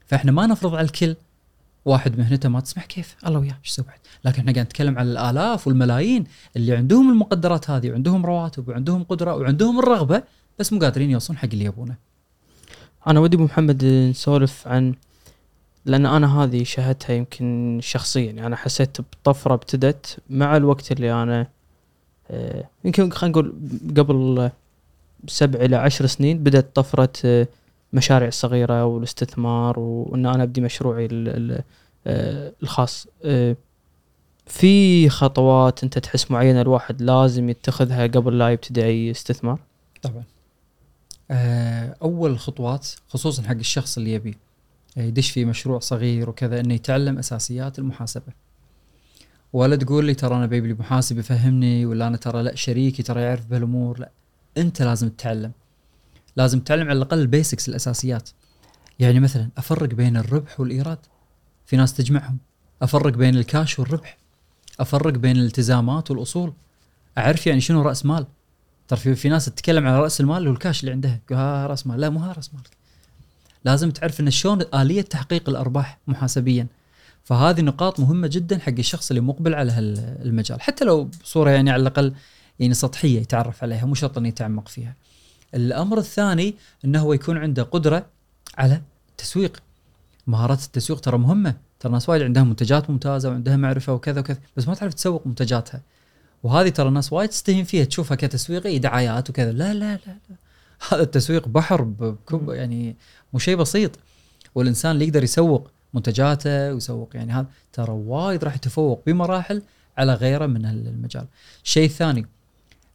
فإحنا 0.06 0.32
ما 0.32 0.46
نفرض 0.46 0.74
على 0.74 0.84
الكل 0.84 1.16
واحد 1.84 2.18
مهنته 2.18 2.48
ما 2.48 2.60
تسمح 2.60 2.84
كيف؟ 2.84 3.16
الله 3.26 3.40
وياه 3.40 3.58
إيش 3.64 3.70
سويت؟ 3.70 3.88
لكن 4.24 4.38
إحنا 4.38 4.52
قاعد 4.52 4.66
نتكلم 4.66 4.98
على 4.98 5.12
الآلاف 5.12 5.66
والملايين 5.66 6.24
اللي 6.56 6.76
عندهم 6.76 7.10
المقدرات 7.10 7.70
هذه 7.70 7.90
وعندهم 7.90 8.26
رواتب 8.26 8.68
وعندهم 8.68 9.04
قدرة 9.04 9.34
وعندهم 9.34 9.78
الرغبة 9.78 10.22
بس 10.58 10.72
مو 10.72 10.80
قادرين 10.80 11.10
يوصلون 11.10 11.38
حق 11.38 11.48
اللي 11.52 11.64
يبونه. 11.64 11.94
أنا 13.06 13.20
ودي 13.20 13.36
أبو 13.36 13.44
محمد 13.44 13.84
نسولف 13.84 14.68
عن 14.68 14.94
لأن 15.84 16.06
أنا 16.06 16.42
هذه 16.42 16.64
شاهدتها 16.64 17.14
يمكن 17.14 17.78
شخصيا 17.82 18.24
يعني 18.24 18.46
أنا 18.46 18.56
حسيت 18.56 18.96
بطفرة 19.00 19.54
ابتدت 19.54 20.18
مع 20.30 20.56
الوقت 20.56 20.92
اللي 20.92 21.12
أنا 21.12 21.46
آه، 22.30 22.64
يمكن 22.84 23.10
خلينا 23.10 23.32
نقول 23.32 23.54
قبل 23.96 24.50
سبع 25.26 25.60
إلى 25.60 25.76
عشر 25.76 26.06
سنين 26.06 26.38
بدأت 26.38 26.76
طفرة 26.76 27.46
آه، 27.94 27.96
مشاريع 27.96 28.28
الصغيره 28.28 28.84
والاستثمار 28.84 29.78
وان 29.78 30.26
أنا 30.26 30.42
أبدي 30.42 30.60
مشروعي 30.60 31.08
آه، 32.06 32.52
الخاص. 32.62 33.06
آه، 33.24 33.56
في 34.46 35.08
خطوات 35.08 35.84
أنت 35.84 35.98
تحس 35.98 36.30
معينة 36.30 36.60
الواحد 36.60 37.02
لازم 37.02 37.48
يتخذها 37.48 38.06
قبل 38.06 38.38
لا 38.38 38.50
يبتدي 38.50 38.84
أي 38.84 39.10
استثمار؟ 39.10 39.58
طبعا. 40.02 40.24
آه، 41.30 41.96
أول 42.02 42.38
خطوات 42.38 42.88
خصوصا 43.08 43.42
حق 43.42 43.56
الشخص 43.56 43.98
اللي 43.98 44.12
يبي 44.12 44.36
يدش 44.96 45.30
في 45.30 45.44
مشروع 45.44 45.78
صغير 45.78 46.30
وكذا 46.30 46.60
إنه 46.60 46.74
يتعلم 46.74 47.18
أساسيات 47.18 47.78
المحاسبة. 47.78 48.32
ولا 49.52 49.76
تقول 49.76 50.04
لي 50.04 50.14
ترى 50.14 50.36
أنا 50.36 50.46
بيبي 50.46 50.74
محاسب 50.74 51.18
يفهمني 51.18 51.86
ولا 51.86 52.06
أنا 52.06 52.16
ترى 52.16 52.42
لا 52.42 52.54
شريكي 52.54 53.02
ترى 53.02 53.22
يعرف 53.22 53.46
بهالأمور 53.46 53.98
لا. 53.98 54.10
أنت 54.56 54.82
لازم 54.82 55.08
تتعلم. 55.08 55.52
لازم 56.36 56.60
تتعلم 56.60 56.88
على 56.88 56.96
الأقل 56.96 57.18
ال 57.18 57.25
basics 57.25 57.68
الأساسيات. 57.68 58.30
يعني 58.98 59.20
مثلا 59.20 59.48
أفرق 59.58 59.88
بين 59.88 60.16
الربح 60.16 60.60
والإيراد. 60.60 60.98
في 61.66 61.76
ناس 61.76 61.94
تجمعهم. 61.94 62.38
أفرق 62.82 63.12
بين 63.12 63.36
الكاش 63.36 63.78
والربح. 63.78 64.16
أفرق 64.80 65.12
بين 65.12 65.36
الالتزامات 65.36 66.10
والأصول. 66.10 66.52
أعرف 67.18 67.46
يعني 67.46 67.60
شنو 67.60 67.82
رأس 67.82 68.06
مال. 68.06 68.26
ترى 68.88 69.14
في, 69.14 69.28
ناس 69.28 69.44
تتكلم 69.44 69.86
على 69.86 70.00
رأس 70.00 70.20
المال 70.20 70.36
اللي 70.36 70.48
هو 70.48 70.54
الكاش 70.54 70.80
اللي 70.80 70.92
عندها. 70.92 71.20
ها 71.30 71.66
رأس 71.66 71.86
مال. 71.86 72.00
لا 72.00 72.10
مو 72.10 72.20
ها 72.20 72.32
رأس 72.32 72.54
مالك 72.54 72.70
لازم 73.64 73.90
تعرف 73.90 74.20
إن 74.20 74.30
شلون 74.30 74.62
آلية 74.74 75.02
تحقيق 75.02 75.48
الأرباح 75.48 75.98
محاسبيا. 76.06 76.66
فهذه 77.24 77.60
نقاط 77.60 78.00
مهمة 78.00 78.26
جدا 78.26 78.58
حق 78.58 78.72
الشخص 78.78 79.10
اللي 79.10 79.20
مقبل 79.20 79.54
على 79.54 79.72
هالمجال 79.72 80.60
حتى 80.60 80.84
لو 80.84 81.04
بصوره 81.04 81.50
يعني 81.50 81.70
على 81.70 81.82
الأقل 81.82 82.14
يعني 82.60 82.74
سطحية 82.74 83.20
يتعرف 83.20 83.62
عليها 83.62 83.84
مو 83.84 83.94
شرط 83.94 84.18
إنه 84.18 84.28
يتعمق 84.28 84.68
فيها. 84.68 84.94
الأمر 85.54 85.98
الثاني 85.98 86.54
إنه 86.84 87.00
هو 87.00 87.12
يكون 87.12 87.38
عنده 87.38 87.62
قدرة 87.62 88.06
على 88.58 88.82
التسويق 89.10 89.62
مهارات 90.26 90.64
التسويق 90.64 91.00
ترى 91.00 91.18
مهمة. 91.18 91.54
ترى 91.80 91.92
ناس 91.92 92.08
وايد 92.08 92.22
عندها 92.22 92.42
منتجات 92.42 92.90
ممتازة 92.90 93.28
وعندها 93.28 93.56
معرفة 93.56 93.92
وكذا 93.92 94.20
وكذا 94.20 94.38
بس 94.56 94.68
ما 94.68 94.74
تعرف 94.74 94.94
تسوق 94.94 95.26
منتجاتها. 95.26 95.80
وهذه 96.42 96.68
ترى 96.68 96.88
الناس 96.88 97.12
وايد 97.12 97.28
تستهين 97.28 97.64
فيها 97.64 97.84
تشوفها 97.84 98.16
كتسويقي 98.16 98.78
دعايات 98.78 99.30
وكذا. 99.30 99.52
لا 99.52 99.74
لا 99.74 99.94
لا, 99.94 99.98
لا. 100.06 100.36
هذا 100.90 101.02
التسويق 101.02 101.48
بحر 101.48 101.82
بكب 101.82 102.50
يعني 102.50 102.96
مو 103.32 103.38
شيء 103.38 103.56
بسيط. 103.56 103.98
والإنسان 104.54 104.90
اللي 104.90 105.06
يقدر 105.06 105.24
يسوق 105.24 105.70
منتجاته 105.94 106.74
ويسوق 106.74 107.10
يعني 107.14 107.32
هذا 107.32 107.46
ترى 107.72 107.92
وايد 107.92 108.44
راح 108.44 108.54
يتفوق 108.54 109.02
بمراحل 109.06 109.62
على 109.98 110.14
غيره 110.14 110.46
من 110.46 110.66
المجال. 110.66 111.26
الشيء 111.64 111.84
الثاني 111.84 112.26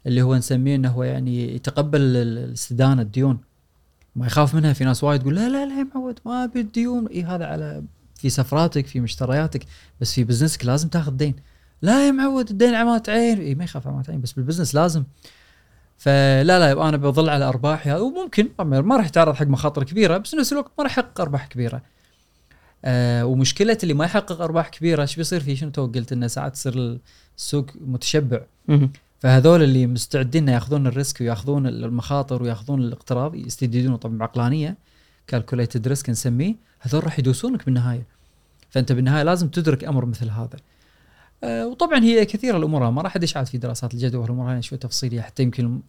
اللي 0.07 0.21
هو 0.21 0.35
نسميه 0.35 0.75
إنه 0.75 0.89
هو 0.89 1.03
يعني 1.03 1.55
يتقبل 1.55 2.01
ال- 2.01 2.37
الاستدانة 2.37 3.01
الديون. 3.01 3.39
ما 4.15 4.25
يخاف 4.25 4.55
منها 4.55 4.73
في 4.73 4.85
ناس 4.85 5.03
وايد 5.03 5.21
تقول 5.21 5.35
لا 5.35 5.49
لا 5.49 5.65
لا 5.65 5.79
يا 5.79 5.87
معود 5.95 6.19
ما 6.25 6.43
أبي 6.43 6.61
الديون. 6.61 7.07
إي 7.07 7.23
هذا 7.23 7.45
على 7.45 7.83
في 8.15 8.29
سفراتك 8.29 8.87
في 8.87 8.99
مشترياتك 8.99 9.65
بس 10.01 10.13
في 10.13 10.23
business 10.23 10.61
ك 10.61 10.65
لازم 10.65 10.89
تاخذ 10.89 11.11
دين. 11.11 11.35
لا 11.81 12.07
يا 12.07 12.11
معود 12.11 12.49
الدين 12.49 12.75
عمات 12.75 13.09
عين. 13.09 13.39
إي 13.39 13.55
ما 13.55 13.63
يخاف 13.63 13.87
عمات 13.87 14.09
عين 14.09 14.21
بس 14.21 14.31
بال 14.31 14.40
business 14.40 14.75
لازم. 14.75 15.03
فلا 15.97 16.43
لا 16.43 16.89
أنا 16.89 16.97
بظل 16.97 17.29
على 17.29 17.45
أرباحي. 17.45 17.93
وممكن 17.93 18.49
ما 18.59 18.97
راح 18.97 19.05
يتعرض 19.05 19.35
حق 19.35 19.45
مخاطر 19.45 19.83
كبيرة 19.83 20.17
بس 20.17 20.35
نفس 20.35 20.53
الوقت 20.53 20.71
ما 20.77 20.83
راح 20.83 20.91
يحقق 20.91 21.21
أرباح 21.21 21.47
كبيرة. 21.47 21.81
آه 22.85 23.25
ومشكلة 23.25 23.77
اللي 23.83 23.93
ما 23.93 24.05
يحقق 24.05 24.41
أرباح 24.41 24.69
كبيرة 24.69 25.01
إيش 25.01 25.15
بيصير 25.15 25.39
فيه؟ 25.39 25.55
شنو 25.55 25.69
تو 25.69 25.87
قلت 25.87 26.11
إنه 26.11 26.27
ساعات 26.27 26.55
يصير 26.55 26.99
السوق 27.37 27.65
متشبع. 27.81 28.41
فهذول 29.25 29.63
اللي 29.63 29.87
مستعدين 29.87 30.47
ياخذون 30.49 30.87
ال 30.87 30.94
risk 30.94 31.21
وياخذون 31.21 31.67
المخاطر 31.67 32.43
وياخذون 32.43 32.81
الاقتراض 32.81 33.35
يستديدونه 33.35 33.97
طبعا 33.97 34.17
بعقلانية 34.17 34.77
calculated 35.27 35.87
risk 35.87 36.09
نسميه 36.09 36.55
هذول 36.79 37.03
راح 37.03 37.19
يدوسونك 37.19 37.65
بالنهاية. 37.65 38.05
فأنت 38.69 38.91
بالنهاية 38.91 39.23
لازم 39.23 39.47
تدرك 39.47 39.83
أمر 39.83 40.05
مثل 40.05 40.29
هذا. 40.29 40.57
آه 41.43 41.67
وطبعا 41.67 41.99
هي 41.99 42.25
كثيرة 42.25 42.57
الأمور 42.57 42.91
ما 42.91 43.01
راح 43.01 43.15
أدش 43.15 43.37
عاد 43.37 43.45
في 43.47 43.57
دراسات 43.57 43.93
الجدوى 43.93 44.21
والامور 44.21 44.51
هاي 44.51 44.61
شوي 44.61 44.77
تفصيلية 44.77 45.21
حتى 45.21 45.43
يمكن 45.43 45.79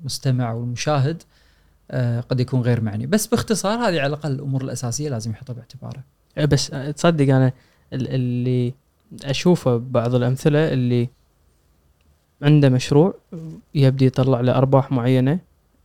المستمع 0.00 0.52
والمشاهد 0.52 1.22
آه 1.90 2.20
قد 2.20 2.40
يكون 2.40 2.60
غير 2.60 2.80
معني. 2.80 3.06
بس 3.06 3.26
باختصار 3.26 3.78
هذه 3.78 3.84
على 4.00 4.06
الأقل 4.06 4.32
الأمور 4.32 4.62
الأساسية 4.64 5.08
لازم 5.08 5.30
يحطها 5.30 5.54
باعتباره. 5.54 6.04
أه، 6.38 6.44
بس 6.44 6.74
أه، 6.74 6.90
تصدق 6.90 7.34
أنا 7.34 7.52
ال- 7.92 8.08
اللي 8.08 8.74
أشوفه 9.24 9.76
بعض 9.76 10.14
الأمثلة 10.14 10.72
اللي 10.72 11.08
عنده 12.44 12.68
مشروع 12.68 13.14
يبدي 13.74 14.06
يطلع 14.06 14.40
له 14.40 14.52
أرباح 14.52 14.92
معينة 14.92 15.38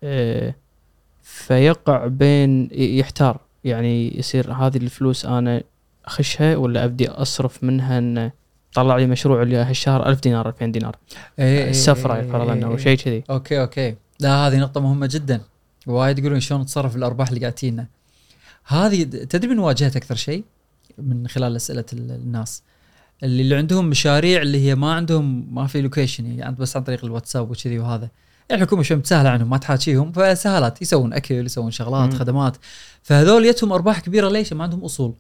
أه، 0.04 0.56
فيقع 1.24 2.08
بين 2.08 2.70
يحتار. 2.72 3.40
يعني 3.64 4.18
يصير 4.20 4.54
هذه 4.54 4.78
الفلوس 4.78 5.26
أنا 5.26 5.64
أخشها 6.06 6.56
ولا 6.58 6.86
ابدي 6.86 7.10
أصرف 7.10 7.64
منها 7.64 7.98
إن 7.98 8.32
طلع 8.74 8.98
لي 8.98 9.08
مشروع 9.08 9.42
اللي 9.42 9.58
هالشهر 9.58 10.06
1000 10.10 10.20
دينار 10.22 10.48
2000 10.50 10.66
دينار. 10.66 10.96
إيه 11.40 11.70
السفره 11.70 12.22
فرضا 12.22 12.66
أو 12.66 12.78
شيء 12.78 12.98
كذي. 12.98 13.24
okay 13.30 13.62
okay. 13.62 13.96
لا 14.20 14.48
هذه 14.48 14.58
نقطة 14.60 14.82
مهمة 14.82 15.08
جدا. 15.12 15.42
وايد 15.88 16.20
يقولون 16.20 16.40
شلون 16.40 16.62
نتصرف 16.62 16.94
بالارباح 16.94 17.28
اللي 17.28 17.40
قاعد 17.40 17.54
تجينا. 17.54 17.88
هذه 18.66 19.04
تدري 19.04 19.48
من 19.52 19.60
واجهت 19.60 19.96
أكثر 19.96 20.16
شيء 20.16 20.44
من 20.98 21.28
خلال 21.28 21.56
أسئلة 21.56 21.86
ال- 21.94 22.12
الناس؟ 22.12 22.64
اللي, 23.24 23.42
اللي 23.42 23.56
عندهم 23.56 23.90
مشاريع 23.90 24.42
اللي 24.42 24.66
هي 24.66 24.76
ما 24.76 24.94
عندهم 24.94 25.56
ما 25.56 25.68
في 25.68 25.82
location 25.82 26.26
يعني 26.26 26.56
بس 26.56 26.78
عن 26.78 26.84
طريق 26.84 27.06
الواتساب 27.06 27.52
وكذي 27.52 27.80
وهذا. 27.80 28.10
الحكومة 28.52 28.84
شوي 28.84 28.98
متساهله 28.98 29.30
عنهم 29.30 29.50
ما 29.50 29.58
تحاكيهم 29.58 30.12
فسهالات 30.12 30.82
يسوون 30.82 31.14
أكل 31.14 31.36
يسوون 31.46 31.72
شغلات 31.72 32.14
مم. 32.14 32.20
خدمات. 32.20 32.58
فهذول 33.04 33.46
يتهم 33.46 33.72
أرباح 33.72 34.00
كبيرة 34.00 34.30
ليش؟ 34.30 34.54
ما 34.54 34.64
عندهم 34.64 34.84
أصول. 34.84 35.14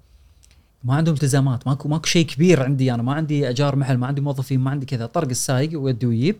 ما 0.83 0.93
عندهم 0.95 1.15
التزامات. 1.15 1.67
ماكو 1.67 1.87
ماكو 1.87 2.07
شيء 2.07 2.25
كبير 2.25 2.63
عندي 2.63 2.93
أنا. 2.93 3.03
ما 3.03 3.13
عندي 3.13 3.49
أجار 3.49 3.75
محل 3.75 3.97
ما 3.97 4.07
عندي 4.07 4.21
موظفين 4.21 4.59
ما 4.59 4.71
عندي 4.71 4.85
كذا. 4.85 5.05
طرق 5.05 5.29
السايق 5.29 5.81
ويدي 5.81 6.05
ويجيب. 6.05 6.35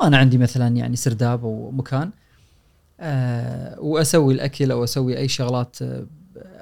وأنا 0.00 0.16
عندي 0.16 0.38
مثلا 0.38 0.76
يعني 0.76 0.96
سرداب 0.96 1.44
أو 1.44 1.70
مكان 1.70 2.10
آه 3.00 3.80
وأسوي 3.80 4.34
الأكل 4.34 4.70
أو 4.70 4.84
أسوي 4.84 5.18
أي 5.18 5.28
شغلات 5.28 5.76
آه 5.82 6.06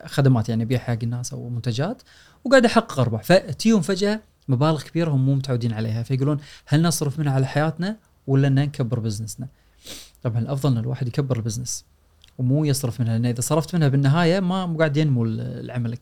خدمات 0.06 0.48
يعني 0.48 0.62
ابيعها 0.62 0.82
حق 0.82 0.98
الناس 1.02 1.32
أو 1.32 1.48
منتجات 1.48 2.02
وقاعد 2.44 2.64
أحقق 2.64 3.00
أرباح. 3.00 3.22
فتجيهم 3.22 3.80
فجأة 3.80 4.20
مبالغ 4.50 4.82
كبيره 4.82 5.10
هم 5.10 5.26
مو 5.26 5.34
متعودين 5.34 5.72
عليها 5.72 6.02
فيقولون 6.02 6.38
هل 6.66 6.82
نصرف 6.82 7.18
منها 7.18 7.32
على 7.32 7.46
حياتنا 7.46 7.96
ولا 8.26 8.48
ان 8.48 8.54
نكبر 8.54 8.98
business 9.00 9.39
نا؟ 9.39 9.48
طبعا 10.22 10.38
الأفضل 10.38 10.72
إن 10.72 10.78
الواحد 10.78 11.08
يكبر 11.08 11.36
ال 11.36 11.41
business 11.41 11.84
ومو 12.38 12.64
يصرف 12.64 13.00
منها 13.00 13.12
لأن 13.18 13.26
إذا 13.26 13.40
صرفت 13.40 13.74
منها 13.74 13.88
بالنهاية 13.88 14.40
ما 14.40 14.66
مو 14.66 14.78
قاعد 14.78 14.96
ينمو 14.96 15.24
عملك 15.68 16.00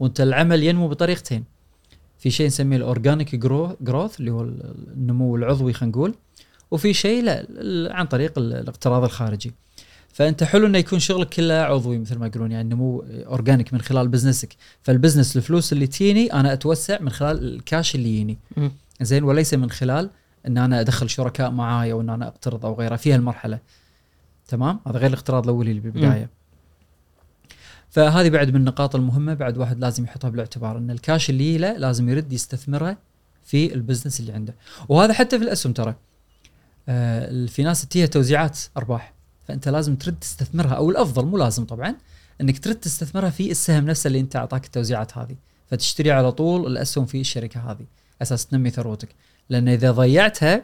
وأنت 0.00 0.20
العمل 0.20 0.62
ينمو 0.62 0.88
بطريقتين. 0.88 1.44
في 2.18 2.30
شيء 2.30 2.46
نسميه 2.46 2.76
ال 2.76 2.84
organic 2.84 3.36
growth 3.36 4.20
اللي 4.20 4.30
هو 4.30 4.40
ال- 4.42 4.74
النمو 4.92 5.36
العضوي 5.36 5.72
خلينا 5.72 5.96
نقول 5.96 6.14
وفي 6.70 6.94
شيء 6.94 7.22
لا 7.24 7.46
عن 7.96 8.06
طريق 8.06 8.38
ال- 8.38 8.52
الاقتراض 8.52 9.04
الخارجي. 9.04 9.54
فأنت 10.12 10.44
حلو 10.44 10.66
إنه 10.66 10.78
يكون 10.78 10.98
شغلك 10.98 11.28
كله 11.28 11.54
عضوي 11.54 11.98
مثل 11.98 12.18
ما 12.18 12.26
يقولون 12.26 12.52
يعني 12.52 12.74
نمو 12.74 13.04
organic 13.08 13.72
من 13.72 13.80
خلال 13.80 14.08
business 14.08 14.51
ك 14.51 14.56
فال 14.82 14.93
business 14.93 15.36
الفلوس 15.36 15.72
اللي 15.72 15.86
تجيني 15.86 16.32
أنا 16.32 16.52
أتوسع 16.52 17.00
من 17.00 17.10
خلال 17.10 17.54
الكاش 17.54 17.94
اللي 17.94 18.08
يجيني. 18.08 18.38
زين 19.00 19.24
وليس 19.24 19.54
من 19.54 19.70
خلال 19.70 20.10
إن 20.46 20.58
أنا 20.58 20.80
أدخل 20.80 21.10
شركاء 21.10 21.50
معاي 21.50 21.92
أو 21.92 22.00
إن 22.00 22.10
أنا 22.10 22.28
أقترض 22.28 22.66
أو 22.66 22.74
غيره 22.74 22.96
في 22.96 23.14
هالمرحلة. 23.14 23.58
تمام؟ 24.48 24.80
هذا 24.86 24.98
غير 24.98 25.10
الاقتراض 25.10 25.42
الأولي 25.44 25.70
اللي 25.70 25.80
بالبداية. 25.80 26.30
فهذه 27.90 28.28
بعد 28.28 28.50
من 28.50 28.56
النقاط 28.56 28.96
المهمة 28.96 29.34
بعد 29.34 29.58
واحد 29.58 29.80
لازم 29.80 30.04
يحطها 30.04 30.30
بالاعتبار 30.30 30.78
إن 30.78 30.90
الكاش 30.90 31.30
اللي 31.30 31.58
له 31.58 31.72
لازم 31.72 32.08
يرد 32.08 32.32
يستثمره 32.32 32.96
في 33.44 33.74
ال 33.74 33.79
business 33.79 34.20
اللي 34.20 34.32
عنده. 34.32 34.54
وهذا 34.88 35.12
حتى 35.12 35.38
في 35.38 35.44
الأسهم 35.44 35.72
ترى. 35.72 35.94
آه 36.88 37.46
في 37.46 37.62
ناس 37.62 37.86
تجيها 37.86 38.06
توزيعات 38.06 38.58
أرباح. 38.76 39.14
فأنت 39.52 39.68
لازم 39.68 39.96
ترد 39.96 40.14
تستثمرها 40.20 40.72
أو 40.72 40.90
الأفضل 40.90 41.26
مو 41.26 41.38
لازم 41.38 41.64
طبعا 41.64 41.94
إنك 42.40 42.58
ترد 42.58 42.74
تستثمرها 42.74 43.30
في 43.30 43.50
السهم 43.50 43.84
نفسه 43.84 44.08
اللي 44.08 44.20
أنت 44.20 44.36
أعطاك 44.36 44.64
التوزيعات 44.64 45.18
هذه. 45.18 45.36
فتشتري 45.70 46.10
على 46.10 46.32
طول 46.32 46.66
الأسهم 46.66 47.06
في 47.06 47.20
الشركة 47.20 47.70
هذه 47.70 47.84
أساس 48.22 48.46
تنمي 48.46 48.70
ثروتك. 48.70 49.08
لأن 49.50 49.68
إذا 49.68 49.90
ضيعتها 49.90 50.62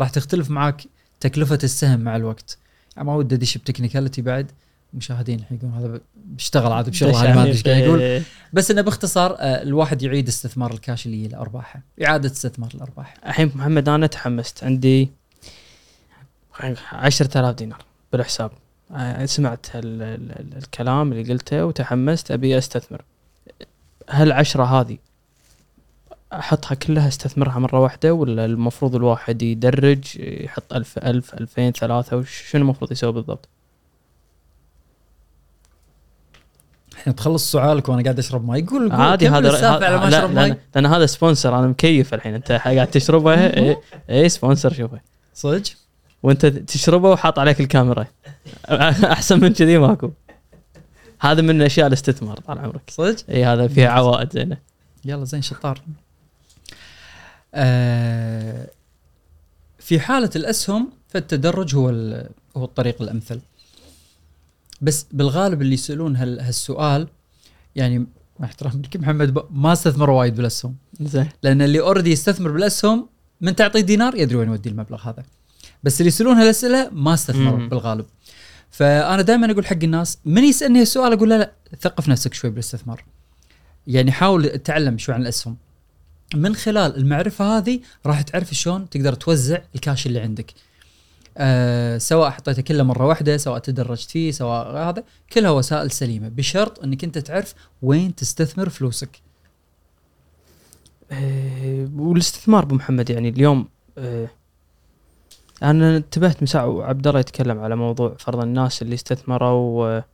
راح 0.00 0.10
تختلف 0.10 0.50
معك 0.50 0.82
تكلفة 1.20 1.58
السهم 1.64 2.00
مع 2.00 2.16
الوقت. 2.16 2.58
ما 2.96 3.14
ودي 3.14 3.34
أدش 3.34 3.58
ب 3.58 3.63
technicality 3.63 4.22
بعد 4.22 4.50
مشاهدين 4.94 5.38
الحين 5.38 5.58
يقولون 5.58 5.78
هذا 5.78 6.00
بيشتغل 6.16 6.72
عاد 6.72 6.90
بشغل 6.90 7.14
هذا 7.14 7.34
ما 7.34 7.42
أدري 7.42 7.52
إيش 7.52 7.62
قاعد 7.62 7.82
يقول. 7.82 8.22
بس 8.52 8.70
إنه 8.70 8.82
باختصار 8.82 9.36
آه، 9.38 9.62
الواحد 9.62 10.02
يعيد 10.02 10.28
استثمار 10.28 10.72
الكاش 10.72 11.06
اللي 11.06 11.28
له 11.28 11.38
ارباحه 11.38 11.82
إعادة 12.04 12.30
استثمار 12.30 12.70
الارباح 12.74 13.14
الحين 13.26 13.52
محمد 13.54 13.88
أنا 13.88 14.06
تحمست. 14.06 14.64
عندي 14.64 15.10
10000 16.92 17.54
دينار. 17.54 17.89
بالحساب. 18.12 18.50
آه، 18.94 19.26
سمعت 19.26 19.66
ال 19.74 20.02
ال 20.02 20.32
ال 20.40 20.56
الكلام 20.56 21.12
اللي 21.12 21.32
قلته 21.32 21.64
وتحمست 21.64 22.30
أبي 22.30 22.58
أستثمر. 22.58 23.02
هل 24.10 24.32
عشرة 24.32 24.64
هذه 24.64 24.98
أحطها 26.32 26.74
كلها 26.74 27.08
أستثمرها 27.08 27.58
مرة 27.58 27.80
واحدة 27.80 28.14
ولا 28.14 28.44
المفروض 28.44 28.94
الواحد 28.94 29.42
يدرج 29.42 30.16
يحط 30.18 30.72
ألف 30.72 30.98
ألف 30.98 31.34
ألفين 31.34 31.72
ثلاثة؟ 31.72 32.16
وش 32.16 32.42
شنو 32.50 32.62
المفروض 32.62 32.92
يسوي 32.92 33.12
بالضبط؟ 33.12 33.48
الحين 36.92 37.14
تخلص 37.14 37.52
سؤالك 37.52 37.88
وأنا 37.88 38.02
قاعد 38.02 38.18
أشرب 38.18 38.48
ماي. 38.48 38.60
يقول 38.60 38.92
قول. 38.92 39.00
عادي 39.00 39.28
هذا 39.28 39.36
على 39.86 39.96
ما 39.98 40.04
لا 40.04 40.08
أشرب 40.08 40.30
لأن, 40.30 40.48
ماي. 40.48 40.58
لأن 40.74 40.86
هذا 40.86 41.06
sponsor 41.06 41.58
أنا 41.58 41.66
مكيف 41.66 42.14
الحين. 42.14 42.34
أنت 42.34 42.52
قاعد 42.52 42.86
تشربه 42.86 43.34
اي 43.56 43.76
إيه 44.08 44.28
sponsor 44.28 44.72
شوفه. 44.72 45.00
صدق؟ 45.34 45.62
وانت 46.22 46.46
تشربه 46.46 47.10
وحاط 47.10 47.38
عليك 47.38 47.60
الكاميرا. 47.60 48.06
أحسن 49.12 49.40
من 49.40 49.52
كذي 49.52 49.78
ماكو. 49.78 50.10
هذا 51.20 51.42
من 51.42 51.62
اشياء 51.62 51.86
الاستثمار 51.86 52.40
طال 52.40 52.58
عمرك. 52.58 52.90
صدق؟ 52.90 53.16
إي 53.30 53.44
هذا 53.44 53.68
فيها 53.68 53.88
عوائد 53.88 54.32
زينة. 54.32 54.58
يلا 55.04 55.24
زين 55.24 55.42
شطار. 55.42 55.80
آه 57.54 58.70
في 59.78 60.00
حالة 60.00 60.30
الأسهم 60.36 60.92
فالتدرج 61.08 61.74
هو 61.74 61.88
هو 62.56 62.64
الطريق 62.64 63.02
الأمثل. 63.02 63.40
بس 64.80 65.06
بالغالب 65.12 65.62
اللي 65.62 65.74
يسألون 65.74 66.16
هال 66.16 66.40
هالسؤال 66.40 67.08
يعني 67.76 67.98
مع 68.38 68.46
احترامي 68.46 68.82
لك 68.82 68.96
محمد 68.96 69.44
ما 69.50 69.72
استثمر 69.72 70.10
وايد 70.10 70.34
بالأسهم. 70.34 70.76
زين. 71.00 71.28
لأن 71.42 71.62
اللي 71.62 71.80
already 71.80 72.10
يستثمر 72.10 72.50
بالأسهم 72.50 73.08
من 73.40 73.56
تعطيه 73.56 73.80
دينار 73.80 74.14
يدري 74.14 74.36
وين 74.36 74.48
يودي 74.48 74.68
المبلغ 74.68 75.08
هذا. 75.08 75.24
بس 75.82 76.00
اللي 76.00 76.08
يسألون 76.08 76.36
هالأسئلة 76.36 76.90
ما 76.92 77.14
استثمروا. 77.14 77.68
بالغالب. 77.68 78.06
فأنا 78.70 79.22
دائما 79.22 79.52
أقول 79.52 79.66
حق 79.66 79.82
الناس 79.82 80.18
من 80.24 80.44
يسألني 80.44 80.82
السؤال 80.82 81.12
أقول 81.12 81.30
لا 81.30 81.38
لا 81.38 81.52
ثقف 81.80 82.08
نفسك 82.08 82.34
شوي 82.34 82.50
بالاستثمار. 82.50 83.04
يعني 83.86 84.12
حاول 84.12 84.48
تتعلم 84.48 84.98
شوي 84.98 85.14
عن 85.14 85.22
الأسهم. 85.22 85.56
من 86.34 86.54
خلال 86.54 86.96
المعرفة 86.96 87.58
هذه 87.58 87.80
راح 88.06 88.22
تعرف 88.22 88.54
شلون 88.54 88.90
تقدر 88.90 89.14
توزع 89.14 89.58
الكاش 89.74 90.06
اللي 90.06 90.20
عندك. 90.20 90.54
أه 91.38 91.98
سواء 91.98 92.30
حطيته 92.30 92.62
كله 92.62 92.82
مرة 92.82 93.06
واحدة 93.06 93.36
سواء 93.36 93.58
تدرجت 93.58 94.10
فيه 94.10 94.30
سواء 94.30 94.76
هذا 94.76 95.04
كلها 95.32 95.50
وسائل 95.50 95.90
سليمة 95.90 96.28
بشرط 96.28 96.84
إنك 96.84 97.04
أنت 97.04 97.18
تعرف 97.18 97.54
وين 97.82 98.14
تستثمر 98.14 98.68
فلوسك. 98.68 99.20
إيه، 101.12 101.88
والاستثمار 101.96 102.62
أبو 102.62 102.74
محمد 102.74 103.10
يعني 103.10 103.28
اليوم 103.28 103.68
إيه، 103.98 104.32
أنا 105.62 105.96
انتبهت 105.96 106.36
من 106.40 106.46
ساعة 106.46 106.66
وعبد 106.66 107.06
الله 107.06 107.20
يتكلم 107.20 107.58
على 107.58 107.76
موضوع 107.76 108.14
فرض 108.18 108.42
الناس 108.42 108.82
اللي 108.82 108.94
استثمروا 108.94 109.86
آه، 109.86 110.04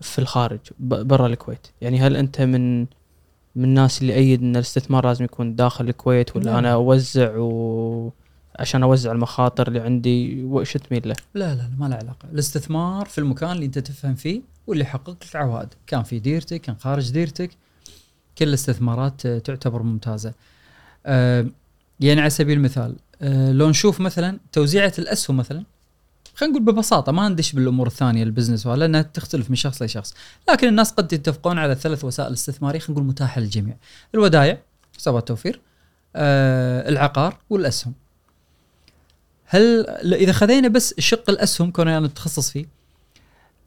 في 0.00 0.18
الخارج 0.18 0.60
برا 0.78 1.26
الكويت 1.26 1.66
يعني 1.80 2.00
هل 2.00 2.16
أنت 2.16 2.40
من 2.40 2.86
من 3.56 3.64
الناس 3.64 4.02
اللي 4.02 4.14
ايد 4.14 4.42
إن 4.42 4.56
الاستثمار 4.56 5.06
لازم 5.06 5.24
يكون 5.24 5.54
داخل 5.56 5.88
الكويت 5.88 6.36
ولا 6.36 6.44
لا. 6.44 6.58
أنا 6.58 6.72
أوزع 6.72 7.36
و 7.36 8.12
عشان 8.58 8.82
أوزع 8.82 9.12
المخاطر 9.12 9.68
اللي 9.68 9.80
عندي 9.80 10.44
وش 10.44 10.72
تميل 10.72 11.08
له؟ 11.08 11.14
لا 11.34 11.54
لا 11.54 11.62
لا 11.62 11.70
ما 11.78 11.88
له 11.88 11.96
علاقة 11.96 12.28
الاستثمار 12.32 13.06
في 13.06 13.18
المكان 13.18 13.50
اللي 13.50 13.66
أنت 13.66 13.78
تفهم 13.78 14.14
فيه 14.14 14.42
واللي 14.66 14.84
يحقق 14.84 15.10
لك 15.10 15.36
عوائد 15.36 15.68
كان 15.86 16.02
في 16.02 16.18
ديرتك 16.18 16.60
كان 16.60 16.76
خارج 16.76 17.10
ديرتك 17.10 17.50
كل 18.38 18.48
الاستثمارات 18.48 19.26
تعتبر 19.26 19.82
ممتازة 19.82 20.34
آه، 21.06 21.46
يعني 22.00 22.20
على 22.20 22.30
سبيل 22.30 22.56
المثال 22.58 22.96
لو 23.52 23.68
نشوف 23.70 24.00
مثلا 24.00 24.38
توزيعة 24.52 24.92
الأسهم 24.98 25.36
مثلا 25.36 25.64
خلينا 26.34 26.54
نقول 26.58 26.72
ببساطة 26.74 27.12
ما 27.12 27.28
ندش 27.28 27.52
بالأمور 27.52 27.86
الثانية 27.86 28.22
البزنس 28.22 28.66
ولا 28.66 28.78
لأنها 28.78 29.02
تختلف 29.02 29.50
من 29.50 29.56
شخص 29.56 29.82
لشخص. 29.82 30.14
لكن 30.50 30.68
الناس 30.68 30.92
قد 30.92 31.12
يتفقون 31.12 31.58
على 31.58 31.74
ثلاث 31.74 32.04
وسائل 32.04 32.32
استثمارية 32.32 32.78
خلينا 32.78 32.92
نقول 33.00 33.04
متاحة 33.10 33.40
للجميع. 33.40 33.76
الودائع 34.14 34.58
حسابات 34.98 35.28
توفير 35.28 35.60
آه، 36.16 36.88
العقار 36.88 37.36
والأسهم. 37.50 37.92
هل 39.44 39.86
إذا 40.14 40.32
خذينا 40.32 40.68
بس 40.68 40.94
شق 40.98 41.30
الأسهم 41.30 41.70
كون 41.70 41.88
أنا 41.88 42.06
اتخصص 42.06 42.50
فيه 42.50 42.66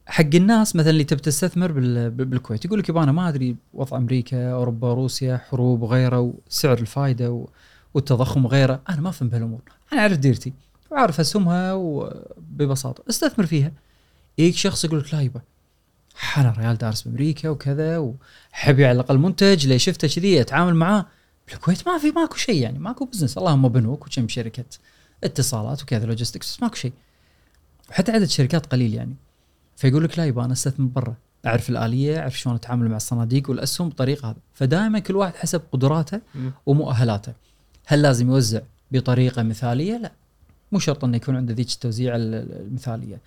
حق 0.06 0.34
الناس 0.34 0.76
مثلا 0.76 0.90
اللي 0.90 1.04
تبي 1.04 1.20
تستثمر 1.20 1.72
بال- 1.72 2.10
بال- 2.10 2.24
بالكويت 2.26 2.64
يقول 2.64 2.78
لك 2.78 2.88
يبا 2.88 3.02
أنا 3.02 3.12
ما 3.12 3.28
أدري 3.28 3.56
وضع 3.74 3.96
أمريكا 3.96 4.52
أوروبا 4.52 4.94
روسيا 4.94 5.36
حروب 5.50 5.82
وغيره 5.82 6.34
وسعر 6.48 6.78
الفائده 6.78 7.30
و- 7.30 7.48
والتضخم 7.94 8.44
وغيره. 8.44 8.80
أنا 8.88 9.00
ما 9.00 9.08
افهم 9.08 9.28
بهالأمور. 9.28 9.60
أنا 9.92 10.00
أعرف 10.00 10.18
ديرتي 10.18 10.52
وعارف 10.90 11.20
اسهمها 11.20 11.72
وببساطة. 11.72 13.04
أستثمر 13.10 13.46
فيها. 13.46 13.72
يجيك 14.38 14.56
شخص 14.56 14.84
يقول 14.84 14.98
لك 14.98 15.14
لا 15.14 15.20
يبا. 15.20 15.40
أنا 16.36 16.54
ريال 16.58 16.78
دارس 16.78 17.02
بأمريكا 17.02 17.48
وكذا 17.48 17.98
وحبي 17.98 18.86
على 18.86 18.94
الأقل 18.94 19.18
منتج. 19.18 19.66
لي 19.66 19.78
شفته 19.78 20.08
كذي؟ 20.08 20.40
أتعامل 20.40 20.74
معاه. 20.74 21.06
بالكويت 21.48 21.88
ما 21.88 21.98
في 21.98 22.10
ماكو 22.10 22.36
شيء 22.36 22.62
يعني. 22.62 22.78
ماكو 22.78 23.04
business 23.04 23.38
اللهم 23.38 23.68
بنوك 23.68 24.06
وكم 24.06 24.28
شركة 24.28 24.64
اتصالات 25.24 25.82
وكذا 25.82 26.06
لوجيستكس 26.06 26.54
بس 26.54 26.62
ماكو 26.62 26.74
شيء. 26.74 26.92
وحتى 27.90 28.12
عدد 28.12 28.24
شركات 28.24 28.66
قليل 28.66 28.94
يعني. 28.94 29.14
فيقول 29.76 30.04
لك 30.04 30.18
لا 30.18 30.26
يبا 30.26 30.44
أنا 30.44 30.52
أستثمر 30.52 30.86
برا. 30.86 31.14
أعرف 31.46 31.70
الآلية 31.70 32.18
أعرف 32.18 32.38
شلون 32.38 32.54
أتعامل 32.54 32.88
مع 32.88 32.96
الصناديق 32.96 33.50
والأسهم 33.50 33.88
بالطريقة 33.88 34.30
هذه. 34.30 34.36
فدائما 34.54 34.98
كل 34.98 35.16
واحد 35.16 35.34
حسب 35.34 35.62
قدراته 35.72 36.20
ومؤهلاته. 36.66 37.32
هل 37.86 38.02
لازم 38.02 38.28
يوزع 38.30 38.60
بطريقة 38.92 39.42
مثالية؟ 39.42 39.96
لا. 39.96 40.12
مو 40.72 40.78
شرط 40.78 41.04
إنه 41.04 41.16
يكون 41.16 41.36
عنده 41.36 41.54
ذيك 41.54 41.70
التوزيع 41.72 42.16
ال- 42.16 42.34
ال- 42.34 42.60
المثالية. 42.66 43.18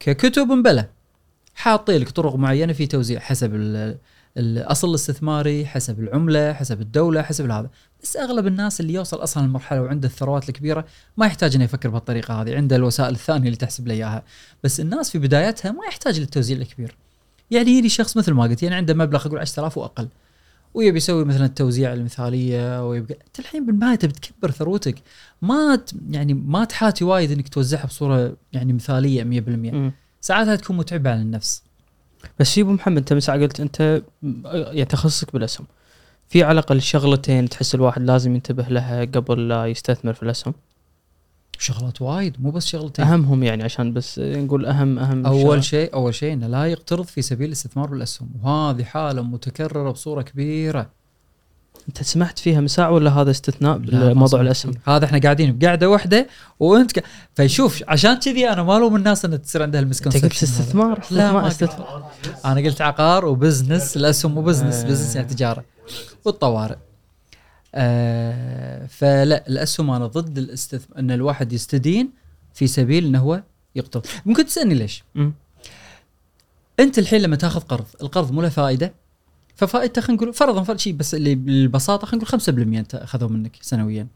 ككتب 0.00 0.46
مبلى 0.48 0.86
حاطين 1.54 2.00
لك 2.00 2.10
طرق 2.10 2.34
معينة 2.36 2.72
في 2.72 2.86
توزيع 2.86 3.20
حسب 3.20 3.54
ال- 3.54 3.96
الأصل 4.36 4.90
الاستثماري 4.90 5.66
حسب 5.66 6.00
العملة 6.00 6.52
حسب 6.52 6.80
الدولة 6.80 7.22
حسب 7.22 7.50
هذا 7.50 7.70
بس 8.02 8.16
أغلب 8.16 8.46
الناس 8.46 8.80
اللي 8.80 8.92
يوصل 8.94 9.22
أصلا 9.22 9.44
المرحله 9.44 9.82
وعنده 9.82 10.08
الثروات 10.08 10.48
الكبيرة 10.48 10.84
ما 11.16 11.26
يحتاج 11.26 11.54
إنه 11.54 11.64
يفكر 11.64 11.88
بهالطريقة 11.88 12.42
هذه 12.42 12.56
عنده 12.56 12.76
الوسائل 12.76 13.14
الثانية 13.14 13.46
اللي 13.46 13.56
تحسب 13.56 13.88
له 13.88 13.94
إياها. 13.94 14.22
بس 14.64 14.80
الناس 14.80 15.10
في 15.10 15.18
بدايتها 15.18 15.72
ما 15.72 15.86
يحتاج 15.88 16.20
للتوزيع 16.20 16.56
الكبير. 16.58 16.96
يعني 17.50 17.70
يجي 17.70 17.88
شخص 17.88 18.16
مثل 18.16 18.32
ما 18.32 18.42
قلت 18.42 18.62
يعني 18.62 18.74
عنده 18.74 18.94
مبلغ 18.94 19.26
أقول 19.26 19.38
10000 19.38 19.78
وأقل. 19.78 20.08
ويبي 20.74 20.96
يسوي 20.96 21.24
مثلا 21.24 21.44
التوزيع 21.46 21.92
المثالية 21.92 22.88
ويبقى 22.88 23.14
أنت 23.26 23.38
الحين 23.38 23.66
بالنهاية 23.66 23.96
تبي 23.96 24.12
تكبر 24.12 24.50
ثروتك 24.50 24.94
ما. 25.42 25.80
يعني 26.10 26.34
ما 26.34 26.64
تحاتي 26.64 27.04
وايد 27.04 27.32
إنك 27.32 27.48
توزعها 27.48 27.86
بصورة 27.86 28.36
يعني 28.52 28.72
مثالية 28.72 29.22
100% 29.22 29.26
مم. 29.26 29.92
ساعاتها 30.20 30.56
تكون 30.56 30.76
متعبة 30.76 31.10
على 31.10 31.20
النفس 31.20 31.62
بس 32.40 32.54
في 32.54 32.60
أبو 32.60 32.72
محمد 32.72 32.98
أنت 32.98 33.12
من 33.12 33.20
ساعه 33.20 33.38
قلت 33.40 33.60
أنت 33.60 34.02
يعني 34.22 34.84
تخصصك 34.84 35.32
بالأسهم 35.32 35.66
في 36.28 36.42
على 36.42 36.52
الأقل 36.52 36.82
شغلتين 36.82 37.48
تحس 37.48 37.74
الواحد 37.74 38.02
لازم 38.02 38.34
ينتبه 38.34 38.62
لها 38.68 39.00
قبل 39.04 39.48
لا 39.48 39.66
يستثمر 39.66 40.12
في 40.12 40.22
الأسهم 40.22 40.54
شغلات 41.58 42.02
وايد 42.02 42.36
مو 42.38 42.50
بس 42.50 42.66
شغلتين. 42.66 43.04
أهمهم 43.04 43.42
يعني 43.42 43.64
عشان 43.64 43.92
بس 43.92 44.18
نقول 44.18 44.66
أهم 44.66 44.98
أهم 44.98 45.26
أول. 45.26 45.64
شيء 45.64 45.94
أول 45.94 46.14
شيء 46.14 46.32
إنه 46.32 46.46
لا 46.46 46.64
يقترض 46.64 47.04
في 47.04 47.22
سبيل 47.22 47.46
الاستثمار 47.46 47.86
بالاسهم 47.86 48.28
وهذه 48.42 48.84
حالة 48.84 49.22
متكررة 49.22 49.90
بصورة 49.90 50.22
كبيرة. 50.22 50.90
أنت 51.88 52.02
سمحت 52.02 52.38
فيها 52.38 52.60
من 52.60 52.68
ساعه 52.68 52.90
ولا 52.90 53.10
هذا 53.10 53.30
استثناء 53.30 53.78
بموضوع 53.78 54.26
سمعت 54.26 54.42
الأسهم. 54.42 54.74
هذا 54.86 55.04
إحنا 55.04 55.18
قاعدين 55.18 55.58
بقعدة 55.58 55.90
واحدة 55.90 56.26
وأنت 56.60 56.98
ك... 56.98 57.04
فيشوف 57.34 57.82
عشان 57.88 58.14
كذي 58.14 58.48
أنا 58.48 58.62
ما 58.62 58.76
ألوم 58.76 58.96
الناس 58.96 59.24
إن 59.24 59.42
تصير 59.42 59.62
عندها 59.62 59.80
أنت 59.80 59.86
المسكونسبشن 59.86 60.28
قلت 60.28 60.42
استثمار؟ 60.42 61.00
لا، 61.10 61.32
ما 61.32 61.48
استثمار 61.48 62.10
أنا 62.44 62.60
قلت 62.60 62.80
عقار 62.80 63.26
و 63.26 63.34
business 63.34 63.96
الأسهم 63.96 64.34
مو 64.34 64.42
business 64.42 64.74
آه. 64.74 64.88
business 64.88 65.16
يعني 65.16 65.28
تجارة. 65.28 65.64
والطوارئ. 66.24 66.76
آه 67.74 68.86
فلا 68.86 69.48
الاسهم 69.48 69.90
أنا 69.90 70.06
ضد 70.06 70.38
الاستثمار 70.38 70.98
أن 70.98 71.10
الواحد 71.10 71.52
يستدين 71.52 72.10
في 72.54 72.66
سبيل 72.66 73.04
إنه 73.04 73.18
هو 73.18 73.42
يقترض 73.74 74.06
ممكن 74.26 74.46
تسألني 74.46 74.74
ليش؟ 74.74 75.04
مم. 75.14 75.32
أنت 76.80 76.98
الحين 76.98 77.22
لما 77.22 77.36
تأخذ 77.36 77.60
قرض 77.60 77.86
القرض 78.02 78.32
مو 78.32 78.42
له 78.42 78.48
فائدة 78.48 78.92
ففائدته 79.56 80.00
خلينا 80.00 80.22
نقول 80.22 80.34
فرضا 80.34 80.62
فرض 80.62 80.78
شيء 80.78 80.92
بس 80.92 81.14
اللي 81.14 81.34
بالبساطة 81.34 82.06
خلينا 82.06 82.24
نقول 82.24 82.40
5% 82.40 82.48
أنت 82.48 82.94
اخذوه 82.94 83.28
منك 83.28 83.56
سنويا. 83.60 84.06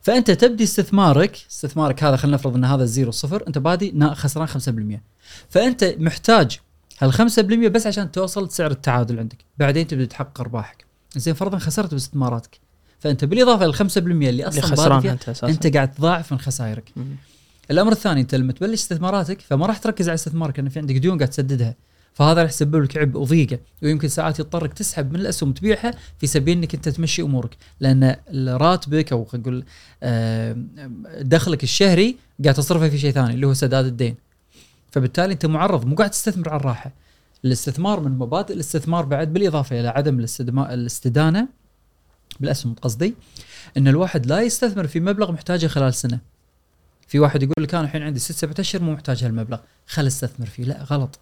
فأنت 0.00 0.30
تبدي 0.30 0.64
استثمارك 0.64 1.36
استثمارك 1.50 2.04
هذا 2.04 2.16
خلينا 2.16 2.36
نفرض 2.36 2.56
إن 2.56 2.64
هذا 2.64 2.82
ال 2.82 2.88
zero 2.88 3.10
صفر 3.10 3.44
أنت 3.48 3.58
بادي 3.58 4.14
خسران 4.14 4.48
5% 4.48 5.00
فأنت 5.48 5.94
محتاج 5.98 6.60
هال 7.00 7.12
5% 7.14 7.40
بس 7.40 7.86
عشان 7.86 8.12
توصل 8.12 8.50
سعر 8.50 8.70
التعادل 8.70 9.18
عندك. 9.18 9.38
بعدين 9.58 9.86
تبدأ 9.86 10.04
تحقق 10.04 10.40
أرباحك. 10.40 10.86
زين 11.16 11.34
فرضا 11.34 11.58
خسرت 11.58 11.94
باستثماراتك. 11.94 12.60
فأنت 13.02 13.24
بالإضافة 13.24 13.66
لل 13.66 13.74
5% 13.74 13.96
اللي 13.96 14.28
اللي 14.28 14.48
أصلا 14.48 14.60
بادي 14.60 14.72
خسران 14.72 15.00
فيها 15.00 15.12
أنت 15.12 15.28
أساسا. 15.28 15.48
أنت 15.48 15.66
قاعد 15.66 15.92
تضاعف 15.92 16.32
من 16.32 16.38
خسائرك. 16.38 16.92
مم. 16.96 17.16
الأمر 17.70 17.92
الثاني 17.92 18.20
أنت 18.20 18.34
لما 18.34 18.52
تبلش 18.52 18.80
استثماراتك 18.80 19.40
فما 19.40 19.66
راح 19.66 19.78
تركز 19.78 20.08
على 20.08 20.14
استثمارك 20.14 20.58
لأن 20.58 20.68
في 20.68 20.78
عندك 20.78 20.94
ديون 20.94 21.18
قاعد 21.18 21.30
تسددها. 21.30 21.74
فهذا 22.14 22.42
راح 22.42 22.50
يسبب 22.50 22.82
لك 22.82 22.96
عبء 22.96 23.20
وضيقة 23.20 23.58
ويمكن 23.82 24.08
ساعات 24.08 24.38
يضطرك 24.38 24.72
تسحب 24.72 25.12
من 25.12 25.20
الأسهم 25.20 25.52
تبيعها 25.52 25.94
في 26.18 26.26
سبيل 26.26 26.58
إنك 26.58 26.74
أنت 26.74 26.88
تمشي 26.88 27.22
أمورك. 27.22 27.56
لأن 27.80 28.16
راتبك 28.48 29.12
أو 29.12 29.24
خلينا 29.24 29.48
نقول 29.48 29.64
دخلك 31.28 31.62
الشهري 31.62 32.16
قاعد 32.44 32.54
تصرفه 32.54 32.88
في 32.88 32.98
شيء 32.98 33.10
ثاني 33.10 33.34
اللي 33.34 33.46
هو 33.46 33.54
سداد 33.54 33.84
الدين. 33.84 34.14
فبالتالي 34.90 35.32
أنت 35.32 35.46
معرض 35.46 35.84
مو 35.86 35.94
قاعد 35.94 36.10
تستثمر 36.10 36.48
على 36.48 36.60
الراحة. 36.60 36.92
الاستثمار 37.44 38.00
من 38.00 38.18
مبادئ 38.18 38.54
الاستثمار 38.54 39.04
بعد 39.04 39.32
بالإضافة 39.32 39.80
إلى 39.80 39.88
عدم 39.88 40.26
الاستدانة 40.48 41.48
بالاسهم 42.42 42.74
قصدي 42.74 43.14
إن 43.76 43.88
الواحد 43.88 44.26
لا 44.26 44.40
يستثمر 44.40 44.86
في 44.86 45.00
مبلغ 45.00 45.32
محتاجه 45.32 45.66
خلال 45.66 45.94
سنة. 45.94 46.20
في 47.08 47.18
واحد 47.18 47.42
يقول 47.42 47.64
لك 47.64 47.74
أنا 47.74 47.84
الحين 47.84 48.02
عندي 48.02 48.18
ست 48.18 48.32
سبعة 48.32 48.54
أشهر 48.58 48.82
مو 48.82 48.92
محتاج 48.92 49.24
هالمبلغ. 49.24 49.58
خل 49.86 50.06
استثمر 50.06 50.46
فيه. 50.46 50.64
لا 50.64 50.82
غلط. 50.82 51.18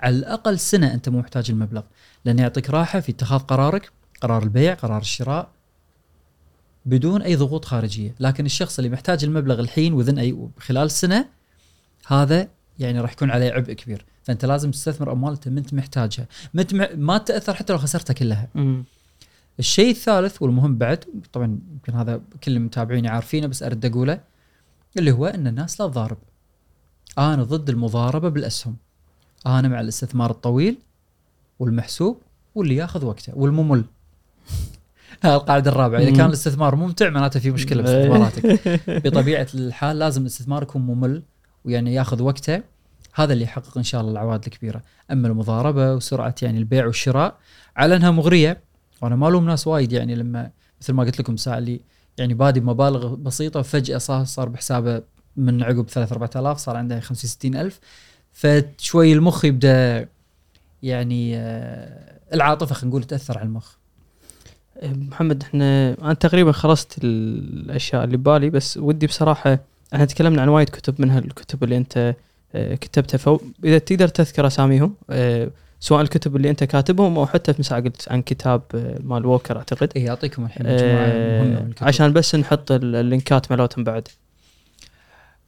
على 0.00 0.16
الأقل 0.16 0.58
سنة 0.58 0.94
أنت 0.94 1.08
مو 1.08 1.18
محتاج 1.18 1.50
المبلغ. 1.50 1.82
لأنه 2.24 2.42
يعطيك 2.42 2.70
راحة 2.70 3.00
في 3.00 3.12
اتخاذ 3.12 3.38
قرارك 3.38 3.90
قرار 4.20 4.42
البيع 4.42 4.74
قرار 4.74 5.00
الشراء 5.00 5.48
بدون 6.86 7.22
أي 7.22 7.36
ضغوط 7.36 7.64
خارجية. 7.64 8.14
لكن 8.20 8.46
الشخص 8.46 8.78
اللي 8.78 8.90
محتاج 8.90 9.24
المبلغ 9.24 9.60
الحين 9.60 9.92
وذن 9.92 10.18
أي 10.18 10.48
خلال 10.58 10.90
سنة 10.90 11.28
هذا 12.06 12.48
يعني 12.78 13.00
راح 13.00 13.12
يكون 13.12 13.30
عليه 13.30 13.52
عبء 13.52 13.72
كبير. 13.72 14.04
فأنت 14.24 14.44
لازم 14.44 14.70
تستثمر 14.70 15.12
أموال 15.12 15.32
أنت 15.32 15.48
ما 15.48 15.58
أنت 15.58 15.74
محتاجها. 15.74 16.26
ما 16.94 17.18
تأثر 17.18 17.54
حتى 17.54 17.72
لو 17.72 17.78
خسرتها 17.78 18.14
كلها. 18.14 18.48
الشيء 19.58 19.90
الثالث 19.90 20.42
والمهم 20.42 20.78
بعد 20.78 21.04
طبعا 21.32 21.58
يمكن 21.72 21.94
هذا 21.94 22.20
كل 22.44 22.56
المتابعين 22.56 23.06
عارفينه 23.06 23.46
بس 23.46 23.62
ارد 23.62 23.84
أقوله 23.84 24.20
اللي 24.98 25.12
هو 25.12 25.26
إن 25.26 25.46
الناس 25.46 25.80
لا 25.80 25.86
تضارب. 25.86 26.16
أنا 27.18 27.42
ضد 27.42 27.70
المضاربة 27.70 28.28
بالأسهم. 28.28 28.76
أنا 29.46 29.68
مع 29.68 29.80
الاستثمار 29.80 30.30
الطويل 30.30 30.78
والمحسوب 31.58 32.20
واللي 32.54 32.76
ياخذ 32.76 33.04
وقته 33.04 33.32
والممل. 33.36 33.84
القاعدة 35.24 35.70
الرابعة. 35.70 36.00
إذا. 36.00 36.10
كان 36.10 36.26
الاستثمار 36.26 36.76
ممتع 36.76 37.10
معناته 37.10 37.40
في 37.40 37.50
مشكلة 37.50 37.82
باستثماراتك 37.82 38.60
بطبيعة 39.06 39.46
الحال 39.54 39.98
لازم 39.98 40.22
الاستثمار 40.22 40.62
يكون 40.62 40.82
ممل 40.82 41.22
ويعني 41.64 41.94
ياخذ 41.94 42.22
وقته. 42.22 42.62
هذا 43.14 43.32
اللي 43.32 43.44
يحقق 43.44 43.78
إن 43.78 43.82
شاء 43.82 44.00
الله 44.00 44.12
العوائد 44.12 44.44
الكبيرة. 44.44 44.82
أما 45.10 45.28
المضاربة 45.28 45.94
وسرعة 45.94 46.34
يعني 46.42 46.58
البيع 46.58 46.86
والشراء 46.86 47.36
على 47.76 47.96
انها 47.96 48.10
مغرية. 48.10 48.60
وأنا 49.02 49.16
ما 49.16 49.28
ألوم 49.28 49.46
ناس 49.46 49.66
وايد 49.66 49.92
يعني 49.92 50.14
لما 50.14 50.50
مثل 50.80 50.92
ما 50.92 51.02
قلت 51.02 51.20
لكم 51.20 51.34
الساعة 51.34 51.58
اللي 51.58 51.80
يعني 52.18 52.34
بادي 52.34 52.60
بمبالغ 52.60 53.14
بسيطة 53.14 53.60
وفجاه 53.60 53.98
صار 53.98 54.24
صار 54.24 54.48
بحسابه 54.48 55.02
من 55.36 55.62
عقب 55.62 55.88
3 55.88 56.12
4000 56.12 56.58
صار 56.58 56.76
عنده 56.76 57.00
50 57.00 57.30
60000 57.30 57.80
فشوي 58.32 59.12
المخ 59.12 59.44
يبدأ 59.44 60.08
يعني 60.82 61.36
آه، 61.36 62.20
العاطفة 62.34 62.74
خلينا 62.74 62.90
نقول 62.90 63.04
تأثر 63.04 63.38
على 63.38 63.46
المخ. 63.46 63.74
محمد 64.82 65.42
إحنا 65.42 65.96
أنا 66.02 66.14
تقريبا 66.14 66.52
خلصت 66.52 66.98
الأشياء 67.04 68.04
اللي 68.04 68.16
ببالي 68.16 68.50
بس 68.50 68.76
ودي 68.76 69.06
بصراحة 69.06 69.58
إحنا 69.94 70.04
تكلمنا 70.04 70.42
عن 70.42 70.48
وايد 70.48 70.68
كتب 70.68 70.94
منها 70.98 71.18
الكتب 71.18 71.64
اللي 71.64 71.76
أنت 71.76 72.14
آه، 72.54 72.74
كتبتها. 72.74 73.18
فاذا 73.18 73.78
تقدر 73.78 74.08
تذكر 74.08 74.46
أساميهم 74.46 74.94
آه، 75.10 75.50
سواء 75.86 76.00
الكتب 76.02 76.36
اللي 76.36 76.50
أنت 76.50 76.64
كاتبهم 76.64 77.18
أو 77.18 77.26
حتى 77.26 77.54
مثل 77.58 77.74
قلت 77.74 78.08
عن 78.12 78.22
كتاب 78.22 78.62
آه، 78.74 78.98
مال 79.02 79.26
ووكر 79.26 79.56
أعتقد. 79.58 79.92
اي 79.96 80.10
اعطيكم 80.10 80.44
الحين 80.44 80.66
مجموعه 80.74 81.04
آه،. 81.04 81.70
عشان 81.82 82.12
بس 82.12 82.34
نحط 82.34 82.72
ال- 82.72 82.96
اللينكات 82.96 83.52
مالتهم 83.52 83.84
بعد. 83.84 84.08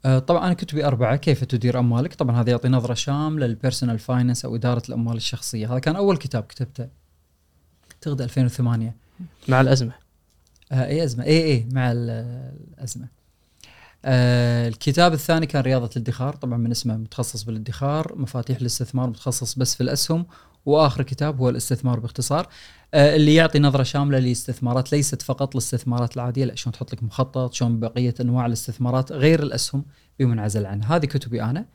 آه، 0.05 0.19
طبعا 0.19 0.47
أنا 0.47 0.55
كتبي 0.55 0.85
أربعة 0.87 1.17
كيف 1.17 1.45
تدير 1.45 1.79
أموالك؟ 1.79 2.15
طبعا 2.15 2.41
هذا 2.41 2.51
يعطي 2.51 2.69
نظرة 2.69 2.95
شاملة 2.95 3.47
لل 3.47 3.57
personal 3.57 3.99
finance 3.99 4.45
أو 4.45 4.57
إدارة 4.57 4.83
الأموال 4.89 5.17
الشخصية. 5.17 5.73
هذا 5.73 5.79
كان 5.79 5.97
أول 5.97 6.17
كتاب 6.17 6.43
كتبته. 6.43 6.89
اعتقد 7.93 8.21
2008 8.23 8.95
مع 9.49 9.61
الأزمة. 9.61 9.93
آه 10.73 10.87
اي 10.87 11.05
أزمة. 11.05 11.25
اي 11.25 11.45
اي 11.45 11.67
مع 11.73 11.93
ال- 11.93 12.53
الأزمة. 12.79 13.07
آه 14.05 14.69
الكتاب 14.69 15.13
الثاني 15.13 15.47
كان 15.47 15.63
رياضة 15.63 15.91
الادخار 15.97 16.37
طبعا 16.37 16.59
من 16.59 16.71
اسمه 16.71 16.97
متخصص 16.97 17.43
بالادخار 17.43 18.13
مفاتيح 18.17 18.59
الاستثمار 18.61 19.09
متخصص 19.09 19.55
بس 19.55 19.75
في 19.75 19.81
الأسهم 19.81 20.27
وآخر 20.67 21.03
كتاب 21.03 21.41
هو 21.41 21.49
الاستثمار 21.49 22.01
باختصار 22.01 22.47
آه 22.95 23.17
اللي 23.17 23.35
يعطي 23.35 23.59
نظرة 23.59 23.83
شاملة 23.83 24.19
لاستثمارات 24.19 24.93
ليست 24.93 25.23
فقط 25.23 25.55
الاستثمارات 25.57 26.17
العادية 26.17 26.45
لا 26.45 26.55
شلون 26.55 26.73
تحط 26.73 26.93
لك 26.93 27.03
مخطط 27.03 27.53
شلون 27.53 27.81
بقية 27.81 28.15
أنواع 28.21 28.47
الاستثمارات 28.47 29.13
غير 29.13 29.43
الأسهم 29.43 29.85
بمنعزل 30.19 30.67
عنها. 30.67 30.97
هذه 30.97 31.07
كتبي 31.07 31.43
أنا. 31.43 31.67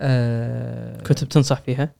آه 0.00 1.02
كتب 1.02 1.28
تنصح 1.28 1.60
فيها؟ 1.60 1.92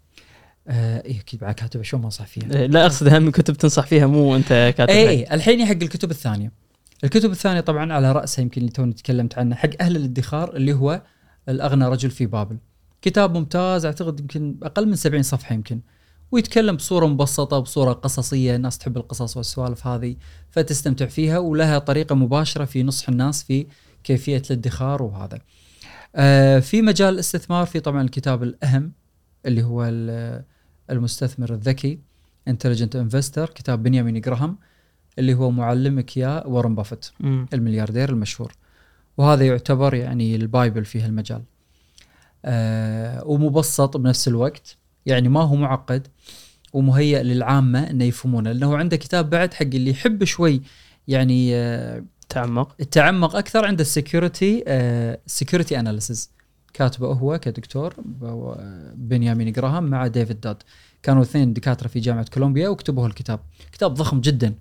آه 0.68 1.02
إيه 1.04 1.20
أكيد 1.20 1.40
بعد 1.40 1.54
كاتبة 1.54 1.82
شلون 1.82 2.02
ما 2.02 2.06
أنصح 2.06 2.26
فيها؟ 2.26 2.66
لا 2.66 2.82
أقصد 2.86 3.08
أهم 3.08 3.30
كتب 3.30 3.54
تنصح 3.54 3.86
فيها 3.86 4.06
مو 4.06 4.36
أنت 4.36 4.48
كاتبها. 4.48 4.96
اي 4.96 5.08
اي 5.08 5.34
الحين 5.34 5.66
حق 5.66 5.72
الكتب 5.82 6.10
الثانية. 6.10 6.61
الكتب 7.04 7.30
الثانية 7.30 7.60
طبعا 7.60 7.92
على 7.92 8.12
رأسها 8.12 8.42
يمكن 8.42 8.60
اللي 8.60 8.72
توني 8.72 8.92
تكلمت 8.92 9.38
عنه 9.38 9.54
حق 9.54 9.70
أهل 9.80 9.96
الادخار 9.96 10.56
اللي 10.56 10.72
هو 10.72 11.02
الأغنى 11.48 11.88
رجل 11.88 12.10
في 12.10 12.26
بابل. 12.26 12.58
كتاب 13.02 13.36
ممتاز 13.36 13.84
أعتقد 13.86 14.20
يمكن 14.20 14.56
أقل 14.62 14.88
من 14.88 14.96
70 14.96 15.22
صفحة 15.22 15.54
يمكن. 15.54 15.80
ويتكلم 16.32 16.76
بصورة 16.76 17.06
مبسطة 17.06 17.58
بصورة 17.58 17.92
قصصية 17.92 18.56
الناس 18.56 18.78
تحب 18.78 18.96
القصص 18.96 19.36
والسوالف 19.36 19.86
هذه 19.86 20.16
فتستمتع 20.50 21.06
فيها 21.06 21.38
ولها 21.38 21.78
طريقة 21.78 22.14
مباشرة 22.14 22.64
في 22.64 22.82
نصح 22.82 23.08
الناس 23.08 23.42
في 23.42 23.66
كيفية 24.04 24.42
الادخار 24.50 25.02
وهذا. 25.02 25.38
آه 26.16 26.58
في 26.58 26.82
مجال 26.82 27.14
الاستثمار 27.14 27.66
في 27.66 27.80
طبعا 27.80 28.02
الكتاب 28.02 28.42
الأهم 28.42 28.92
اللي 29.46 29.62
هو 29.62 29.84
ال- 29.84 30.44
المستثمر 30.90 31.54
الذكي 31.54 31.98
Intelligent 32.48 32.96
Investor 32.96 33.48
كتاب 33.48 33.82
بنيامين 33.82 34.20
جراهام. 34.20 34.58
اللي 35.18 35.34
هو 35.34 35.50
معلمك 35.50 36.16
يا 36.16 36.46
وارن 36.46 36.74
بافيت 36.74 37.06
مم. 37.20 37.46
الملياردير 37.52 38.10
المشهور. 38.10 38.52
وهذا 39.16 39.46
يعتبر 39.46 39.94
يعني 39.94 40.36
ال 40.36 40.44
Bible 40.44 40.84
في 40.84 41.00
هالمجال. 41.00 41.42
آه 42.44 43.26
ومبسط 43.26 43.96
بنفس 43.96 44.28
الوقت. 44.28 44.76
يعني 45.06 45.28
ما 45.28 45.40
هو 45.40 45.56
معقد 45.56 46.08
ومهيئ 46.72 47.22
للعامة 47.22 47.90
إنه 47.90 48.04
يفهمونه. 48.04 48.52
لأنه 48.52 48.76
عنده 48.76 48.96
كتاب 48.96 49.30
بعد 49.30 49.54
حق 49.54 49.62
اللي 49.62 49.90
يحب 49.90 50.24
شوي 50.24 50.62
يعني 51.08 51.56
آه 51.56 52.04
تعمق. 52.28 52.74
التعمق 52.80 53.36
أكثر 53.36 53.64
عند 53.64 53.80
ال 53.80 53.90
Security 53.90 54.64
Security 55.26 55.80
Analysis 55.80 56.30
كاتبه 56.74 57.06
هو 57.06 57.38
كدكتور 57.38 57.94
بنيامين 58.94 59.52
جراهام 59.52 59.84
مع 59.84 60.06
ديفيد 60.06 60.40
داد. 60.40 60.62
كانوا 61.02 61.22
اثنين 61.22 61.52
دكاترة 61.52 61.88
في 61.88 62.00
جامعة 62.00 62.26
كولومبيا 62.34 62.68
وكتبوا 62.68 63.06
هالكتاب. 63.06 63.40
كتاب 63.72 63.94
ضخم 63.94 64.20
جدا. 64.20 64.54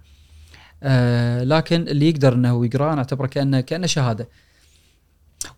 آه 0.83 1.43
لكن 1.43 1.87
اللي 1.87 2.09
يقدر 2.09 2.33
إنه 2.33 2.65
يقرأه 2.65 2.93
أنا 2.93 2.97
أعتبره 2.97 3.27
كانه 3.27 3.61
كأنه 3.61 3.87
شهادة 3.87 4.29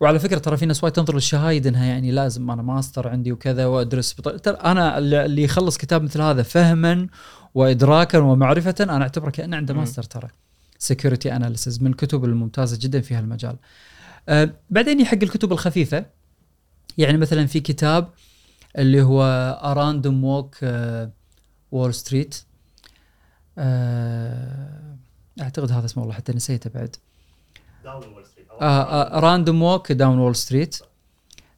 وعلى 0.00 0.18
فكرة 0.18 0.38
ترى 0.38 0.56
في 0.56 0.66
ناس 0.66 0.84
وايد 0.84 0.94
تنظر 0.94 1.14
للشهايد 1.14 1.66
إنها 1.66 1.84
يعني 1.84 2.10
لازم 2.10 2.50
أنا 2.50 2.62
ماستر 2.62 3.08
عندي 3.08 3.32
وكذا 3.32 3.66
وأدرس. 3.66 4.14
ترى 4.14 4.56
أنا 4.56 4.98
اللي 4.98 5.42
يخلص 5.42 5.76
كتاب 5.76 6.02
مثل 6.02 6.20
هذا 6.20 6.42
فهما 6.42 7.06
وادراكا 7.54 8.18
ومعرفة 8.18 8.74
أنا 8.80 9.02
أعتبره 9.02 9.30
كأنه 9.30 9.56
عنده. 9.56 9.74
ماستر 9.74 10.02
ترى 10.02 10.28
Security 10.78 11.36
Analysis 11.36 11.82
من 11.82 11.90
الكتب 11.90 12.24
الممتازة 12.24 12.78
جدا 12.80 13.00
في 13.00 13.14
هالمجال. 13.14 13.56
آه 14.28 14.50
بعدين 14.70 15.06
حق 15.06 15.18
الكتب 15.22 15.52
الخفيفة 15.52 16.06
يعني 16.98 17.18
مثلا 17.18 17.46
في 17.46 17.60
كتاب 17.60 18.08
اللي 18.78 19.02
هو 19.02 19.22
A 19.64 19.73
Random 19.73 20.24
Walk 20.24 20.56
Wall 21.72 21.94
Street 21.94 22.34
أعتقد 25.40 25.72
هذا 25.72 25.84
اسمه 25.84 26.02
والله 26.02 26.16
حتى 26.16 26.32
نسيته 26.32 26.70
بعد. 26.70 26.96
Down 27.84 28.08
Wall 28.08 28.26
Street 28.26 28.46
Random 29.22 29.62
Walk 29.62 29.92
Down 29.92 30.18
Wall 30.18 30.36
Street 30.36 30.76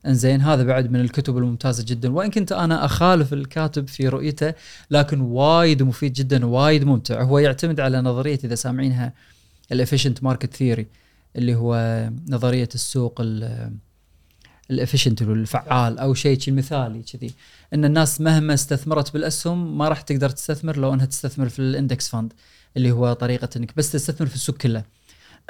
إنزين 0.07 0.41
هذا 0.41 0.63
بعد 0.63 0.91
من 0.91 1.01
الكتب 1.01 1.39
الممتازة 1.39 1.85
جدا. 1.87 2.13
وإن 2.13 2.31
كنت 2.31 2.53
أنا 2.53 2.85
أخالف 2.85 3.33
الكاتب 3.33 3.89
في 3.89 4.09
رؤيته 4.09 4.55
لكن 4.91 5.21
وايد 5.21 5.83
مفيد 5.83 6.13
جدا 6.13 6.47
وايد 6.47 6.85
ممتع. 6.85 7.23
هو 7.23 7.39
يعتمد 7.39 7.81
على 7.81 8.01
نظرية 8.01 8.39
إذا 8.45 8.55
سامعينها 8.55 9.13
ال 9.73 9.78
efficient 9.78 10.25
market 10.25 10.55
theory 10.55 10.87
اللي 11.37 11.55
هو 11.55 12.11
نظرية 12.29 12.69
السوق 12.75 13.23
ال 14.71 14.76
efficient 14.76 15.23
الفعال 15.23 15.99
أو 15.99 16.15
شيء 16.15 16.39
شي 16.39 16.51
مثالي 16.51 17.03
كذي. 17.03 17.35
إن 17.75 17.85
الناس 17.85 18.21
مهما 18.21 18.55
استثمرت 18.55 19.13
بالأسهم 19.13 19.79
ما 19.79 19.89
راح 19.89 20.01
تقدر 20.01 20.31
تستثمر 20.31 20.77
لو 20.77 20.95
إنها 20.95 21.07
تستثمر 21.07 21.49
في 21.49 21.59
ال 21.59 21.67
index 21.67 22.09
fund 22.09 22.33
اللي 22.77 22.91
هو 22.91 23.13
طريقة 23.13 23.49
إنك 23.57 23.73
بس 23.77 23.93
تستثمر 23.93 24.29
في 24.29 24.35
السوق 24.35 24.57
كله. 24.57 24.83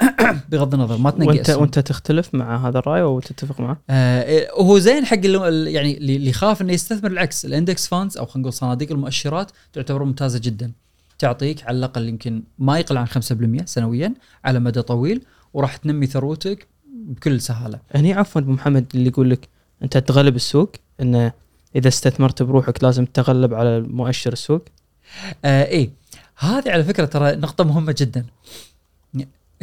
بغض 0.49 0.73
النظر 0.73 0.97
ما 0.97 1.11
تنقي 1.11 1.27
وانت. 1.27 1.49
وأنت 1.49 1.79
تختلف 1.79 2.35
مع 2.35 2.67
هذا 2.67 2.79
الرأي 2.79 3.01
أو 3.01 3.19
تتفق 3.19 3.59
معه؟ 3.59 3.81
آه 3.89 4.23
إيه، 4.23 4.51
وهو 4.51 4.79
زين 4.79 5.05
حق 5.05 5.17
اللي 5.17 5.73
يعني 5.73 5.97
اللي 5.97 6.15
اللي 6.15 6.29
يخاف 6.29 6.61
إنه 6.61 6.73
يستثمر 6.73 7.11
العكس 7.11 7.45
ال 7.45 7.52
index 7.52 7.87
funds 7.87 8.17
أو 8.17 8.25
خلينا 8.25 8.41
نقول 8.41 8.53
صناديق 8.53 8.91
المؤشرات 8.91 9.51
تعتبر 9.73 10.03
ممتازة 10.03 10.39
جدا. 10.39 10.71
تعطيك 11.19 11.63
على 11.63 11.77
الأقل 11.77 12.09
يمكن 12.09 12.43
ما 12.59 12.79
يقل 12.79 12.97
عن 12.97 13.07
5% 13.07 13.65
سنويا 13.65 14.13
على 14.45 14.59
مدى 14.59 14.81
طويل 14.81 15.21
وراح 15.53 15.77
تنمي 15.77 16.05
ثروتك 16.05 16.67
بكل 16.93 17.41
سهالة. 17.41 17.79
هني 17.95 18.13
عفوا 18.13 18.41
أبو 18.41 18.51
محمد 18.51 18.85
اللي 18.95 19.07
يقول 19.07 19.29
لك 19.29 19.47
أنت 19.83 19.97
تغلب 19.97 20.35
السوق 20.35 20.71
إنه 21.01 21.31
إذا 21.75 21.87
استثمرت 21.87 22.43
بروحك 22.43 22.83
لازم 22.83 23.05
تتغلب 23.05 23.53
على 23.53 23.81
مؤشر 23.81 24.33
السوق؟ 24.33 24.61
آه 25.45 25.65
إيه. 25.65 25.89
هذه 26.37 26.71
على 26.71 26.83
فكرة 26.83 27.05
ترى 27.05 27.35
نقطة 27.35 27.63
مهمة 27.63 27.95
جدا. 27.97 28.25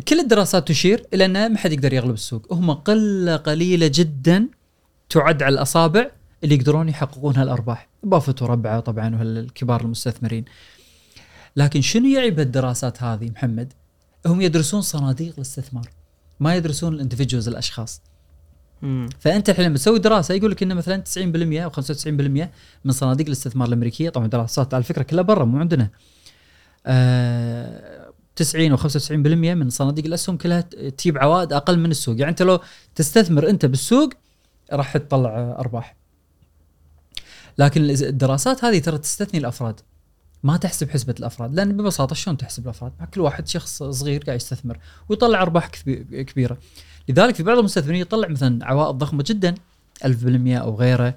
كل 0.09 0.21
الدراسات 0.21 0.69
تشير 0.69 1.07
إلى 1.15 1.25
ان 1.25 1.53
ما 1.53 1.59
حد 1.59 1.73
يقدر 1.73 1.93
يغلب 1.93 2.15
السوق. 2.15 2.53
هم 2.53 2.71
قلة 2.71 3.37
قليلة 3.37 3.91
جدا 3.95 4.49
تعد 5.09 5.43
على 5.43 5.55
الأصابع 5.55 6.11
اللي 6.45 6.55
يقدرون 6.55 6.89
يحققون 6.89 7.37
هالارباح 7.37 7.89
بافت 8.03 8.43
وربعة 8.43 8.81
طبعا 8.81 9.15
وهالكبار 9.15 9.81
المستثمرين. 9.81 10.45
لكن 11.57 11.81
شنو 11.81 12.07
يعي 12.07 12.31
بالدراسات 12.31 13.03
هذه 13.03 13.31
محمد؟ 13.31 13.73
هم 14.27 14.41
يدرسون 14.41 14.81
صناديق 14.81 15.35
الاستثمار 15.37 15.89
ما 16.41 16.57
يدرسون 16.57 16.95
الاندفجوز 16.95 17.49
الأشخاص. 17.49 18.03
مم. 18.83 19.09
فأنت 19.21 19.51
الحين 19.51 19.65
لما 19.65 19.77
تسوي 19.77 19.99
دراسة 19.99 20.35
يقول 20.35 20.51
لك 20.51 20.63
انه 20.63 20.75
مثلا 20.75 21.03
90% 21.03 21.65
أو 21.65 21.71
95% 21.71 22.51
من 22.85 22.93
صناديق 22.93 23.27
الاستثمار 23.27 23.69
الأمريكية 23.69 24.11
طبعا 24.11 24.27
دراسات 24.27 24.75
على 24.75 24.83
فكرة 24.83 25.03
كلها 25.03 25.23
برا 25.23 25.45
مو 25.45 25.59
عندنا. 25.59 25.91
90 28.36 28.70
أو 28.70 28.77
95% 28.77 29.11
من 29.11 29.70
صناديق 29.70 30.05
الأسهم 30.05 30.36
كلها 30.36 30.61
تجيب 30.61 31.19
عوائد 31.19 31.52
أقل 31.52 31.78
من 31.78 31.90
السوق. 31.90 32.19
يعني 32.19 32.31
أنت 32.31 32.43
لو 32.43 32.61
تستثمر 32.94 33.51
أنت 33.51 33.66
بالسوق 33.66 34.12
راح 34.73 34.97
تطلع 34.97 35.31
آه، 35.31 35.59
أرباح. 35.59 35.97
لكن 37.59 37.90
الدراسات 37.90 38.65
هذه 38.65 38.78
ترى 38.78 38.98
تستثني 38.98 39.40
الأفراد. 39.40 39.81
ما 40.43 40.56
تحسب 40.56 40.90
حسبة 40.90 41.15
الأفراد. 41.19 41.55
لأن 41.55 41.77
ببساطة 41.77 42.15
شلون 42.15 42.36
تحسب 42.36 42.65
الأفراد؟ 42.65 42.93
كل 43.15 43.20
واحد 43.20 43.48
شخص 43.48 43.82
صغير 43.82 44.24
قاعد 44.24 44.36
يستثمر 44.36 44.78
ويطلع 45.09 45.43
أرباح 45.43 45.69
كبيرة. 46.11 46.59
لذلك 47.09 47.35
في 47.35 47.43
بعض 47.43 47.59
المستثمرين 47.59 48.01
يطلع 48.01 48.28
مثلا 48.28 48.66
عوائد 48.66 48.94
ضخمة 48.94 49.24
جدا 49.27 49.55
1000% 50.05 50.59
أو 50.59 50.74
غيره. 50.74 51.15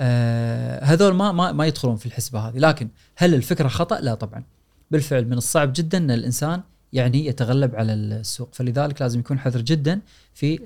آه 0.00 0.84
هذول 0.84 1.14
ما 1.14 1.32
ما 1.32 1.52
ما 1.52 1.66
يدخلون 1.66 1.96
في 1.96 2.06
الحسبة 2.06 2.38
هذه. 2.48 2.58
لكن 2.58 2.88
هل 3.16 3.34
الفكرة 3.34 3.68
خطأ؟ 3.68 4.00
لا 4.00 4.14
طبعا. 4.14 4.53
بالفعل 4.90 5.24
من 5.24 5.32
الصعب 5.32 5.72
جدا 5.76 5.98
أن 5.98 6.10
الإنسان 6.10 6.62
يعني 6.92 7.26
يتغلب 7.26 7.74
على 7.74 7.94
السوق. 7.94 8.48
فلذلك 8.52 9.02
لازم 9.02 9.20
يكون 9.20 9.38
حذر 9.38 9.60
جدا 9.60 10.00
في 10.34 10.58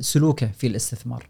سلوكه 0.00 0.46
في 0.46 0.66
الاستثمار. 0.66 1.28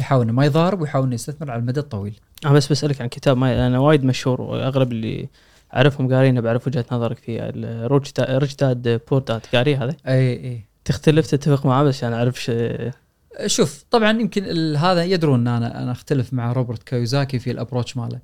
يحاول 0.00 0.32
ما 0.32 0.44
يضارب 0.44 0.80
ويحاول 0.80 1.04
إنه 1.04 1.14
يستثمر 1.14 1.50
على 1.50 1.60
المدى 1.60 1.80
الطويل. 1.80 2.20
أنا 2.44 2.52
بس 2.52 2.72
بسألك 2.72 3.00
عن 3.00 3.08
كتاب 3.08 3.36
ما 3.36 3.66
أنا 3.66 3.78
وايد 3.78 4.04
مشهور 4.04 4.40
واغلب 4.40 4.92
اللي 4.92 5.28
أعرفهم 5.76 6.14
قارينه 6.14 6.40
بعرف 6.40 6.66
وجهة 6.66 6.84
نظرك 6.92 7.18
فيه 7.18 7.52
Rich 7.86 8.12
Rich 8.20 8.54
Dad 8.56 9.00
Poor 9.10 9.20
Dad 9.20 9.40
قاري 9.54 9.76
هذا 9.76 9.96
إي 10.08 10.32
إي. 10.32 10.64
تختلف 10.84 11.26
تتفق 11.26 11.66
معاه 11.66 11.84
بس 11.84 12.04
أنا 12.04 12.16
أعرف. 12.16 12.50
شوف 13.46 13.84
طبعا 13.90 14.10
يمكن 14.20 14.76
هذا 14.76 15.04
يدرون 15.04 15.40
إن 15.40 15.48
أنا 15.48 15.82
أنا 15.82 15.92
أختلف 15.92 16.32
مع 16.32 16.52
روبرت 16.52 16.82
كايوزاكي 16.82 17.38
في 17.38 17.50
ال 17.50 17.55
approach 17.55 17.96
ماله. 17.96 18.18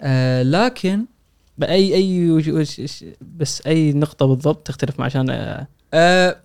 آه 0.00 0.42
لكن 0.42 1.04
باي 1.60 1.94
أي 1.94 2.30
وج- 2.30 2.50
وش- 2.50 3.04
بس 3.36 3.62
أي 3.66 3.92
نقطة 3.92 4.26
بالضبط 4.26 4.66
تختلف 4.66 4.98
مع 4.98 5.04
عشان 5.04 5.30
آه، 5.30 5.68
آه 5.94 6.40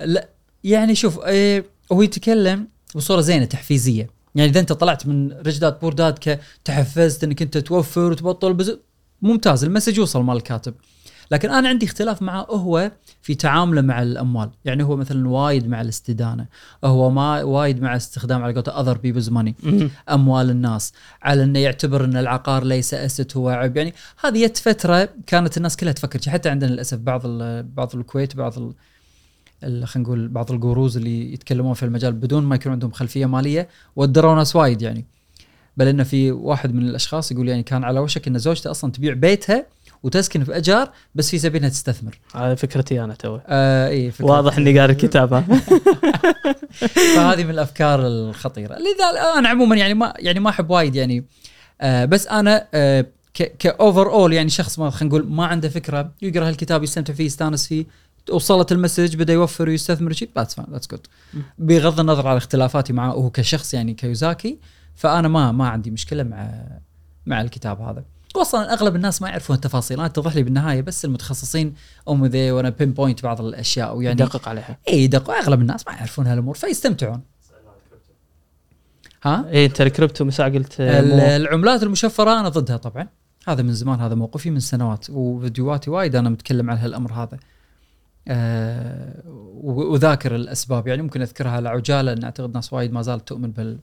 لا 0.00 0.28
يعني 0.64 0.94
شوف 0.94 1.20
آه 1.24 1.64
هو 1.92 2.02
يتكلم 2.02 2.68
بصورة 2.94 3.20
زينة 3.20 3.44
تحفيزية. 3.44 4.10
يعني 4.34 4.50
إذا 4.50 4.60
أنت 4.60 4.72
طلعت 4.72 5.06
من 5.06 5.32
Rich 5.32 5.59
Dad 5.59 5.80
Poor 5.80 6.02
Dad 6.02 6.18
كتحفزت 6.20 7.24
إنك 7.24 7.42
أنت 7.42 7.58
توفر 7.58 8.10
وتبطل 8.12 8.54
بز... 8.54 8.78
ممتاز 9.22 9.64
ال 9.64 9.68
message 9.68 9.98
يوصل 9.98 10.22
مال 10.22 10.36
الكاتب. 10.36 10.74
لكن 11.32 11.50
أنا 11.50 11.68
عندي 11.68 11.86
اختلاف 11.86 12.22
معه 12.22 12.42
هو 12.50 12.90
في 13.22 13.34
تعامله 13.34 13.80
مع 13.80 14.02
الأموال 14.02 14.50
يعني 14.64 14.82
هو 14.82 14.96
مثلا 14.96 15.28
وايد 15.28 15.68
مع 15.68 15.80
الاستدانة 15.80 16.46
هو 16.84 17.10
ما 17.10 17.42
وايد 17.42 17.82
مع 17.82 17.96
استخدام 17.96 18.42
على 18.42 18.52
قولته 18.54 18.80
other 18.80 18.98
people's 18.98 19.28
money. 19.28 19.54
أموال 20.10 20.50
الناس 20.50 20.92
على 21.22 21.44
إنه 21.44 21.58
يعتبر 21.58 22.04
إن 22.04 22.16
العقار 22.16 22.64
ليس 22.64 22.94
asset 22.94 23.32
هو 23.36 23.48
عبء 23.48 23.76
يعني 23.76 23.94
هذه 24.24 24.46
جت 24.46 24.56
فترة 24.56 25.08
كانت 25.26 25.56
الناس 25.56 25.76
كلها 25.76 25.92
تفكر. 25.92 26.30
حتى 26.30 26.48
عندنا 26.48 26.70
للأسف 26.70 26.98
بعض 26.98 27.22
بعض 27.76 27.96
الكويت 27.96 28.36
بعض 28.36 28.58
ال- 28.58 29.86
خلينا 29.86 30.08
نقول 30.08 30.28
بعض 30.28 30.52
الجوروز 30.52 30.96
اللي 30.96 31.32
يتكلمون 31.32 31.74
في 31.74 31.82
المجال 31.82 32.12
بدون 32.12 32.44
ما 32.44 32.54
يكون 32.54 32.72
عندهم 32.72 32.90
خلفية 32.90 33.26
مالية 33.26 33.68
ودروا 33.96 34.34
ناس 34.34 34.56
وايد 34.56 34.82
يعني 34.82 35.04
بل 35.76 35.88
إنه 35.88 36.02
في 36.02 36.30
واحد 36.32 36.74
من 36.74 36.82
الأشخاص 36.82 37.32
يقول 37.32 37.48
يعني 37.48 37.62
كان 37.62 37.84
على 37.84 38.00
وشك 38.00 38.28
إن 38.28 38.38
زوجته 38.38 38.70
أصلا 38.70 38.92
تبيع 38.92 39.14
بيتها 39.14 39.66
وتسكن 40.02 40.44
في 40.44 40.56
أجار 40.56 40.90
بس 41.14 41.30
في 41.30 41.38
سبيل 41.38 41.56
انها 41.60 41.70
تستثمر. 41.70 42.18
هذه 42.34 42.54
فكرتي 42.54 43.04
أنا 43.04 43.14
تو 43.14 43.38
آه 43.46 43.88
اي 43.88 44.12
فكرة- 44.12 44.20
واضح 44.24 44.56
إني 44.58 44.80
قاري 44.80 44.92
الكتاب. 44.92 45.44
فهذه 47.16 47.44
من 47.44 47.50
الأفكار 47.50 48.06
الخطيرة. 48.06 48.74
لذلك 48.74 49.18
أنا 49.38 49.48
عموما 49.48 49.76
يعني 49.76 49.94
ما 49.94 50.14
يعني 50.18 50.40
ما 50.40 50.50
أحب 50.50 50.70
وايد 50.70 50.94
يعني 50.94 51.24
آه 51.80 52.04
بس 52.04 52.26
أنا 52.26 52.66
آه 52.74 53.06
ك 53.58 54.10
overall 54.12 54.32
يعني 54.32 54.48
شخص 54.50 54.78
ما 54.78 54.90
خلينا 54.90 55.14
نقول 55.16 55.30
ما 55.32 55.46
عنده 55.46 55.68
فكرة 55.68 56.10
يقرأ 56.22 56.48
هالكتاب 56.48 56.82
يستمتع 56.82 57.14
فيه 57.14 57.24
يستانس 57.24 57.66
فيه 57.68 57.84
وصلت 58.30 58.72
ال 58.72 58.77
message 58.77 59.16
بدا 59.16 59.32
يوفر 59.32 59.68
ويستثمر 59.68 60.12
شيء 60.12 60.28
that's 60.36 60.54
fine 60.54 60.66
that's 60.72 60.88
good 60.90 61.06
بغض 61.58 62.00
النظر 62.00 62.26
على 62.26 62.36
اختلافاتي 62.36 62.92
معه 62.92 63.12
هو 63.12 63.30
كشخص 63.30 63.74
يعني 63.74 63.94
كيوزاكي 63.94 64.58
فأنا 64.94 65.28
ما 65.28 65.52
ما 65.52 65.68
عندي 65.68 65.90
مشكلة 65.90 66.22
مع 66.22 66.50
مع 67.26 67.40
الكتاب 67.40 67.80
هذا. 67.80 68.04
واصلا 68.36 68.72
أغلب 68.72 68.96
الناس 68.96 69.22
ما 69.22 69.28
يعرفون 69.28 69.56
التفاصيل. 69.56 69.96
أنا 69.98 70.06
اتضح 70.06 70.36
لي 70.36 70.42
بالنهاية 70.42 70.80
بس 70.80 71.04
المتخصصين 71.04 71.74
هم 72.08 72.26
ذي 72.26 72.50
وأنا 72.50 72.68
pinpoint 72.68 73.22
بعض 73.22 73.40
الأشياء 73.40 73.96
ويعني 73.96 74.16
دقق 74.16 74.48
عليها. 74.48 74.78
اي 74.88 75.06
دقوا 75.06 75.34
أغلب 75.34 75.60
الناس 75.60 75.86
ما 75.86 75.92
يعرفون 75.94 76.26
هالأمور 76.26 76.54
فيستمتعون. 76.54 77.20
ها؟ 79.24 79.48
اي 79.48 79.66
انت 79.66 79.80
الكريبتو 79.80 80.24
مساء 80.24 80.54
قلت 80.54 80.80
آه، 80.80 81.36
العملات 81.36 81.82
المشفرة 81.82 82.40
أنا 82.40 82.48
ضدها 82.48 82.76
طبعا. 82.76 83.08
هذا 83.48 83.62
من 83.62 83.72
زمان 83.72 84.00
هذا 84.00 84.14
موقفي 84.14 84.50
من 84.50 84.60
سنوات 84.60 85.06
وفيديوهاتي 85.10 85.90
وايد 85.90 86.16
أنا 86.16 86.28
متكلم 86.30 86.70
عن 86.70 86.76
هالأمر 86.76 87.12
هذا. 87.12 87.38
و- 89.62 89.92
وذاكر 89.92 90.34
الأسباب 90.34 90.86
يعني 90.86 91.02
ممكن 91.02 91.22
أذكرها 91.22 91.50
على 91.50 91.68
عجاله 91.68 92.12
ان 92.12 92.24
أعتقد 92.24 92.54
ناس 92.54 92.72
وايد 92.72 92.92
ما 92.92 93.02
زالت 93.02 93.28
تؤمن 93.28 93.50
بال 93.50 93.78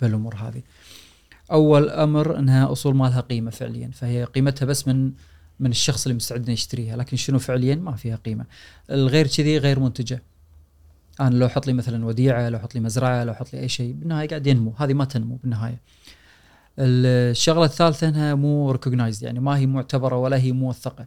بالأمور 0.00 0.34
هذه. 0.34 0.62
أول 1.52 1.88
أمر 1.88 2.38
أنها 2.38 2.72
أصول 2.72 2.96
ما 2.96 3.04
لها 3.04 3.20
قيمة 3.20 3.50
فعليا 3.50 3.90
فهي 3.92 4.24
قيمتها 4.24 4.66
بس 4.66 4.88
من 4.88 5.12
من 5.60 5.70
الشخص 5.70 6.06
اللي 6.06 6.16
مستعد 6.16 6.48
يشتريها 6.48 6.96
لكن 6.96 7.16
شنو 7.16 7.38
فعليا 7.38 7.74
ما 7.74 7.96
فيها 7.96 8.16
قيمة. 8.16 8.44
الغير 8.90 9.26
كذي 9.26 9.58
غير 9.58 9.80
منتجة. 9.80 10.22
أنا 11.20 11.34
لو 11.34 11.46
أحط 11.46 11.66
لي 11.66 11.72
مثلا 11.72 12.06
وديعة 12.06 12.48
لو 12.48 12.58
أحط 12.58 12.74
لي 12.74 12.80
مزرعة 12.80 13.24
لو 13.24 13.32
أحط 13.32 13.52
لي 13.52 13.60
أي 13.60 13.68
شيء 13.68 13.92
بالنهاية 13.92 14.28
قاعد 14.28 14.46
ينمو 14.46 14.72
هذه 14.78 14.92
ما 14.92 15.04
تنمو 15.04 15.36
بالنهاية. 15.36 15.80
الشغلة 16.78 17.64
الثالثة 17.64 18.08
أنها 18.08 18.34
مو 18.34 18.70
ريكوجنايزد 18.70 19.22
يعني 19.22 19.40
ما 19.40 19.58
هي 19.58 19.66
معتبرة 19.66 20.16
ولا 20.16 20.36
هي 20.36 20.52
موثقة. 20.52 21.06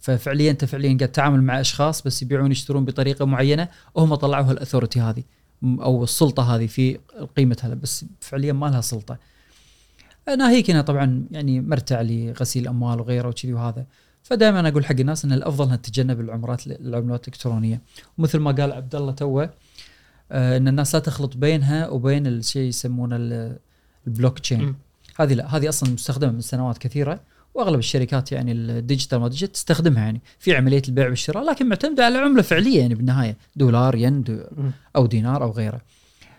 ففعليا 0.00 0.50
أنت 0.50 0.64
فعليا 0.64 0.96
قاعد 0.96 1.12
تتعامل 1.12 1.42
مع 1.42 1.60
أشخاص 1.60 2.02
بس 2.02 2.22
يبيعون 2.22 2.52
يشترون 2.52 2.84
بطريقة 2.84 3.24
معينة 3.24 3.68
وهم 3.94 4.14
طلعوا 4.14 4.52
الأثورتي 4.52 5.00
هذه 5.00 5.22
أو 5.64 6.04
السلطة 6.04 6.54
هذه 6.54 6.66
في 6.66 6.98
قيمه 7.36 7.56
هذا 7.62 7.74
بس 7.74 8.04
فعليا 8.20 8.52
ما 8.52 8.66
لها 8.66 8.80
سلطة. 8.80 9.18
ناهيك 10.28 10.70
هنا 10.70 10.82
طبعا 10.82 11.24
يعني 11.30 11.60
مرتع 11.60 12.00
لغسيل 12.02 12.62
الاموال 12.62 13.00
وغيره 13.00 13.28
وكذي 13.28 13.52
وهذا. 13.52 13.86
فدائما 14.22 14.68
أقول 14.68 14.84
حق 14.84 14.96
الناس 15.00 15.24
إن 15.24 15.32
الأفضل 15.32 15.64
إنها 15.64 15.76
تتجنب 15.76 16.20
العملات 16.20 16.66
العملات 16.66 17.28
الإلكترونية. 17.28 17.80
ومثل 18.18 18.38
ما 18.38 18.50
قال 18.52 18.72
عبد 18.72 18.94
الله 18.94 19.12
توه 19.12 19.50
آه 20.32 20.56
إن 20.56 20.68
الناس 20.68 20.94
لا 20.94 21.00
تخلط 21.00 21.36
بينها 21.36 21.88
وبين 21.88 22.26
الشيء 22.26 22.68
يسمونه 22.68 23.16
ال- 23.16 23.58
البلوك 24.06 24.38
تشين. 24.38 24.74
هذه 25.20 25.34
لا 25.34 25.56
هذه 25.56 25.68
أصلا 25.68 25.90
مستخدمة 25.90 26.32
من 26.32 26.40
سنوات 26.40 26.78
كثيرة 26.78 27.20
وأغلب 27.54 27.78
الشركات 27.78 28.32
يعني 28.32 28.52
ال 28.52 28.60
digital 28.60 29.18
ما 29.20 29.28
digital 29.28 29.52
تستخدمها 29.52 30.04
يعني 30.04 30.20
في 30.38 30.56
عملية 30.56 30.82
البيع 30.88 31.08
والشراء 31.08 31.44
لكن 31.44 31.68
معتمدة 31.68 32.04
على 32.04 32.18
عمله 32.18 32.42
فعليه 32.42 32.80
يعني 32.80 32.94
بالنهاية. 32.94 33.36
دولار 33.56 33.94
ين 33.94 34.22
دو. 34.22 34.38
أو 34.96 35.06
دينار 35.06 35.42
أو 35.42 35.50
غيره. 35.50 35.80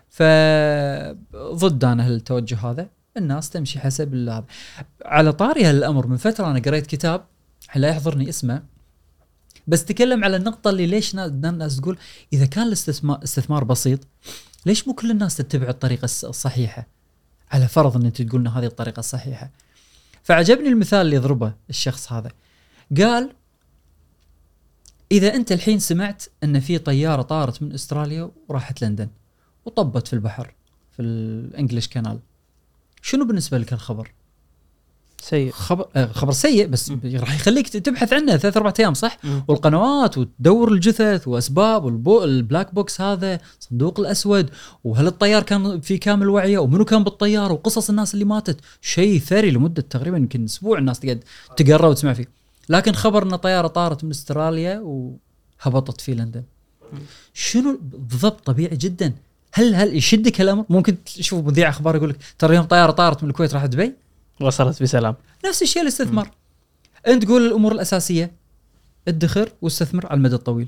فضد 0.09 1.83
أنا 1.83 2.07
التوجه 2.07 2.57
هذا. 2.57 2.89
الناس 3.17 3.49
تمشي 3.49 3.79
حسب 3.79 4.13
هذا 4.13 4.45
على 5.05 5.33
طاري 5.33 5.63
هالأمر 5.63 6.07
من 6.07 6.17
فترة 6.17 6.51
أنا 6.51 6.59
قريت 6.59 6.87
كتاب 6.87 7.25
لا 7.75 7.87
يحضرني 7.89 8.29
اسمه؟ 8.29 8.63
بس 9.67 9.85
تكلم 9.85 10.23
على 10.23 10.37
النقطة 10.37 10.69
اللي 10.69 10.85
ليش 10.85 11.15
نا- 11.15 11.25
الناس 11.25 11.77
تقول 11.81 11.97
إذا 12.33 12.45
كان 12.45 12.67
الاستثمار 12.67 13.23
استثمار 13.23 13.63
بسيط 13.63 13.99
ليش 14.65 14.87
مو 14.87 14.93
كل 14.93 15.11
الناس 15.11 15.35
تتبع 15.37 15.69
الطريقة 15.69 16.05
الصحيحة؟ 16.05 16.87
على 17.51 17.67
فرض 17.67 17.95
إن 17.97 18.05
أنت 18.05 18.21
تقول 18.21 18.41
إن 18.41 18.47
هذه 18.47 18.65
الطريقة 18.65 18.99
الصحيحه 18.99 19.51
فعجبني 20.23 20.67
المثال 20.69 21.01
اللي 21.01 21.15
يضربه 21.15 21.53
الشخص 21.69 22.11
هذا. 22.13 22.31
قال 22.97 23.33
إذا 25.11 25.35
أنت 25.35 25.51
الحين 25.51 25.79
سمعت 25.79 26.23
إن 26.43 26.59
في 26.59 26.77
طيارة 26.77 27.21
طارت 27.21 27.61
من 27.61 27.71
أستراليا 27.73 28.31
وراحت 28.49 28.81
لندن 28.81 29.09
وطبت 29.65 30.07
في 30.07 30.13
البحر 30.13 30.53
في 30.91 31.01
الانجليش 31.01 31.87
كانال 31.87 32.19
شنو 33.05 33.25
بالنسبة 33.25 33.57
لك 33.57 33.73
الخبر؟ 33.73 34.11
سيء. 35.21 35.51
خبر 35.51 35.87
آه، 35.95 36.11
خبر 36.11 36.31
سيء 36.31 36.67
بس. 36.67 36.91
راح 37.05 37.35
يخليك 37.35 37.69
تبحث 37.69 38.13
عنه 38.13 38.37
ثلاث 38.37 38.57
أربع 38.57 38.73
أيام 38.79 38.93
صح؟ 38.93 39.17
والقنوات 39.47 40.17
وتدور 40.17 40.71
الجثث 40.71 41.27
وأسباب 41.27 41.85
والبو 41.85 42.23
ال 42.23 42.32
black 42.32 42.75
box 42.75 43.01
هذا 43.01 43.39
صندوق 43.59 43.99
الأسود 43.99 44.49
وهل 44.83 45.07
الطيار 45.07 45.43
كان 45.43 45.81
في 45.81 45.97
كامل 45.97 46.29
وعيه 46.29 46.57
ومنو 46.57 46.85
كان 46.85 47.03
بالطياره 47.03 47.53
وقصص 47.53 47.89
الناس 47.89 48.13
اللي 48.13 48.25
ماتت. 48.25 48.59
شيء 48.81 49.19
ثري 49.19 49.51
لمدة 49.51 49.81
تقريبا 49.81 50.17
يمكن 50.17 50.43
أسبوع 50.43 50.77
الناس 50.77 50.99
تقعد 50.99 51.23
تقرأ 51.57 51.87
وتسمع 51.87 52.13
فيه. 52.13 52.29
لكن 52.69 52.91
خبر 52.91 53.23
إن 53.23 53.35
طيارة 53.35 53.67
طارت 53.67 54.03
من 54.03 54.09
أستراليا 54.09 54.79
وهبطت 54.79 56.01
في 56.01 56.13
لندن. 56.13 56.43
شنو 57.33 57.79
بالضبط 57.81 58.45
طبيعي 58.45 58.77
جدا؟ 58.77 59.13
هل 59.57 59.75
هل 59.75 59.95
يشدك 59.95 60.41
الامر 60.41 60.65
ممكن 60.69 61.03
تشوف 61.03 61.45
مذيع 61.45 61.69
أخبار 61.69 61.95
يقول 61.95 62.09
لك 62.09 62.17
ترى 62.39 62.49
اليوم 62.49 62.65
طياره 62.65 62.91
طارت 62.91 63.23
من 63.23 63.29
الكويت 63.29 63.53
راحت 63.53 63.69
دبي؟ 63.69 63.93
وصلت 64.41 64.83
بسلام. 64.83 65.15
نفس 65.45 65.61
الشيء 65.61 65.81
الاستثمار. 65.81 66.31
أنت 67.07 67.23
تقول 67.23 67.45
الأمور 67.47 67.71
الأساسية 67.71 68.31
ادخر 69.07 69.49
واستثمر 69.61 70.05
على 70.05 70.17
المدى 70.17 70.35
الطويل. 70.35 70.67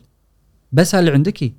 بس 0.72 0.96
هذا 0.96 1.00
اللي 1.00 1.12
عندك؟ 1.12 1.42
إيه؟ 1.42 1.54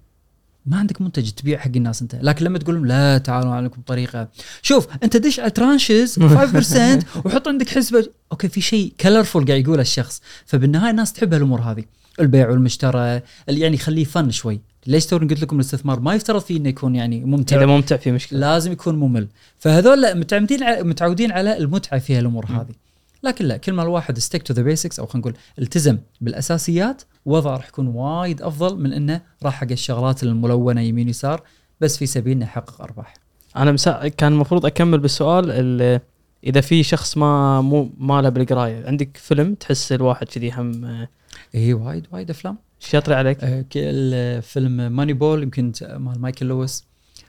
ما 0.66 0.76
عندك 0.76 1.00
منتج 1.00 1.30
تبيع 1.30 1.58
حق 1.58 1.70
الناس 1.76 2.02
أنت. 2.02 2.14
لكن 2.14 2.44
لما 2.44 2.58
تقول 2.58 2.74
لهم 2.74 2.86
لا 2.86 3.18
تعالوا 3.18 3.52
عليكم 3.52 3.82
طريقه 3.82 4.28
شوف 4.62 4.86
أنت 5.02 5.16
دش 5.16 5.40
على 5.40 5.50
tranches 5.50 6.18
5% 6.18 6.22
وحط 7.24 7.48
عندك 7.48 7.68
حسبة. 7.68 8.06
okay 8.32 8.48
في 8.48 8.60
شيء 8.60 8.92
colorful 9.00 9.46
قاعد 9.46 9.60
يقوله 9.60 9.82
الشخص. 9.82 10.22
فبالنهاية 10.46 10.90
الناس 10.90 11.12
تحب 11.12 11.34
هالأمور 11.34 11.60
هذه. 11.60 11.84
البيع 12.20 12.50
والمشترى 12.50 13.20
يعني 13.48 13.74
يخليه 13.74 14.04
فن 14.04 14.30
شوي. 14.30 14.60
ليش 14.88 15.06
توني 15.06 15.28
قلت 15.28 15.42
لكم 15.42 15.56
الاستثمار 15.56 16.00
ما 16.00 16.14
يفترض 16.14 16.40
فيه 16.40 16.56
إنه 16.56 16.68
يكون 16.68 16.94
يعني 16.94 17.24
ممتع؟ 17.24 17.56
إذا 17.56 17.66
ممتع 17.66 17.96
في 17.96 18.12
مشكلة. 18.12 18.38
لازم 18.38 18.72
يكون 18.72 18.96
ممل. 18.96 19.28
فهذول 19.58 20.18
متعودين 20.18 20.62
على 20.62 20.82
متعودين 20.82 21.32
على 21.32 21.58
المتعة 21.58 21.98
في 22.00 22.14
هالأمور 22.14 22.46
هذه. 22.46 22.74
لكن 23.22 23.44
لا 23.44 23.56
كل 23.56 23.72
ما 23.72 23.82
الواحد 23.82 24.18
stick 24.18 24.42
to 24.42 24.54
the 24.54 24.62
basics 24.62 24.98
أو 25.00 25.06
خلينا 25.06 25.20
نقول 25.28 25.34
التزم 25.58 25.98
بالأساسيات 26.20 27.02
وضعه 27.26 27.56
راح 27.56 27.68
يكون 27.68 27.86
وايد 27.86 28.42
أفضل 28.42 28.78
من 28.82 28.92
إنه 28.92 29.20
راح 29.42 29.54
حق 29.54 29.70
الشغلات 29.70 30.22
الملونة 30.22 30.80
يمين 30.80 31.08
يسار 31.08 31.42
بس 31.80 31.96
في 31.96 32.06
سبيل 32.06 32.32
إنه 32.32 32.44
يحقق 32.44 32.82
أرباح. 32.82 33.14
أنا 33.56 33.72
مسا... 33.72 34.08
كان 34.08 34.32
المفروض 34.32 34.66
أكمل 34.66 34.98
بالسؤال 34.98 35.44
ال- 35.50 36.00
إذا 36.44 36.60
في 36.60 36.82
شخص 36.82 37.16
ما 37.16 37.60
مو 37.60 37.90
ما 37.98 38.22
له 38.22 38.28
بالقراية 38.28 38.86
عندك 38.86 39.16
فيلم 39.16 39.54
تحس 39.54 39.92
الواحد 39.92 40.26
كذي 40.26 40.50
هم 40.52 41.06
اي 41.54 41.72
وايد 41.72 42.06
وايد 42.12 42.30
أفلام. 42.30 42.56
شاطري 42.80 43.14
عليك؟ 43.14 43.44
آه، 43.44 43.62
كل 43.72 44.42
فيلم 44.42 44.92
Moneyball 44.92 45.42
يمكن 45.42 45.72
مال 45.82 46.20
مايكل 46.20 46.46
لويس. 46.46 46.84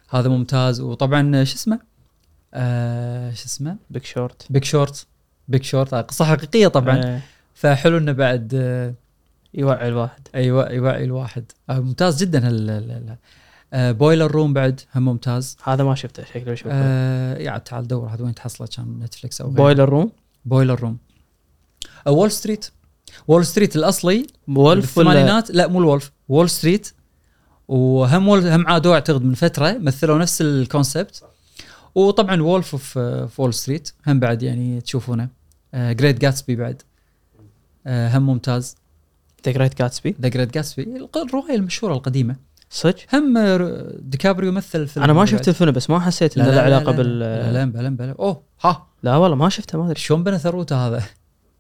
هذا 0.10 0.30
ممتاز. 0.30 0.82
وطبعا 0.82 1.44
شو 1.44 1.56
اسمه؟ 1.56 1.80
آه 2.54 3.32
شو 3.34 3.46
اسمه؟ 3.46 3.78
Big 3.90 4.06
Short 4.06 4.46
Big 4.50 4.64
Short 4.64 5.08
Big 5.48 5.64
Short 5.64 5.94
قصة 5.96 6.26
حقيقية 6.26 6.68
طبعا. 6.68 6.98
آه، 6.98 7.22
فحلو 7.54 7.98
إنه 7.98 8.12
بعد 8.12 8.52
آه 8.56 8.94
يوعي 9.54 9.88
الواحد. 9.88 10.28
أيوه 10.36 10.72
يوعي 10.72 11.04
الواحد. 11.04 11.44
آه 11.70 11.80
ممتاز 11.80 12.24
جدا 12.24 12.48
هال 12.48 12.70
ال- 12.70 12.92
ال- 12.92 13.16
آه 13.74 13.92
Boiler 13.92 14.32
Room 14.32 14.54
بعد 14.54 14.82
هم 14.96 15.06
ممتاز. 15.06 15.58
هذا 15.64 15.84
ما 15.84 15.96
شفته 15.96 16.24
شكله 16.24 16.56
شوف 16.56 16.68
آه 16.72 17.38
يعني 17.38 17.60
تعال 17.60 17.88
دور 17.88 18.08
هذا 18.10 18.24
وين 18.24 18.36
تحصله؟ 18.36 18.68
كان 18.68 19.00
Netflix 19.00 19.42
أو 19.42 19.50
Boiler 19.50 19.90
Room 19.90 20.12
Boiler 20.46 20.80
Room 20.80 20.98
آه 22.08 22.12
Wall 22.12 22.32
Street 22.32 22.66
Wall 23.28 23.46
Street 23.46 23.76
الأصلي 23.76 24.28
Wolf 24.48 24.98
ولا 24.98 25.10
بالثمانينات 25.10 25.52
لا 25.52 25.68
مو 25.68 25.80
ال 25.80 25.86
Wolf 25.86 26.12
Wall 26.30 26.50
Street. 26.50 26.94
وهم 27.68 28.28
وول 28.28 28.48
هم 28.48 28.68
عادوا 28.68 28.94
اعتقد 28.94 29.24
من 29.24 29.34
فترة 29.34 29.78
مثلوا 29.78 30.18
نفس 30.18 30.42
ال 30.42 30.51
concept. 30.51 31.24
وطبعا 31.96 32.42
Wolf 32.42 32.76
of 32.76 33.28
Wall 33.38 33.54
Street 33.54 33.92
هم 34.08 34.20
بعد 34.20 34.44
يعني 34.44 34.82
تشوفونه. 34.82 35.30
Great 35.76 36.22
Gatsby 36.22 36.56
بعد. 36.56 36.82
آه 37.88 38.18
هم 38.18 38.26
ممتاز. 38.26 38.76
The 39.46 39.52
Great 39.52 39.80
Gatsby 39.80 40.16
The 40.22 40.28
Great 40.28 40.54
Gatsby 40.54 41.08
الرواية 41.16 41.56
المشهورة 41.56 41.94
القديمة. 41.94 42.36
صدق؟ 42.72 42.96
هم 43.14 43.38
آه، 43.38 43.94
ديكابريو 44.00 44.52
مثل 44.52 44.88
فيلم 44.88 45.04
أنا 45.04 45.14
ما. 45.14 45.26
شفت 45.26 45.48
الفيلم 45.48 45.72
بس 45.72 45.90
ما 45.90 46.00
حسيت 46.00 46.38
لا 46.38 46.44
انه 46.44 46.52
لا 46.52 46.56
له 46.56 46.62
لا 46.62 46.76
علاقة 46.76 46.92
لا 46.92 46.98
بال 46.98 47.20
لا 47.20 47.52
لا 47.52 47.66
بلا 47.66 47.90
بلا 47.90 48.16
أوه 48.20 48.42
ها. 48.62 48.88
لا 49.04 49.16
والله 49.18 49.36
ما 49.36 49.50
شفته 49.50 49.78
ما 49.78 49.86
أدري. 49.86 50.00
شلون 50.00 50.24
بنى 50.24 50.40
ثروته 50.40 50.88
هذا؟ 50.88 51.04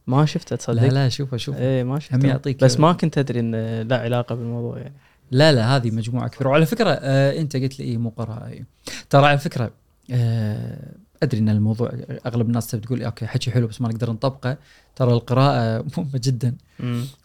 ما 0.07 0.25
شفته 0.25 0.53
لا 0.53 0.57
تصدق؟ 0.57 0.83
لا 0.93 1.09
شوفه 1.09 1.37
شوفه. 1.37 1.59
إيه 1.59 1.83
ما 1.83 1.99
شفته. 1.99 2.15
هم 2.15 2.25
يعطيك- 2.25 2.63
بس 2.63 2.79
ما 2.79 2.93
كنت 2.93 3.17
أدري 3.17 3.39
انه 3.39 3.81
له 3.81 3.95
علاقة 3.95 4.35
بالموضوع 4.35 4.77
يعني. 4.77 4.93
لا 5.31 5.51
لا 5.51 5.75
هذه 5.75 5.91
مجموعة 5.91 6.27
كبيرة. 6.27 6.49
وعلى 6.49 6.65
فكرة 6.65 6.89
آه 7.01 7.39
أنت 7.41 7.55
قلت 7.55 7.79
لي 7.79 7.85
إيه 7.85 7.97
مو 7.97 8.09
قراءة. 8.09 8.47
إيه. 8.47 8.65
ترى 9.09 9.25
على 9.25 9.37
فكرة 9.37 9.71
آه 10.11 10.91
أدري 11.23 11.39
إن 11.39 11.49
الموضوع 11.49 11.91
أغلب 12.25 12.47
الناس 12.47 12.67
تقول 12.67 13.03
okay 13.03 13.27
حكي 13.27 13.51
حلو 13.51 13.67
بس 13.67 13.81
ما 13.81 13.89
نقدر 13.89 14.11
نطبقه. 14.11 14.57
ترى 14.95 15.13
القراءة 15.13 15.85
مهمة 15.97 16.09
جدا. 16.23 16.55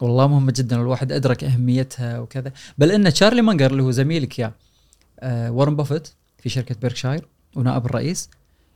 والله 0.01 0.27
مهمة 0.29 0.53
جدا. 0.57 0.77
الواحد 0.77 1.13
أدرك 1.13 1.45
أهميتها 1.45 2.19
وكذا. 2.19 2.53
بل 2.79 2.91
إن 2.93 3.13
تشارلي 3.13 3.43
مانجر 3.43 3.71
اللي 3.71 3.83
هو 3.83 3.91
زميلك 3.91 4.39
يا 4.39 4.53
آه 5.21 5.51
وارن 5.51 5.77
بافيت 5.77 6.09
في 6.39 6.49
شركة 6.49 6.75
بيركشاير 6.83 7.27
ونائب 7.57 7.87
الرئيس 7.87 8.31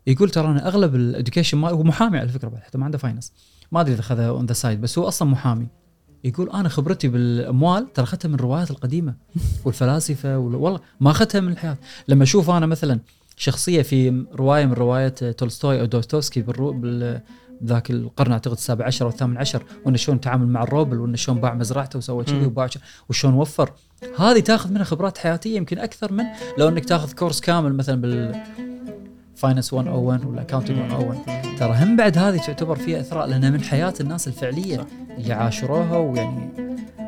يقول 0.07 0.31
ترى 0.31 0.47
أنا 0.49 0.69
أغلب 0.69 0.95
ال 0.95 1.02
education 1.02 1.65
هو 1.65 1.83
محامي 1.83 2.19
على 2.19 2.29
فكرة 2.29 2.49
بعد 2.49 2.63
حتى 2.63 2.79
ما 2.79 2.85
عنده 2.85 2.99
finance 2.99 3.33
ما 3.73 3.81
أدري 3.81 3.93
إذا 3.93 4.01
أخذها 4.01 4.29
on 4.29 4.47
the 4.47 4.53
side 4.53 4.81
بس 4.81 4.99
هو 4.99 5.09
أصلا 5.09 5.29
محامي. 5.29 5.67
يقول 6.25 6.51
أنا 6.51 6.69
خبرتي 6.69 7.09
بالأموال 7.09 7.93
ترى 7.93 8.05
أخذتها 8.05 8.29
من 8.29 8.35
الروايات 8.35 8.71
القديمة 8.71 9.15
والفلاسفة 9.65 10.39
وال- 10.39 10.55
والله 10.55 10.81
ما 11.01 11.11
أخذتها 11.11 11.41
من 11.41 11.53
الحياة. 11.53 11.77
لما 12.09 12.23
أشوف 12.23 12.51
أنا 12.51 12.67
مثلا 12.67 13.01
شخصية 13.37 13.83
في 13.83 14.25
رواية 14.35 14.67
من 14.67 14.73
روايات 14.73 15.25
تولستوي 15.25 15.81
أو 15.81 15.85
دوستوفسكي 15.87 16.43
بالرو 16.43 16.73
بال 16.73 17.21
ذاك 17.65 17.91
القرن 17.91 18.33
أعتقد 18.33 18.53
السابع 18.55 18.87
عشر 18.87 19.05
أو 19.05 19.11
الثامن 19.11 19.37
عشر 19.37 19.63
وانه 19.85 19.97
شلون 19.97 20.21
تعامل 20.21 20.49
مع 20.49 20.63
الروبل 20.63 20.99
وانه 21.01 21.17
شلون 21.17 21.41
باع 21.41 21.55
مزرعته 21.55 21.97
وسوى 21.97 22.25
كذي. 22.25 22.47
وباع 22.47 22.69
وشلون 23.09 23.35
وفر. 23.35 23.73
هذه 24.19 24.41
تأخذ 24.41 24.71
منها 24.73 24.85
خبرات 24.85 25.19
حياتية 25.19 25.57
يمكن 25.57 25.79
أكثر 25.79 26.13
من 26.13 26.25
لو 26.59 26.69
إنك 26.69 26.85
تأخذ 26.85 27.13
كورس 27.13 27.41
كامل 27.41 27.75
مثلا 27.75 28.01
بال 28.01 28.43
finance 29.39 29.75
101 29.75 30.25
ولا 30.25 30.43
accounting 30.43 30.79
101 30.79 31.59
ترى 31.59 31.75
هم 31.75 31.97
بعد 31.97 32.19
هذه 32.19 32.37
تعتبر 32.37 32.77
فيها 32.77 33.01
إثراء 33.01 33.27
لانها 33.27 33.51
من 33.51 33.63
حياة 33.63 33.95
الناس 34.01 34.29
الفعلية 34.29 34.87
اللي 35.19 35.33
عاشروها 35.33 35.97
ويعني 35.97 36.49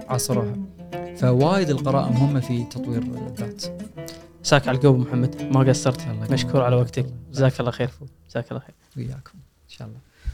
عاصروها. 0.08 0.54
فوايد 1.16 1.70
القراءه 1.70 2.10
مهمه 2.12 2.40
في 2.40 2.64
تطوير 2.64 3.02
الذات. 3.02 3.64
عساك 4.42 4.68
على 4.68 4.78
القوة 4.78 4.96
محمد 4.96 5.42
ما 5.52 5.60
قصرت. 5.60 6.00
مشكور 6.30 6.62
على 6.62 6.76
وقتك. 6.76 7.06
جزاك 7.32 7.60
الله 7.60 7.70
خير. 7.70 7.90
جزاك 8.30 8.50
الله 8.50 8.60
خير. 8.60 8.74
وياكم. 8.96 9.38
إن 9.64 9.68
شاء 9.68 9.88
الله. 9.88 10.09